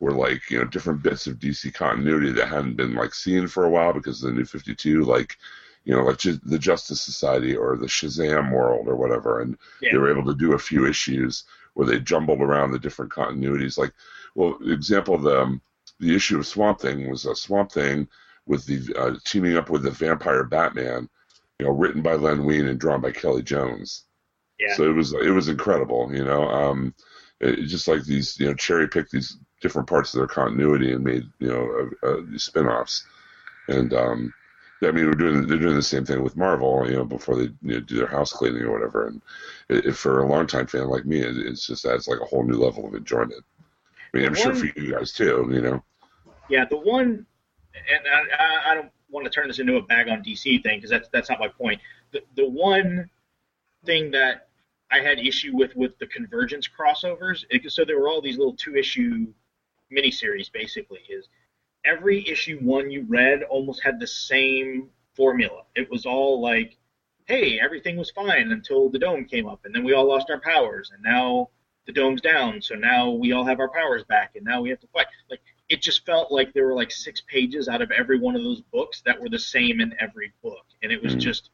were 0.00 0.12
like 0.12 0.50
you 0.50 0.58
know 0.58 0.64
different 0.64 1.02
bits 1.02 1.26
of 1.26 1.38
DC 1.38 1.72
continuity 1.74 2.32
that 2.32 2.48
hadn't 2.48 2.76
been 2.76 2.94
like 2.94 3.14
seen 3.14 3.46
for 3.48 3.64
a 3.64 3.70
while 3.70 3.92
because 3.92 4.22
of 4.22 4.30
the 4.30 4.36
New 4.36 4.44
Fifty 4.44 4.74
Two, 4.74 5.04
like 5.04 5.36
you 5.84 5.94
know, 5.94 6.02
like 6.02 6.18
ju- 6.18 6.40
the 6.44 6.58
Justice 6.58 7.00
Society 7.00 7.54
or 7.56 7.76
the 7.76 7.86
Shazam 7.86 8.50
world 8.52 8.88
or 8.88 8.96
whatever, 8.96 9.40
and 9.40 9.56
Yeah. 9.80 9.90
they 9.92 9.98
were 9.98 10.10
able 10.10 10.24
to 10.24 10.38
do 10.38 10.54
a 10.54 10.58
few 10.58 10.86
issues 10.86 11.44
where 11.74 11.86
they 11.86 12.00
jumbled 12.00 12.40
around 12.40 12.72
the 12.72 12.78
different 12.78 13.12
continuities. 13.12 13.78
Like, 13.78 13.92
well, 14.34 14.58
example 14.64 15.16
the 15.18 15.42
um, 15.42 15.60
the 16.00 16.14
issue 16.14 16.38
of 16.38 16.46
Swamp 16.46 16.80
Thing 16.80 17.08
was 17.10 17.24
a 17.26 17.36
Swamp 17.36 17.70
Thing 17.72 18.08
with 18.46 18.64
the 18.66 18.94
uh, 18.98 19.14
teaming 19.24 19.56
up 19.56 19.70
with 19.70 19.82
the 19.82 19.90
Vampire 19.90 20.44
Batman, 20.44 21.08
you 21.58 21.66
know, 21.66 21.72
written 21.72 22.02
by 22.02 22.14
Len 22.14 22.44
Wein 22.44 22.66
and 22.66 22.78
drawn 22.78 23.00
by 23.00 23.12
Kelly 23.12 23.42
Jones. 23.42 24.04
yeah 24.58 24.74
So 24.74 24.84
it 24.84 24.94
was 24.94 25.12
it 25.12 25.30
was 25.30 25.48
incredible, 25.48 26.10
you 26.14 26.24
know. 26.24 26.48
Um, 26.48 26.94
it, 27.40 27.66
just 27.66 27.88
like 27.88 28.04
these, 28.04 28.38
you 28.38 28.46
know, 28.46 28.54
cherry 28.54 28.88
picked 28.88 29.10
these 29.12 29.36
different 29.60 29.88
parts 29.88 30.12
of 30.14 30.18
their 30.18 30.26
continuity 30.26 30.92
and 30.92 31.04
made 31.04 31.24
you 31.38 31.48
know 31.48 31.90
uh, 32.02 32.06
uh, 32.06 32.20
these 32.30 32.44
spin-offs. 32.44 33.04
And 33.68 33.92
um, 33.94 34.32
I 34.82 34.90
mean, 34.90 35.06
we're 35.06 35.12
doing 35.12 35.46
they're 35.46 35.58
doing 35.58 35.76
the 35.76 35.82
same 35.82 36.04
thing 36.04 36.22
with 36.22 36.36
Marvel, 36.36 36.86
you 36.88 36.96
know, 36.96 37.04
before 37.04 37.36
they 37.36 37.44
you 37.62 37.74
know, 37.74 37.80
do 37.80 37.96
their 37.96 38.06
house 38.06 38.32
cleaning 38.32 38.62
or 38.62 38.72
whatever. 38.72 39.06
And 39.08 39.22
it, 39.68 39.86
it, 39.86 39.92
for 39.96 40.22
a 40.22 40.28
longtime 40.28 40.66
fan 40.66 40.88
like 40.88 41.06
me, 41.06 41.20
it, 41.20 41.36
it's 41.38 41.66
just 41.66 41.84
adds 41.86 42.06
like 42.08 42.20
a 42.20 42.24
whole 42.26 42.44
new 42.44 42.56
level 42.56 42.86
of 42.86 42.94
enjoyment. 42.94 43.42
I 44.14 44.18
mean, 44.18 44.26
I'm 44.26 44.34
sure 44.34 44.54
for 44.54 44.66
you 44.66 44.92
guys 44.92 45.12
too, 45.12 45.48
you 45.52 45.60
know. 45.62 45.82
Yeah, 46.48 46.64
the 46.64 46.76
one, 46.76 47.26
and 47.74 48.06
I, 48.38 48.42
I- 48.44 48.70
I 48.70 48.74
don't 48.74 48.90
want 49.16 49.24
to 49.24 49.30
turn 49.30 49.48
this 49.48 49.58
into 49.58 49.76
a 49.76 49.82
bag 49.82 50.08
on 50.08 50.22
DC 50.22 50.62
thing 50.62 50.78
because 50.78 50.90
that's 50.90 51.08
that's 51.12 51.28
not 51.28 51.40
my 51.40 51.48
point. 51.48 51.80
The 52.12 52.20
the 52.36 52.48
one 52.48 53.10
thing 53.84 54.10
that 54.12 54.48
I 54.90 55.00
had 55.00 55.18
issue 55.18 55.56
with 55.56 55.74
with 55.74 55.98
the 55.98 56.06
Convergence 56.06 56.68
crossovers, 56.68 57.44
it, 57.50 57.70
so 57.72 57.84
there 57.84 57.98
were 57.98 58.08
all 58.08 58.20
these 58.20 58.38
little 58.38 58.56
two 58.56 58.76
issue 58.76 59.26
miniseries 59.92 60.52
basically. 60.52 61.00
Is 61.08 61.28
every 61.84 62.26
issue 62.28 62.58
one 62.60 62.90
you 62.90 63.04
read 63.08 63.42
almost 63.44 63.82
had 63.82 63.98
the 63.98 64.06
same 64.06 64.90
formula. 65.14 65.62
It 65.74 65.90
was 65.90 66.04
all 66.04 66.40
like, 66.40 66.76
hey, 67.24 67.58
everything 67.58 67.96
was 67.96 68.10
fine 68.10 68.52
until 68.52 68.90
the 68.90 68.98
dome 68.98 69.24
came 69.24 69.48
up, 69.48 69.64
and 69.64 69.74
then 69.74 69.82
we 69.82 69.94
all 69.94 70.06
lost 70.06 70.30
our 70.30 70.40
powers, 70.40 70.90
and 70.92 71.02
now 71.02 71.48
the 71.86 71.92
dome's 71.92 72.20
down, 72.20 72.60
so 72.60 72.74
now 72.74 73.10
we 73.10 73.32
all 73.32 73.44
have 73.44 73.60
our 73.60 73.70
powers 73.70 74.04
back, 74.04 74.32
and 74.36 74.44
now 74.44 74.60
we 74.60 74.68
have 74.70 74.80
to 74.80 74.88
fight. 74.88 75.06
Like 75.30 75.40
it 75.68 75.82
just 75.82 76.06
felt 76.06 76.30
like 76.30 76.52
there 76.52 76.66
were 76.66 76.74
like 76.74 76.90
six 76.92 77.22
pages 77.22 77.68
out 77.68 77.82
of 77.82 77.90
every 77.90 78.18
one 78.18 78.36
of 78.36 78.42
those 78.44 78.60
books 78.60 79.02
that 79.04 79.20
were 79.20 79.28
the 79.28 79.38
same 79.38 79.80
in 79.80 79.94
every 80.00 80.32
book, 80.42 80.64
and 80.82 80.92
it 80.92 81.02
was 81.02 81.14
Mhm. 81.14 81.20
just. 81.20 81.50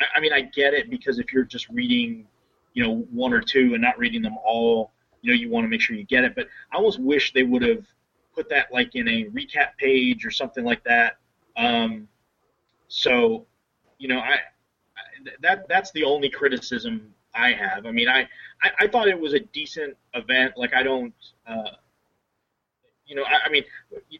I, 0.00 0.06
I 0.16 0.20
mean, 0.20 0.32
I 0.32 0.40
get 0.42 0.74
it 0.74 0.90
because 0.90 1.18
if 1.18 1.32
you're 1.32 1.44
just 1.44 1.68
reading, 1.68 2.26
you 2.72 2.82
know, 2.82 3.02
one 3.12 3.32
or 3.32 3.40
two 3.40 3.74
and 3.74 3.82
not 3.82 3.96
reading 3.98 4.22
them 4.22 4.36
all, 4.44 4.92
you 5.22 5.30
know, 5.32 5.36
you 5.38 5.48
want 5.48 5.64
to 5.64 5.68
make 5.68 5.80
sure 5.80 5.94
you 5.96 6.04
get 6.04 6.24
it. 6.24 6.34
But 6.34 6.48
I 6.72 6.76
almost 6.76 6.98
wish 6.98 7.32
they 7.32 7.44
would 7.44 7.62
have 7.62 7.86
put 8.34 8.48
that 8.48 8.72
like 8.72 8.96
in 8.96 9.06
a 9.06 9.24
recap 9.26 9.76
page 9.78 10.26
or 10.26 10.30
something 10.32 10.64
like 10.64 10.82
that. 10.84 11.18
Um, 11.56 12.08
so, 12.88 13.46
you 13.98 14.08
know, 14.08 14.18
I, 14.18 14.32
I 14.34 14.40
that 15.40 15.68
that's 15.68 15.92
the 15.92 16.02
only 16.04 16.28
criticism 16.28 17.14
I 17.34 17.52
have. 17.52 17.86
I 17.86 17.92
mean, 17.92 18.08
I, 18.08 18.28
I, 18.62 18.70
I 18.80 18.88
thought 18.88 19.08
it 19.08 19.18
was 19.18 19.34
a 19.34 19.40
decent 19.40 19.96
event. 20.14 20.54
Like 20.56 20.74
I 20.74 20.82
don't, 20.82 21.14
uh, 21.46 21.70
you 23.06 23.14
know, 23.16 23.22
I, 23.24 23.46
I 23.46 23.48
mean, 23.50 23.64
you, 24.08 24.18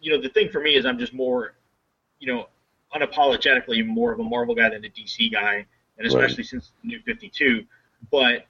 you 0.00 0.12
know, 0.12 0.20
the 0.20 0.28
thing 0.28 0.48
for 0.50 0.60
me 0.60 0.74
is 0.76 0.84
I'm 0.86 0.98
just 0.98 1.12
more, 1.14 1.54
you 2.20 2.32
know, 2.32 2.48
unapologetically 2.94 3.86
more 3.86 4.12
of 4.12 4.20
a 4.20 4.24
Marvel 4.24 4.54
guy 4.54 4.68
than 4.70 4.84
a 4.84 4.88
DC 4.88 5.32
guy, 5.32 5.66
and 5.98 6.06
especially 6.06 6.44
since 6.44 6.72
the 6.82 6.88
New 6.88 7.00
Fifty 7.00 7.28
Two. 7.28 7.64
But 8.10 8.46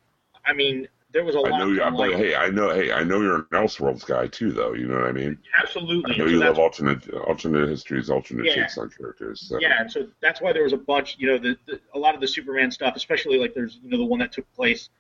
I 0.47 0.53
mean, 0.53 0.89
there 1.13 1.25
was 1.25 1.35
a 1.35 1.39
I 1.39 1.49
lot. 1.51 1.59
know 1.59 1.69
you. 1.69 1.79
But 1.81 1.95
like, 1.95 2.13
hey, 2.15 2.35
I 2.35 2.49
know. 2.51 2.71
Hey, 2.71 2.93
I 2.93 3.03
know 3.03 3.21
you're 3.21 3.37
an 3.37 3.47
Elseworlds 3.53 4.05
guy 4.05 4.27
too, 4.27 4.53
though. 4.53 4.75
You 4.75 4.87
know 4.87 4.97
what 4.97 5.07
I 5.09 5.13
mean? 5.13 5.39
absolutely. 5.59 6.15
I 6.15 6.19
know 6.19 6.27
so 6.27 6.31
you 6.31 6.39
love 6.39 6.59
alternate 6.59 7.09
alternate 7.11 7.69
histories, 7.69 8.11
alternate 8.11 8.47
Yeah. 8.47 8.55
takes 8.63 8.77
on 8.79 8.91
characters. 8.91 9.41
So. 9.41 9.59
Yeah, 9.59 9.81
and 9.81 9.91
so 9.91 10.09
that's 10.21 10.41
why 10.41 10.53
there 10.53 10.65
was 10.65 10.73
a 10.73 10.79
bunch. 10.79 11.17
You 11.19 11.29
know, 11.29 11.39
the, 11.39 11.57
the 11.67 11.81
a 11.95 11.99
lot 11.99 12.15
of 12.15 12.21
the 12.21 12.29
Superman 12.29 12.71
stuff, 12.71 12.95
especially 12.97 13.39
like 13.39 13.55
there's 13.55 13.79
you 13.83 13.91
know 13.91 13.99
the 13.99 14.05
one 14.05 14.19
that 14.21 14.33
took 14.33 14.51
place, 14.55 14.91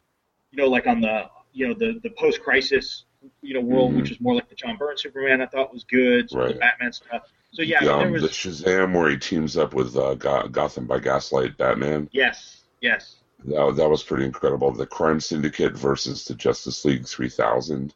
you 0.50 0.58
know, 0.62 0.68
like 0.68 0.86
on 0.86 1.00
the 1.00 1.28
you 1.52 1.68
know 1.68 1.74
the 1.74 2.00
the 2.02 2.10
post 2.10 2.40
crisis 2.42 3.04
you 3.42 3.54
know 3.54 3.60
world, 3.60 3.92
Mhm. 3.92 3.96
which 3.96 4.10
is 4.10 4.20
more 4.20 4.34
like 4.34 4.48
the 4.48 4.54
John 4.54 4.76
Byrne 4.76 4.96
Superman. 4.96 5.40
I 5.40 5.46
thought 5.46 5.72
was 5.72 5.84
good. 5.84 6.32
Of 6.32 6.48
the 6.48 6.54
Batman 6.54 6.92
stuff. 6.92 7.30
So 7.52 7.62
yeah, 7.62 7.80
The, 7.80 7.86
there 7.86 7.96
um, 8.06 8.12
was 8.12 8.22
the 8.22 8.28
Shazam 8.28 8.94
where 8.94 9.10
he 9.10 9.16
teams 9.16 9.56
up 9.56 9.74
with 9.74 9.96
uh, 9.96 10.14
Gotham 10.14 10.86
by 10.86 10.98
Gaslight 10.98 11.56
Batman. 11.56 12.08
yes, 12.12 12.64
yes, 12.82 13.16
That, 13.46 13.74
that 13.76 13.88
was 13.88 14.02
pretty 14.02 14.24
incredible. 14.26 14.70
The 14.70 14.86
Crime 14.86 15.18
Syndicate 15.18 15.72
versus 15.76 16.24
the 16.24 16.34
Justice 16.34 16.84
League 16.84 17.06
3000. 17.06 17.94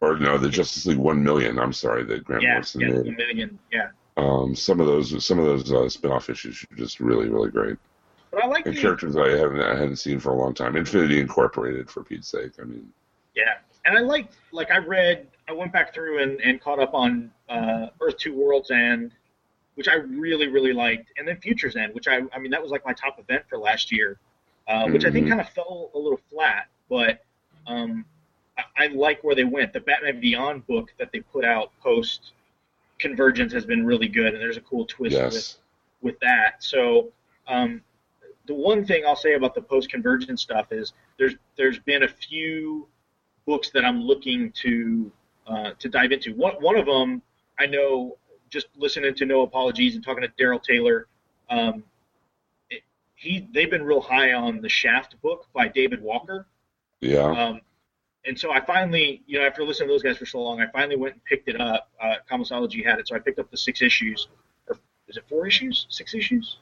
Or 0.00 0.18
no, 0.18 0.36
the 0.38 0.48
Justice 0.48 0.86
League 0.86 0.98
1 0.98 1.22
million. 1.22 1.58
I'm 1.60 1.72
sorry, 1.72 2.02
the 2.02 2.18
Grant 2.18 2.42
yeah, 2.42 2.52
Morrison 2.54 2.80
yeah, 2.80 2.88
made. 2.88 3.04
the 3.04 3.10
million, 3.12 3.58
yeah. 3.70 3.90
Um, 4.16 4.56
some 4.56 4.80
of 4.80 4.86
those, 4.86 5.24
some 5.24 5.38
of 5.38 5.44
those 5.44 5.70
uh, 5.70 5.88
spin-off 5.88 6.28
issues 6.28 6.64
are 6.72 6.76
just 6.76 6.98
really, 6.98 7.28
really 7.28 7.50
great. 7.50 7.76
But 8.32 8.42
I 8.44 8.46
like 8.48 8.66
And 8.66 8.74
the 8.76 8.80
characters 8.80 9.16
I 9.16 9.28
haven't, 9.36 9.60
I 9.60 9.74
hadn't 9.76 9.96
seen 9.96 10.18
for 10.18 10.30
a 10.30 10.34
long 10.36 10.54
time. 10.54 10.76
Infinity 10.76 11.20
Incorporated, 11.20 11.88
for 11.90 12.02
Pete's 12.02 12.28
sake. 12.28 12.52
I 12.60 12.64
mean, 12.64 12.90
Yeah, 13.36 13.58
and 13.84 13.96
I 13.96 14.00
liked 14.00 14.36
like 14.52 14.70
I 14.70 14.78
read, 14.78 15.28
I 15.48 15.52
went 15.52 15.72
back 15.72 15.92
through 15.94 16.22
and, 16.22 16.40
and 16.40 16.60
caught 16.60 16.78
up 16.78 16.94
on 16.94 17.30
uh, 17.48 17.88
Earth 18.00 18.16
Two 18.18 18.34
Worlds 18.34 18.70
End, 18.70 19.12
which 19.74 19.88
I 19.88 19.94
really 19.94 20.48
really 20.48 20.72
liked, 20.72 21.10
and 21.18 21.26
then 21.26 21.36
Futures 21.38 21.76
End, 21.76 21.94
which 21.94 22.08
I 22.08 22.20
I 22.32 22.38
mean 22.38 22.50
that 22.50 22.62
was 22.62 22.70
like 22.70 22.84
my 22.84 22.92
top 22.92 23.18
event 23.18 23.44
for 23.48 23.58
last 23.58 23.90
year, 23.92 24.18
uh, 24.68 24.86
which 24.88 25.04
I 25.04 25.10
think 25.10 25.26
Mhm. 25.26 25.30
kind 25.30 25.40
of 25.40 25.48
fell 25.50 25.90
a 25.94 25.98
little 25.98 26.20
flat, 26.30 26.68
but 26.88 27.24
um, 27.66 28.04
I, 28.58 28.84
I 28.84 28.86
like 28.88 29.22
where 29.24 29.34
they 29.34 29.44
went. 29.44 29.72
The 29.72 29.80
Batman 29.80 30.20
Beyond 30.20 30.66
book 30.66 30.92
that 30.98 31.10
they 31.12 31.20
put 31.20 31.44
out 31.44 31.72
post 31.80 32.32
Convergence 32.98 33.52
has 33.52 33.64
been 33.66 33.84
really 33.84 34.08
good, 34.08 34.32
and 34.34 34.40
there's 34.40 34.56
a 34.56 34.60
cool 34.62 34.84
twist 34.86 35.16
with 36.02 36.12
with 36.12 36.20
that. 36.20 36.62
So 36.62 37.10
um, 37.48 37.80
the 38.46 38.54
one 38.54 38.84
thing 38.84 39.04
I'll 39.06 39.16
say 39.16 39.34
about 39.34 39.54
the 39.54 39.62
post 39.62 39.90
convergence 39.90 40.42
stuff 40.42 40.70
is 40.72 40.92
there's 41.18 41.34
there's 41.56 41.78
been 41.80 42.04
a 42.04 42.08
few 42.08 42.86
books 43.46 43.70
that 43.70 43.84
I'm 43.84 44.00
looking 44.02 44.52
to 44.62 45.10
uh, 45.46 45.70
to 45.78 45.88
dive 45.88 46.12
into. 46.12 46.34
One 46.34 46.54
one 46.54 46.76
of 46.76 46.86
them 46.86 47.22
I 47.58 47.66
know 47.66 48.16
just 48.50 48.66
listening 48.76 49.14
to 49.14 49.24
No 49.24 49.42
Apologies 49.42 49.94
and 49.94 50.04
talking 50.04 50.22
to 50.22 50.42
Daryl 50.42 50.62
Taylor. 50.62 51.06
Um, 51.48 51.84
it, 52.70 52.82
he 53.14 53.48
they've 53.52 53.70
been 53.70 53.84
real 53.84 54.00
high 54.00 54.32
on 54.32 54.60
the 54.60 54.68
Shaft 54.68 55.20
book 55.22 55.46
by 55.54 55.68
David 55.68 56.02
Walker. 56.02 56.46
Yeah. 57.00 57.22
Um, 57.24 57.60
and 58.24 58.38
so 58.38 58.52
I 58.52 58.60
finally, 58.60 59.22
you 59.26 59.38
know, 59.38 59.44
after 59.44 59.64
listening 59.64 59.88
to 59.88 59.94
those 59.94 60.02
guys 60.02 60.16
for 60.16 60.26
so 60.26 60.40
long, 60.40 60.60
I 60.60 60.66
finally 60.68 60.96
went 60.96 61.14
and 61.14 61.24
picked 61.24 61.48
it 61.48 61.60
up. 61.60 61.90
Uh, 62.00 62.14
Comixology 62.30 62.84
had 62.84 63.00
it, 63.00 63.08
so 63.08 63.16
I 63.16 63.18
picked 63.18 63.40
up 63.40 63.50
the 63.50 63.56
six 63.56 63.82
issues. 63.82 64.28
Or 64.68 64.78
is 65.08 65.16
it 65.16 65.24
four 65.28 65.46
issues? 65.46 65.86
Six 65.88 66.14
issues? 66.14 66.58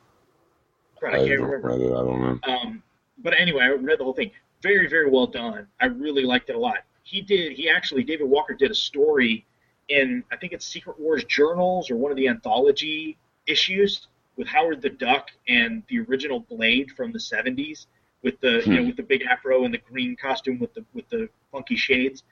Crap, 0.99 1.13
I 1.15 1.17
I 1.17 1.29
can't 1.29 1.41
remember. 1.41 1.69
read 1.69 1.81
it. 1.81 1.93
I 1.93 1.97
don't 1.97 2.21
know. 2.21 2.39
Um, 2.45 2.83
but 3.19 3.39
anyway, 3.39 3.65
I 3.65 3.69
read 3.69 3.99
the 3.99 4.05
whole 4.05 4.15
thing. 4.15 4.31
Very 4.63 4.89
very 4.89 5.09
well 5.09 5.27
done. 5.27 5.67
I 5.81 5.87
really 5.87 6.25
liked 6.25 6.51
it 6.51 6.57
a 6.57 6.59
lot. 6.59 6.79
He 7.03 7.21
did. 7.21 7.53
He 7.53 7.69
actually 7.69 8.05
David 8.05 8.29
Walker 8.29 8.55
did 8.55 8.71
a 8.71 8.75
story 8.75 9.47
in 9.89 10.23
I 10.31 10.37
think 10.37 10.53
it's 10.53 10.67
Secret 10.67 10.99
Wars 10.99 11.25
journals 11.25 11.91
or 11.91 11.97
one 11.97 12.11
of 12.11 12.17
the 12.17 12.29
anthology 12.29 13.19
issues 13.47 14.09
with 14.37 14.47
Howard 14.47 14.81
the 14.81 14.91
Duck 14.91 15.29
and 15.49 15.83
the 15.89 16.01
original 16.01 16.41
Blade 16.41 16.93
from 16.93 17.13
the 17.13 17.19
70s 17.19 17.87
with 18.23 18.41
the 18.41 18.63
you 18.67 18.75
know 18.75 18.85
with 18.85 18.97
the 18.97 19.03
big 19.03 19.23
afro 19.23 19.65
and 19.65 19.73
the 19.73 19.79
green 19.79 20.17
costume 20.17 20.59
with 20.59 20.73
the 20.75 20.85
with 20.95 21.09
the 21.09 21.29
funky 21.53 21.77
shades, 21.77 22.23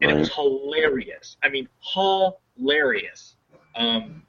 and 0.00 0.10
it 0.10 0.18
was 0.18 0.32
hilarious. 0.32 1.36
I 1.42 1.48
mean, 1.48 1.68
hilarious. 1.92 3.36
Um, 3.74 4.22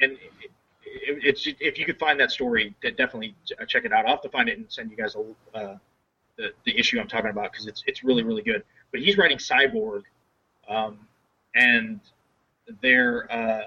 and 0.00 0.12
it, 0.12 0.50
it, 0.84 1.24
it's 1.24 1.46
if 1.60 1.78
you 1.78 1.84
could 1.84 1.98
find 1.98 2.18
that 2.20 2.30
story, 2.30 2.74
de- 2.80 2.92
definitely 2.92 3.34
check 3.66 3.84
it 3.84 3.92
out. 3.92 4.06
I'll 4.06 4.12
have 4.12 4.22
to 4.22 4.28
find 4.28 4.48
it 4.48 4.58
and 4.58 4.66
send 4.70 4.90
you 4.90 4.96
guys 4.96 5.16
a, 5.16 5.56
uh, 5.58 5.76
the 6.42 6.52
the 6.64 6.78
issue 6.78 6.98
I'm 7.00 7.08
talking 7.08 7.30
about 7.30 7.52
because 7.52 7.66
it's 7.66 7.82
it's 7.86 8.02
really 8.04 8.22
really 8.22 8.42
good. 8.42 8.62
But 8.90 9.00
he's 9.00 9.16
writing 9.16 9.38
Cyborg, 9.38 10.02
um, 10.68 10.98
and 11.54 12.00
they're 12.82 13.30
uh, 13.32 13.62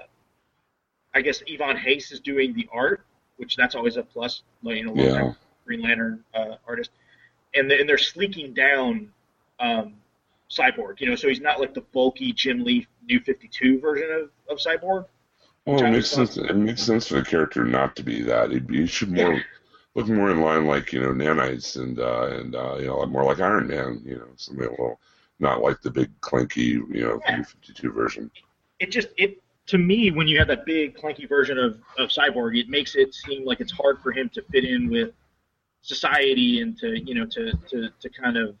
I 1.14 1.20
guess 1.22 1.42
Ivan 1.50 1.76
Reis 1.84 2.12
is 2.12 2.20
doing 2.20 2.54
the 2.54 2.68
art, 2.72 3.04
which 3.38 3.56
that's 3.56 3.74
always 3.74 3.96
a 3.96 4.02
plus. 4.02 4.42
You 4.62 4.84
know, 4.86 4.94
Yeah. 4.94 5.32
Green 5.64 5.82
Lantern 5.82 6.22
uh, 6.34 6.56
artist, 6.66 6.90
and 7.54 7.68
they- 7.70 7.80
and 7.80 7.88
they're 7.88 7.98
sleeking 7.98 8.54
down 8.54 9.10
um, 9.58 9.94
Cyborg. 10.50 11.00
You 11.00 11.08
know, 11.08 11.16
so 11.16 11.28
he's 11.28 11.40
not 11.40 11.58
like 11.58 11.74
the 11.74 11.80
bulky 11.92 12.32
Jim 12.32 12.62
Lee 12.62 12.86
New 13.08 13.18
Fifty 13.20 13.48
Two 13.48 13.80
version 13.80 14.08
of, 14.12 14.30
of 14.48 14.58
Cyborg. 14.58 15.06
Well, 15.64 15.84
it 15.84 15.90
makes 15.90 16.08
sense. 16.10 16.36
It 16.36 16.54
makes 16.56 16.82
sense 16.82 17.08
for 17.08 17.14
the 17.16 17.24
character 17.24 17.64
not 17.64 17.96
to 17.96 18.04
be 18.04 18.22
that. 18.22 18.52
He, 18.52 18.60
he 18.70 18.86
should 18.86 19.10
more 19.10 19.32
Yeah. 19.34 19.40
Look 19.96 20.08
more 20.08 20.30
in 20.30 20.40
line 20.40 20.66
like 20.66 20.92
you 20.92 21.00
know 21.00 21.12
nanites 21.12 21.80
and 21.80 21.98
uh, 21.98 22.28
and 22.30 22.54
uh, 22.54 22.76
you 22.76 22.86
know 22.86 23.04
more 23.06 23.24
like 23.24 23.40
Iron 23.40 23.66
Man. 23.66 24.02
You 24.04 24.16
know, 24.16 24.28
something 24.36 24.64
a 24.64 24.70
little 24.70 25.00
not 25.40 25.62
like 25.62 25.80
the 25.80 25.90
big 25.90 26.10
clanky 26.20 26.74
you 26.94 27.00
know 27.00 27.20
Yeah. 27.26 27.38
New 27.38 27.44
Fifty 27.44 27.72
Two 27.72 27.90
version. 27.90 28.30
It 28.78 28.90
just 28.90 29.08
it 29.16 29.42
to 29.66 29.78
me 29.78 30.10
when 30.10 30.28
you 30.28 30.38
have 30.38 30.48
that 30.48 30.64
big 30.66 30.96
clunky 30.96 31.28
version 31.28 31.58
of, 31.58 31.80
of 31.98 32.10
Cyborg, 32.10 32.58
it 32.58 32.68
makes 32.68 32.94
it 32.94 33.12
seem 33.14 33.44
like 33.44 33.60
it's 33.60 33.72
hard 33.72 34.00
for 34.00 34.12
him 34.12 34.28
to 34.34 34.42
fit 34.52 34.64
in 34.64 34.88
with 34.90 35.10
society 35.80 36.60
and 36.60 36.78
to 36.78 37.00
you 37.00 37.14
know 37.14 37.26
to 37.26 37.52
to, 37.70 37.88
to 37.98 38.08
kind 38.10 38.36
of 38.36 38.54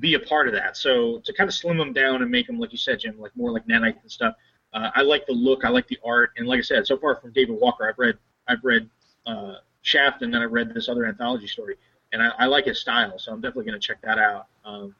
be 0.00 0.14
a 0.14 0.20
part 0.20 0.48
of 0.48 0.54
that. 0.54 0.76
So 0.76 1.20
to 1.24 1.32
kind 1.32 1.48
of 1.48 1.54
slim 1.54 1.78
him 1.78 1.92
down 1.92 2.22
and 2.22 2.30
make 2.30 2.48
him 2.48 2.58
like 2.58 2.72
you 2.72 2.78
said, 2.78 2.98
Jim, 3.00 3.18
like 3.18 3.34
more 3.36 3.52
like 3.52 3.66
nanites 3.66 4.02
and 4.02 4.10
stuff. 4.10 4.34
Uh, 4.74 4.90
I 4.94 5.00
like 5.00 5.24
the 5.26 5.32
look, 5.32 5.64
I 5.64 5.70
like 5.70 5.88
the 5.88 5.98
art, 6.04 6.32
and 6.36 6.46
like 6.46 6.58
I 6.58 6.62
said, 6.62 6.86
so 6.86 6.98
far 6.98 7.16
from 7.16 7.32
David 7.32 7.58
Walker, 7.58 7.88
I've 7.88 7.98
read 7.98 8.18
I've 8.48 8.62
read 8.62 8.88
uh, 9.26 9.54
Shaft, 9.82 10.22
and 10.22 10.32
then 10.32 10.42
I 10.42 10.44
read 10.44 10.74
this 10.74 10.88
other 10.88 11.06
anthology 11.06 11.46
story, 11.46 11.76
and 12.12 12.22
I, 12.22 12.30
I 12.38 12.46
like 12.46 12.66
his 12.66 12.78
style, 12.80 13.18
so 13.18 13.32
I'm 13.32 13.40
definitely 13.40 13.66
going 13.66 13.80
to 13.80 13.86
check 13.86 14.00
that 14.02 14.18
out. 14.18 14.46
Um, 14.64 14.94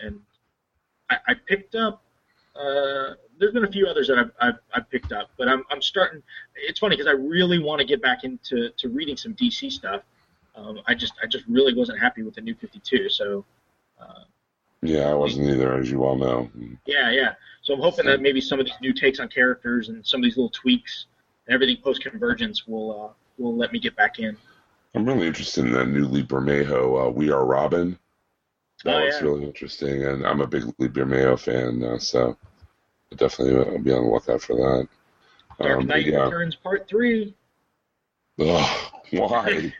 and 0.00 0.20
I, 1.10 1.16
I 1.28 1.34
picked 1.34 1.74
up. 1.74 2.02
Uh, 2.54 3.14
there's 3.38 3.52
been 3.52 3.64
a 3.64 3.70
few 3.70 3.86
others 3.86 4.08
that 4.08 4.18
I've, 4.18 4.30
I've, 4.40 4.58
I've 4.74 4.90
picked 4.90 5.12
up, 5.12 5.28
but 5.36 5.48
I'm, 5.48 5.62
I'm 5.70 5.82
starting. 5.82 6.22
It's 6.54 6.78
funny 6.78 6.96
because 6.96 7.06
I 7.06 7.12
really 7.12 7.58
want 7.58 7.80
to 7.80 7.86
get 7.86 8.00
back 8.00 8.24
into 8.24 8.70
to 8.70 8.88
reading 8.88 9.16
some 9.16 9.34
DC 9.34 9.70
stuff. 9.72 10.02
Um, 10.54 10.80
I 10.86 10.94
just 10.94 11.12
I 11.22 11.26
just 11.26 11.44
really 11.48 11.74
wasn't 11.74 11.98
happy 12.00 12.22
with 12.22 12.34
the 12.34 12.40
new 12.40 12.54
52, 12.54 13.10
so 13.10 13.44
uh, 14.00 14.24
Yeah, 14.80 15.10
I 15.10 15.14
wasn't 15.14 15.50
either, 15.50 15.74
as 15.74 15.90
you 15.90 16.02
all 16.04 16.16
know. 16.16 16.50
yeah, 16.86 17.10
yeah. 17.10 17.34
So 17.60 17.74
I'm 17.74 17.80
hoping 17.80 18.06
that 18.06 18.22
maybe 18.22 18.40
some 18.40 18.58
of 18.58 18.64
these 18.64 18.74
new 18.80 18.94
takes 18.94 19.18
on 19.20 19.28
characters 19.28 19.90
and 19.90 20.06
some 20.06 20.20
of 20.20 20.24
these 20.24 20.36
little 20.38 20.50
tweaks 20.50 21.06
and 21.46 21.54
everything 21.54 21.76
post 21.82 22.00
convergence 22.02 22.66
will 22.66 23.04
uh, 23.04 23.12
will 23.38 23.56
let 23.56 23.72
me 23.72 23.78
get 23.78 23.96
back 23.96 24.18
in. 24.18 24.36
I'm 24.94 25.04
really 25.04 25.26
interested 25.26 25.64
in 25.64 25.72
that 25.72 25.88
new 25.88 26.06
Lee 26.06 26.22
Bermejo, 26.22 27.06
uh, 27.06 27.10
We 27.10 27.30
Are 27.30 27.44
Robin. 27.44 27.98
That 28.84 28.94
Oh, 28.96 29.04
yeah. 29.04 29.20
really 29.20 29.44
interesting, 29.44 30.04
and 30.04 30.26
I'm 30.26 30.40
a 30.40 30.46
big 30.46 30.64
Lee 30.78 30.88
Bermejo 30.88 31.38
fan, 31.38 31.82
uh, 31.82 31.98
so 31.98 32.36
I'll 33.10 33.16
definitely 33.18 33.56
uh, 33.58 33.78
be 33.78 33.92
on 33.92 34.04
the 34.04 34.10
lookout 34.10 34.42
for 34.42 34.56
that. 34.56 34.88
Dark 35.58 35.80
Um, 35.80 35.86
Knight 35.86 36.06
yeah. 36.06 36.24
Returns 36.24 36.54
Part 36.56 36.86
Three. 36.88 37.34
Ugh, 38.38 38.92
why? 39.12 39.72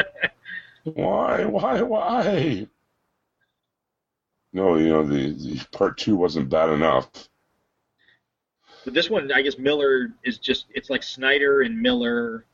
why? 0.84 1.44
Why? 1.44 1.82
Why? 1.82 2.66
No, 4.54 4.76
you 4.76 4.88
know 4.88 5.06
the, 5.06 5.32
the 5.32 5.66
part 5.72 5.98
two 5.98 6.16
wasn't 6.16 6.48
bad 6.48 6.70
enough. 6.70 7.10
But 8.84 8.94
this 8.94 9.10
one, 9.10 9.30
I 9.32 9.42
guess 9.42 9.58
Miller 9.58 10.14
is 10.24 10.38
just 10.38 10.66
it's 10.74 10.88
like 10.88 11.02
Snyder 11.02 11.60
and 11.60 11.78
Miller, 11.78 12.46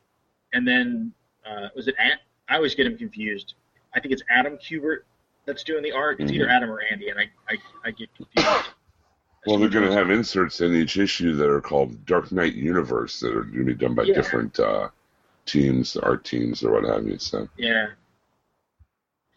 and 0.55 0.67
then 0.67 1.13
uh, 1.45 1.69
was 1.77 1.89
it? 1.89 1.95
At, 1.99 2.21
I 2.49 2.57
always 2.57 2.75
get 2.75 2.87
him 2.87 2.97
confused. 2.97 3.55
I 3.95 4.01
think 4.01 4.13
it's 4.13 4.23
Adam 4.31 4.57
Kubert 4.57 5.01
that's 5.45 5.63
doing 5.63 5.83
the 5.83 5.93
art. 5.93 6.21
It's 6.21 6.33
either 6.33 6.49
Adam 6.49 6.71
or 6.71 6.81
Andy, 6.91 7.11
and 7.11 7.19
I 7.19 7.29
I, 7.49 7.57
I 7.85 7.91
get 7.91 8.09
confused. 8.15 8.69
Well, 9.47 9.59
they're 9.59 9.69
going 9.69 9.87
to 9.87 9.93
have 9.93 10.11
inserts 10.11 10.63
in 10.63 10.75
each 10.75 10.97
issue 10.97 11.35
that 11.37 11.51
are 11.51 11.61
called 11.61 12.07
Dark 12.07 12.33
Knight 12.33 12.55
Universe 12.55 13.21
that 13.21 13.37
are 13.37 13.43
going 13.43 13.59
to 13.59 13.65
be 13.65 13.75
done 13.75 13.95
by 13.95 14.05
Yeah. 14.05 14.15
different 14.15 14.59
uh, 14.59 14.89
teams, 15.45 15.99
art 15.99 16.25
teams, 16.25 16.65
or 16.65 16.73
what 16.73 16.85
have 16.91 17.07
you. 17.07 17.19
So 17.19 17.47
Yeah. 17.59 17.89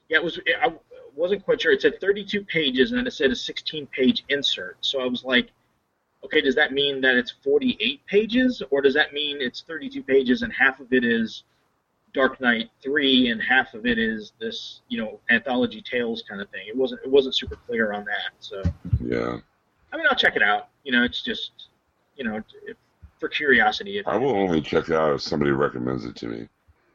Yeah, 0.07 0.17
it 0.19 0.23
was. 0.23 0.39
I 0.61 0.71
wasn't 1.13 1.43
quite 1.43 1.61
sure. 1.61 1.73
It 1.73 1.81
said 1.81 1.99
32 1.99 2.45
pages, 2.45 2.91
and 2.91 2.99
then 2.99 3.07
it 3.07 3.11
said 3.11 3.31
a 3.31 3.33
16-page 3.33 4.23
insert. 4.29 4.77
So 4.79 5.01
I 5.01 5.05
was 5.07 5.25
like, 5.25 5.49
okay, 6.23 6.41
does 6.41 6.55
that 6.55 6.73
mean 6.73 7.01
that 7.01 7.15
it's 7.15 7.33
48 7.43 8.05
pages, 8.05 8.61
or 8.71 8.81
does 8.81 8.93
that 8.93 9.13
mean 9.13 9.37
it's 9.39 9.63
32 9.67 10.03
pages 10.03 10.41
and 10.41 10.51
half 10.53 10.79
of 10.79 10.91
it 10.91 11.03
is 11.03 11.43
Dark 12.13 12.41
Knight 12.41 12.69
3 12.83 13.29
and 13.29 13.41
half 13.41 13.73
of 13.73 13.85
it 13.85 13.99
is 13.99 14.33
this, 14.39 14.81
you 14.87 14.97
know, 14.97 15.19
anthology 15.29 15.81
tales 15.81 16.23
kind 16.27 16.41
of 16.41 16.49
thing? 16.49 16.63
It 16.67 16.75
wasn't. 16.75 17.01
It 17.03 17.11
wasn't 17.11 17.35
super 17.35 17.55
clear 17.67 17.93
on 17.93 18.05
that. 18.05 18.31
So 18.39 18.63
yeah, 18.99 19.37
I 19.93 19.97
mean, 19.97 20.05
I'll 20.09 20.17
check 20.17 20.35
it 20.35 20.43
out. 20.43 20.69
You 20.83 20.91
know, 20.91 21.03
it's 21.03 21.21
just, 21.21 21.51
you 22.15 22.23
know, 22.23 22.41
if, 22.65 22.77
for 23.19 23.29
curiosity. 23.29 23.99
If, 23.99 24.07
I 24.07 24.17
will 24.17 24.35
only 24.35 24.61
check 24.61 24.89
it 24.89 24.95
out 24.95 25.13
if 25.13 25.21
somebody 25.21 25.51
recommends 25.51 26.05
it 26.05 26.15
to 26.17 26.27
me, 26.27 26.47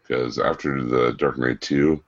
because 0.03 0.39
after 0.39 0.83
the 0.83 1.13
Dark 1.13 1.39
Knight 1.39 1.61
two, 1.61 2.03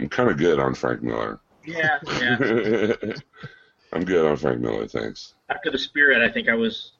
I'm 0.00 0.08
kind 0.08 0.30
of 0.30 0.38
good 0.38 0.58
on 0.58 0.74
Frank 0.74 1.02
Miller. 1.02 1.40
yeah, 1.64 1.98
yeah. 2.20 2.86
I'm 3.92 4.04
good 4.04 4.26
on 4.26 4.36
Frank 4.36 4.60
Miller, 4.60 4.86
thanks. 4.86 5.34
After 5.48 5.70
the 5.70 5.78
Spirit, 5.78 6.22
I 6.22 6.30
think 6.32 6.48
I 6.48 6.54
was 6.54 6.92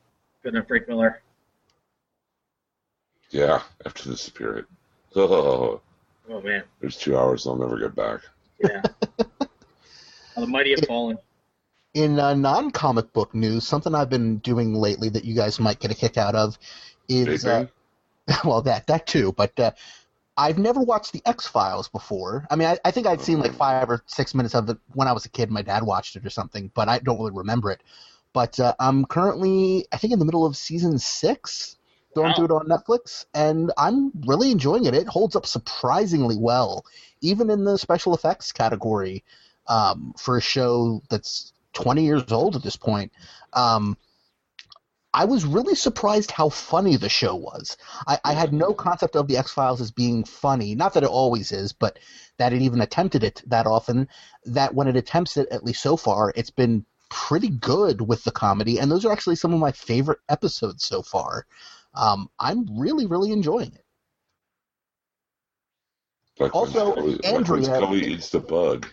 good 0.43 0.57
on 0.57 0.65
Frank 0.65 0.89
Miller. 0.89 1.23
Yeah, 3.31 3.63
after 3.85 4.09
the 4.09 4.17
Spirit. 4.17 4.67
Oh, 5.15 5.81
Oh 6.31 6.43
man. 6.43 6.63
there's 6.81 6.97
two 6.99 7.17
hours 7.17 7.47
I'll 7.47 7.57
never 7.57 7.79
get 7.79 7.95
back. 7.95 8.21
Yeah. 8.63 8.83
The 10.37 10.47
mighty 10.47 10.71
have 10.71 10.87
fallen. 10.87 11.19
In 11.95 12.21
uh, 12.21 12.35
non-comic 12.35 13.13
book 13.13 13.35
news, 13.35 13.67
something 13.67 13.93
I've 13.93 14.11
been 14.11 14.39
doing 14.39 14.75
lately 14.75 15.09
that 15.09 15.25
you 15.25 15.35
guys 15.35 15.59
might 15.59 15.81
get 15.81 15.91
a 15.91 15.95
kick 15.95 16.17
out 16.17 16.37
of 16.37 16.57
is 17.09 17.45
uh, 17.45 17.67
well 18.45 18.63
that 18.63 18.87
that 18.87 19.07
too, 19.09 19.33
but 19.33 19.59
uh, 19.59 19.73
I've 20.39 20.59
never 20.59 20.81
watched 20.83 21.13
the 21.13 21.23
X 21.27 21.47
Files 21.49 21.89
before. 21.89 22.47
I 22.51 22.57
mean, 22.57 22.69
I, 22.69 22.79
I 22.87 22.93
think 22.93 23.09
I'd 23.09 23.23
seen 23.23 23.41
like 23.41 23.55
five 23.55 23.91
or 23.91 24.03
six 24.07 24.35
minutes 24.35 24.55
of 24.55 24.71
it 24.71 24.79
when 24.95 25.09
I 25.09 25.13
was 25.13 25.27
a 25.27 25.31
kid. 25.31 25.51
My 25.51 25.63
dad 25.63 25.83
watched 25.85 26.17
it 26.17 26.27
or 26.27 26.31
something, 26.31 26.71
but 26.75 26.89
I 26.89 27.01
don't 27.01 27.19
really 27.19 27.33
remember 27.33 27.73
it. 27.73 27.83
But 28.33 28.61
uh, 28.61 28.75
I'm 28.81 29.05
currently, 29.07 29.87
I 29.93 29.99
think, 29.99 30.15
in 30.15 30.21
the 30.21 30.27
middle 30.27 30.47
of 30.47 30.57
season 30.57 30.99
six, 30.99 31.77
going 32.15 32.35
Wow. 32.35 32.35
through 32.35 32.47
it 32.47 32.53
on 32.53 32.69
Netflix, 32.69 33.27
and 33.35 33.73
I'm 33.79 34.13
really 34.27 34.53
enjoying 34.53 34.87
it. 34.87 34.95
It 34.95 35.09
holds 35.09 35.37
up 35.37 35.47
surprisingly 35.47 36.37
well, 36.39 36.87
even 37.21 37.51
in 37.51 37.65
the 37.65 37.79
special 37.79 38.15
effects 38.15 38.53
category 38.53 39.25
um, 39.67 40.15
for 40.19 40.37
a 40.39 40.43
show 40.43 41.03
that's 41.11 41.53
20 41.75 42.05
years 42.05 42.33
old 42.33 42.57
at 42.57 42.63
this 42.63 42.77
point. 42.77 43.13
Um, 43.55 43.97
I 45.19 45.25
was 45.25 45.45
really 45.45 45.75
surprised 45.75 46.31
how 46.31 46.49
funny 46.49 46.95
the 46.95 47.09
show 47.09 47.35
was. 47.35 47.77
I, 48.07 48.21
I 48.25 48.35
had 48.35 48.53
no 48.53 48.73
concept 48.73 49.17
of 49.17 49.27
the 49.27 49.37
X 49.37 49.51
Files 49.51 49.81
as 49.81 49.91
being 49.91 50.23
funny. 50.23 50.77
Not 50.77 50.95
that 50.95 51.03
it 51.03 51.09
always 51.09 51.51
is, 51.51 51.73
but 51.73 51.99
that 52.37 52.53
it 52.53 52.63
even 52.63 52.81
attempted 52.81 53.25
it 53.25 53.43
that 53.47 53.67
often. 53.67 54.07
That 54.45 54.77
when 54.77 54.87
it 54.87 54.95
attempts 54.95 55.37
it, 55.37 55.49
at 55.51 55.65
least 55.65 55.83
so 55.83 55.97
far, 55.97 56.33
it's 56.37 56.51
been 56.51 56.87
pretty 57.11 57.49
good 57.49 58.01
with 58.01 58.23
the 58.23 58.31
comedy. 58.31 58.79
And 58.79 58.93
those 58.93 59.05
are 59.05 59.11
actually 59.11 59.35
some 59.35 59.53
of 59.53 59.59
my 59.59 59.73
favorite 59.73 60.21
episodes 60.29 60.85
so 60.85 61.03
far. 61.03 61.47
Um, 61.95 62.31
I'm 62.39 62.79
really, 62.79 63.07
really 63.07 63.33
enjoying 63.33 63.73
it. 63.75 63.85
Like 66.39 66.55
when 66.55 66.63
Also, 66.63 66.95
like 66.95 67.25
when 67.25 67.35
Andrea- 67.35 67.93
eats 67.93 68.31
the 68.31 68.39
bug. 68.39 68.87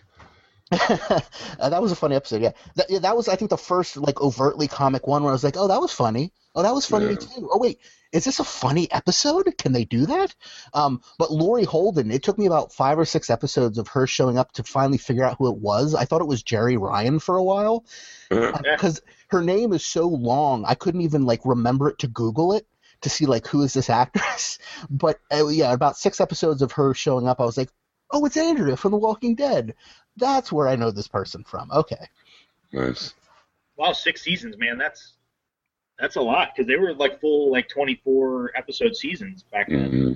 Uh, 0.72 1.70
that 1.70 1.80
was 1.80 1.92
a 1.92 1.96
funny 1.96 2.16
episode. 2.16 2.42
Yeah, 2.42 2.52
that, 2.74 2.90
yeah, 2.90 2.98
that 3.00 3.16
was 3.16 3.28
I 3.28 3.36
think 3.36 3.50
the 3.50 3.56
first 3.56 3.96
like 3.96 4.20
overtly 4.20 4.68
comic 4.68 5.06
one 5.06 5.22
where 5.22 5.30
I 5.30 5.32
was 5.32 5.44
like, 5.44 5.56
oh, 5.56 5.68
that 5.68 5.80
was 5.80 5.92
funny. 5.92 6.32
Oh, 6.54 6.62
that 6.62 6.74
was 6.74 6.86
funny 6.86 7.10
Yeah. 7.10 7.16
too. 7.16 7.48
Oh 7.52 7.58
wait, 7.58 7.78
is 8.12 8.24
this 8.24 8.40
a 8.40 8.44
funny 8.44 8.90
episode? 8.90 9.46
Can 9.58 9.72
they 9.72 9.84
do 9.84 10.06
that? 10.06 10.34
Um, 10.74 11.00
but 11.18 11.30
Laurie 11.30 11.64
Holden, 11.64 12.10
it 12.10 12.22
took 12.22 12.38
me 12.38 12.46
about 12.46 12.72
five 12.72 12.98
or 12.98 13.04
six 13.04 13.30
episodes 13.30 13.78
of 13.78 13.88
her 13.88 14.06
showing 14.06 14.38
up 14.38 14.52
to 14.52 14.64
finally 14.64 14.98
figure 14.98 15.24
out 15.24 15.36
who 15.38 15.48
it 15.50 15.58
was. 15.58 15.94
I 15.94 16.04
thought 16.04 16.20
it 16.20 16.26
was 16.28 16.42
Jeri 16.42 16.78
Ryan 16.80 17.18
for 17.20 17.36
a 17.36 17.44
while 17.44 17.84
because 18.28 19.00
her 19.28 19.42
name 19.42 19.72
is 19.72 19.84
so 19.84 20.08
long, 20.08 20.64
I 20.66 20.74
couldn't 20.74 21.02
even 21.02 21.24
like 21.26 21.40
remember 21.44 21.90
it 21.90 21.98
to 22.00 22.08
Google 22.08 22.54
it 22.54 22.66
to 23.02 23.08
see 23.10 23.26
like 23.26 23.46
who 23.46 23.62
is 23.62 23.72
this 23.72 23.90
actress. 23.90 24.58
But 24.90 25.18
uh, 25.32 25.46
yeah, 25.48 25.72
about 25.72 25.96
six 25.96 26.20
episodes 26.20 26.60
of 26.62 26.72
her 26.72 26.92
showing 26.92 27.28
up, 27.28 27.40
I 27.40 27.44
was 27.44 27.56
like, 27.56 27.70
oh, 28.10 28.24
it's 28.24 28.36
Andrea 28.36 28.76
from 28.76 28.92
The 28.92 28.98
Walking 28.98 29.34
Dead. 29.34 29.74
That's 30.16 30.52
where 30.52 30.68
I 30.68 30.76
know 30.76 30.90
this 30.90 31.08
person 31.08 31.44
from. 31.44 31.70
Okay. 31.70 32.08
Nice. 32.72 33.14
Wow, 33.76 33.92
six 33.92 34.22
seasons, 34.22 34.56
man. 34.58 34.78
That's 34.78 35.14
that's 35.98 36.16
a 36.16 36.20
lot 36.20 36.50
because 36.54 36.66
they 36.66 36.76
were 36.76 36.94
like 36.94 37.20
full 37.20 37.50
like 37.50 37.68
24 37.68 38.52
episode 38.54 38.94
seasons 38.96 39.44
back 39.44 39.68
then. 39.68 39.90
hmm 39.90 40.12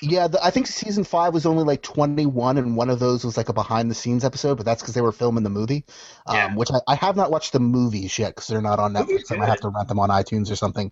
Yeah, 0.00 0.26
the, 0.26 0.44
I 0.44 0.50
think 0.50 0.66
season 0.66 1.04
five 1.04 1.32
was 1.32 1.46
only 1.46 1.62
like 1.64 1.82
21, 1.82 2.58
and 2.58 2.76
one 2.76 2.90
of 2.90 2.98
those 2.98 3.24
was 3.24 3.36
like 3.36 3.48
a 3.48 3.52
behind 3.52 3.88
the 3.90 3.94
scenes 3.94 4.24
episode, 4.24 4.56
but 4.56 4.66
that's 4.66 4.82
because 4.82 4.94
they 4.94 5.00
were 5.00 5.12
filming 5.12 5.44
the 5.44 5.50
movie, 5.50 5.84
um, 6.26 6.34
Yeah. 6.34 6.54
which 6.56 6.70
I, 6.72 6.78
I 6.88 6.94
have 6.96 7.14
not 7.14 7.30
watched 7.30 7.52
the 7.52 7.60
movies 7.60 8.18
yet 8.18 8.30
because 8.34 8.48
they're 8.48 8.60
not 8.62 8.80
on 8.80 8.94
Netflix. 8.94 9.30
I 9.30 9.36
might 9.36 9.48
have 9.48 9.60
to 9.60 9.68
rent 9.68 9.86
them 9.88 10.00
on 10.00 10.08
iTunes 10.08 10.50
or 10.50 10.56
something. 10.56 10.90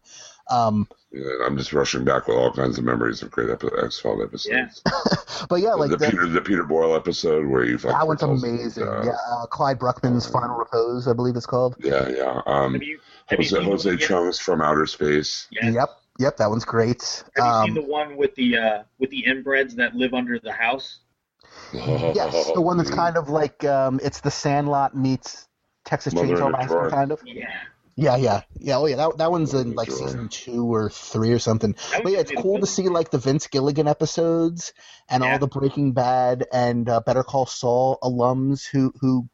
Um, 0.49 0.87
Yeah, 1.13 1.25
I'm 1.45 1.57
just 1.59 1.73
rushing 1.73 2.05
back 2.05 2.29
with 2.29 2.37
all 2.37 2.53
kinds 2.53 2.79
of 2.79 2.85
memories 2.85 3.21
of 3.23 3.33
great 3.33 3.51
epi- 3.51 3.69
X-Files 3.83 4.23
episodes. 4.23 4.81
Yeah. 4.87 4.93
but 5.49 5.57
yeah, 5.57 5.73
like 5.75 5.91
the, 5.91 5.97
the, 5.97 6.07
Peter 6.11 6.29
the 6.29 6.41
Peter 6.41 6.63
Boyle 6.65 6.95
episode 6.95 7.47
where 7.49 7.65
you 7.65 7.79
that 7.79 8.07
one's 8.07 8.21
tells- 8.21 8.45
amazing. 8.45 8.85
uh, 8.87 9.03
yeah, 9.05 9.13
uh, 9.33 9.47
Clyde 9.47 9.81
Bruckman's 9.81 10.29
Final 10.29 10.57
Repose, 10.57 11.09
I 11.09 11.15
believe 11.15 11.35
it's 11.35 11.47
called. 11.47 11.75
yeah, 11.81 12.09
yeah. 12.09 12.43
Um, 12.47 12.75
Have 12.75 12.83
you 12.85 13.01
have 13.27 13.39
Jose, 13.39 13.57
seen 13.57 13.65
Jose 13.65 13.97
Chung's 13.97 14.39
from 14.39 14.61
Outer 14.61 14.87
Space. 14.87 15.49
Yeah. 15.51 15.71
Yep, 15.71 15.89
yep, 16.19 16.37
that 16.39 16.51
one's 16.51 16.65
great. 16.65 17.25
Have 17.37 17.47
you 17.47 17.53
seen 17.53 17.75
Um, 17.75 17.75
the 17.75 17.83
one 17.83 18.17
with 18.17 18.35
the 18.35 18.57
uh, 18.57 18.83
with 18.99 19.11
the 19.11 19.25
inbreds 19.27 19.75
that 19.77 19.95
live 19.95 20.15
under 20.15 20.39
the 20.39 20.53
house? 20.53 21.01
yes, 21.73 22.51
the 22.53 22.61
one 22.61 22.77
that's 22.79 22.91
kind 22.91 23.17
of 23.17 23.29
like 23.29 23.65
um, 23.65 24.01
it's 24.03 24.21
the 24.21 24.31
Sandlot 24.31 24.97
meets 24.97 25.47
Texas 25.85 26.15
Mother 26.15 26.35
Chainsaw 26.35 26.53
Massacre, 26.53 26.91
kind 26.91 27.13
of. 27.13 27.23
Yeah. 27.25 27.49
Yeah, 27.97 28.17
yeah, 28.17 28.43
yeah. 28.59 28.79
Oh, 28.79 28.87
yeah. 28.87 28.97
That 28.97 29.19
that 29.19 29.31
one's 29.31 29.53
in 29.53 29.75
like 29.75 29.89
Sure. 29.89 29.99
season 29.99 30.29
two 30.29 30.73
or 30.73 30.89
three 30.89 31.33
or 31.33 31.39
something. 31.39 31.75
That 31.91 32.03
But 32.03 32.13
yeah, 32.13 32.21
it's 32.21 32.31
cool 32.31 32.59
to 32.59 32.67
see 32.67 32.89
like 32.89 33.11
the 33.11 33.19
Vince 33.19 33.47
Gilligan 33.49 33.89
episodes 33.89 34.73
and 35.11 35.23
Yeah. 35.23 35.33
all 35.33 35.39
the 35.39 35.49
Breaking 35.49 35.93
Bad 35.93 36.47
and 36.53 36.89
uh, 36.89 37.01
Better 37.05 37.23
Call 37.23 37.45
Saul 37.47 37.99
alums 38.03 38.67
who 38.67 38.93
who 39.01 39.29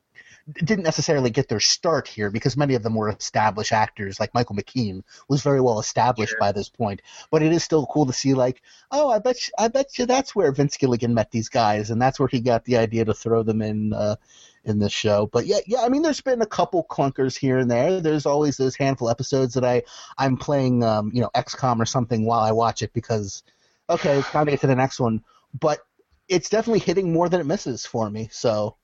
didn't 0.53 0.85
necessarily 0.85 1.31
get 1.31 1.49
their 1.49 1.61
start 1.61 2.07
here 2.07 2.31
because 2.31 2.57
many 2.57 2.75
of 2.75 2.83
them 2.83 2.95
were 2.95 3.09
established 3.09 3.73
actors. 3.73 4.21
Like 4.21 4.33
Michael 4.33 4.55
McKean 4.57 5.03
was 5.29 5.43
very 5.43 5.61
well 5.61 5.81
established 5.81 6.31
Sure. 6.31 6.41
by 6.41 6.53
this 6.53 6.69
point. 6.69 7.03
But 7.31 7.43
it 7.43 7.53
is 7.53 7.65
still 7.65 7.87
cool 7.87 8.07
to 8.07 8.13
see 8.13 8.35
like, 8.35 8.63
oh, 8.91 9.11
I 9.11 9.19
bet 9.19 9.47
you, 9.47 9.53
I 9.59 9.69
bet 9.69 9.99
you 9.99 10.07
that's 10.07 10.35
where 10.37 10.53
Vince 10.53 10.77
Gilligan 10.77 11.15
met 11.15 11.31
these 11.31 11.49
guys, 11.49 11.91
and 11.91 12.01
that's 12.01 12.21
where 12.21 12.29
he 12.29 12.41
got 12.41 12.65
the 12.65 12.77
idea 12.77 13.05
to 13.05 13.15
throw 13.15 13.43
them 13.43 13.63
in. 13.63 13.93
Uh, 13.93 14.17
in 14.65 14.81
this 14.81 14.93
show. 14.93 15.29
But 15.33 15.47
yeah, 15.47 15.59
yeah, 15.65 15.83
I 15.83 15.89
mean, 15.89 16.03
there's 16.03 16.21
been 16.21 16.43
a 16.43 16.47
couple 16.47 16.85
clunkers 16.91 17.39
here 17.39 17.59
and 17.59 17.71
there. 17.71 18.01
There's 18.01 18.27
always 18.27 18.57
those 18.57 18.75
handful 18.75 19.09
episodes 19.09 19.55
that 19.55 19.65
I 19.65 19.85
I'm 20.19 20.37
playing, 20.37 20.83
um, 20.83 21.13
you 21.15 21.21
know, 21.21 21.31
XCOM 21.37 21.79
or 21.79 21.87
something 21.87 22.25
while 22.25 22.41
I 22.41 22.51
watch 22.51 22.83
it 22.83 22.93
because, 22.93 23.45
okay, 23.89 24.19
it's 24.19 24.29
time 24.31 24.47
to 24.47 24.51
get 24.51 24.61
to 24.63 24.67
the 24.67 24.75
next 24.75 24.99
one. 24.99 25.23
But 25.59 25.87
it's 26.29 26.49
definitely 26.49 26.81
hitting 26.81 27.13
more 27.13 27.29
than 27.29 27.41
it 27.41 27.47
misses 27.47 27.87
for 27.87 28.11
me. 28.11 28.29
So 28.33 28.77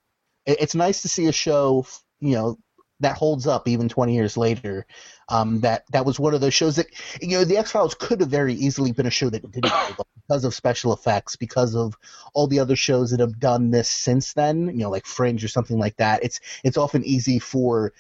it's 0.47 0.75
nice 0.75 1.03
to 1.03 1.09
see 1.09 1.27
a 1.27 1.33
show, 1.33 1.87
you 2.21 2.35
know, 2.35 2.59
that 3.01 3.17
holds 3.17 3.47
up 3.47 3.69
even 3.69 3.89
20 3.89 4.15
years 4.15 4.37
later. 4.37 4.87
Um, 5.29 5.61
that 5.61 5.85
that 5.93 6.05
was 6.05 6.19
one 6.19 6.35
of 6.35 6.41
those 6.41 6.55
shows 6.55 6.77
that 6.77 6.87
you 7.21 7.29
know 7.29 7.45
the 7.45 7.57
X 7.57 7.71
Files 7.71 7.95
could 7.95 8.21
have 8.21 8.29
very 8.29 8.55
easily 8.55 8.93
been 8.93 9.07
a 9.07 9.11
show 9.11 9.31
that 9.31 9.51
didn't 9.51 9.71
hold 9.71 10.01
up 10.01 10.09
because 10.15 10.45
of 10.45 10.55
special 10.55 10.93
effects, 10.93 11.37
because 11.37 11.75
of 11.75 11.97
all 12.35 12.47
the 12.47 12.59
other 12.59 12.77
shows 12.77 13.11
that 13.11 13.21
have 13.21 13.39
done 13.39 13.71
this 13.71 13.91
since 13.91 14.33
then. 14.35 14.69
You 14.69 14.85
know, 14.85 14.91
like 14.91 15.07
Fringe 15.07 15.43
or 15.45 15.49
something 15.49 15.79
like 15.79 15.97
that. 15.97 16.23
It's 16.23 16.41
it's 16.65 16.77
often 16.77 17.05
easy 17.05 17.39
for 17.39 17.93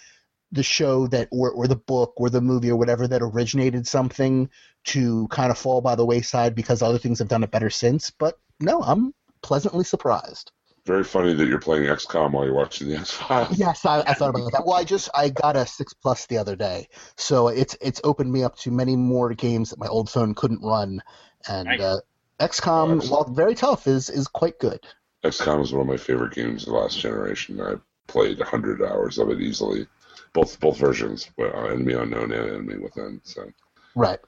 the 0.52 0.62
show 0.62 1.06
that 1.09 1.28
or, 1.32 1.51
or 1.51 1.66
the 1.66 1.77
book 1.77 2.12
or 2.16 2.28
the 2.28 2.40
movie 2.40 2.70
or 2.70 2.77
whatever 2.77 3.09
that 3.09 3.23
originated 3.23 3.86
something 3.86 4.51
to 4.85 5.27
kind 5.28 5.51
of 5.51 5.59
fall 5.59 5.81
by 5.81 5.94
the 5.94 6.05
wayside 6.05 6.55
because 6.55 6.82
other 6.82 6.98
things 6.98 7.19
have 7.19 7.28
done 7.28 7.43
it 7.43 7.51
better 7.51 7.70
since. 7.70 8.10
But 8.10 8.39
no, 8.60 8.82
I'm 8.82 9.14
pleasantly 9.43 9.85
surprised. 9.85 10.52
Very 10.84 11.04
funny 11.04 11.32
that 11.32 11.46
you're 11.46 11.60
playing 11.60 11.84
XCOM 11.84 12.32
while 12.32 12.44
you're 12.44 12.54
watching 12.54 12.88
the 12.88 12.96
X-Files. 12.96 13.56
Yes, 13.56 13.84
I, 13.86 14.00
I 14.00 14.14
thought 14.14 14.30
about 14.30 14.50
that. 14.50 14.64
Well, 14.66 14.74
I 14.74 14.82
just 14.82 15.09
I 15.14 15.28
got 15.28 15.54
a 15.56 15.64
six 15.64 15.94
plus 15.94 16.26
the 16.26 16.38
other 16.38 16.56
day, 16.56 16.88
so 17.16 17.48
it's 17.48 17.76
it's 17.80 18.00
opened 18.02 18.32
me 18.32 18.42
up 18.42 18.56
to 18.59 18.72
many 18.72 18.96
more 18.96 19.32
games 19.32 19.70
that 19.70 19.78
my 19.78 19.86
old 19.86 20.10
phone 20.10 20.34
couldn't 20.34 20.60
run, 20.60 21.00
and 21.48 21.68
Nice. 21.68 21.80
uh, 21.80 22.00
XCOM, 22.40 22.96
Nice. 22.96 23.09
while 23.10 23.24
very 23.24 23.54
tough, 23.54 23.86
is 23.86 24.10
is 24.10 24.26
quite 24.26 24.59
good. 24.59 24.80
XCOM 25.24 25.62
is 25.62 25.72
one 25.72 25.82
of 25.82 25.86
my 25.86 25.96
favorite 25.96 26.34
games 26.34 26.66
of 26.66 26.72
the 26.72 26.78
last 26.80 26.98
generation. 26.98 27.60
I 27.60 27.74
played 28.09 28.38
a 28.38 28.42
100 28.42 28.82
hours 28.82 29.18
of 29.18 29.30
it 29.30 29.40
easily, 29.40 29.86
both 30.32 30.59
both 30.59 30.78
versions, 30.78 31.30
well, 31.36 31.54
Enemy 31.70 31.92
Unknown 31.92 32.32
and 32.32 32.48
Enemy 32.50 32.78
Within. 32.78 33.20
So 33.22 33.48
Right. 33.94 34.18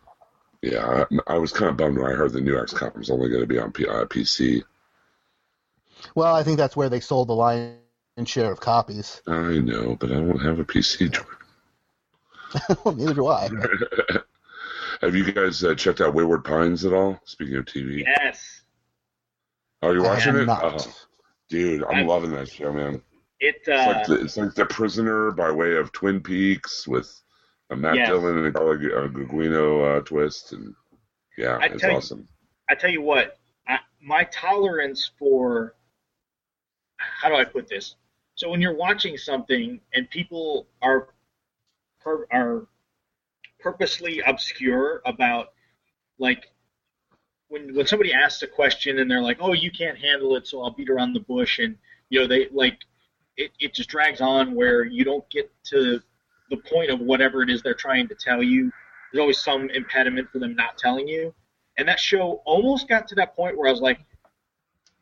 yeah, 0.62 1.04
I, 1.26 1.34
I 1.34 1.38
was 1.38 1.50
kind 1.52 1.68
of 1.68 1.76
bummed 1.76 1.98
when 1.98 2.12
I 2.12 2.14
heard 2.14 2.32
the 2.32 2.40
new 2.40 2.54
XCOM 2.54 2.96
was 2.96 3.10
only 3.10 3.28
going 3.28 3.40
to 3.40 3.46
be 3.48 3.58
on 3.58 3.72
P, 3.72 3.88
uh, 3.88 4.04
PC. 4.04 4.62
Well, 6.14 6.34
I 6.34 6.42
think 6.42 6.58
that's 6.58 6.76
where 6.76 6.88
they 6.88 7.00
sold 7.00 7.28
the 7.28 7.34
lion's 7.34 7.78
share 8.26 8.50
of 8.52 8.60
copies. 8.60 9.20
I 9.26 9.58
know, 9.58 9.96
but 9.98 10.10
I 10.10 10.14
don't 10.14 10.38
have 10.40 10.58
a 10.60 10.64
PC. 10.64 11.10
Neither 12.96 13.14
do 13.14 13.26
I. 13.26 13.48
have 15.00 15.14
you 15.14 15.30
guys 15.32 15.62
uh, 15.64 15.74
checked 15.74 16.00
out 16.00 16.14
Wayward 16.14 16.44
Pines 16.44 16.84
at 16.84 16.92
all? 16.92 17.18
Speaking 17.24 17.56
of 17.56 17.64
TV, 17.64 18.04
Yes. 18.06 18.62
are 19.82 19.92
you 19.94 20.04
I 20.04 20.08
watching 20.08 20.34
am 20.34 20.40
it? 20.42 20.46
not. 20.46 20.62
Oh, 20.86 20.92
dude, 21.48 21.82
I'm 21.84 21.96
I'm- 21.96 22.06
loving 22.06 22.30
that 22.32 22.48
show, 22.48 22.72
man. 22.72 23.02
It 23.40 23.56
It's 23.66 23.68
uh, 23.68 23.92
like 23.92 24.06
the, 24.06 24.14
it's 24.24 24.36
like 24.36 24.54
the 24.54 24.64
prisoner 24.66 25.32
by 25.32 25.50
way 25.50 25.76
of 25.76 25.90
Twin 25.92 26.20
Peaks 26.20 26.86
with 26.86 27.12
a 27.70 27.76
Matt 27.76 27.96
Yes. 27.96 28.08
Dillon 28.08 28.38
and 28.38 28.46
a 28.46 28.52
Carla 28.52 28.78
Gu- 28.78 28.94
uh, 28.96 29.08
Gugino 29.08 29.98
uh, 29.98 30.00
twist, 30.02 30.52
and 30.52 30.74
yeah, 31.36 31.58
I 31.60 31.66
it's 31.66 31.80
tell 31.80 31.90
you- 31.90 31.96
awesome. 31.96 32.28
I 32.70 32.74
tell 32.76 32.90
you 32.90 33.02
what, 33.02 33.36
I, 33.68 33.78
my 34.00 34.24
tolerance 34.24 35.10
for 35.18 35.74
how 37.20 37.28
do 37.28 37.36
I 37.36 37.44
put 37.44 37.68
this? 37.68 37.96
So 38.34 38.50
when 38.50 38.60
you're 38.60 38.76
watching 38.76 39.16
something 39.16 39.80
and 39.92 40.10
people 40.10 40.66
are 40.82 41.08
pur- 42.00 42.26
are 42.32 42.66
purposely 43.60 44.20
obscure 44.20 45.02
about 45.06 45.52
like 46.18 46.52
when 47.48 47.74
when 47.74 47.86
somebody 47.86 48.12
asks 48.12 48.42
a 48.42 48.46
question 48.46 48.98
and 48.98 49.10
they're 49.10 49.22
like, 49.22 49.38
"Oh, 49.40 49.52
you 49.52 49.70
can't 49.70 49.98
handle 49.98 50.36
it, 50.36 50.46
so 50.46 50.62
I'll 50.62 50.70
beat 50.70 50.90
around 50.90 51.12
the 51.12 51.20
bush," 51.20 51.58
and 51.58 51.76
you 52.10 52.20
know 52.20 52.26
they 52.26 52.48
like 52.50 52.78
it, 53.36 53.52
it 53.60 53.74
just 53.74 53.88
drags 53.88 54.20
on 54.20 54.54
where 54.54 54.84
you 54.84 55.04
don't 55.04 55.28
get 55.30 55.50
to 55.64 56.00
the 56.50 56.56
point 56.56 56.90
of 56.90 57.00
whatever 57.00 57.42
it 57.42 57.50
is 57.50 57.62
they're 57.62 57.74
trying 57.74 58.08
to 58.08 58.14
tell 58.14 58.42
you. 58.42 58.70
There's 59.12 59.20
always 59.20 59.38
some 59.38 59.70
impediment 59.70 60.30
for 60.30 60.38
them 60.38 60.54
not 60.54 60.76
telling 60.78 61.08
you. 61.08 61.34
And 61.78 61.88
that 61.88 61.98
show 61.98 62.42
almost 62.44 62.88
got 62.88 63.08
to 63.08 63.14
that 63.16 63.34
point 63.34 63.56
where 63.56 63.68
I 63.68 63.72
was 63.72 63.80
like, 63.80 63.98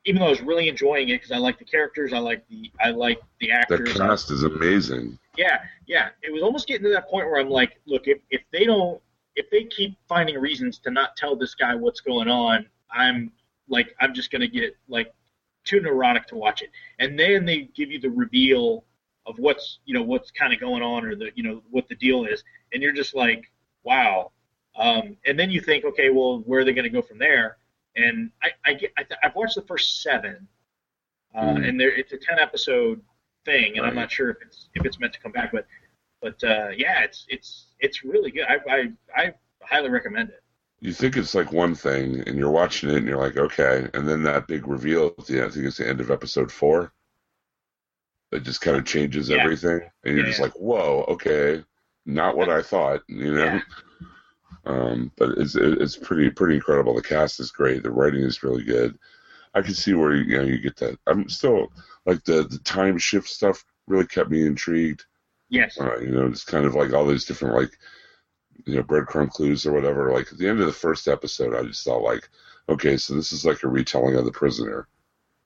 even 0.05 0.21
though 0.21 0.27
I 0.27 0.31
was 0.31 0.43
really 0.43 0.69
enjoying 0.69 1.09
it 1.11 1.17
because 1.17 1.31
I 1.33 1.39
like 1.39 1.59
the 1.59 1.65
characters, 1.65 2.13
I 2.13 2.19
like 2.19 2.47
the 2.49 2.71
I 2.81 2.91
like 2.91 3.19
the 3.41 3.47
The 3.49 3.53
actors. 3.53 4.01
I- 4.01 4.07
cast 4.09 4.31
is 4.31 4.43
amazing. 4.43 5.19
yeah, 5.37 5.61
yeah. 5.87 6.11
It 6.23 6.33
was 6.33 6.43
almost 6.43 6.67
getting 6.67 6.85
to 6.85 6.91
that 6.91 7.09
point 7.09 7.27
where 7.27 7.41
I'm 7.41 7.49
like, 7.51 7.81
look, 7.87 8.07
if, 8.09 8.19
if 8.31 8.43
they 8.53 8.65
don't, 8.65 9.01
if 9.37 9.49
they 9.51 9.65
keep 9.65 9.97
finding 10.09 10.39
reasons 10.39 10.79
to 10.81 10.91
not 10.91 11.17
tell 11.17 11.37
this 11.37 11.55
guy 11.55 11.75
what's 11.75 12.01
going 12.01 12.29
on, 12.29 12.67
I'm 12.91 13.33
like, 13.69 13.95
I'm 14.01 14.13
just 14.13 14.31
gonna 14.31 14.49
get 14.49 14.77
like 14.89 15.13
too 15.65 15.81
neurotic 15.81 16.27
to 16.29 16.35
watch 16.35 16.63
it. 16.63 16.71
And 16.99 17.19
then 17.19 17.45
they 17.45 17.69
give 17.75 17.91
you 17.91 18.01
the 18.01 18.11
reveal 18.11 18.85
of 19.27 19.39
what's 19.39 19.79
you 19.85 19.95
know 19.95 20.03
what's 20.03 20.33
kind 20.33 20.53
of 20.53 20.59
going 20.59 20.83
on 20.83 21.05
or 21.05 21.15
the 21.15 21.31
you 21.37 21.45
know 21.45 21.63
what 21.71 21.89
the 21.89 21.95
deal 21.95 22.25
is, 22.25 22.43
and 22.73 22.83
you're 22.83 22.93
just 22.93 23.15
like, 23.15 23.51
wow. 23.85 24.33
Um, 24.75 25.17
and 25.27 25.39
then 25.39 25.51
you 25.51 25.61
think, 25.61 25.85
okay, 25.85 26.09
well, 26.09 26.39
where 26.47 26.61
are 26.61 26.65
they 26.65 26.73
going 26.73 26.85
to 26.85 26.89
go 26.91 27.03
from 27.03 27.19
there? 27.19 27.59
And 27.97 28.31
I, 28.43 28.51
I 28.65 28.75
get, 28.75 28.93
I, 28.99 29.05
I've 29.23 29.35
watched 29.35 29.55
the 29.57 29.63
first 29.63 30.03
seven, 30.03 30.49
uh, 31.35 31.41
Mm. 31.41 31.69
and 31.69 31.81
there, 31.81 31.91
it's 31.95 32.13
a 32.13 32.19
ten 32.19 32.39
episode 32.39 33.01
thing, 33.45 33.77
and 33.79 33.87
I'm 33.87 33.95
not 33.95 34.11
sure 34.11 34.31
if 34.31 34.37
it's 34.43 34.69
if 34.75 34.85
it's 34.85 34.99
meant 35.01 35.13
to 35.15 35.21
come 35.21 35.33
back, 35.33 35.53
but 35.53 35.67
but 36.21 36.43
uh, 36.45 36.69
yeah, 36.77 37.03
it's 37.03 37.27
it's 37.29 37.67
it's 37.81 38.05
really 38.05 38.31
good. 38.31 38.45
I, 38.49 38.59
I 38.71 38.93
I 39.17 39.35
highly 39.63 39.91
recommend 39.91 40.31
it. 40.31 40.43
You 40.81 40.93
think 40.93 41.17
it's 41.17 41.35
like 41.35 41.53
one 41.53 41.75
thing, 41.75 42.23
and 42.27 42.37
you're 42.37 42.51
watching 42.51 42.91
it, 42.91 42.97
and 42.97 43.07
you're 43.07 43.19
like, 43.19 43.37
okay, 43.37 43.89
and 43.95 44.09
then 44.09 44.23
that 44.25 44.47
big 44.49 44.67
reveal 44.67 45.15
at 45.19 45.27
the 45.27 45.37
end. 45.41 45.47
I 45.47 45.49
think 45.51 45.67
it's 45.67 45.77
the 45.79 45.89
end 45.89 46.01
of 46.01 46.11
episode 46.11 46.51
four. 46.51 46.93
That 48.31 48.43
just 48.45 48.61
kind 48.63 48.77
of 48.77 48.85
changes 48.87 49.31
Yeah. 49.31 49.37
everything, 49.39 49.81
and 50.05 50.15
you're 50.15 50.19
Yeah, 50.19 50.25
just 50.25 50.41
like, 50.41 50.53
whoa, 50.59 51.05
okay, 51.09 51.63
not 52.07 52.37
what 52.37 52.49
I 52.49 52.63
thought, 52.63 53.03
you 53.09 53.33
know. 53.35 53.45
Yeah. 53.47 53.61
Um, 54.65 55.11
but 55.17 55.31
it's 55.39 55.57
it's 55.57 55.97
pretty 55.97 56.31
pretty 56.31 56.55
incredible. 56.57 56.95
The 56.95 57.03
cast 57.03 57.41
is 57.41 57.51
great. 57.51 57.83
The 57.83 57.91
writing 57.91 58.23
is 58.23 58.43
really 58.43 58.63
good. 58.63 58.99
I 59.55 59.63
can 59.63 59.75
see 59.75 59.93
where 59.95 60.15
you 60.15 60.39
know 60.39 60.45
you 60.45 60.59
get 60.59 60.77
that. 60.77 60.99
I'm 61.07 61.29
still 61.29 61.73
like 62.07 62.23
the 62.25 62.45
the 62.45 62.59
time 62.59 62.97
shift 62.99 63.29
stuff 63.29 63.65
really 63.89 64.07
kept 64.07 64.31
me 64.31 64.47
intrigued. 64.47 65.05
Yes. 65.49 65.79
Uh, 65.79 65.99
you 65.99 66.13
know, 66.13 66.27
it's 66.27 66.45
kind 66.45 66.65
of 66.65 66.75
like 66.75 66.93
all 66.93 67.07
these 67.07 67.25
different 67.25 67.55
like 67.57 67.77
you 68.65 68.77
know 68.77 68.83
breadcrumb 68.83 69.31
clues 69.31 69.67
or 69.67 69.73
whatever. 69.73 70.13
Like 70.13 70.31
at 70.33 70.39
the 70.39 70.49
end 70.49 70.61
of 70.61 70.67
the 70.67 70.73
first 70.73 71.09
episode, 71.09 71.55
I 71.55 71.67
just 71.67 71.85
thought 71.85 72.03
like, 72.03 72.29
okay, 72.69 72.97
so 72.97 73.15
this 73.15 73.33
is 73.33 73.45
like 73.45 73.63
a 73.65 73.69
retelling 73.69 74.15
of 74.17 74.25
the 74.25 74.33
prisoner. 74.33 74.87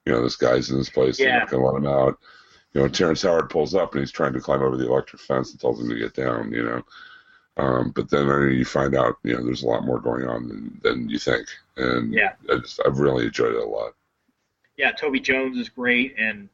You 0.04 0.12
know, 0.12 0.22
this 0.22 0.36
guy's 0.36 0.70
in 0.70 0.78
this 0.78 0.90
place. 0.90 1.16
They're 1.18 1.28
Yeah. 1.28 1.38
not 1.38 1.50
gonna 1.50 1.64
let 1.64 1.76
him 1.76 1.86
out. 1.86 2.18
You 2.72 2.82
know, 2.82 2.88
Terrence 2.88 3.22
Howard 3.22 3.48
pulls 3.48 3.74
up 3.74 3.92
and 3.94 4.00
he's 4.00 4.12
trying 4.12 4.34
to 4.34 4.40
climb 4.40 4.62
over 4.62 4.76
the 4.76 4.86
electric 4.86 5.22
fence 5.22 5.50
and 5.50 5.60
tells 5.60 5.80
him 5.80 5.88
to 5.88 5.98
get 5.98 6.14
down. 6.14 6.52
You 6.52 6.62
know, 6.64 6.82
um, 7.56 7.90
but 7.94 8.10
then 8.10 8.28
I 8.28 8.38
mean, 8.38 8.58
you 8.58 8.64
find 8.64 8.94
out 8.94 9.16
you 9.22 9.34
know 9.34 9.44
there's 9.44 9.62
a 9.62 9.66
lot 9.66 9.84
more 9.84 10.00
going 10.00 10.26
on 10.26 10.48
than, 10.48 10.80
than 10.82 11.08
you 11.08 11.18
think, 11.18 11.46
and 11.76 12.12
Yeah. 12.12 12.32
I 12.50 12.56
just 12.58 12.80
I've 12.86 12.98
really 12.98 13.26
enjoyed 13.26 13.54
it 13.54 13.62
a 13.62 13.66
lot. 13.66 13.94
yeah, 14.76 14.92
Toby 14.92 15.20
Jones 15.20 15.56
is 15.58 15.68
great, 15.68 16.14
and 16.18 16.48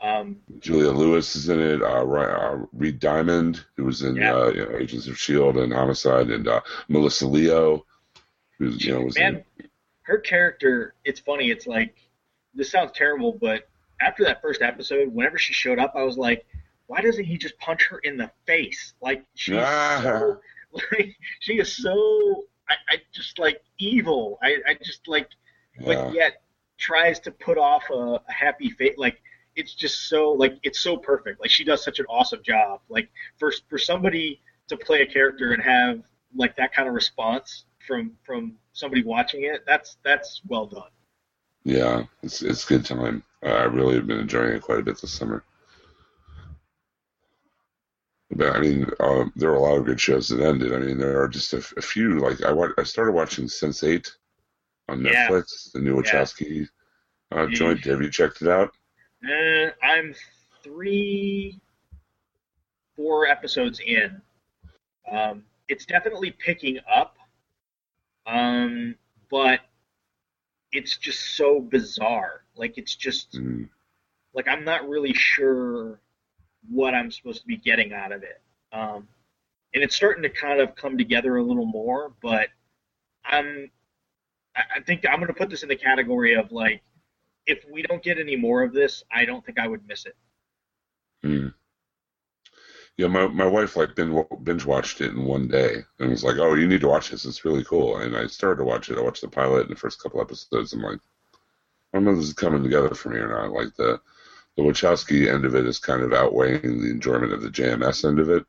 um, 0.00 0.36
Juliette 0.60 0.94
Lewis 0.96 1.34
is 1.36 1.48
in 1.48 1.60
it. 1.60 1.82
Uh, 1.82 2.04
uh, 2.04 2.66
Reed 2.72 3.00
Diamond, 3.00 3.64
who 3.76 3.84
was 3.84 4.02
in 4.02 4.16
Yeah. 4.16 4.34
uh, 4.34 4.48
you 4.48 4.64
know, 4.64 4.76
Agents 4.78 5.06
of 5.08 5.18
Shield 5.18 5.56
and 5.58 5.72
Homicide, 5.72 6.30
and 6.30 6.46
uh, 6.46 6.60
Melissa 6.88 7.26
Leo, 7.26 7.84
who's 8.58 8.84
you 8.84 8.92
know 8.94 9.02
was 9.02 9.18
man, 9.18 9.44
her 10.02 10.18
character. 10.18 10.94
It's 11.04 11.20
funny. 11.20 11.50
It's 11.50 11.66
like 11.66 11.96
this 12.54 12.70
sounds 12.70 12.92
terrible, 12.94 13.32
but 13.32 13.68
after 14.00 14.24
that 14.24 14.40
first 14.40 14.62
episode, 14.62 15.12
whenever 15.12 15.38
she 15.38 15.52
showed 15.52 15.78
up, 15.78 15.92
I 15.96 16.02
was 16.04 16.16
like, 16.16 16.46
why 16.88 17.00
doesn't 17.00 17.24
he 17.24 17.36
just 17.38 17.56
punch 17.58 17.84
her 17.90 17.98
in 17.98 18.16
the 18.16 18.30
face? 18.46 18.94
Like 19.00 19.24
she's 19.34 19.56
Ah. 19.56 20.00
so, 20.02 20.40
like 20.92 21.16
she 21.40 21.60
is 21.60 21.74
so. 21.74 22.44
I, 22.68 22.74
I 22.90 22.96
just 23.14 23.38
like 23.38 23.62
evil. 23.78 24.38
I, 24.42 24.56
I 24.66 24.74
just 24.82 25.08
like 25.08 25.28
in, 25.78 25.86
but 25.86 26.12
yet 26.14 26.42
tries 26.78 27.18
to 27.20 27.30
put 27.30 27.56
off 27.58 27.84
a, 27.90 28.20
a 28.28 28.32
happy 28.32 28.70
face. 28.70 28.96
Like 28.98 29.22
it's 29.56 29.74
just 29.74 30.08
so 30.08 30.32
like 30.32 30.58
it's 30.62 30.80
so 30.80 30.96
perfect. 30.96 31.40
Like 31.40 31.50
she 31.50 31.64
does 31.64 31.82
such 31.84 31.98
an 32.00 32.06
awesome 32.08 32.40
job. 32.44 32.80
Like 32.88 33.08
for 33.38 33.52
for 33.70 33.78
somebody 33.78 34.40
to 34.68 34.76
play 34.76 35.02
a 35.02 35.06
character 35.06 35.52
and 35.52 35.62
have 35.62 36.02
like 36.36 36.56
that 36.56 36.74
kind 36.74 36.88
of 36.88 36.94
response 36.94 37.64
from 37.86 38.12
from 38.24 38.56
somebody 38.72 39.02
watching 39.02 39.44
it, 39.44 39.64
that's 39.66 39.96
that's 40.04 40.42
well 40.48 40.66
done. 40.66 40.90
yeah, 41.64 42.04
it's 42.22 42.42
it's 42.42 42.64
good 42.66 42.84
time. 42.84 43.22
Uh, 43.42 43.50
I 43.50 43.64
really 43.64 43.94
have 43.96 44.06
been 44.06 44.20
enjoying 44.20 44.52
it 44.52 44.62
quite 44.62 44.80
a 44.80 44.82
bit 44.82 45.00
this 45.00 45.12
summer. 45.12 45.44
But 48.38 48.54
I 48.54 48.60
mean, 48.60 48.86
um, 49.00 49.32
there 49.34 49.50
were 49.50 49.56
a 49.56 49.60
lot 49.60 49.78
of 49.78 49.84
good 49.84 50.00
shows 50.00 50.28
that 50.28 50.40
ended. 50.40 50.72
I 50.72 50.78
mean, 50.78 50.96
there 50.96 51.20
are 51.20 51.26
just 51.26 51.52
a, 51.54 51.56
a 51.76 51.82
few. 51.82 52.20
Like 52.20 52.40
I, 52.44 52.52
wa- 52.52 52.68
I 52.78 52.84
started 52.84 53.10
watching 53.10 53.46
Sense8 53.46 54.08
on 54.88 55.04
Yeah. 55.04 55.28
Netflix, 55.28 55.72
the 55.72 55.80
new 55.80 56.00
Yeah. 56.06 56.24
Uh, 57.32 57.46
joint. 57.48 57.84
Have 57.84 58.00
you 58.00 58.08
checked 58.10 58.40
it 58.40 58.46
out? 58.48 58.70
Uh, 59.28 59.70
I'm 59.82 60.14
three, 60.62 61.60
four 62.94 63.26
episodes 63.26 63.80
in. 63.84 64.22
Um, 65.10 65.42
it's 65.68 65.84
definitely 65.84 66.30
picking 66.30 66.78
up, 66.94 67.16
um, 68.24 68.94
but 69.32 69.62
it's 70.70 70.96
just 70.96 71.34
so 71.36 71.60
bizarre. 71.60 72.44
Like 72.54 72.78
it's 72.78 72.94
just 72.94 73.32
Mm. 73.32 73.68
like 74.32 74.46
I'm 74.46 74.64
not 74.64 74.88
really 74.88 75.12
sure 75.12 75.98
what 76.68 76.94
I'm 76.94 77.10
supposed 77.10 77.40
to 77.42 77.46
be 77.46 77.56
getting 77.56 77.92
out 77.92 78.12
of 78.12 78.22
it. 78.22 78.40
Um, 78.72 79.08
and 79.74 79.82
it's 79.82 79.96
starting 79.96 80.22
to 80.22 80.30
kind 80.30 80.60
of 80.60 80.74
come 80.74 80.96
together 80.96 81.36
a 81.36 81.42
little 81.42 81.66
more, 81.66 82.12
but 82.22 82.48
I'm 83.24 83.70
I 84.56 84.80
think 84.80 85.04
I'm 85.08 85.16
going 85.16 85.28
to 85.28 85.34
put 85.34 85.50
this 85.50 85.62
in 85.62 85.68
the 85.68 85.76
category 85.76 86.34
of 86.34 86.50
like 86.50 86.82
if 87.46 87.64
we 87.70 87.82
don't 87.82 88.02
get 88.02 88.18
any 88.18 88.36
more 88.36 88.62
of 88.62 88.72
this, 88.72 89.02
I 89.10 89.24
don't 89.24 89.44
think 89.44 89.58
I 89.58 89.68
would 89.68 89.86
miss 89.86 90.06
it. 90.06 90.16
Mm. 91.24 91.54
Yeah, 92.96 93.06
my 93.06 93.28
my 93.28 93.46
wife 93.46 93.76
like 93.76 93.94
binge 93.94 94.64
watched 94.64 95.00
it 95.00 95.12
in 95.12 95.24
one 95.24 95.46
day 95.46 95.76
and 96.00 96.10
was 96.10 96.24
like, 96.24 96.38
"Oh, 96.38 96.54
you 96.54 96.66
need 96.66 96.80
to 96.80 96.88
watch 96.88 97.10
this. 97.10 97.24
It's 97.24 97.44
really 97.44 97.62
cool." 97.64 97.98
And 97.98 98.16
I 98.16 98.26
started 98.26 98.58
to 98.58 98.64
watch 98.64 98.90
it. 98.90 98.98
I 98.98 99.02
watched 99.02 99.20
the 99.20 99.28
pilot 99.28 99.62
and 99.62 99.70
the 99.70 99.80
first 99.80 100.02
couple 100.02 100.20
episodes. 100.20 100.72
I'm 100.72 100.82
like, 100.82 100.98
I 101.34 101.38
don't 101.98 102.04
know 102.04 102.10
if 102.10 102.18
this 102.18 102.26
is 102.26 102.34
coming 102.34 102.62
together 102.62 102.94
for 102.94 103.10
me 103.10 103.18
or 103.18 103.28
not. 103.28 103.52
Like 103.52 103.74
the 103.76 104.00
the 104.58 104.64
Wachowski 104.64 105.32
end 105.32 105.44
of 105.44 105.54
it 105.54 105.66
is 105.66 105.78
kind 105.78 106.02
of 106.02 106.12
outweighing 106.12 106.82
the 106.82 106.90
enjoyment 106.90 107.32
of 107.32 107.42
the 107.42 107.48
JMS 107.48 108.04
end 108.04 108.18
of 108.18 108.28
it. 108.28 108.44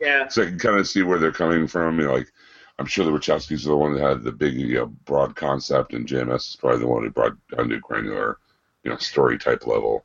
Yeah, 0.00 0.26
So 0.28 0.42
I 0.42 0.46
can 0.46 0.58
kind 0.58 0.78
of 0.78 0.88
see 0.88 1.02
where 1.02 1.20
they're 1.20 1.30
coming 1.30 1.68
from. 1.68 2.00
You 2.00 2.06
know, 2.06 2.14
like 2.14 2.32
I'm 2.80 2.86
sure 2.86 3.04
the 3.04 3.12
Wachowskis 3.12 3.64
are 3.64 3.68
the 3.68 3.76
one 3.76 3.94
that 3.94 4.02
had 4.02 4.24
the 4.24 4.32
big, 4.32 4.54
you 4.54 4.74
know, 4.74 4.86
broad 4.86 5.36
concept, 5.36 5.94
and 5.94 6.08
JMS 6.08 6.48
is 6.48 6.56
probably 6.56 6.80
the 6.80 6.88
one 6.88 7.04
who 7.04 7.10
brought 7.10 7.36
down 7.56 7.68
to 7.68 7.78
granular, 7.78 8.38
you 8.82 8.90
know, 8.90 8.96
story 8.96 9.38
type 9.38 9.64
level. 9.64 10.04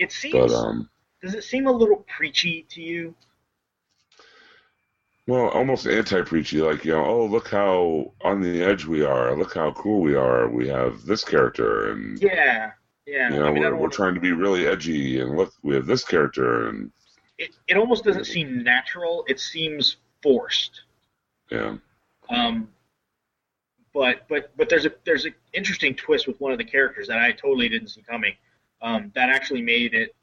it 0.00 0.10
seems. 0.10 0.34
But 0.34 0.50
um, 0.50 0.90
does 1.22 1.34
it 1.34 1.44
seem 1.44 1.68
a 1.68 1.72
little 1.72 2.04
preachy 2.08 2.66
to 2.70 2.82
you? 2.82 3.14
Well, 5.28 5.50
almost 5.50 5.86
anti-preachy, 5.86 6.60
like 6.62 6.84
you 6.84 6.90
know, 6.92 7.04
oh 7.04 7.26
look 7.26 7.46
how 7.46 8.12
on 8.22 8.40
the 8.40 8.60
edge 8.64 8.86
we 8.86 9.04
are, 9.04 9.36
look 9.36 9.54
how 9.54 9.70
cool 9.70 10.00
we 10.00 10.16
are. 10.16 10.48
We 10.48 10.66
have 10.66 11.04
this 11.06 11.22
character, 11.22 11.92
and 11.92 12.20
Yeah, 12.20 12.72
yeah. 13.10 13.30
you 13.32 13.40
know, 13.40 13.46
I 13.46 13.52
mean, 13.52 13.62
we're, 13.62 13.76
we're 13.76 13.88
trying 13.88 14.14
to 14.14 14.20
be 14.20 14.32
really 14.32 14.66
edgy, 14.66 15.20
and 15.20 15.36
look, 15.36 15.52
we 15.62 15.74
have 15.74 15.86
this 15.86 16.04
character, 16.04 16.68
and 16.68 16.90
It, 17.38 17.50
it 17.68 17.76
almost 17.76 18.04
doesn't 18.04 18.24
seem 18.26 18.62
natural. 18.62 19.24
It 19.28 19.40
seems 19.40 19.96
forced. 20.22 20.82
yeah, 21.50 21.76
Um, 22.28 22.68
but 23.92 24.28
but 24.28 24.56
but 24.56 24.68
there's 24.68 24.86
a 24.86 24.92
there's 25.04 25.24
an 25.24 25.34
interesting 25.52 25.94
twist 25.94 26.26
with 26.28 26.40
one 26.40 26.52
of 26.52 26.58
the 26.58 26.64
characters 26.64 27.08
that 27.08 27.18
I 27.18 27.32
totally 27.32 27.68
didn't 27.68 27.88
see 27.88 28.02
coming. 28.02 28.34
Um, 28.82 29.10
that 29.14 29.28
actually 29.28 29.62
made 29.62 29.94
it 29.94 30.14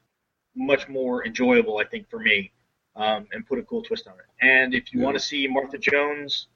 much 0.56 0.88
more 0.88 1.24
enjoyable, 1.26 1.78
I 1.78 1.84
think, 1.84 2.08
for 2.10 2.18
me, 2.18 2.50
um, 2.96 3.28
and 3.32 3.46
put 3.46 3.58
a 3.58 3.62
cool 3.62 3.82
twist 3.82 4.08
on 4.08 4.14
it. 4.14 4.24
And 4.40 4.74
if 4.74 4.92
you 4.92 5.00
Yeah. 5.00 5.04
want 5.06 5.16
to 5.16 5.20
see 5.22 5.46
Martha 5.46 5.78
Jones 5.78 6.48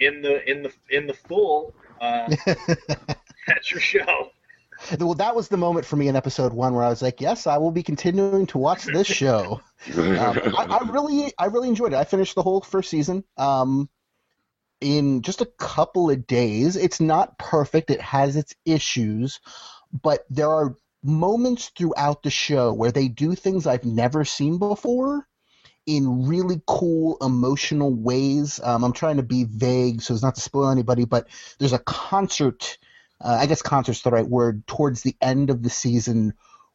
in 0.00 0.20
the 0.20 0.34
in 0.50 0.62
the 0.62 0.72
in 0.90 1.06
the 1.06 1.14
full, 1.14 1.74
uh, 2.00 2.28
that's 3.46 3.70
your 3.70 3.80
show. 3.80 4.30
Well, 4.98 5.14
that 5.14 5.34
was 5.34 5.48
the 5.48 5.56
moment 5.56 5.86
for 5.86 5.96
me 5.96 6.08
in 6.08 6.16
episode 6.16 6.52
one 6.52 6.74
where 6.74 6.84
I 6.84 6.88
was 6.88 7.02
like, 7.02 7.20
"Yes, 7.20 7.46
I 7.46 7.58
will 7.58 7.70
be 7.70 7.82
continuing 7.82 8.46
to 8.46 8.58
watch 8.58 8.84
this 8.84 9.06
show." 9.06 9.60
um, 9.96 10.40
I, 10.58 10.78
I 10.80 10.88
really, 10.88 11.32
I 11.38 11.46
really 11.46 11.68
enjoyed 11.68 11.92
it. 11.92 11.96
I 11.96 12.04
finished 12.04 12.34
the 12.34 12.42
whole 12.42 12.60
first 12.60 12.90
season 12.90 13.24
um, 13.36 13.88
in 14.80 15.22
just 15.22 15.40
a 15.40 15.46
couple 15.58 16.10
of 16.10 16.26
days. 16.26 16.76
It's 16.76 17.00
not 17.00 17.38
perfect; 17.38 17.90
it 17.90 18.00
has 18.00 18.36
its 18.36 18.54
issues, 18.64 19.40
but 19.92 20.24
there 20.30 20.50
are 20.50 20.76
moments 21.02 21.70
throughout 21.76 22.22
the 22.22 22.30
show 22.30 22.72
where 22.72 22.92
they 22.92 23.08
do 23.08 23.34
things 23.34 23.66
I've 23.66 23.84
never 23.84 24.24
seen 24.24 24.58
before 24.58 25.26
in 25.86 26.26
really 26.26 26.60
cool 26.66 27.16
emotional 27.20 27.94
ways. 27.94 28.60
Um, 28.62 28.84
I'm 28.84 28.92
trying 28.92 29.16
to 29.16 29.22
be 29.22 29.44
vague 29.44 30.02
so 30.02 30.14
as 30.14 30.22
not 30.22 30.34
to 30.34 30.40
spoil 30.40 30.68
anybody, 30.68 31.04
but 31.04 31.28
there's 31.58 31.72
a 31.72 31.78
concert. 31.78 32.78
Uh, 33.20 33.38
I 33.40 33.46
guess 33.46 33.62
concert's 33.62 34.02
the 34.02 34.10
right 34.10 34.28
word. 34.28 34.66
Towards 34.66 35.02
the 35.02 35.16
end 35.20 35.50
of 35.50 35.62
the 35.62 35.70
season, 35.70 36.34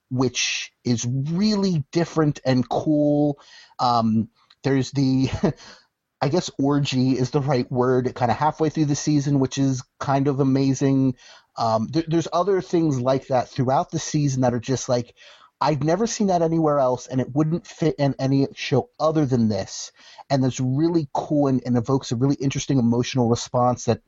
which 0.09 0.73
is 0.83 1.05
really 1.05 1.83
different 1.91 2.41
and 2.45 2.67
cool. 2.67 3.39
Um, 3.79 4.29
there's 4.63 4.91
the, 4.91 5.29
I 6.21 6.29
guess 6.29 6.51
orgy 6.59 7.11
is 7.11 7.31
the 7.31 7.41
right 7.41 7.69
word, 7.71 8.13
kind 8.13 8.29
of 8.29 8.37
halfway 8.37 8.69
through 8.69 8.85
the 8.85 8.95
season, 8.95 9.39
which 9.39 9.57
is 9.57 9.83
kind 9.99 10.27
of 10.27 10.39
amazing. 10.39 11.15
Um, 11.57 11.87
there, 11.87 12.03
there's 12.07 12.27
other 12.31 12.61
things 12.61 12.99
like 12.99 13.27
that 13.27 13.49
throughout 13.49 13.91
the 13.91 13.99
season 13.99 14.41
that 14.41 14.53
are 14.53 14.59
just 14.59 14.89
like, 14.89 15.15
I've 15.61 15.83
never 15.83 16.07
seen 16.07 16.27
that 16.27 16.41
anywhere 16.41 16.79
else, 16.79 17.05
and 17.05 17.21
it 17.21 17.35
wouldn't 17.35 17.67
fit 17.67 17.95
in 17.99 18.15
any 18.17 18.47
show 18.55 18.89
other 18.99 19.27
than 19.27 19.47
this. 19.47 19.91
And 20.29 20.43
that's 20.43 20.59
really 20.59 21.07
cool 21.13 21.47
and, 21.47 21.61
and 21.65 21.77
evokes 21.77 22.11
a 22.11 22.15
really 22.15 22.35
interesting 22.35 22.79
emotional 22.79 23.29
response 23.29 23.85
that 23.85 24.01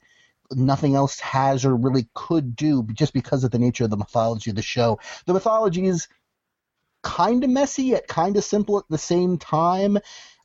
nothing 0.58 0.96
else 0.96 1.20
has 1.20 1.66
or 1.66 1.76
really 1.76 2.08
could 2.14 2.56
do 2.56 2.84
just 2.94 3.14
because 3.14 3.44
of 3.44 3.52
the 3.52 3.60
nature 3.60 3.84
of 3.84 3.90
the 3.90 3.98
mythology 3.98 4.50
of 4.50 4.56
the 4.56 4.62
show. 4.62 5.00
The 5.26 5.34
mythology 5.34 5.86
is 5.86 6.08
kind 7.02 7.44
of 7.44 7.50
messy 7.50 7.84
yet 7.84 8.08
kind 8.08 8.38
of 8.38 8.44
simple 8.44 8.78
at 8.78 8.86
the 8.90 8.98
same 8.98 9.38
time. 9.38 9.98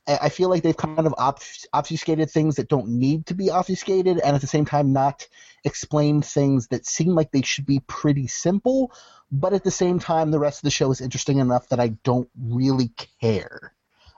I 0.07 0.29
feel 0.29 0.49
like 0.49 0.63
they've 0.63 0.75
kind 0.75 1.05
of 1.05 1.13
obf- 1.13 1.67
obfuscated 1.71 2.31
things 2.31 2.55
that 2.55 2.67
don't 2.67 2.87
need 2.87 3.27
to 3.27 3.35
be 3.35 3.51
obfuscated, 3.51 4.19
and 4.19 4.35
at 4.35 4.41
the 4.41 4.47
same 4.47 4.65
time, 4.65 4.91
not 4.91 5.27
explain 5.63 6.23
things 6.23 6.67
that 6.69 6.87
seem 6.87 7.13
like 7.13 7.31
they 7.31 7.43
should 7.43 7.67
be 7.67 7.81
pretty 7.81 8.25
simple. 8.25 8.91
But 9.31 9.53
at 9.53 9.63
the 9.63 9.71
same 9.71 9.99
time, 9.99 10.31
the 10.31 10.39
rest 10.39 10.59
of 10.59 10.63
the 10.63 10.71
show 10.71 10.89
is 10.89 11.01
interesting 11.01 11.37
enough 11.37 11.69
that 11.69 11.79
I 11.79 11.89
don't 12.03 12.29
really 12.35 12.91
care 13.21 13.73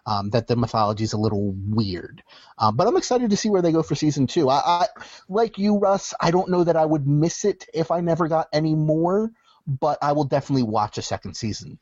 um, 0.05 0.29
that 0.31 0.47
the 0.47 0.55
mythology 0.55 1.03
is 1.03 1.13
a 1.13 1.17
little 1.17 1.53
weird. 1.67 2.23
Um, 2.57 2.75
but 2.75 2.87
I'm 2.87 2.97
excited 2.97 3.29
to 3.29 3.37
see 3.37 3.49
where 3.49 3.61
they 3.61 3.71
go 3.71 3.83
for 3.83 3.95
season 3.95 4.27
two. 4.27 4.49
I, 4.49 4.61
I, 4.65 4.87
like 5.29 5.57
you, 5.57 5.77
Russ, 5.77 6.13
I 6.19 6.31
don't 6.31 6.49
know 6.49 6.63
that 6.63 6.77
I 6.77 6.85
would 6.85 7.07
miss 7.07 7.45
it 7.45 7.65
if 7.73 7.91
I 7.91 8.01
never 8.01 8.27
got 8.27 8.47
any 8.53 8.75
more, 8.75 9.31
but 9.67 9.97
I 10.01 10.11
will 10.13 10.23
definitely 10.23 10.63
watch 10.63 10.97
a 10.97 11.01
second 11.01 11.35
season. 11.35 11.79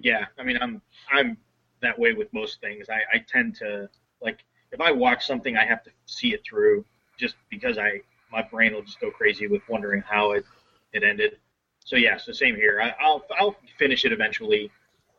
Yeah, 0.00 0.26
I 0.38 0.42
mean, 0.42 0.58
I'm 0.60 0.82
I'm 1.12 1.36
that 1.82 1.98
way 1.98 2.12
with 2.12 2.32
most 2.32 2.60
things. 2.60 2.88
I, 2.88 3.16
I 3.16 3.18
tend 3.28 3.54
to 3.56 3.88
like 4.20 4.40
if 4.72 4.80
I 4.80 4.90
watch 4.90 5.26
something, 5.26 5.56
I 5.56 5.64
have 5.64 5.84
to 5.84 5.90
see 6.06 6.34
it 6.34 6.42
through, 6.48 6.84
just 7.16 7.36
because 7.50 7.78
I 7.78 8.00
my 8.32 8.42
brain 8.42 8.74
will 8.74 8.82
just 8.82 9.00
go 9.00 9.10
crazy 9.10 9.46
with 9.46 9.62
wondering 9.68 10.02
how 10.02 10.32
it 10.32 10.44
it 10.92 11.04
ended. 11.04 11.38
So 11.80 11.96
yeah, 11.96 12.16
so 12.16 12.32
same 12.32 12.56
here. 12.56 12.80
I, 12.82 12.94
I'll 13.02 13.24
I'll 13.38 13.56
finish 13.78 14.04
it 14.04 14.12
eventually, 14.12 14.70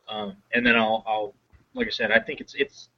um, 0.08 0.36
and 0.52 0.66
then 0.66 0.76
I'll 0.76 1.04
I'll 1.06 1.34
like 1.76 1.86
I 1.86 1.90
said, 1.90 2.10
I 2.10 2.20
think 2.20 2.40
it's 2.40 2.54
it's 2.54 2.88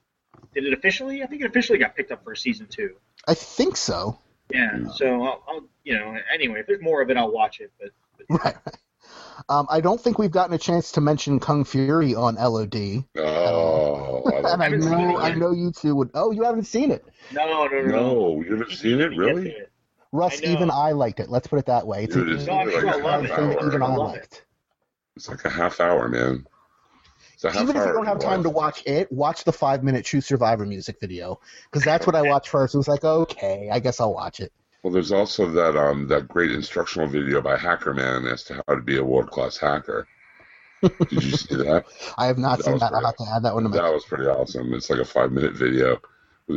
did 0.53 0.65
it 0.65 0.73
officially? 0.73 1.23
I 1.23 1.27
think 1.27 1.41
it 1.41 1.45
officially 1.49 1.77
got 1.79 1.95
picked 1.95 2.11
up 2.11 2.23
for 2.23 2.35
season 2.35 2.67
two. 2.67 2.95
I 3.27 3.33
think 3.33 3.77
so. 3.77 4.17
Yeah, 4.51 4.87
so 4.95 5.23
I'll, 5.23 5.43
I'll 5.47 5.61
you 5.83 5.97
know 5.97 6.17
anyway 6.33 6.61
if 6.61 6.67
there's 6.67 6.81
more 6.81 7.01
of 7.01 7.09
it, 7.09 7.17
I'll 7.17 7.31
watch 7.31 7.59
it. 7.59 7.71
But, 7.79 7.89
but 8.17 8.25
Right. 8.43 8.55
right. 8.65 8.75
Um, 9.47 9.67
I 9.69 9.81
don't 9.81 9.99
think 9.99 10.19
we've 10.19 10.31
gotten 10.31 10.53
a 10.53 10.57
chance 10.59 10.91
to 10.93 11.01
mention 11.01 11.39
Kung 11.39 11.63
Fury 11.63 12.13
on 12.13 12.35
LOD, 12.35 13.05
oh, 13.17 14.23
I 14.25 14.37
and 14.53 14.61
I 14.63 14.69
don't 14.69 14.81
haven't 14.81 14.81
seen 14.83 14.91
know 14.91 15.17
I 15.17 15.33
know 15.33 15.51
you 15.51 15.71
two 15.71 15.95
would. 15.95 16.11
Oh, 16.13 16.31
you 16.31 16.43
haven't 16.43 16.65
seen 16.65 16.91
it? 16.91 17.05
no, 17.31 17.45
no, 17.45 17.67
no, 17.67 17.81
no. 17.81 17.91
no, 17.91 18.41
you 18.41 18.51
haven't 18.51 18.71
seen 18.71 18.99
it, 19.01 19.15
really? 19.17 19.49
it. 19.49 19.71
Russ, 20.11 20.41
I 20.43 20.47
even 20.47 20.71
I 20.71 20.91
liked 20.91 21.19
it. 21.19 21.29
Let's 21.29 21.47
put 21.47 21.59
it 21.59 21.65
that 21.67 21.85
way. 21.87 22.03
It's 22.05 22.15
Dude, 22.15 22.27
an 22.29 22.33
it's 22.35 22.45
No, 22.47 22.53
I'm 22.59 22.67
like 22.67 22.75
sure 22.75 22.87
a 22.87 22.91
I 22.91 22.95
love 22.97 23.25
half 23.25 23.39
it. 23.39 23.57
hour. 23.59 23.67
even 23.67 23.81
I 23.81 23.85
I 23.85 23.95
love 23.95 24.15
it. 24.15 24.19
liked. 24.19 24.45
It's 25.15 25.29
like 25.29 25.45
a 25.45 25.49
half 25.49 25.79
hour, 25.79 26.07
man. 26.09 26.45
Half 27.41 27.55
Even 27.55 27.77
if 27.77 27.85
you 27.85 27.93
don't 27.93 28.05
have 28.05 28.19
time 28.19 28.43
to 28.43 28.49
watch 28.49 28.83
it, 28.85 29.09
watch 29.11 29.45
the 29.45 29.53
five 29.53 29.81
minute 29.81 30.03
True 30.03 30.19
Survivor 30.19 30.65
music 30.65 30.99
video 30.99 31.39
because 31.65 31.85
that's 31.85 32.05
what 32.05 32.15
I 32.15 32.21
watched 32.21 32.49
first. 32.49 32.75
It 32.75 32.77
was 32.77 32.89
like, 32.89 33.05
okay, 33.05 33.69
I 33.71 33.79
guess 33.79 34.01
I'll 34.01 34.13
watch 34.13 34.41
it. 34.41 34.51
Well, 34.83 34.91
there's 34.91 35.11
also 35.11 35.49
that 35.51 35.77
um 35.77 36.07
that 36.07 36.27
great 36.27 36.51
instructional 36.51 37.07
video 37.07 37.41
by 37.41 37.55
Hackerman 37.55 38.31
as 38.31 38.43
to 38.45 38.61
how 38.67 38.75
to 38.75 38.81
be 38.81 38.97
a 38.97 39.03
world 39.03 39.31
class 39.31 39.57
hacker. 39.57 40.07
Did 40.81 41.11
you 41.11 41.31
see 41.31 41.55
that? 41.55 41.85
I 42.17 42.25
have 42.27 42.37
not 42.37 42.57
That 42.57 42.65
seen 42.65 42.77
that. 42.79 42.93
I'll 42.93 43.05
have 43.05 43.17
to 43.17 43.25
add 43.33 43.43
that 43.43 43.53
one 43.53 43.63
to 43.63 43.69
my. 43.69 43.77
That 43.77 43.93
was 43.93 44.05
pretty 44.05 44.25
awesome. 44.25 44.73
It's 44.73 44.89
like 44.89 44.99
a 44.99 45.05
five 45.05 45.31
minute 45.31 45.53
video. 45.53 46.01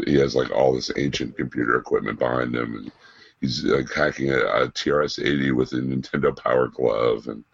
He 0.06 0.14
has 0.14 0.34
like 0.34 0.50
all 0.50 0.74
this 0.74 0.90
ancient 0.96 1.36
computer 1.36 1.76
equipment 1.76 2.18
behind 2.18 2.56
him, 2.56 2.76
and 2.76 2.92
he's 3.40 3.64
like 3.64 3.92
hacking 3.92 4.30
a, 4.30 4.38
a 4.38 4.68
TRS 4.68 5.24
80 5.24 5.52
with 5.52 5.72
a 5.72 5.76
Nintendo 5.76 6.34
Power 6.36 6.68
Glove. 6.68 7.26
And 7.28 7.44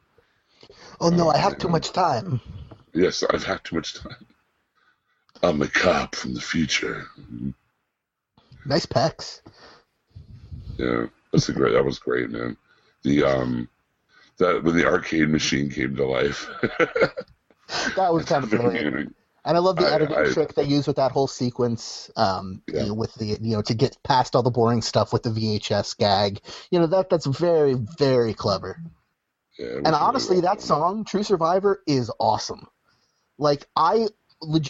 Oh 1.00 1.10
no, 1.10 1.30
I 1.30 1.38
have 1.38 1.58
too 1.58 1.68
much 1.68 1.92
time. 1.92 2.40
Yes, 2.98 3.22
I've 3.30 3.44
had 3.44 3.62
too 3.64 3.76
much 3.76 3.94
time. 3.94 4.26
I'm 5.42 5.62
a 5.62 5.68
cop 5.68 6.14
from 6.16 6.34
the 6.34 6.40
future. 6.40 7.06
Nice 8.66 8.86
pecs. 8.86 9.40
Yeah, 10.76 11.06
that's 11.32 11.48
a 11.48 11.52
great. 11.52 11.72
That 11.72 11.84
was 11.84 11.98
great, 11.98 12.30
man. 12.30 12.56
The 13.02 13.22
um, 13.24 13.68
that 14.38 14.62
when 14.64 14.76
the 14.76 14.86
arcade 14.86 15.28
machine 15.28 15.70
came 15.70 15.96
to 15.96 16.04
life. 16.06 16.48
That 17.96 18.14
was 18.14 18.24
kind 18.24 18.44
of 18.44 18.48
brilliant. 18.50 19.14
And 19.44 19.56
I 19.56 19.60
love 19.60 19.76
the 19.76 19.86
I- 19.86 19.92
editing 19.92 20.16
I- 20.16 20.32
trick 20.32 20.54
they 20.54 20.64
use 20.64 20.86
with 20.86 20.96
that 20.96 21.12
whole 21.12 21.26
sequence. 21.26 22.10
Um, 22.16 22.62
Yeah. 22.66 22.80
you 22.82 22.86
know, 22.88 22.94
with 22.94 23.12
the 23.14 23.26
you 23.26 23.56
know 23.56 23.60
to 23.62 23.74
get 23.74 24.02
past 24.02 24.34
all 24.34 24.42
the 24.42 24.50
boring 24.50 24.80
stuff 24.80 25.12
with 25.12 25.22
the 25.22 25.28
VHS 25.30 25.98
gag. 25.98 26.40
You 26.70 26.78
know 26.80 26.86
that 26.86 27.10
that's 27.10 27.26
very 27.26 27.74
very 27.74 28.32
clever. 28.32 28.80
Yeah, 29.58 29.66
And 29.66 29.84
really 29.86 29.96
honestly, 29.98 30.36
well 30.36 30.42
that 30.42 30.58
done. 30.60 30.66
song 30.66 31.04
"True 31.04 31.22
Survivor" 31.22 31.82
is 31.86 32.10
awesome. 32.18 32.66
Like 33.38 33.66
I, 33.76 34.08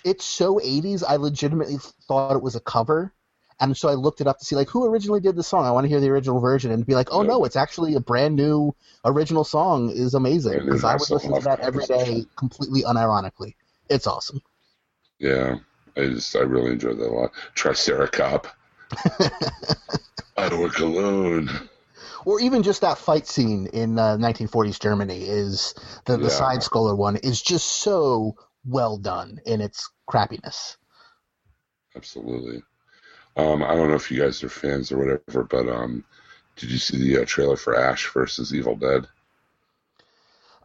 it's 0.05 0.25
so 0.25 0.61
'80s. 0.61 1.03
I 1.07 1.17
legitimately 1.17 1.79
thought 2.07 2.37
it 2.37 2.43
was 2.43 2.55
a 2.57 2.61
cover, 2.61 3.13
and 3.61 3.77
so 3.77 3.89
I 3.89 3.95
looked 3.95 4.21
it 4.21 4.27
up 4.27 4.39
to 4.39 4.45
see 4.45 4.57
like 4.57 4.69
who 4.69 4.87
originally 4.87 5.21
did 5.21 5.37
the 5.37 5.43
song. 5.43 5.65
I 5.65 5.71
want 5.71 5.85
to 5.85 5.89
hear 5.89 6.01
the 6.01 6.11
original 6.11 6.41
version 6.41 6.71
and 6.71 6.87
be 6.87 6.95
like, 6.95 7.09
oh 7.11 7.23
Yeah. 7.23 7.29
no, 7.29 7.45
it's 7.45 7.57
actually 7.57 7.95
a 7.95 8.01
brand 8.01 8.37
new 8.37 8.75
original 9.05 9.45
song. 9.45 9.91
is 9.91 10.15
amazing 10.15 10.61
because 10.61 10.85
I 10.85 10.95
would 10.95 11.11
listen 11.11 11.35
to 11.35 11.43
that 11.43 11.61
every 11.61 11.85
day 11.87 12.27
completely 12.37 12.83
unironically. 12.83 13.55
It's 13.89 14.07
awesome. 14.07 14.43
Yeah, 15.19 15.57
I 15.97 16.07
just 16.07 16.37
I 16.37 16.41
really 16.41 16.73
enjoyed 16.73 16.99
that 16.99 17.09
a 17.09 17.13
lot. 17.15 17.33
Triceracop. 17.55 18.47
I 20.37 20.49
work 20.57 20.79
alone. 20.79 21.51
or 22.25 22.41
even 22.41 22.63
just 22.63 22.81
that 22.83 22.99
fight 22.99 23.27
scene 23.27 23.67
in 23.73 23.99
uh, 23.99 24.17
1940s 24.17 24.79
Germany 24.79 25.23
is 25.25 25.75
the 26.05 26.17
the 26.17 26.25
Yeah. 26.25 26.29
side 26.31 26.61
scroller 26.61 26.97
one 26.97 27.17
is 27.17 27.43
just 27.43 27.67
so 27.67 28.37
well 28.65 28.97
done 28.99 29.41
in 29.47 29.61
its 29.61 29.91
crappiness. 30.11 30.77
Absolutely. 31.97 32.63
Um, 33.37 33.63
I 33.63 33.75
don't 33.75 33.89
know 33.89 33.95
if 33.95 34.11
you 34.11 34.21
guys 34.21 34.43
are 34.43 34.49
fans 34.49 34.91
or 34.93 34.99
whatever, 34.99 35.45
but 35.45 35.69
um, 35.69 36.05
did 36.57 36.71
you 36.71 36.79
see 36.79 36.99
the 36.99 37.23
uh, 37.23 37.25
trailer 37.25 37.57
for 37.57 37.77
Ash 37.79 38.11
versus 38.13 38.53
Evil 38.55 38.77
Dead? 38.77 39.07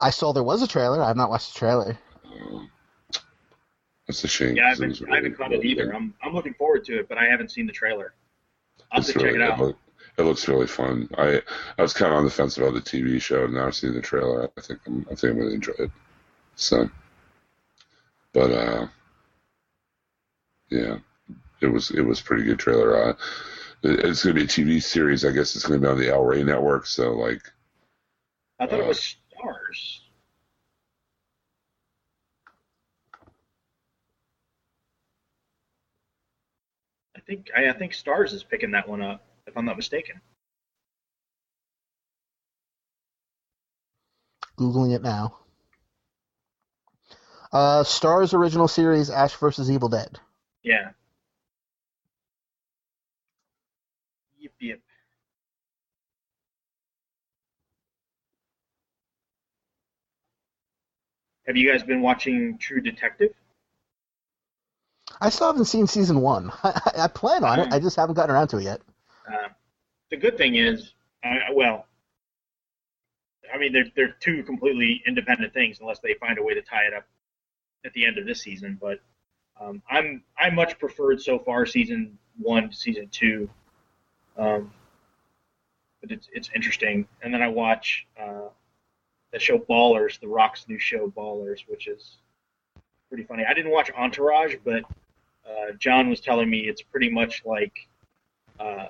I 0.02 0.10
saw 0.10 0.34
there 0.34 0.44
was 0.44 0.62
a 0.62 0.68
trailer. 0.68 1.02
I 1.02 1.08
have 1.08 1.18
not 1.18 1.30
watched 1.30 1.54
the 1.54 1.60
trailer. 1.60 1.98
Um, 2.26 2.70
that's 4.08 4.24
a 4.24 4.28
shame. 4.28 4.56
Yeah, 4.56 4.66
I 4.66 4.70
'cause 4.72 4.80
it 4.80 4.84
haven't, 4.84 4.90
was 4.90 5.02
I 5.10 5.16
haven't 5.16 5.24
really 5.24 5.36
caught 5.36 5.52
it 5.54 5.66
either. 5.66 5.86
done. 5.86 5.96
I'm 5.96 6.14
I'm 6.24 6.34
looking 6.34 6.54
forward 6.56 6.84
to 6.86 7.00
it, 7.00 7.08
but 7.08 7.18
I 7.18 7.26
haven't 7.26 7.52
seen 7.52 7.68
the 7.68 7.72
trailer. 7.74 8.14
I'll 8.92 9.00
have 9.02 9.10
It's 9.10 9.14
to 9.14 9.20
check 9.20 9.36
it 9.36 9.42
out. 9.42 9.60
look- 9.60 9.78
it 10.18 10.24
looks 10.24 10.48
really 10.48 10.68
fun. 10.68 11.10
I 11.18 11.42
I 11.78 11.82
was 11.82 11.94
kind 11.94 12.12
of 12.12 12.18
on 12.20 12.26
the 12.26 12.30
fence 12.32 12.58
about 12.58 12.74
the 12.76 12.82
TV 12.82 13.20
show. 13.20 13.46
And 13.46 13.54
now 13.56 13.66
I've 13.68 13.76
seen 13.76 13.94
the 13.94 14.02
trailer. 14.02 14.48
I 14.58 14.62
think 14.62 14.80
I'm 14.86 15.06
I 15.10 15.16
think 15.16 15.34
I'm 15.34 15.40
gonna 15.40 15.52
enjoy 15.52 15.74
it. 15.80 15.92
So, 16.56 16.88
but 18.34 18.52
uh, 18.52 18.88
yeah, 20.70 20.98
it 21.62 21.68
was 21.68 21.92
it 21.92 22.02
was 22.02 22.20
a 22.20 22.24
pretty 22.24 22.44
good 22.44 22.60
trailer. 22.60 23.10
Uh, 23.10 23.14
it's 23.84 24.24
gonna 24.24 24.36
be 24.36 24.44
a 24.44 24.48
TV 24.48 24.82
series. 24.82 25.24
I 25.24 25.32
guess 25.32 25.56
it's 25.56 25.66
gonna 25.66 25.80
be 25.80 25.88
on 25.88 26.00
the 26.00 26.10
El 26.10 26.24
Rey 26.24 26.44
network. 26.44 26.86
So 26.86 27.14
like, 27.14 27.42
I 28.60 28.66
thought 28.66 28.80
it 28.80 28.86
uh, 28.86 28.88
was 28.88 29.16
Starz. 29.32 30.00
I 37.16 37.20
think 37.22 37.50
I, 37.56 37.70
I 37.70 37.74
think 37.74 37.94
Starz 37.94 38.34
is 38.34 38.44
picking 38.44 38.72
that 38.72 38.88
one 38.88 39.02
up, 39.02 39.24
if 39.48 39.56
I'm 39.56 39.66
not 39.66 39.78
mistaken. 39.78 40.20
Googling 44.58 44.96
it 44.96 45.02
now. 45.02 45.43
Uh, 47.54 47.84
Starz 47.84 48.34
original 48.34 48.68
series 48.68 49.12
Ash 49.12 49.36
versus 49.36 49.70
Evil 49.70 49.88
Dead. 49.88 50.20
Yeah. 50.64 50.90
Yep, 54.40 54.52
yep. 54.60 54.80
Have 61.46 61.56
you 61.56 61.72
guys 61.72 61.84
been 61.84 62.02
watching 62.02 62.58
True 62.58 62.82
Detective? 62.82 63.34
I 65.22 65.30
still 65.30 65.48
haven't 65.48 65.66
seen 65.66 65.86
season 65.86 66.22
one. 66.22 66.52
I, 66.64 66.92
I 66.98 67.08
plan 67.08 67.44
on 67.44 67.60
it. 67.60 67.72
I 67.72 67.80
just 67.80 67.96
haven't 67.96 68.16
gotten 68.16 68.34
around 68.34 68.48
to 68.48 68.58
it 68.58 68.64
yet. 68.64 68.82
Uh, 69.32 69.50
the 70.10 70.18
good 70.18 70.38
thing 70.38 70.56
is, 70.56 70.94
uh, 71.24 71.36
well, 71.54 71.86
I 73.54 73.60
mean, 73.60 73.72
they're 73.72 73.92
they're 73.96 74.16
two 74.20 74.42
completely 74.42 75.04
independent 75.06 75.54
things 75.54 75.78
unless 75.82 76.00
they 76.00 76.16
find 76.16 76.40
a 76.40 76.44
way 76.44 76.56
to 76.56 76.62
tie 76.64 76.88
it 76.88 76.96
up 76.96 77.06
at 77.86 77.94
the 77.94 78.06
end 78.06 78.18
of 78.18 78.26
this 78.26 78.42
season. 78.42 78.78
But 78.82 79.00
um, 79.60 79.82
I'm 79.90 80.24
I 80.38 80.50
much 80.50 80.80
preferred 80.80 81.22
so 81.22 81.40
far 81.40 81.66
season 81.66 82.18
one 82.38 82.70
to 82.70 82.76
season 82.76 83.08
two. 83.10 83.50
Um, 84.38 84.72
but 86.02 86.12
it's 86.12 86.30
it's 86.34 86.50
interesting. 86.56 87.08
And 87.22 87.34
then 87.34 87.42
I 87.42 87.48
watch 87.48 88.06
uh, 88.20 88.50
the 89.32 89.40
show 89.40 89.58
Ballers, 89.58 90.20
The 90.20 90.28
Rock's 90.28 90.68
new 90.68 90.80
show 90.80 91.10
Ballers, 91.16 91.62
which 91.68 91.88
is 91.88 92.18
pretty 93.10 93.24
funny. 93.24 93.46
I 93.48 93.54
didn't 93.54 93.72
watch 93.72 93.92
Entourage, 93.98 94.56
but 94.64 94.84
uh, 95.48 95.74
John 95.80 96.10
was 96.10 96.20
telling 96.20 96.50
me 96.50 96.60
it's 96.60 96.82
pretty 96.82 97.10
much 97.10 97.44
like. 97.46 97.74
Uh, 98.60 98.88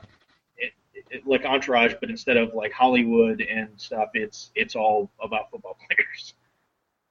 it, 0.57 0.73
it, 1.09 1.27
like 1.27 1.45
Entourage, 1.45 1.93
but 1.99 2.09
instead 2.09 2.37
of 2.37 2.53
like 2.53 2.71
Hollywood 2.71 3.41
and 3.41 3.69
stuff, 3.77 4.09
it's 4.13 4.51
it's 4.55 4.75
all 4.75 5.09
about 5.21 5.49
football 5.51 5.77
players. 5.87 6.33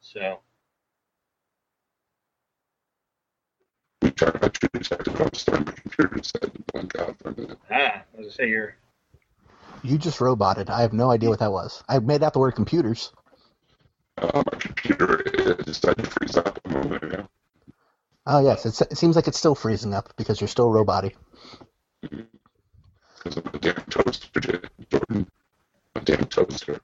So 0.01 0.41
we 4.13 4.17
talked 4.17 4.37
about 4.37 4.55
True 4.55 4.69
Detective. 4.75 5.21
I'm 5.21 5.33
starting 5.35 5.67
my 5.67 5.73
computer 5.73 6.15
decided 6.17 6.53
to 6.55 6.63
blank 6.73 6.99
out 6.99 7.19
for 7.19 7.31
a 7.31 7.41
minute. 7.41 7.59
ah, 7.71 8.03
as 8.19 8.27
I 8.27 8.31
say, 8.31 8.49
you're 8.49 8.75
You 9.83 9.97
just 9.99 10.21
roboted. 10.21 10.69
I 10.71 10.83
have 10.83 10.93
no 10.93 11.11
idea 11.11 11.31
what 11.31 11.39
that 11.39 11.53
was. 11.53 11.83
I 11.89 11.99
made 11.99 12.23
out 12.23 12.35
the 12.35 12.39
word 12.39 12.53
computers. 12.55 13.13
Uh, 14.19 14.43
my 14.53 14.59
computer 14.59 15.23
uh, 15.39 15.55
decided 15.63 16.05
to 16.05 16.11
freeze 16.11 16.37
up 16.37 16.61
a 16.65 16.69
moment 16.69 17.03
ago. 17.03 17.27
Oh 18.27 18.45
yes, 18.45 18.67
it's, 18.67 18.81
it 18.83 18.99
seems 18.99 19.17
like 19.17 19.27
it's 19.29 19.39
still 19.39 19.55
freezing 19.55 19.95
up 19.95 20.15
because 20.17 20.41
you're 20.41 20.49
still 20.49 20.69
roboty. 20.69 21.15
Because 22.03 23.39
of 23.39 23.45
the 23.51 23.59
damn 23.59 23.75
toaster, 23.87 24.41
Jordan. 24.91 25.27
A 25.95 26.01
damn 26.01 26.27
toaster. 26.27 26.81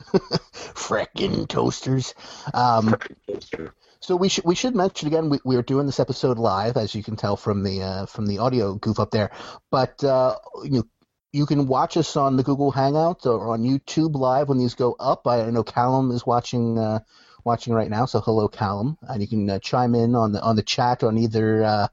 Frickin' 0.12 1.48
toasters. 1.48 2.14
Um, 2.54 2.88
Frickin' 2.88 3.16
toaster. 3.26 3.74
So 4.02 4.16
we 4.16 4.30
should 4.30 4.44
we 4.44 4.54
should 4.54 4.74
mention 4.74 5.08
again 5.08 5.28
we, 5.28 5.40
we 5.44 5.56
are 5.56 5.62
doing 5.62 5.84
this 5.84 6.00
episode 6.00 6.38
live 6.38 6.78
as 6.78 6.94
you 6.94 7.02
can 7.02 7.16
tell 7.16 7.36
from 7.36 7.62
the 7.62 7.82
uh, 7.82 8.06
from 8.06 8.26
the 8.26 8.38
audio 8.38 8.74
goof 8.74 8.98
up 8.98 9.10
there, 9.10 9.30
but 9.70 10.02
uh, 10.02 10.36
you 10.64 10.88
you 11.32 11.44
can 11.44 11.66
watch 11.66 11.98
us 11.98 12.16
on 12.16 12.36
the 12.36 12.42
Google 12.42 12.70
Hangout 12.70 13.26
or 13.26 13.48
on 13.48 13.62
YouTube 13.62 14.14
live 14.14 14.48
when 14.48 14.58
these 14.58 14.74
go 14.74 14.96
up. 14.98 15.26
I 15.26 15.50
know 15.50 15.62
Callum 15.62 16.10
is 16.12 16.24
watching 16.24 16.78
uh, 16.78 17.00
watching 17.44 17.74
right 17.74 17.90
now, 17.90 18.06
so 18.06 18.20
hello 18.20 18.48
Callum, 18.48 18.96
and 19.02 19.20
you 19.20 19.28
can 19.28 19.50
uh, 19.50 19.58
chime 19.58 19.94
in 19.94 20.14
on 20.14 20.32
the 20.32 20.40
on 20.40 20.56
the 20.56 20.62
chat 20.62 21.02
on 21.02 21.18
either 21.18 21.62
uh, 21.62 21.88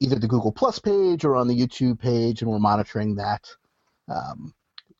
either 0.00 0.16
the 0.16 0.28
Google 0.28 0.52
Plus 0.52 0.80
page 0.80 1.24
or 1.24 1.36
on 1.36 1.46
the 1.46 1.56
YouTube 1.56 2.00
page, 2.00 2.42
and 2.42 2.50
we're 2.50 2.58
monitoring 2.58 3.16
that. 3.16 3.48
Um, 4.08 4.52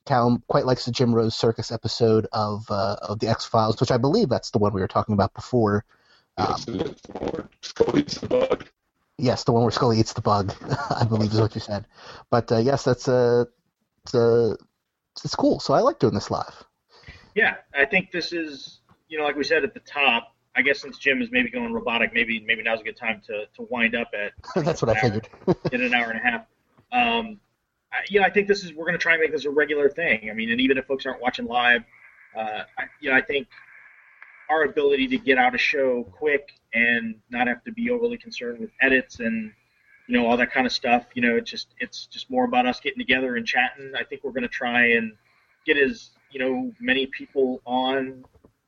Callum 0.05 0.43
quite 0.47 0.65
likes 0.65 0.85
the 0.85 0.91
Jim 0.91 1.13
Rose 1.13 1.35
Circus 1.35 1.73
episode 1.73 2.27
of 2.31 2.65
uh, 2.71 2.95
of 3.01 3.19
the 3.19 3.27
X 3.27 3.43
Files, 3.43 3.81
which 3.81 3.91
I 3.91 3.97
believe 3.97 4.29
that's 4.29 4.51
the 4.51 4.59
one 4.59 4.73
we 4.73 4.79
were 4.79 4.87
talking 4.87 5.13
about 5.13 5.33
before. 5.33 5.83
Yes, 6.49 6.67
it 6.67 6.81
is. 6.81 7.01
Or 7.15 7.49
Scully 7.61 8.01
eats 8.01 8.17
the 8.19 8.27
bug. 8.27 8.65
Yes, 9.17 9.43
the 9.43 9.51
one 9.51 9.63
where 9.63 9.71
Scully 9.71 9.99
eats 9.99 10.13
the 10.13 10.21
bug, 10.21 10.53
I 10.89 11.05
believe 11.05 11.31
is 11.31 11.39
what 11.39 11.53
you 11.53 11.61
said. 11.61 11.85
But 12.29 12.51
uh, 12.51 12.57
yes, 12.57 12.83
that's 12.83 13.07
uh, 13.07 13.45
it's, 14.03 14.15
uh, 14.15 14.55
it's 15.23 15.35
cool. 15.35 15.59
So 15.59 15.73
I 15.73 15.81
like 15.81 15.99
doing 15.99 16.13
this 16.13 16.31
live. 16.31 16.63
yeah. 17.35 17.55
I 17.75 17.85
think 17.85 18.11
this 18.11 18.33
is 18.33 18.79
you 19.07 19.17
know 19.17 19.23
like 19.23 19.35
we 19.35 19.43
said 19.43 19.63
at 19.63 19.73
the 19.73 19.79
top. 19.81 20.35
I 20.53 20.61
guess 20.61 20.81
since 20.81 20.97
Jim 20.97 21.21
is 21.21 21.29
maybe 21.31 21.49
going 21.49 21.71
robotic, 21.71 22.13
maybe 22.13 22.43
maybe 22.45 22.61
now's 22.61 22.81
a 22.81 22.83
good 22.83 22.97
time 22.97 23.21
to 23.27 23.45
to 23.55 23.67
wind 23.69 23.95
up 23.95 24.09
at 24.13 24.33
that's 24.65 24.81
what 24.81 24.95
I 24.95 24.99
figured. 24.99 25.29
in 25.71 25.81
an 25.81 25.93
hour 25.93 26.09
and 26.09 26.19
a 26.19 26.23
half. 26.23 26.45
Um, 26.91 27.39
I, 27.93 27.99
you 28.09 28.19
know, 28.19 28.25
I 28.25 28.29
think 28.29 28.47
this 28.47 28.63
is 28.63 28.73
we're 28.73 28.85
going 28.85 28.97
to 28.97 29.01
try 29.01 29.13
and 29.13 29.21
make 29.21 29.31
this 29.31 29.45
a 29.45 29.49
regular 29.49 29.89
thing. 29.89 30.29
I 30.29 30.33
mean, 30.33 30.51
and 30.51 30.59
even 30.59 30.77
if 30.77 30.85
folks 30.85 31.05
aren't 31.05 31.21
watching 31.21 31.45
live, 31.45 31.83
uh, 32.35 32.63
I, 32.77 32.83
you 32.99 33.09
know, 33.09 33.15
I 33.15 33.21
think 33.21 33.47
our 34.51 34.63
ability 34.63 35.07
to 35.07 35.17
get 35.17 35.37
out 35.37 35.55
a 35.55 35.57
show 35.57 36.03
quick 36.03 36.51
and 36.73 37.15
not 37.29 37.47
have 37.47 37.63
to 37.63 37.71
be 37.71 37.89
overly 37.89 38.17
concerned 38.17 38.59
with 38.59 38.69
edits 38.81 39.19
and 39.19 39.51
you 40.07 40.17
know 40.19 40.27
all 40.27 40.35
that 40.35 40.51
kind 40.51 40.65
of 40.65 40.73
stuff. 40.73 41.05
You 41.13 41.21
know, 41.21 41.37
it's 41.37 41.49
just 41.49 41.73
it's 41.79 42.05
just 42.07 42.29
more 42.29 42.43
about 42.45 42.65
us 42.65 42.79
getting 42.79 42.99
together 42.99 43.37
and 43.37 43.45
chatting. 43.45 43.93
I 43.97 44.03
think 44.03 44.23
we're 44.23 44.31
going 44.31 44.43
to 44.43 44.49
try 44.49 44.91
and 44.91 45.13
get 45.65 45.77
as 45.77 46.09
you 46.31 46.39
know 46.39 46.71
many 46.79 47.05
people 47.07 47.61
on 47.65 48.25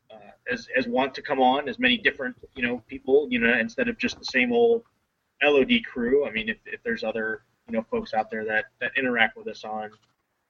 uh, 0.10 0.32
as 0.52 0.70
as 0.78 0.88
want 0.88 1.14
to 1.16 1.22
come 1.22 1.42
on, 1.42 1.68
as 1.68 1.80
many 1.80 1.98
different 1.98 2.36
you 2.56 2.66
know 2.66 2.82
people. 2.88 3.28
You 3.30 3.40
know, 3.40 3.54
instead 3.58 3.90
of 3.90 3.98
just 3.98 4.18
the 4.20 4.26
same 4.26 4.54
old 4.54 4.84
LOD 5.44 5.84
crew. 5.84 6.26
I 6.26 6.32
mean, 6.32 6.48
if, 6.48 6.58
if 6.66 6.82
there's 6.84 7.04
other 7.04 7.44
you 7.68 7.74
know 7.74 7.86
folks 7.92 8.14
out 8.14 8.32
there 8.32 8.46
that 8.46 8.66
that 8.80 8.92
interact 8.98 9.36
with 9.36 9.48
us 9.48 9.66
on 9.66 9.90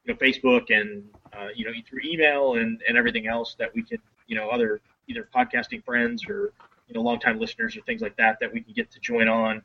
you 0.06 0.14
know 0.14 0.20
Facebook 0.20 0.66
and 0.70 1.04
uh, 1.34 1.48
you 1.56 1.66
know 1.66 1.72
through 1.90 2.02
email 2.06 2.56
and 2.56 2.82
and 2.88 2.98
everything 2.98 3.28
else 3.28 3.56
that 3.58 3.74
we 3.74 3.82
could 3.82 4.02
you 4.28 4.36
know 4.36 4.50
other 4.50 4.82
either 5.08 5.28
podcasting 5.36 5.84
friends 5.84 6.26
or 6.28 6.54
you 6.88 6.96
know 6.96 7.02
longtime 7.02 7.40
listeners 7.40 7.76
or 7.76 7.82
things 7.82 8.02
like 8.02 8.16
that 8.18 8.38
that 8.40 8.52
we 8.52 8.62
can 8.62 8.74
get 8.74 8.92
to 8.92 9.00
join 9.00 9.28
on. 9.28 9.58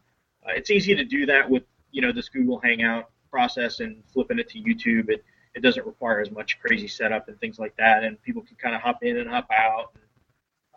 Uh, 0.47 0.52
it's 0.55 0.70
easy 0.70 0.94
to 0.94 1.05
do 1.05 1.27
that 1.27 1.48
with 1.48 1.65
you 1.90 2.02
know 2.02 2.12
this 2.12 2.28
Google 2.28 2.59
Hangout 2.60 3.10
process 3.31 3.81
and 3.81 4.02
flipping 4.12 4.39
it 4.39 4.48
to 4.51 4.59
YouTube. 4.60 5.09
It 5.10 5.24
it 5.55 5.62
doesn't 5.62 5.86
require 5.86 6.20
as 6.20 6.31
much 6.31 6.59
crazy 6.60 6.89
setup 6.89 7.28
and 7.28 7.39
things 7.40 7.59
like 7.59 7.77
that, 7.77 8.05
and 8.05 8.20
people 8.23 8.43
can 8.43 8.56
kind 8.56 8.74
of 8.74 8.81
hop 8.81 9.02
in 9.02 9.19
and 9.19 9.28
hop 9.28 9.48
out. 9.51 9.93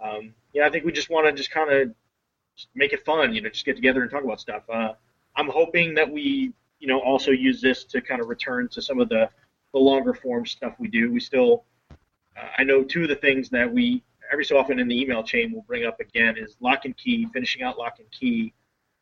Um, 0.02 0.34
yeah, 0.54 0.66
I 0.66 0.70
think 0.70 0.86
we 0.86 0.92
just 0.92 1.10
want 1.10 1.28
to 1.28 1.32
just 1.34 1.52
kind 1.52 1.72
of 1.72 1.94
make 2.76 2.94
it 2.94 3.06
fun, 3.06 3.34
you 3.34 3.42
know, 3.42 3.50
just 3.50 3.66
get 3.66 3.76
together 3.76 4.02
and 4.02 4.10
talk 4.10 4.24
about 4.24 4.40
stuff. 4.40 4.64
Uh, 4.70 4.94
I'm 5.36 5.48
hoping 5.48 5.94
that 5.96 6.10
we, 6.10 6.54
you 6.80 6.88
know, 6.88 7.00
also 7.00 7.32
use 7.32 7.62
this 7.62 7.84
to 7.86 8.02
kind 8.02 8.22
of 8.22 8.28
return 8.28 8.68
to 8.70 8.82
some 8.82 9.00
of 9.00 9.10
the, 9.10 9.30
the 9.74 9.80
longer 9.80 10.14
form 10.14 10.46
stuff 10.46 10.74
we 10.80 10.88
do. 10.88 11.12
We 11.12 11.20
still, 11.20 11.64
uh, 12.38 12.48
I 12.58 12.64
know 12.64 12.84
two 12.84 13.04
of 13.04 13.10
the 13.10 13.16
things 13.16 13.50
that 13.50 13.72
we 13.72 14.04
every 14.32 14.46
so 14.46 14.58
often 14.58 14.80
in 14.80 14.88
the 14.88 15.00
email 15.00 15.24
chain 15.24 15.52
we'll 15.52 15.64
bring 15.64 15.86
up 15.86 16.00
again 16.00 16.38
is 16.38 16.56
Locke 16.60 16.86
and 16.86 16.96
Key, 16.98 17.28
finishing 17.34 17.62
out 17.64 17.78
Locke 17.78 18.00
and 18.00 18.10
Key, 18.12 18.54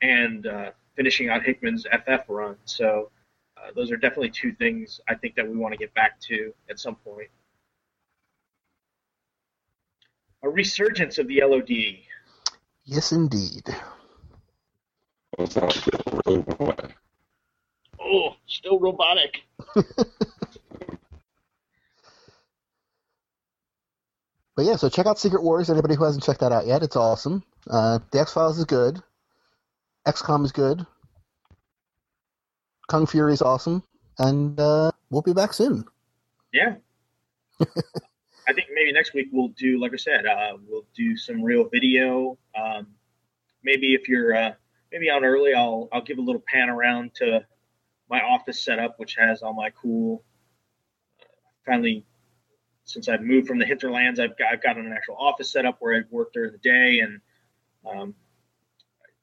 and 0.01 0.47
uh, 0.47 0.71
finishing 0.95 1.29
out 1.29 1.43
Hickman's 1.43 1.85
FF 1.91 2.25
run. 2.27 2.55
So 2.65 3.11
uh, 3.57 3.71
those 3.75 3.91
are 3.91 3.97
definitely 3.97 4.31
two 4.31 4.53
things 4.53 4.99
I 5.07 5.15
think 5.15 5.35
that 5.35 5.47
we 5.47 5.55
want 5.55 5.73
to 5.73 5.77
get 5.77 5.93
back 5.93 6.19
to 6.21 6.53
at 6.69 6.79
some 6.79 6.95
point. 6.95 7.29
A 10.41 10.49
resurgence 10.49 11.17
of 11.17 11.27
the 11.27 11.41
LOD. 11.43 11.99
Yes, 12.85 13.11
indeed. 13.11 13.63
Well, 15.37 15.45
it's 15.45 15.55
not 15.55 15.71
still 15.73 15.99
really 16.25 16.43
away. 16.59 16.75
Oh, 18.01 18.35
still 18.47 18.79
robotic. 18.79 19.43
But 24.59 24.65
yeah, 24.65 24.75
so 24.75 24.89
check 24.89 25.05
out 25.05 25.17
Secret 25.17 25.41
Wars. 25.41 25.69
Anybody 25.69 25.95
who 25.95 26.03
hasn't 26.03 26.25
checked 26.25 26.41
that 26.41 26.51
out 26.51 26.67
yet, 26.67 26.83
it's 26.83 26.97
awesome. 26.97 27.43
Uh, 27.69 27.99
the 28.11 28.19
X 28.19 28.33
Files 28.33 28.59
is 28.59 28.65
good. 28.65 29.01
XCOM 30.05 30.43
is 30.43 30.51
good. 30.51 30.85
Kung 32.89 33.07
Fury 33.07 33.31
is 33.31 33.41
awesome, 33.41 33.83
and 34.17 34.59
uh, 34.59 34.91
we'll 35.09 35.21
be 35.21 35.31
back 35.31 35.53
soon. 35.53 35.85
Yeah. 36.51 36.75
I 37.61 38.51
think 38.51 38.67
maybe 38.73 38.91
next 38.91 39.13
week 39.13 39.29
we'll 39.31 39.47
do, 39.47 39.79
like 39.79 39.93
I 39.93 39.95
said, 39.95 40.25
uh, 40.25 40.57
we'll 40.67 40.85
do 40.93 41.15
some 41.15 41.41
real 41.41 41.69
video. 41.69 42.37
Um, 42.53 42.87
maybe 43.63 43.93
if 43.93 44.09
you're 44.09 44.35
uh, 44.35 44.51
maybe 44.91 45.09
out 45.09 45.23
early, 45.23 45.53
I'll 45.53 45.87
I'll 45.93 46.03
give 46.03 46.17
a 46.17 46.21
little 46.21 46.43
pan 46.45 46.67
around 46.69 47.15
to 47.19 47.45
my 48.09 48.19
office 48.19 48.61
setup, 48.61 48.99
which 48.99 49.15
has 49.15 49.41
all 49.41 49.53
my 49.53 49.69
cool. 49.69 50.25
Uh, 51.21 51.23
finally, 51.65 52.05
since 52.89 53.07
I've 53.07 53.21
moved 53.21 53.47
from 53.47 53.59
the 53.59 53.65
hinterlands, 53.65 54.19
I've 54.19 54.35
got, 54.35 54.51
I've 54.51 54.63
got 54.63 54.77
an 54.77 54.91
actual 54.91 55.15
office 55.19 55.51
set 55.51 55.63
up 55.63 55.77
where 55.79 55.95
I 55.95 56.01
work 56.09 56.33
during 56.33 56.51
the 56.51 56.57
day, 56.57 57.01
and 57.01 57.21
um, 57.87 58.15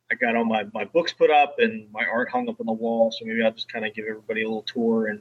I 0.08 0.14
got 0.14 0.36
all 0.36 0.44
my, 0.44 0.66
my 0.72 0.84
books 0.84 1.12
put 1.12 1.32
up 1.32 1.56
and 1.58 1.90
my 1.90 2.04
art 2.04 2.30
hung 2.30 2.48
up 2.48 2.60
on 2.60 2.66
the 2.66 2.72
wall. 2.72 3.10
So 3.10 3.24
maybe 3.24 3.42
I'll 3.42 3.50
just 3.50 3.70
kind 3.70 3.84
of 3.84 3.92
give 3.92 4.04
everybody 4.08 4.42
a 4.42 4.46
little 4.46 4.62
tour 4.62 5.08
and 5.08 5.20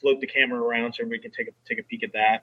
float 0.00 0.20
the 0.20 0.26
camera 0.26 0.60
around 0.60 0.94
so 0.94 1.04
everybody 1.04 1.22
can 1.22 1.30
take 1.30 1.46
a 1.46 1.52
take 1.64 1.78
a 1.78 1.84
peek 1.84 2.02
at 2.02 2.12
that. 2.14 2.42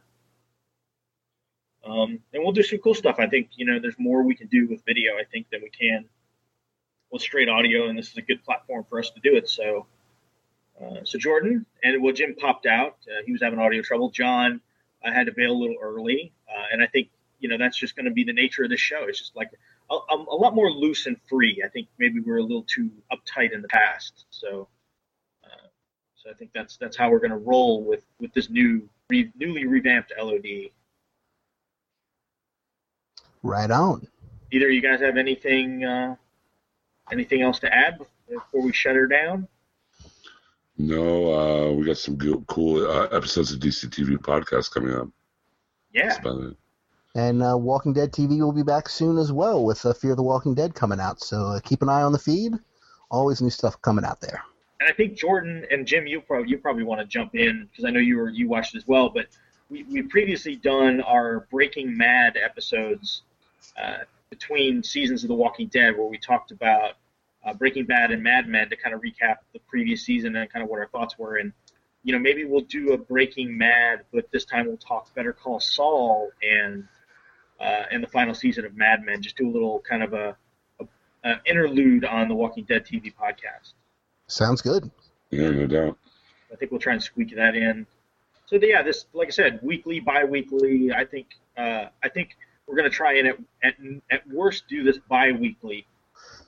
Um, 1.83 2.19
and 2.33 2.41
we'll 2.41 2.53
do 2.53 2.63
some 2.63 2.79
cool 2.79 2.95
stuff. 2.95 3.17
I 3.19 3.27
think 3.27 3.49
you 3.57 3.65
know 3.65 3.77
there's 3.77 3.99
more 3.99 4.23
we 4.23 4.35
can 4.35 4.47
do 4.47 4.69
with 4.69 4.85
video. 4.85 5.15
I 5.15 5.25
think 5.25 5.49
than 5.49 5.61
we 5.61 5.69
can 5.69 6.05
with 7.11 7.21
straight 7.21 7.49
audio, 7.49 7.89
and 7.89 7.97
this 7.97 8.09
is 8.09 8.17
a 8.17 8.21
good 8.21 8.41
platform 8.45 8.85
for 8.89 8.99
us 8.99 9.09
to 9.09 9.19
do 9.19 9.35
it. 9.35 9.49
So, 9.49 9.85
uh, 10.81 11.03
so 11.03 11.19
Jordan 11.19 11.65
and 11.83 12.01
well, 12.01 12.13
Jim 12.13 12.35
popped 12.35 12.67
out. 12.67 12.95
Uh, 13.05 13.21
he 13.25 13.33
was 13.33 13.41
having 13.41 13.59
audio 13.59 13.81
trouble. 13.81 14.11
John, 14.11 14.61
I 15.03 15.11
had 15.11 15.27
to 15.27 15.33
bail 15.33 15.51
a 15.51 15.53
little 15.53 15.77
early, 15.81 16.33
uh, 16.49 16.65
and 16.71 16.81
I 16.81 16.87
think 16.87 17.09
you 17.39 17.49
know 17.49 17.57
that's 17.57 17.77
just 17.77 17.95
going 17.95 18.05
to 18.05 18.11
be 18.11 18.23
the 18.23 18.33
nature 18.33 18.63
of 18.63 18.69
the 18.69 18.77
show. 18.77 19.05
It's 19.07 19.19
just 19.19 19.35
like 19.35 19.49
a, 19.89 20.15
lot 20.15 20.55
more 20.55 20.71
loose 20.71 21.05
and 21.07 21.17
free. 21.27 21.63
I 21.65 21.69
think 21.69 21.87
maybe 21.97 22.19
we 22.19 22.31
are 22.31 22.37
a 22.37 22.43
little 22.43 22.63
too 22.63 22.91
uptight 23.11 23.53
in 23.53 23.61
the 23.61 23.67
past. 23.67 24.25
So, 24.29 24.67
uh, 25.43 25.67
so 26.15 26.29
I 26.29 26.33
think 26.33 26.51
that's 26.53 26.77
that's 26.77 26.97
how 26.97 27.09
we're 27.09 27.19
going 27.19 27.31
to 27.31 27.37
roll 27.37 27.83
with 27.83 28.03
with 28.19 28.33
this 28.33 28.49
new 28.49 28.87
re, 29.09 29.31
newly 29.37 29.65
revamped 29.65 30.13
LOD. 30.19 30.71
Right 33.41 33.71
on. 33.71 34.07
Either 34.51 34.69
you 34.69 34.81
guys 34.81 34.99
have 35.01 35.17
anything 35.17 35.83
uh, 35.83 36.15
anything 37.11 37.41
else 37.41 37.59
to 37.59 37.73
add 37.73 37.99
before 38.27 38.61
we 38.61 38.73
shut 38.73 38.95
her 38.95 39.07
down? 39.07 39.47
No, 40.79 41.33
uh, 41.33 41.73
we 41.73 41.85
got 41.85 41.97
some 41.97 42.15
good, 42.15 42.47
cool 42.47 42.89
uh, 42.89 43.07
episodes 43.07 43.51
of 43.51 43.59
DCTV 43.59 44.17
podcast 44.19 44.71
coming 44.71 44.95
up. 44.95 45.09
Yeah. 45.93 46.07
That's 46.07 46.19
about 46.19 46.43
it. 46.43 46.57
And 47.15 47.43
uh, 47.43 47.57
Walking 47.57 47.91
Dead 47.91 48.13
TV 48.13 48.39
will 48.39 48.53
be 48.53 48.63
back 48.63 48.87
soon 48.87 49.17
as 49.17 49.29
well 49.29 49.65
with 49.65 49.85
uh, 49.85 49.91
Fear 49.93 50.15
the 50.15 50.23
Walking 50.23 50.55
Dead 50.55 50.73
coming 50.73 51.01
out. 51.01 51.19
So 51.19 51.47
uh, 51.47 51.59
keep 51.59 51.81
an 51.81 51.89
eye 51.89 52.01
on 52.01 52.13
the 52.13 52.19
feed. 52.19 52.53
Always 53.11 53.41
new 53.41 53.49
stuff 53.49 53.81
coming 53.81 54.05
out 54.05 54.21
there. 54.21 54.41
And 54.79 54.89
I 54.89 54.93
think 54.93 55.17
Jordan 55.17 55.65
and 55.69 55.85
Jim, 55.85 56.07
you 56.07 56.21
probably 56.21 56.49
you 56.49 56.57
probably 56.57 56.83
want 56.83 57.01
to 57.01 57.07
jump 57.07 57.35
in 57.35 57.67
because 57.69 57.83
I 57.83 57.89
know 57.89 57.99
you 57.99 58.17
were 58.17 58.29
you 58.29 58.47
watched 58.47 58.75
as 58.75 58.87
well. 58.87 59.09
But 59.09 59.25
we 59.69 59.83
we 59.83 60.01
previously 60.03 60.55
done 60.55 61.01
our 61.01 61.47
Breaking 61.51 61.97
Mad 61.97 62.37
episodes 62.37 63.23
uh, 63.81 63.97
between 64.29 64.81
seasons 64.81 65.23
of 65.23 65.27
The 65.27 65.35
Walking 65.35 65.67
Dead, 65.67 65.97
where 65.97 66.07
we 66.07 66.17
talked 66.17 66.51
about 66.51 66.93
uh, 67.49 67.53
Breaking 67.53 67.85
Bad 67.85 68.11
and 68.11 68.21
Mad 68.21 68.47
Men 68.47 68.69
to 68.69 68.75
kind 68.75 68.93
of 68.93 69.01
recap 69.01 69.37
the 69.53 69.59
previous 69.67 70.03
season 70.03 70.35
and 70.35 70.51
kind 70.51 70.63
of 70.63 70.69
what 70.69 70.79
our 70.79 70.87
thoughts 70.87 71.17
were. 71.17 71.37
And 71.37 71.53
you 72.03 72.13
know, 72.13 72.19
maybe 72.19 72.45
we'll 72.45 72.61
do 72.61 72.93
a 72.93 72.97
Breaking 72.97 73.57
Mad, 73.57 74.05
but 74.13 74.31
this 74.31 74.45
time 74.45 74.67
we'll 74.67 74.77
talk 74.77 75.13
Better 75.15 75.33
Call 75.33 75.59
Saul 75.59 76.29
and 76.41 76.87
uh, 77.59 77.83
and 77.91 78.01
the 78.01 78.07
final 78.07 78.33
season 78.33 78.65
of 78.65 78.75
Mad 78.75 79.03
Men. 79.03 79.21
Just 79.21 79.37
do 79.37 79.49
a 79.49 79.51
little 79.51 79.81
kind 79.87 80.03
of 80.03 80.13
a, 80.13 80.37
a, 80.79 80.85
a 81.25 81.41
interlude 81.45 82.05
on 82.05 82.29
the 82.29 82.35
Walking 82.35 82.63
Dead 82.63 82.85
TV 82.85 83.13
podcast. 83.13 83.73
Sounds 84.27 84.61
good. 84.61 84.89
Yeah, 85.29 85.49
no 85.49 85.67
doubt. 85.67 85.97
I 86.51 86.55
think 86.55 86.71
we'll 86.71 86.79
try 86.79 86.93
and 86.93 87.03
squeak 87.03 87.35
that 87.35 87.55
in. 87.55 87.85
So 88.45 88.57
yeah, 88.61 88.81
this 88.81 89.05
like 89.13 89.27
I 89.27 89.31
said, 89.31 89.59
weekly, 89.61 89.99
bi-weekly. 89.99 90.91
I 90.93 91.05
think 91.05 91.27
uh, 91.57 91.85
I 92.01 92.09
think 92.09 92.37
we're 92.65 92.75
going 92.75 92.89
to 92.89 92.95
try 92.95 93.17
and 93.17 93.27
at, 93.27 93.37
at, 93.63 93.73
at 94.09 94.27
worst 94.27 94.67
do 94.69 94.83
this 94.83 94.99
bi-weekly 95.09 95.85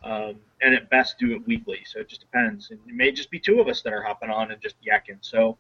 um, 0.04 0.36
and 0.62 0.74
at 0.74 0.90
best 0.90 1.18
do 1.20 1.34
it 1.34 1.46
weekly. 1.48 1.82
So 1.86 2.00
it 2.00 2.10
just 2.10 2.22
depends. 2.22 2.72
And 2.72 2.80
it 2.88 2.94
may 2.96 3.12
just 3.12 3.30
be 3.30 3.40
two 3.40 3.60
of 3.60 3.68
us 3.68 3.82
that 3.82 3.94
are 3.94 4.02
hopping 4.02 4.30
on 4.30 4.52
and 4.52 4.62
just 4.62 4.76
yakking. 4.82 5.18
So, 5.22 5.58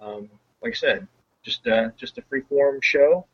um, 0.00 0.28
like 0.62 0.72
I 0.72 0.76
said, 0.76 1.08
just 1.42 1.66
uh, 1.66 1.90
just 1.96 2.18
a 2.18 2.22
free 2.22 2.42
form 2.42 2.80
show, 2.80 3.26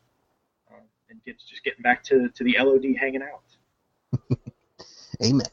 uh, 0.71 0.81
and 1.11 1.23
get, 1.25 1.37
just 1.39 1.65
getting 1.65 1.83
back 1.83 2.03
to 2.05 2.29
to 2.29 2.45
the 2.45 2.57
LOD 2.59 2.97
hanging 2.99 3.23
out. 3.23 4.39
Amen. 5.25 5.47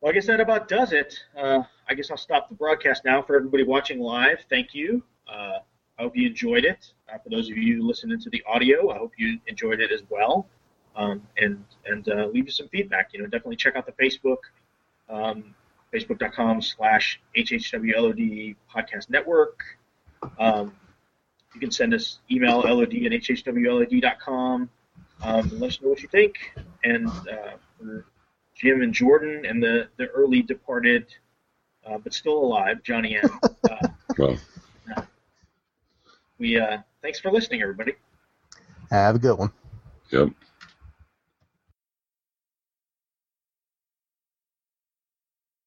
Well, 0.00 0.10
I 0.10 0.14
guess 0.14 0.26
that 0.26 0.40
about 0.40 0.68
does 0.68 0.92
it. 0.92 1.18
Uh, 1.36 1.62
I 1.88 1.94
guess 1.94 2.10
I'll 2.10 2.16
stop 2.16 2.48
the 2.48 2.54
broadcast 2.54 3.04
now 3.04 3.22
for 3.22 3.34
everybody 3.34 3.64
watching 3.64 3.98
live. 3.98 4.44
Thank 4.48 4.74
you. 4.74 5.02
Uh, 5.26 5.58
I 5.98 6.02
hope 6.02 6.14
you 6.14 6.28
enjoyed 6.28 6.64
it. 6.64 6.92
Uh, 7.12 7.18
for 7.18 7.30
those 7.30 7.50
of 7.50 7.56
you 7.56 7.84
listening 7.84 8.20
to 8.20 8.30
the 8.30 8.42
audio, 8.46 8.90
I 8.90 8.98
hope 8.98 9.12
you 9.16 9.40
enjoyed 9.46 9.80
it 9.80 9.90
as 9.90 10.02
well 10.10 10.46
um, 10.96 11.22
and 11.36 11.64
and 11.84 12.08
uh, 12.08 12.26
leave 12.26 12.48
us 12.48 12.56
some 12.56 12.68
feedback. 12.68 13.10
You 13.12 13.20
know, 13.20 13.26
definitely 13.26 13.56
check 13.56 13.76
out 13.76 13.86
the 13.86 13.92
Facebook, 13.92 14.38
um, 15.08 15.54
facebook.com 15.92 16.62
slash 16.62 17.20
HHWLOD 17.36 18.56
podcast 18.74 19.10
network. 19.10 19.60
Um, 20.38 20.72
you 21.54 21.60
can 21.60 21.70
send 21.70 21.94
us 21.94 22.18
email 22.30 22.58
LOD 22.60 22.94
at 22.94 23.12
HHWLOD.com. 23.12 24.68
Um, 25.22 25.50
let 25.58 25.68
us 25.68 25.80
know 25.80 25.88
what 25.88 26.02
you 26.02 26.08
think. 26.08 26.34
And 26.84 27.08
uh, 27.08 27.56
for 27.78 28.04
Jim 28.54 28.82
and 28.82 28.92
Jordan 28.92 29.46
and 29.46 29.62
the, 29.62 29.88
the 29.96 30.06
early 30.08 30.42
departed, 30.42 31.06
uh, 31.86 31.98
but 31.98 32.12
still 32.12 32.36
alive, 32.38 32.82
Johnny 32.82 33.16
M. 33.16 33.30
Uh, 33.42 33.88
well, 34.18 34.38
we 36.38 36.58
uh, 36.58 36.78
thanks 37.02 37.20
for 37.20 37.30
listening, 37.30 37.62
everybody. 37.62 37.94
Have 38.90 39.14
a 39.14 39.18
good 39.18 39.38
one. 39.38 39.50
Yep. 40.10 40.28